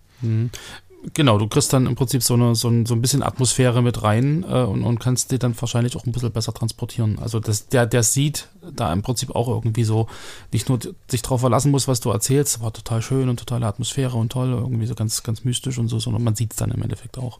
Genau, 1.13 1.37
du 1.37 1.47
kriegst 1.47 1.71
dann 1.73 1.85
im 1.85 1.95
Prinzip 1.95 2.23
so, 2.23 2.33
eine, 2.33 2.55
so, 2.55 2.69
ein, 2.69 2.85
so 2.85 2.93
ein 2.93 3.01
bisschen 3.01 3.23
Atmosphäre 3.23 3.81
mit 3.81 4.03
rein 4.03 4.43
äh, 4.43 4.63
und, 4.63 4.83
und 4.83 4.99
kannst 4.99 5.31
die 5.31 5.39
dann 5.39 5.59
wahrscheinlich 5.59 5.95
auch 5.95 6.05
ein 6.05 6.11
bisschen 6.11 6.31
besser 6.31 6.53
transportieren. 6.53 7.19
Also 7.19 7.39
das, 7.39 7.67
der, 7.67 7.85
der 7.85 8.03
sieht 8.03 8.49
da 8.73 8.91
im 8.91 9.03
Prinzip 9.03 9.35
auch 9.35 9.47
irgendwie 9.47 9.83
so, 9.83 10.07
nicht 10.51 10.69
nur 10.69 10.79
sich 11.09 11.21
drauf 11.21 11.41
verlassen 11.41 11.71
muss, 11.71 11.87
was 11.87 11.99
du 11.99 12.09
erzählst, 12.09 12.61
war 12.61 12.73
total 12.73 13.01
schön 13.01 13.29
und 13.29 13.37
totale 13.37 13.65
Atmosphäre 13.65 14.17
und 14.17 14.31
toll, 14.31 14.49
irgendwie 14.49 14.87
so 14.87 14.95
ganz, 14.95 15.23
ganz 15.23 15.43
mystisch 15.45 15.77
und 15.77 15.87
so, 15.87 15.99
sondern 15.99 16.23
man 16.23 16.35
sieht 16.35 16.51
es 16.51 16.57
dann 16.57 16.71
im 16.71 16.81
Endeffekt 16.81 17.17
auch. 17.17 17.39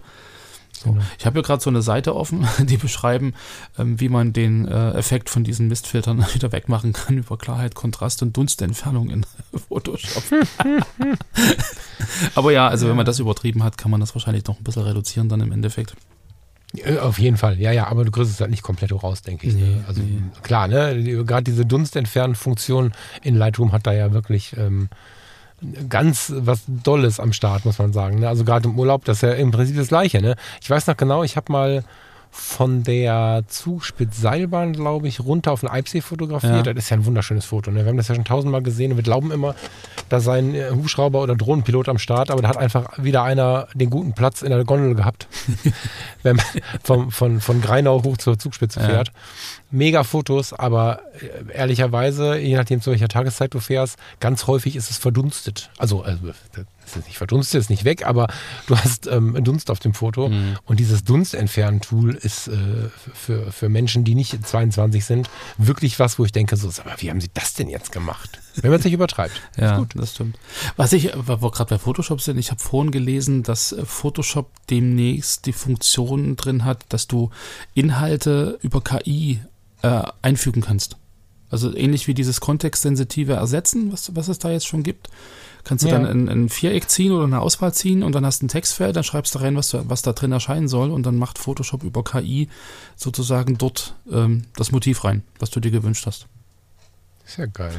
So. 0.78 0.92
Genau. 0.92 1.04
Ich 1.18 1.26
habe 1.26 1.34
hier 1.36 1.44
gerade 1.44 1.62
so 1.62 1.70
eine 1.70 1.82
Seite 1.82 2.16
offen, 2.16 2.48
die 2.60 2.78
beschreiben, 2.78 3.34
ähm, 3.78 4.00
wie 4.00 4.10
man 4.10 4.34
den 4.34 4.68
äh, 4.68 4.92
Effekt 4.92 5.30
von 5.30 5.44
diesen 5.44 5.68
Mistfiltern 5.68 6.26
wieder 6.34 6.52
wegmachen 6.52 6.94
kann 6.94 7.18
über 7.18 7.38
Klarheit, 7.38 7.76
Kontrast 7.76 8.22
und 8.22 8.38
Dunstentfernung 8.38 9.10
in 9.10 9.26
Photoshop. 9.68 10.24
Aber 12.36 12.52
ja, 12.52 12.68
also 12.68 12.88
wenn 12.88 12.96
man 12.96 13.06
das 13.06 13.20
übertrieben 13.20 13.64
hat, 13.64 13.78
kann 13.78 13.92
man 13.92 14.00
das 14.00 14.14
wahrscheinlich 14.14 14.46
noch 14.46 14.60
ein 14.60 14.64
bisschen 14.64 14.84
reduzieren 14.84 15.30
dann 15.30 15.42
im 15.42 15.52
Endeffekt. 15.52 15.96
Äh, 16.76 16.98
Auf 17.00 17.18
jeden 17.18 17.38
Fall, 17.38 17.60
ja, 17.60 17.72
ja, 17.72 17.88
aber 17.88 18.06
du 18.06 18.12
kriegst 18.12 18.32
es 18.32 18.40
halt 18.40 18.52
nicht 18.52 18.64
komplett 18.64 18.92
raus, 18.92 19.22
denke 19.22 19.48
ich. 19.48 19.56
Nee, 19.56 19.62
ne? 19.62 19.84
Also 19.88 20.02
nee. 20.02 20.22
klar, 20.44 20.68
ne? 20.68 21.24
Gerade 21.24 21.44
diese 21.44 21.66
Dunstentfernfunktion 21.66 22.92
in 23.24 23.36
Lightroom 23.36 23.72
hat 23.72 23.88
da 23.88 23.94
ja 23.94 24.12
wirklich 24.12 24.56
ähm, 24.58 24.90
ganz 25.90 26.32
was 26.36 26.64
Dolles 26.68 27.20
am 27.20 27.34
Start, 27.34 27.66
muss 27.66 27.80
man 27.80 27.94
sagen. 27.94 28.20
Ne? 28.20 28.28
Also 28.28 28.44
gerade 28.44 28.68
im 28.68 28.78
Urlaub, 28.78 29.06
das 29.06 29.18
ist 29.18 29.22
ja 29.24 29.34
im 29.34 29.52
Prinzip 29.52 29.76
das 29.76 29.88
Gleiche. 29.88 30.22
Ne? 30.22 30.36
Ich 30.62 30.70
weiß 30.70 30.88
noch 30.88 30.98
genau, 30.98 31.24
ich 31.24 31.36
habe 31.36 31.52
mal 31.52 31.84
von 32.38 32.84
der 32.84 33.44
Zugspitzseilbahn, 33.48 34.74
glaube 34.74 35.08
ich, 35.08 35.20
runter 35.20 35.52
auf 35.52 35.62
den 35.62 35.70
Eibsee 35.70 36.02
fotografiert. 36.02 36.68
Ja. 36.68 36.74
Das 36.74 36.86
ist 36.86 36.90
ja 36.90 36.98
ein 36.98 37.06
wunderschönes 37.06 37.46
Foto. 37.46 37.72
Ne? 37.72 37.80
Wir 37.84 37.88
haben 37.88 37.98
das 37.98 38.08
ja 38.08 38.16
schon 38.16 38.26
tausendmal 38.26 38.62
gesehen 38.62 38.92
und 38.92 38.98
wir 38.98 39.04
glauben 39.04 39.32
immer, 39.32 39.56
da 40.10 40.20
sei 40.20 40.38
ein 40.40 40.56
äh, 40.56 40.70
Hubschrauber 40.72 41.22
oder 41.22 41.36
Drohnenpilot 41.36 41.90
am 41.90 41.98
Start, 41.98 42.30
aber 42.32 42.42
da 42.42 42.50
hat 42.50 42.58
einfach 42.58 42.92
wieder 43.04 43.24
einer 43.24 43.68
den 43.74 43.90
guten 43.90 44.14
Platz 44.14 44.42
in 44.44 44.50
der 44.50 44.64
Gondel 44.66 44.96
gehabt, 44.96 45.28
wenn 46.24 46.36
man 46.38 46.46
vom, 46.84 47.12
von, 47.12 47.42
von 47.42 47.62
Greinau 47.62 48.04
hoch 48.04 48.18
zur 48.18 48.38
Zugspitze 48.38 48.80
Ja. 48.80 48.86
fährt. 48.86 49.12
Mega 49.72 50.04
Fotos, 50.04 50.54
aber 50.54 51.02
äh, 51.20 51.54
ehrlicherweise, 51.58 52.38
je 52.38 52.56
nachdem 52.56 52.82
zu 52.82 52.92
welcher 52.92 53.08
Tageszeit 53.10 53.54
du 53.54 53.60
fährst, 53.60 53.98
ganz 54.20 54.48
häufig 54.48 54.76
ist 54.76 54.90
es 54.92 54.98
verdunstet. 54.98 55.70
Also, 55.78 56.04
also 56.04 56.28
ist 56.96 57.08
nicht 57.08 57.18
verdunstet, 57.18 57.62
ist 57.62 57.70
nicht 57.70 57.84
weg, 57.84 58.06
aber 58.06 58.28
du 58.68 58.78
hast 58.78 59.08
ähm, 59.08 59.44
Dunst 59.44 59.70
auf 59.70 59.80
dem 59.80 59.94
Foto. 59.94 60.30
Mhm. 60.30 60.58
Und 60.66 60.80
dieses 60.80 61.04
Dunstentfernen-Tool 61.04 62.16
ist 62.16 62.48
äh, 62.48 62.54
für, 63.14 63.52
für 63.52 63.70
Menschen, 63.70 64.04
die 64.04 64.16
nicht 64.16 64.46
22 64.46 65.06
sind, 65.06 65.30
wirklich 65.58 66.00
was, 66.00 66.20
wo 66.20 66.26
ich 66.26 66.32
denke, 66.32 66.56
so, 66.56 66.68
mal, 66.86 66.96
wie 66.98 67.10
haben 67.10 67.22
sie 67.22 67.30
das 67.34 67.54
denn 67.54 67.70
jetzt 67.70 67.92
gemacht? 67.92 68.40
Wenn 68.56 68.72
man 68.72 68.80
es 68.80 68.86
nicht 68.86 68.94
übertreibt. 68.94 69.42
Ja, 69.58 69.84
das 69.96 70.14
stimmt. 70.14 70.38
Was 70.76 70.94
ich, 70.94 71.12
wo 71.16 71.42
wir 71.42 71.52
gerade 71.52 71.70
bei 71.70 71.80
Photoshop 71.80 72.22
sind, 72.22 72.38
ich 72.38 72.52
habe 72.52 72.62
vorhin 72.62 72.92
gelesen, 72.92 73.44
dass 73.44 73.72
äh, 73.72 73.86
Photoshop 73.86 74.52
demnächst 74.70 75.46
die 75.48 75.54
Funktion 75.54 76.36
drin 76.36 76.64
hat, 76.64 76.86
dass 76.90 77.08
du 77.08 77.32
Inhalte 77.74 78.60
über 78.62 78.82
KI 78.82 79.40
äh, 79.82 80.04
einfügen 80.22 80.62
kannst. 80.62 80.98
Also 81.50 81.76
ähnlich 81.76 82.08
wie 82.08 82.14
dieses 82.14 82.42
kontextsensitive 82.42 83.34
Ersetzen, 83.34 83.92
was, 83.92 84.16
was 84.16 84.28
es 84.28 84.40
da 84.40 84.52
jetzt 84.52 84.68
schon 84.68 84.84
gibt. 84.84 85.10
Kannst 85.68 85.84
du 85.84 85.90
Ja. 85.90 86.00
dann 86.00 86.06
ein, 86.06 86.30
ein 86.30 86.48
Viereck 86.50 86.90
ziehen 86.90 87.12
oder 87.12 87.26
eine 87.26 87.42
Auswahl 87.42 87.74
ziehen 87.74 88.02
und 88.02 88.14
dann 88.16 88.26
hast 88.26 88.42
du 88.42 88.46
ein 88.46 88.48
Textfeld, 88.48 88.96
dann 88.96 89.04
schreibst 89.04 89.36
du 89.36 89.40
rein, 89.40 89.58
was, 89.58 89.68
du, 89.68 89.84
was 89.90 90.02
da 90.02 90.14
drin 90.14 90.32
erscheinen 90.32 90.70
soll 90.70 90.92
und 90.92 91.06
dann 91.06 91.18
macht 91.18 91.38
Photoshop 91.38 91.84
über 91.84 92.06
KI 92.06 92.48
sozusagen 92.96 93.58
dort 93.58 93.94
ähm, 94.10 94.46
das 94.56 94.72
Motiv 94.72 95.04
rein, 95.04 95.24
was 95.40 95.50
du 95.50 95.60
dir 95.60 95.72
gewünscht 95.72 96.06
hast. 96.06 96.28
Ist 97.26 97.38
ja 97.38 97.48
geil. 97.48 97.76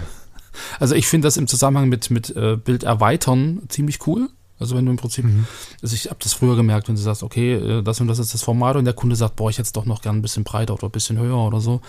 Also 0.78 0.94
ich 0.96 1.06
finde 1.06 1.28
das 1.28 1.38
im 1.38 1.46
Zusammenhang 1.46 1.88
mit, 1.88 2.10
mit 2.10 2.28
äh, 2.36 2.56
Bild 2.56 2.82
erweitern 2.82 3.62
ziemlich 3.68 4.06
cool. 4.06 4.28
Also 4.58 4.76
wenn 4.76 4.84
du 4.86 4.90
im 4.90 4.96
Prinzip, 4.96 5.24
Mhm. 5.24 5.46
also 5.82 5.94
ich 5.94 6.06
habe 6.06 6.18
das 6.22 6.32
früher 6.32 6.56
gemerkt, 6.56 6.88
wenn 6.88 6.94
du 6.96 7.00
sagst, 7.00 7.22
okay, 7.22 7.54
äh, 7.54 7.82
das 7.82 8.00
und 8.00 8.08
das 8.08 8.18
ist 8.18 8.34
das 8.34 8.42
Format 8.42 8.76
und 8.76 8.84
der 8.84 8.94
Kunde 8.94 9.14
sagt, 9.16 9.36
boah, 9.36 9.50
ich 9.50 9.58
hätte 9.58 9.66
es 9.66 9.72
doch 9.72 9.84
noch 9.86 10.02
gern 10.02 10.16
ein 10.16 10.22
bisschen 10.22 10.44
breiter 10.44 10.74
oder 10.74 10.88
ein 10.88 10.90
bisschen 10.90 11.18
höher 11.18 11.38
oder 11.38 11.60
so. 11.60 11.80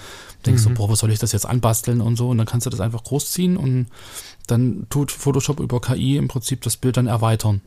Denkst 0.45 0.63
Mhm. 0.65 0.69
du, 0.69 0.73
boah, 0.75 0.89
was 0.89 0.99
soll 0.99 1.11
ich 1.11 1.19
das 1.19 1.31
jetzt 1.31 1.45
anbasteln 1.45 2.01
und 2.01 2.15
so 2.15 2.29
und 2.29 2.37
dann 2.37 2.45
kannst 2.47 2.65
du 2.65 2.69
das 2.69 2.79
einfach 2.79 3.03
großziehen 3.03 3.57
und 3.57 3.87
dann 4.47 4.87
tut 4.89 5.11
Photoshop 5.11 5.59
über 5.59 5.81
KI 5.81 6.17
im 6.17 6.27
Prinzip 6.27 6.61
das 6.61 6.77
Bild 6.77 6.97
dann 6.97 7.07
erweitern. 7.07 7.61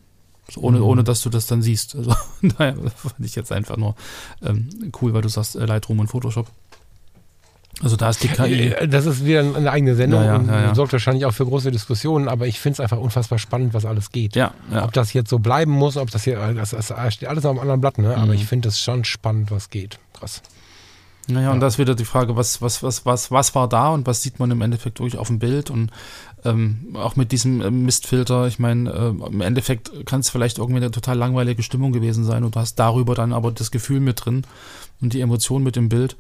So, 0.51 0.61
ohne, 0.63 0.79
Mhm. 0.79 0.85
ohne 0.85 1.05
dass 1.05 1.23
du 1.23 1.31
das 1.31 1.47
dann 1.47 1.63
siehst. 1.63 1.95
Also 1.95 2.15
naja, 2.59 2.73
das 2.73 2.93
fand 2.95 3.15
ich 3.25 3.35
jetzt 3.37 3.53
einfach 3.53 3.77
nur 3.77 3.95
ähm, 4.43 4.69
cool, 5.01 5.15
weil 5.15 5.23
du 5.23 5.29
sagst 5.29 5.57
äh, 5.57 5.65
Lightroom 5.67 6.01
und 6.01 6.09
Photoshop. 6.09 6.49
Also 7.83 7.97
da 7.97 8.11
ist 8.11 8.23
die 8.23 8.29
KI. 8.29 8.69
Äh, 8.73 8.89
Das 8.89 9.07
ist 9.07 9.25
wieder 9.25 9.41
eine 9.41 9.71
eigene 9.71 9.95
Sendung 9.97 10.21
Ja, 10.21 10.27
ja, 10.27 10.37
und 10.37 10.49
ja, 10.49 10.75
sorgt 10.75 10.93
wahrscheinlich 10.93 11.25
auch 11.27 11.33
für 11.35 11.45
große 11.45 11.71
Diskussionen, 11.73 12.29
aber 12.29 12.47
ich 12.47 12.61
finde 12.61 12.75
es 12.75 12.81
einfach 12.81 12.99
unfassbar 12.99 13.39
spannend, 13.39 13.75
was 13.75 13.85
alles 13.85 14.13
geht. 14.13 14.37
Ob 14.85 14.93
das 14.93 15.13
jetzt 15.13 15.31
so 15.31 15.39
bleiben 15.41 15.73
muss, 15.73 15.97
ob 15.97 16.11
das 16.11 16.25
hier, 16.25 16.37
das, 16.55 16.71
das 16.71 16.93
steht 17.15 17.29
alles 17.29 17.45
auf 17.45 17.51
einem 17.51 17.61
anderen 17.61 17.81
Blatt, 17.81 17.99
ne? 17.99 18.17
aber 18.17 18.27
Mhm. 18.27 18.33
ich 18.35 18.47
finde 18.47 18.69
es 18.69 18.79
schon 18.79 19.05
spannend, 19.05 19.51
was 19.51 19.69
geht. 19.71 19.99
Krass. 20.19 20.43
Naja, 21.29 21.51
und 21.51 21.57
Ja. 21.57 21.61
da 21.61 21.67
ist 21.69 21.79
wieder 21.79 21.95
die 21.95 22.05
Frage, 22.05 22.35
was, 22.37 22.61
was, 22.63 22.83
was, 22.83 23.07
was, 23.07 23.31
was 23.31 23.55
war 23.55 23.69
da 23.69 23.91
und 23.91 24.07
was 24.07 24.23
sieht 24.23 24.39
man 24.41 24.51
im 24.51 24.61
Endeffekt 24.61 24.99
wirklich 24.99 25.19
auf 25.19 25.29
dem 25.29 25.39
Bild 25.39 25.71
und 25.71 25.91
ähm, 26.45 26.95
auch 26.95 27.15
mit 27.15 27.31
diesem 27.31 27.61
äh, 27.61 27.71
Mistfilter, 27.71 28.49
ich 28.49 28.59
meine, 28.59 28.91
äh, 28.91 29.27
im 29.29 29.41
Endeffekt 29.41 30.05
kann 30.07 30.19
es 30.21 30.31
vielleicht 30.31 30.59
irgendwie 30.59 30.79
eine 30.79 30.91
total 30.91 31.17
langweilige 31.17 31.63
Stimmung 31.63 31.93
gewesen 31.93 32.25
sein 32.25 32.43
und 32.43 32.57
du 32.57 32.61
hast 32.61 32.77
darüber 32.81 33.15
dann 33.15 33.33
aber 33.33 33.53
das 33.53 33.71
Gefühl 33.71 34.01
mit 34.01 34.25
drin 34.25 34.43
und 35.01 35.13
die 35.13 35.21
Emotion 35.21 35.63
mit 35.63 35.77
dem 35.77 35.89
Bild. 35.89 36.17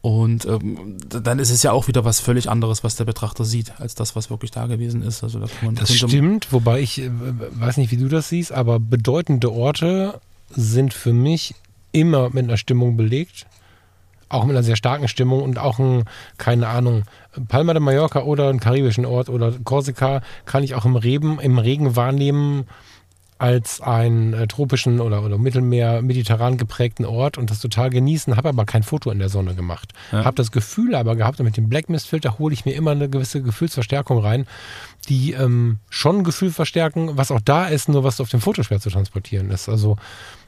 Und 0.00 0.46
ähm, 0.46 0.96
dann 1.08 1.40
ist 1.40 1.50
es 1.50 1.62
ja 1.62 1.72
auch 1.72 1.88
wieder 1.88 2.04
was 2.04 2.20
völlig 2.20 2.48
anderes, 2.48 2.84
was 2.84 2.94
der 2.94 3.04
Betrachter 3.04 3.44
sieht, 3.44 3.80
als 3.80 3.96
das, 3.96 4.14
was 4.14 4.30
wirklich 4.30 4.52
da 4.52 4.66
gewesen 4.66 5.02
ist. 5.02 5.24
Also 5.24 5.40
da 5.40 5.46
man 5.62 5.74
Das 5.74 5.92
stimmt, 5.92 6.52
wobei 6.52 6.80
ich 6.80 7.00
äh, 7.00 7.10
weiß 7.10 7.78
nicht, 7.78 7.90
wie 7.90 7.96
du 7.96 8.08
das 8.08 8.28
siehst, 8.28 8.52
aber 8.52 8.78
bedeutende 8.78 9.52
Orte 9.52 10.20
sind 10.50 10.94
für 10.94 11.12
mich 11.12 11.54
immer 11.90 12.30
mit 12.30 12.44
einer 12.44 12.56
Stimmung 12.56 12.96
belegt. 12.96 13.46
Auch 14.28 14.44
mit 14.44 14.54
einer 14.54 14.62
sehr 14.62 14.76
starken 14.76 15.08
Stimmung 15.08 15.42
und 15.42 15.58
auch 15.58 15.78
ein, 15.78 16.04
keine 16.36 16.68
Ahnung, 16.68 17.04
Palma 17.48 17.72
de 17.72 17.80
Mallorca 17.80 18.22
oder 18.22 18.50
einen 18.50 18.60
karibischen 18.60 19.06
Ort 19.06 19.30
oder 19.30 19.52
Korsika 19.64 20.20
kann 20.44 20.62
ich 20.62 20.74
auch 20.74 20.84
im 20.84 20.96
Regen, 20.96 21.38
im 21.40 21.58
Regen 21.58 21.96
wahrnehmen, 21.96 22.66
als 23.38 23.80
einen 23.80 24.34
äh, 24.34 24.48
tropischen 24.48 25.00
oder, 25.00 25.22
oder 25.22 25.38
Mittelmeer, 25.38 26.02
mediterran 26.02 26.56
geprägten 26.56 27.04
Ort 27.04 27.38
und 27.38 27.50
das 27.50 27.60
total 27.60 27.88
genießen, 27.88 28.36
habe 28.36 28.48
aber 28.48 28.64
kein 28.64 28.82
Foto 28.82 29.10
in 29.10 29.20
der 29.20 29.28
Sonne 29.28 29.54
gemacht. 29.54 29.92
Ja. 30.10 30.24
Habe 30.24 30.34
das 30.34 30.50
Gefühl 30.50 30.96
aber 30.96 31.14
gehabt, 31.14 31.38
und 31.38 31.46
mit 31.46 31.56
dem 31.56 31.68
Black 31.68 31.88
Mist 31.88 32.08
Filter 32.08 32.38
hole 32.38 32.52
ich 32.52 32.64
mir 32.64 32.74
immer 32.74 32.90
eine 32.90 33.08
gewisse 33.08 33.40
Gefühlsverstärkung 33.40 34.18
rein, 34.18 34.46
die 35.08 35.32
ähm, 35.32 35.78
schon 35.88 36.18
ein 36.18 36.24
Gefühl 36.24 36.50
verstärken, 36.50 37.16
was 37.16 37.30
auch 37.30 37.40
da 37.40 37.66
ist, 37.66 37.88
nur 37.88 38.02
was 38.02 38.20
auf 38.20 38.28
dem 38.28 38.40
Foto 38.40 38.64
schwer 38.64 38.80
zu 38.80 38.90
transportieren 38.90 39.50
ist. 39.52 39.68
Also 39.68 39.96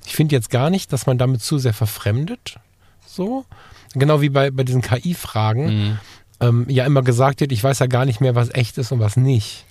ich 0.04 0.16
finde 0.16 0.34
jetzt 0.34 0.50
gar 0.50 0.68
nicht, 0.68 0.92
dass 0.92 1.06
man 1.06 1.16
damit 1.16 1.42
zu 1.42 1.58
sehr 1.58 1.74
verfremdet. 1.74 2.58
So. 3.06 3.44
Genau 3.94 4.20
wie 4.20 4.30
bei, 4.30 4.50
bei 4.50 4.64
diesen 4.64 4.82
KI-Fragen. 4.82 5.64
Mhm. 5.66 5.98
Ähm, 6.40 6.66
ja 6.68 6.86
immer 6.86 7.02
gesagt 7.02 7.40
wird, 7.40 7.52
ich 7.52 7.62
weiß 7.62 7.78
ja 7.80 7.86
gar 7.86 8.04
nicht 8.04 8.20
mehr, 8.20 8.34
was 8.34 8.52
echt 8.54 8.78
ist 8.78 8.92
und 8.92 8.98
was 8.98 9.16
nicht. 9.16 9.66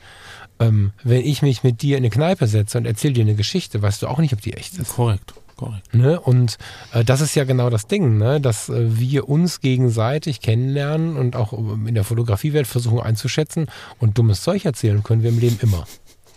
Ähm, 0.59 0.91
wenn 1.03 1.21
ich 1.21 1.41
mich 1.41 1.63
mit 1.63 1.81
dir 1.81 1.97
in 1.97 2.03
eine 2.03 2.09
Kneipe 2.09 2.47
setze 2.47 2.77
und 2.77 2.85
erzähle 2.85 3.13
dir 3.13 3.21
eine 3.21 3.35
Geschichte, 3.35 3.81
weißt 3.81 4.01
du 4.01 4.07
auch 4.07 4.19
nicht, 4.19 4.33
ob 4.33 4.41
die 4.41 4.53
echt 4.53 4.77
ist. 4.77 4.95
Korrekt. 4.95 5.33
Korrekt. 5.55 5.93
Ne? 5.93 6.19
Und 6.19 6.57
äh, 6.93 7.03
das 7.03 7.19
ist 7.19 7.35
ja 7.35 7.43
genau 7.43 7.69
das 7.69 7.87
Ding, 7.87 8.17
ne? 8.17 8.39
dass 8.39 8.69
äh, 8.69 8.97
wir 8.97 9.27
uns 9.27 9.59
gegenseitig 9.59 10.39
kennenlernen 10.39 11.17
und 11.17 11.35
auch 11.35 11.51
in 11.51 11.93
der 11.93 12.05
Fotografiewelt 12.05 12.65
versuchen 12.65 13.01
einzuschätzen 13.01 13.67
und 13.99 14.17
dummes 14.17 14.41
Zeug 14.41 14.63
erzählen 14.63 15.03
können 15.03 15.21
wir 15.21 15.29
im 15.29 15.39
Leben 15.39 15.59
immer. 15.61 15.85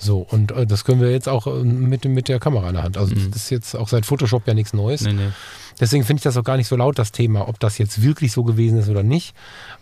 So, 0.02 0.26
und 0.28 0.50
äh, 0.50 0.66
das 0.66 0.84
können 0.84 1.00
wir 1.00 1.12
jetzt 1.12 1.28
auch 1.28 1.46
äh, 1.46 1.62
mit, 1.62 2.04
mit 2.04 2.26
der 2.26 2.40
Kamera 2.40 2.68
in 2.68 2.74
der 2.74 2.82
Hand. 2.82 2.98
Also 2.98 3.14
mhm. 3.14 3.30
das 3.30 3.44
ist 3.44 3.50
jetzt 3.50 3.76
auch 3.76 3.88
seit 3.88 4.04
Photoshop 4.04 4.46
ja 4.48 4.54
nichts 4.54 4.72
Neues. 4.72 5.02
Nee, 5.02 5.12
nee. 5.12 5.28
Deswegen 5.80 6.04
finde 6.04 6.20
ich 6.20 6.24
das 6.24 6.36
auch 6.36 6.44
gar 6.44 6.56
nicht 6.56 6.68
so 6.68 6.76
laut, 6.76 6.98
das 6.98 7.12
Thema, 7.12 7.48
ob 7.48 7.58
das 7.60 7.78
jetzt 7.78 8.02
wirklich 8.02 8.32
so 8.32 8.44
gewesen 8.44 8.78
ist 8.78 8.88
oder 8.88 9.02
nicht. 9.02 9.34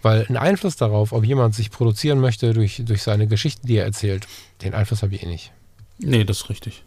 Weil 0.03 0.27
ein 0.29 0.37
Einfluss 0.37 0.77
darauf, 0.77 1.13
ob 1.13 1.25
jemand 1.25 1.55
sich 1.55 1.71
produzieren 1.71 2.21
möchte 2.21 2.53
durch, 2.55 2.83
durch 2.85 3.03
seine 3.03 3.27
Geschichten, 3.27 3.67
die 3.67 3.77
er 3.77 3.85
erzählt, 3.85 4.27
den 4.63 4.75
Einfluss 4.75 5.03
habe 5.03 5.15
ich 5.15 5.23
eh 5.23 5.27
nicht. 5.27 5.53
Nee, 5.99 6.25
das 6.25 6.39
ist 6.39 6.51
richtig. 6.51 6.83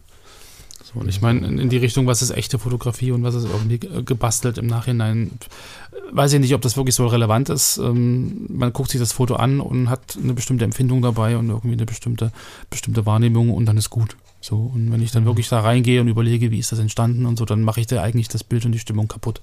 So, 0.82 1.00
und 1.00 1.08
ich 1.08 1.22
meine, 1.22 1.46
in 1.46 1.68
die 1.70 1.76
Richtung, 1.76 2.06
was 2.06 2.20
ist 2.20 2.30
echte 2.30 2.58
Fotografie 2.58 3.12
und 3.12 3.22
was 3.22 3.34
ist 3.34 3.44
irgendwie 3.44 3.78
gebastelt 3.78 4.58
im 4.58 4.66
Nachhinein, 4.66 5.30
weiß 6.12 6.34
ich 6.34 6.40
nicht, 6.40 6.54
ob 6.54 6.60
das 6.60 6.76
wirklich 6.76 6.94
so 6.94 7.06
relevant 7.06 7.48
ist. 7.48 7.78
Ähm, 7.78 8.46
man 8.48 8.72
guckt 8.72 8.90
sich 8.90 9.00
das 9.00 9.12
Foto 9.12 9.36
an 9.36 9.60
und 9.60 9.88
hat 9.88 10.18
eine 10.22 10.34
bestimmte 10.34 10.64
Empfindung 10.64 11.00
dabei 11.00 11.38
und 11.38 11.48
irgendwie 11.48 11.72
eine 11.72 11.86
bestimmte, 11.86 12.32
bestimmte 12.68 13.06
Wahrnehmung 13.06 13.50
und 13.50 13.66
dann 13.66 13.76
ist 13.76 13.90
gut. 13.90 14.16
So, 14.44 14.70
und 14.74 14.92
wenn 14.92 15.00
ich 15.00 15.10
dann 15.10 15.24
wirklich 15.24 15.48
da 15.48 15.60
reingehe 15.60 16.02
und 16.02 16.08
überlege, 16.08 16.50
wie 16.50 16.58
ist 16.58 16.70
das 16.70 16.78
entstanden 16.78 17.24
und 17.24 17.38
so, 17.38 17.46
dann 17.46 17.62
mache 17.62 17.80
ich 17.80 17.86
da 17.86 18.02
eigentlich 18.02 18.28
das 18.28 18.44
Bild 18.44 18.66
und 18.66 18.72
die 18.72 18.78
Stimmung 18.78 19.08
kaputt. 19.08 19.40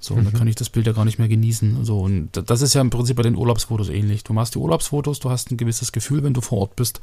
So, 0.00 0.14
und 0.14 0.24
dann 0.24 0.32
mhm. 0.32 0.38
kann 0.38 0.48
ich 0.48 0.54
das 0.54 0.70
Bild 0.70 0.86
ja 0.86 0.94
gar 0.94 1.04
nicht 1.04 1.18
mehr 1.18 1.28
genießen. 1.28 1.84
So, 1.84 2.00
und 2.00 2.30
das 2.32 2.62
ist 2.62 2.72
ja 2.72 2.80
im 2.80 2.88
Prinzip 2.88 3.16
bei 3.16 3.22
den 3.22 3.36
Urlaubsfotos 3.36 3.90
ähnlich. 3.90 4.24
Du 4.24 4.32
machst 4.32 4.54
die 4.54 4.58
Urlaubsfotos, 4.58 5.20
du 5.20 5.28
hast 5.28 5.50
ein 5.50 5.58
gewisses 5.58 5.92
Gefühl, 5.92 6.22
wenn 6.22 6.32
du 6.32 6.40
vor 6.40 6.56
Ort 6.56 6.74
bist. 6.74 7.02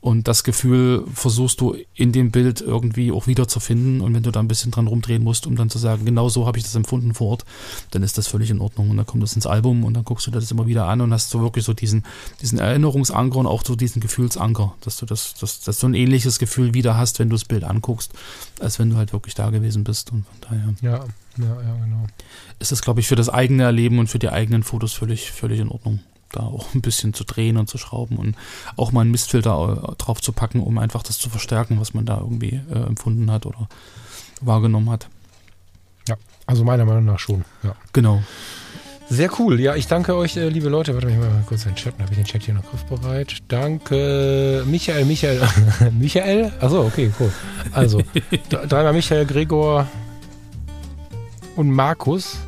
Und 0.00 0.28
das 0.28 0.44
Gefühl 0.44 1.04
versuchst 1.12 1.60
du 1.60 1.76
in 1.94 2.12
dem 2.12 2.30
Bild 2.30 2.60
irgendwie 2.60 3.10
auch 3.10 3.26
wiederzufinden. 3.26 4.00
Und 4.00 4.14
wenn 4.14 4.22
du 4.22 4.30
da 4.30 4.38
ein 4.38 4.46
bisschen 4.46 4.70
dran 4.70 4.86
rumdrehen 4.86 5.24
musst, 5.24 5.46
um 5.46 5.56
dann 5.56 5.70
zu 5.70 5.78
sagen, 5.78 6.04
genau 6.04 6.28
so 6.28 6.46
habe 6.46 6.56
ich 6.56 6.64
das 6.64 6.76
empfunden 6.76 7.14
vor 7.14 7.30
Ort, 7.30 7.44
dann 7.90 8.04
ist 8.04 8.16
das 8.16 8.28
völlig 8.28 8.50
in 8.50 8.60
Ordnung. 8.60 8.90
Und 8.90 8.96
dann 8.96 9.06
kommt 9.06 9.24
das 9.24 9.34
ins 9.34 9.46
Album 9.46 9.84
und 9.84 9.94
dann 9.94 10.04
guckst 10.04 10.26
du 10.26 10.30
dir 10.30 10.38
das 10.38 10.52
immer 10.52 10.68
wieder 10.68 10.86
an 10.86 11.00
und 11.00 11.12
hast 11.12 11.30
so 11.30 11.40
wirklich 11.40 11.64
so 11.64 11.72
diesen, 11.72 12.04
diesen 12.40 12.60
Erinnerungsanker 12.60 13.38
und 13.38 13.46
auch 13.48 13.64
so 13.64 13.74
diesen 13.74 14.00
Gefühlsanker, 14.00 14.74
dass 14.82 14.98
du 14.98 15.06
das, 15.06 15.34
das, 15.34 15.60
dass 15.60 15.80
du 15.80 15.88
ein 15.88 15.94
ähnliches 15.94 16.38
Gefühl 16.38 16.74
wieder 16.74 16.96
hast, 16.96 17.18
wenn 17.18 17.28
du 17.28 17.34
das 17.34 17.44
Bild 17.44 17.64
anguckst, 17.64 18.12
als 18.60 18.78
wenn 18.78 18.90
du 18.90 18.96
halt 18.96 19.12
wirklich 19.12 19.34
da 19.34 19.50
gewesen 19.50 19.82
bist. 19.82 20.12
Und 20.12 20.26
von 20.26 20.36
daher. 20.40 20.74
Ja, 20.80 21.04
ja, 21.38 21.62
ja, 21.62 21.84
genau. 21.84 22.06
Ist 22.60 22.70
das, 22.70 22.82
glaube 22.82 23.00
ich, 23.00 23.08
für 23.08 23.16
das 23.16 23.28
eigene 23.28 23.64
Erleben 23.64 23.98
und 23.98 24.06
für 24.06 24.20
die 24.20 24.28
eigenen 24.28 24.62
Fotos 24.62 24.92
völlig, 24.92 25.32
völlig 25.32 25.58
in 25.58 25.68
Ordnung 25.68 26.00
da 26.32 26.40
auch 26.40 26.74
ein 26.74 26.80
bisschen 26.80 27.14
zu 27.14 27.24
drehen 27.24 27.56
und 27.56 27.68
zu 27.68 27.78
schrauben 27.78 28.16
und 28.16 28.36
auch 28.76 28.92
mal 28.92 29.02
einen 29.02 29.10
Mistfilter 29.10 29.94
drauf 29.98 30.20
zu 30.20 30.32
packen, 30.32 30.60
um 30.60 30.78
einfach 30.78 31.02
das 31.02 31.18
zu 31.18 31.30
verstärken, 31.30 31.80
was 31.80 31.94
man 31.94 32.06
da 32.06 32.18
irgendwie 32.18 32.60
äh, 32.70 32.86
empfunden 32.86 33.30
hat 33.30 33.46
oder 33.46 33.68
wahrgenommen 34.40 34.90
hat. 34.90 35.08
Ja, 36.06 36.16
also 36.46 36.64
meiner 36.64 36.84
Meinung 36.84 37.04
nach 37.04 37.18
schon. 37.18 37.44
Ja. 37.62 37.74
Genau. 37.92 38.22
Sehr 39.10 39.30
cool. 39.38 39.58
Ja, 39.58 39.74
ich 39.74 39.86
danke 39.86 40.14
euch, 40.16 40.36
äh, 40.36 40.50
liebe 40.50 40.68
Leute. 40.68 40.92
Warte 40.92 41.06
mal, 41.06 41.18
mal 41.18 41.44
kurz 41.46 41.64
den 41.64 41.74
Chat. 41.74 41.94
Dann 41.94 42.02
habe 42.02 42.12
ich 42.12 42.18
den 42.18 42.26
Chat 42.26 42.42
hier 42.42 42.52
noch 42.52 42.64
griffbereit. 42.70 43.38
Danke, 43.48 44.64
Michael, 44.66 45.06
Michael, 45.06 45.40
Michael. 45.98 46.52
Achso, 46.60 46.84
okay, 46.84 47.10
cool. 47.18 47.32
Also, 47.72 48.02
dreimal 48.50 48.92
Michael, 48.92 49.24
Gregor 49.24 49.86
und 51.56 51.70
Markus 51.70 52.38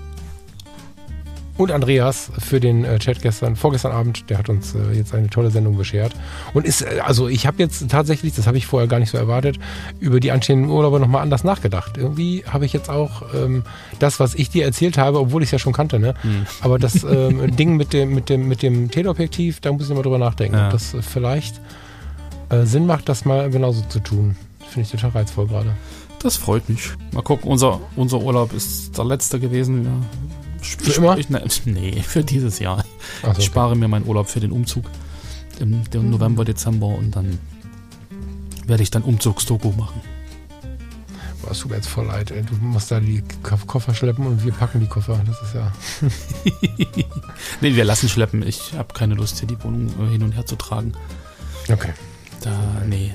und 1.61 1.73
Andreas 1.73 2.33
für 2.39 2.59
den 2.59 2.85
äh, 2.85 2.99
Chat 2.99 3.21
gestern, 3.21 3.55
vorgestern 3.55 3.93
Abend. 3.93 4.31
Der 4.31 4.39
hat 4.39 4.49
uns 4.49 4.75
äh, 4.75 4.93
jetzt 4.97 5.15
eine 5.15 5.29
tolle 5.29 5.51
Sendung 5.51 5.77
beschert. 5.77 6.15
Und 6.55 6.65
ist, 6.65 6.81
äh, 6.81 7.01
also 7.05 7.29
ich 7.29 7.47
habe 7.47 7.59
jetzt 7.59 7.87
tatsächlich, 7.91 8.35
das 8.35 8.47
habe 8.47 8.57
ich 8.57 8.67
vorher 8.67 8.89
gar 8.89 8.99
nicht 8.99 9.11
so 9.11 9.19
erwartet, 9.19 9.59
über 9.99 10.21
die 10.21 10.33
anstehenden 10.33 10.71
Urlaube 10.71 10.99
nochmal 10.99 11.21
anders 11.21 11.45
nachgedacht. 11.45 11.99
Irgendwie 11.99 12.45
habe 12.47 12.65
ich 12.65 12.73
jetzt 12.73 12.89
auch 12.89 13.23
ähm, 13.35 13.63
das, 13.99 14.19
was 14.21 14.35
ich 14.35 14.49
dir 14.49 14.65
erzählt 14.65 14.97
habe, 14.97 15.21
obwohl 15.21 15.43
ich 15.43 15.49
es 15.49 15.51
ja 15.53 15.59
schon 15.59 15.75
kannte, 15.75 15.99
ne? 15.99 16.15
Mhm. 16.23 16.47
Aber 16.63 16.79
das 16.79 17.05
ähm, 17.05 17.55
Ding 17.57 17.77
mit 17.77 17.93
dem, 17.93 18.15
mit 18.15 18.31
dem, 18.31 18.49
mit 18.49 18.63
dem 18.63 18.91
Teleobjektiv, 18.91 19.61
da 19.61 19.71
muss 19.71 19.91
ich 19.91 19.95
mal 19.95 20.03
drüber 20.03 20.19
nachdenken, 20.19 20.57
ja. 20.57 20.67
ob 20.69 20.73
das 20.73 20.97
vielleicht 21.03 21.61
äh, 22.49 22.65
Sinn 22.65 22.87
macht, 22.87 23.07
das 23.11 23.27
mal 23.27 23.51
genauso 23.51 23.83
zu 23.83 24.01
tun. 24.01 24.35
Finde 24.71 24.87
ich 24.87 24.91
total 24.91 25.11
reizvoll 25.11 25.49
gerade. 25.49 25.75
Das 26.23 26.39
freut 26.39 26.71
mich. 26.71 26.91
Mal 27.13 27.23
gucken, 27.23 27.51
unser, 27.51 27.81
unser 27.97 28.19
Urlaub 28.23 28.55
ist 28.55 28.97
der 28.97 29.05
letzte 29.05 29.39
gewesen. 29.39 29.85
Ja 29.85 30.40
für 30.61 30.93
immer? 30.93 31.19
Ich, 31.19 31.29
ne, 31.31 31.45
nee, 31.65 32.03
für 32.03 32.25
dieses 32.25 32.59
Jahr. 32.59 32.85
So, 33.23 33.33
ich 33.39 33.45
spare 33.45 33.77
mir 33.77 33.89
meinen 33.89 34.07
Urlaub 34.07 34.29
für 34.29 34.41
den 34.41 34.53
Umzug 34.53 34.85
im, 35.59 35.83
im. 35.93 36.11
November, 36.11 36.45
Dezember 36.45 36.87
und 36.87 37.17
dann 37.17 37.39
werde 38.67 38.83
ich 38.83 38.91
dann 38.91 39.03
Umzugsdoku 39.03 39.73
machen. 39.73 40.01
Boah, 41.43 41.53
es 41.53 41.61
tut 41.61 41.71
mir 41.71 41.77
jetzt 41.77 41.89
voll 41.89 42.07
leid, 42.07 42.31
ey. 42.31 42.43
Du 42.43 42.55
musst 42.57 42.91
da 42.91 43.01
die 43.01 43.23
Koffer 43.43 43.95
schleppen 43.95 44.27
und 44.27 44.45
wir 44.45 44.53
packen 44.53 44.81
die 44.81 44.87
Koffer. 44.87 45.21
Das 45.27 45.41
ist 45.43 45.55
ja. 45.55 45.73
nee, 47.61 47.75
wir 47.75 47.85
lassen 47.85 48.09
schleppen. 48.09 48.47
Ich 48.47 48.75
habe 48.75 48.93
keine 48.93 49.15
Lust, 49.15 49.39
hier 49.39 49.49
die 49.49 49.63
Wohnung 49.63 49.89
äh, 49.89 50.13
hin 50.13 50.23
und 50.23 50.33
her 50.33 50.45
zu 50.45 50.57
tragen. 50.57 50.93
Okay. 51.71 51.93
Da, 52.43 52.83
nee. 52.87 53.15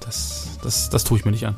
Das, 0.00 0.58
das, 0.62 0.90
das 0.90 1.04
tue 1.04 1.18
ich 1.18 1.24
mir 1.24 1.30
nicht 1.30 1.46
an. 1.46 1.56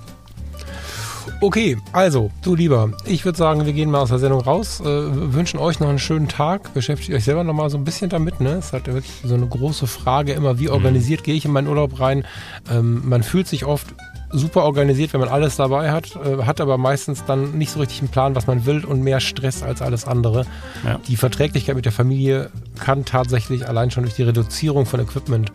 Okay, 1.41 1.77
also, 1.93 2.31
du 2.43 2.55
lieber, 2.55 2.91
ich 3.05 3.25
würde 3.25 3.39
sagen, 3.39 3.67
wir 3.67 3.73
gehen 3.73 3.91
mal 3.91 4.01
aus 4.01 4.09
der 4.09 4.19
Sendung 4.19 4.41
raus, 4.41 4.81
äh, 4.81 4.85
wünschen 4.85 5.59
euch 5.59 5.81
noch 5.81 5.89
einen 5.89 5.99
schönen 5.99 6.29
Tag, 6.29 6.75
beschäftigt 6.75 7.13
euch 7.13 7.25
selber 7.25 7.45
noch 7.45 7.55
mal 7.55 7.71
so 7.71 7.79
ein 7.79 7.85
bisschen 7.85 8.11
damit, 8.11 8.41
ne? 8.41 8.51
Es 8.51 8.67
ist 8.67 8.73
halt 8.73 8.87
wirklich 8.87 9.13
so 9.25 9.35
eine 9.35 9.47
große 9.47 9.87
Frage 9.87 10.33
immer, 10.33 10.59
wie 10.59 10.69
organisiert 10.69 11.21
mhm. 11.21 11.25
gehe 11.25 11.35
ich 11.35 11.45
in 11.45 11.53
meinen 11.53 11.69
Urlaub 11.69 12.01
rein? 12.01 12.25
Ähm, 12.71 13.03
man 13.05 13.23
fühlt 13.23 13.49
sich 13.49 13.65
oft 13.65 13.95
super 14.31 14.65
organisiert, 14.65 15.13
wenn 15.13 15.21
man 15.21 15.29
alles 15.29 15.57
dabei 15.57 15.93
hat, 15.93 16.17
äh, 16.17 16.43
hat 16.45 16.61
aber 16.61 16.77
meistens 16.77 17.25
dann 17.25 17.57
nicht 17.57 17.71
so 17.71 17.81
richtig 17.81 18.01
einen 18.01 18.11
Plan, 18.11 18.35
was 18.35 18.47
man 18.47 18.67
will 18.67 18.85
und 18.85 19.03
mehr 19.03 19.21
Stress 19.21 19.63
als 19.63 19.81
alles 19.81 20.07
andere. 20.07 20.45
Ja. 20.85 20.99
Die 21.07 21.17
Verträglichkeit 21.17 21.77
mit 21.77 21.85
der 21.85 21.93
Familie 21.93 22.51
kann 22.79 23.05
tatsächlich 23.05 23.69
allein 23.69 23.91
schon 23.91 24.03
durch 24.03 24.17
die 24.17 24.25
Reduzierung 24.25 24.87
von 24.87 25.01
Equipment 25.01 25.53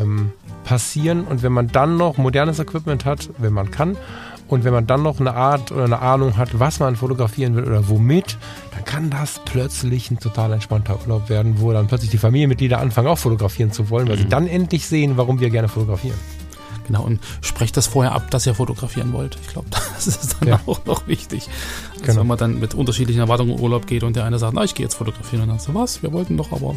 ähm, 0.00 0.32
passieren 0.64 1.24
und 1.24 1.42
wenn 1.42 1.52
man 1.52 1.68
dann 1.68 1.96
noch 1.96 2.16
modernes 2.16 2.58
Equipment 2.58 3.04
hat, 3.04 3.30
wenn 3.38 3.52
man 3.52 3.70
kann, 3.70 3.96
und 4.48 4.64
wenn 4.64 4.72
man 4.72 4.86
dann 4.86 5.02
noch 5.02 5.18
eine 5.18 5.34
Art 5.34 5.72
oder 5.72 5.84
eine 5.84 6.00
Ahnung 6.00 6.36
hat, 6.36 6.58
was 6.58 6.78
man 6.78 6.96
fotografieren 6.96 7.56
will 7.56 7.64
oder 7.64 7.88
womit, 7.88 8.38
dann 8.72 8.84
kann 8.84 9.10
das 9.10 9.40
plötzlich 9.44 10.10
ein 10.10 10.18
total 10.18 10.52
entspannter 10.52 10.98
Urlaub 11.00 11.28
werden, 11.28 11.60
wo 11.60 11.72
dann 11.72 11.88
plötzlich 11.88 12.10
die 12.10 12.18
Familienmitglieder 12.18 12.78
anfangen, 12.78 13.08
auch 13.08 13.18
fotografieren 13.18 13.72
zu 13.72 13.90
wollen, 13.90 14.08
weil 14.08 14.16
mhm. 14.16 14.22
sie 14.22 14.28
dann 14.28 14.46
endlich 14.46 14.86
sehen, 14.86 15.16
warum 15.16 15.40
wir 15.40 15.50
gerne 15.50 15.68
fotografieren. 15.68 16.18
Genau, 16.86 17.02
und 17.02 17.20
sprecht 17.40 17.76
das 17.76 17.88
vorher 17.88 18.12
ab, 18.12 18.30
dass 18.30 18.46
ihr 18.46 18.54
fotografieren 18.54 19.12
wollt. 19.12 19.36
Ich 19.42 19.48
glaube, 19.48 19.68
das 19.94 20.06
ist 20.06 20.36
dann 20.38 20.48
ja. 20.48 20.60
auch 20.66 20.84
noch 20.84 21.08
wichtig. 21.08 21.48
Also 21.94 22.04
genau. 22.04 22.20
wenn 22.20 22.26
man 22.28 22.38
dann 22.38 22.60
mit 22.60 22.74
unterschiedlichen 22.74 23.20
Erwartungen 23.20 23.54
in 23.54 23.60
Urlaub 23.60 23.86
geht 23.88 24.04
und 24.04 24.14
der 24.14 24.24
eine 24.24 24.38
sagt, 24.38 24.54
na, 24.54 24.62
ich 24.62 24.74
gehe 24.74 24.86
jetzt 24.86 24.94
fotografieren 24.94 25.42
und 25.42 25.48
dann 25.48 25.58
so, 25.58 25.74
was, 25.74 26.02
wir 26.02 26.12
wollten 26.12 26.36
doch 26.36 26.52
aber 26.52 26.76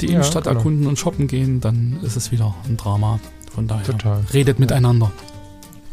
die 0.00 0.06
ja, 0.06 0.14
Innenstadt 0.14 0.44
genau. 0.44 0.56
erkunden 0.56 0.86
und 0.86 0.98
shoppen 0.98 1.28
gehen, 1.28 1.60
dann 1.60 2.00
ist 2.02 2.16
es 2.16 2.32
wieder 2.32 2.54
ein 2.68 2.76
Drama. 2.76 3.20
Von 3.54 3.66
daher, 3.66 3.84
Total. 3.84 4.24
redet 4.32 4.58
miteinander. 4.58 5.12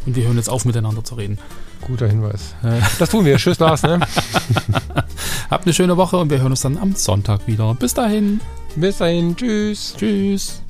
Und 0.07 0.15
wir 0.15 0.25
hören 0.25 0.37
jetzt 0.37 0.49
auf, 0.49 0.63
miteinander 0.63 1.03
zu 1.03 1.15
reden. 1.15 1.37
Guter 1.81 2.07
Hinweis. 2.07 2.55
Das 2.97 3.09
tun 3.09 3.25
wir. 3.25 3.35
Tschüss, 3.37 3.59
Lars. 3.59 3.83
Ne? 3.83 3.99
Habt 5.49 5.65
eine 5.65 5.73
schöne 5.73 5.97
Woche 5.97 6.17
und 6.17 6.29
wir 6.31 6.39
hören 6.39 6.51
uns 6.51 6.61
dann 6.61 6.77
am 6.77 6.95
Sonntag 6.95 7.45
wieder. 7.45 7.75
Bis 7.75 7.93
dahin. 7.93 8.39
Bis 8.77 8.97
dahin. 8.97 9.35
Tschüss. 9.35 9.95
Tschüss. 9.97 10.63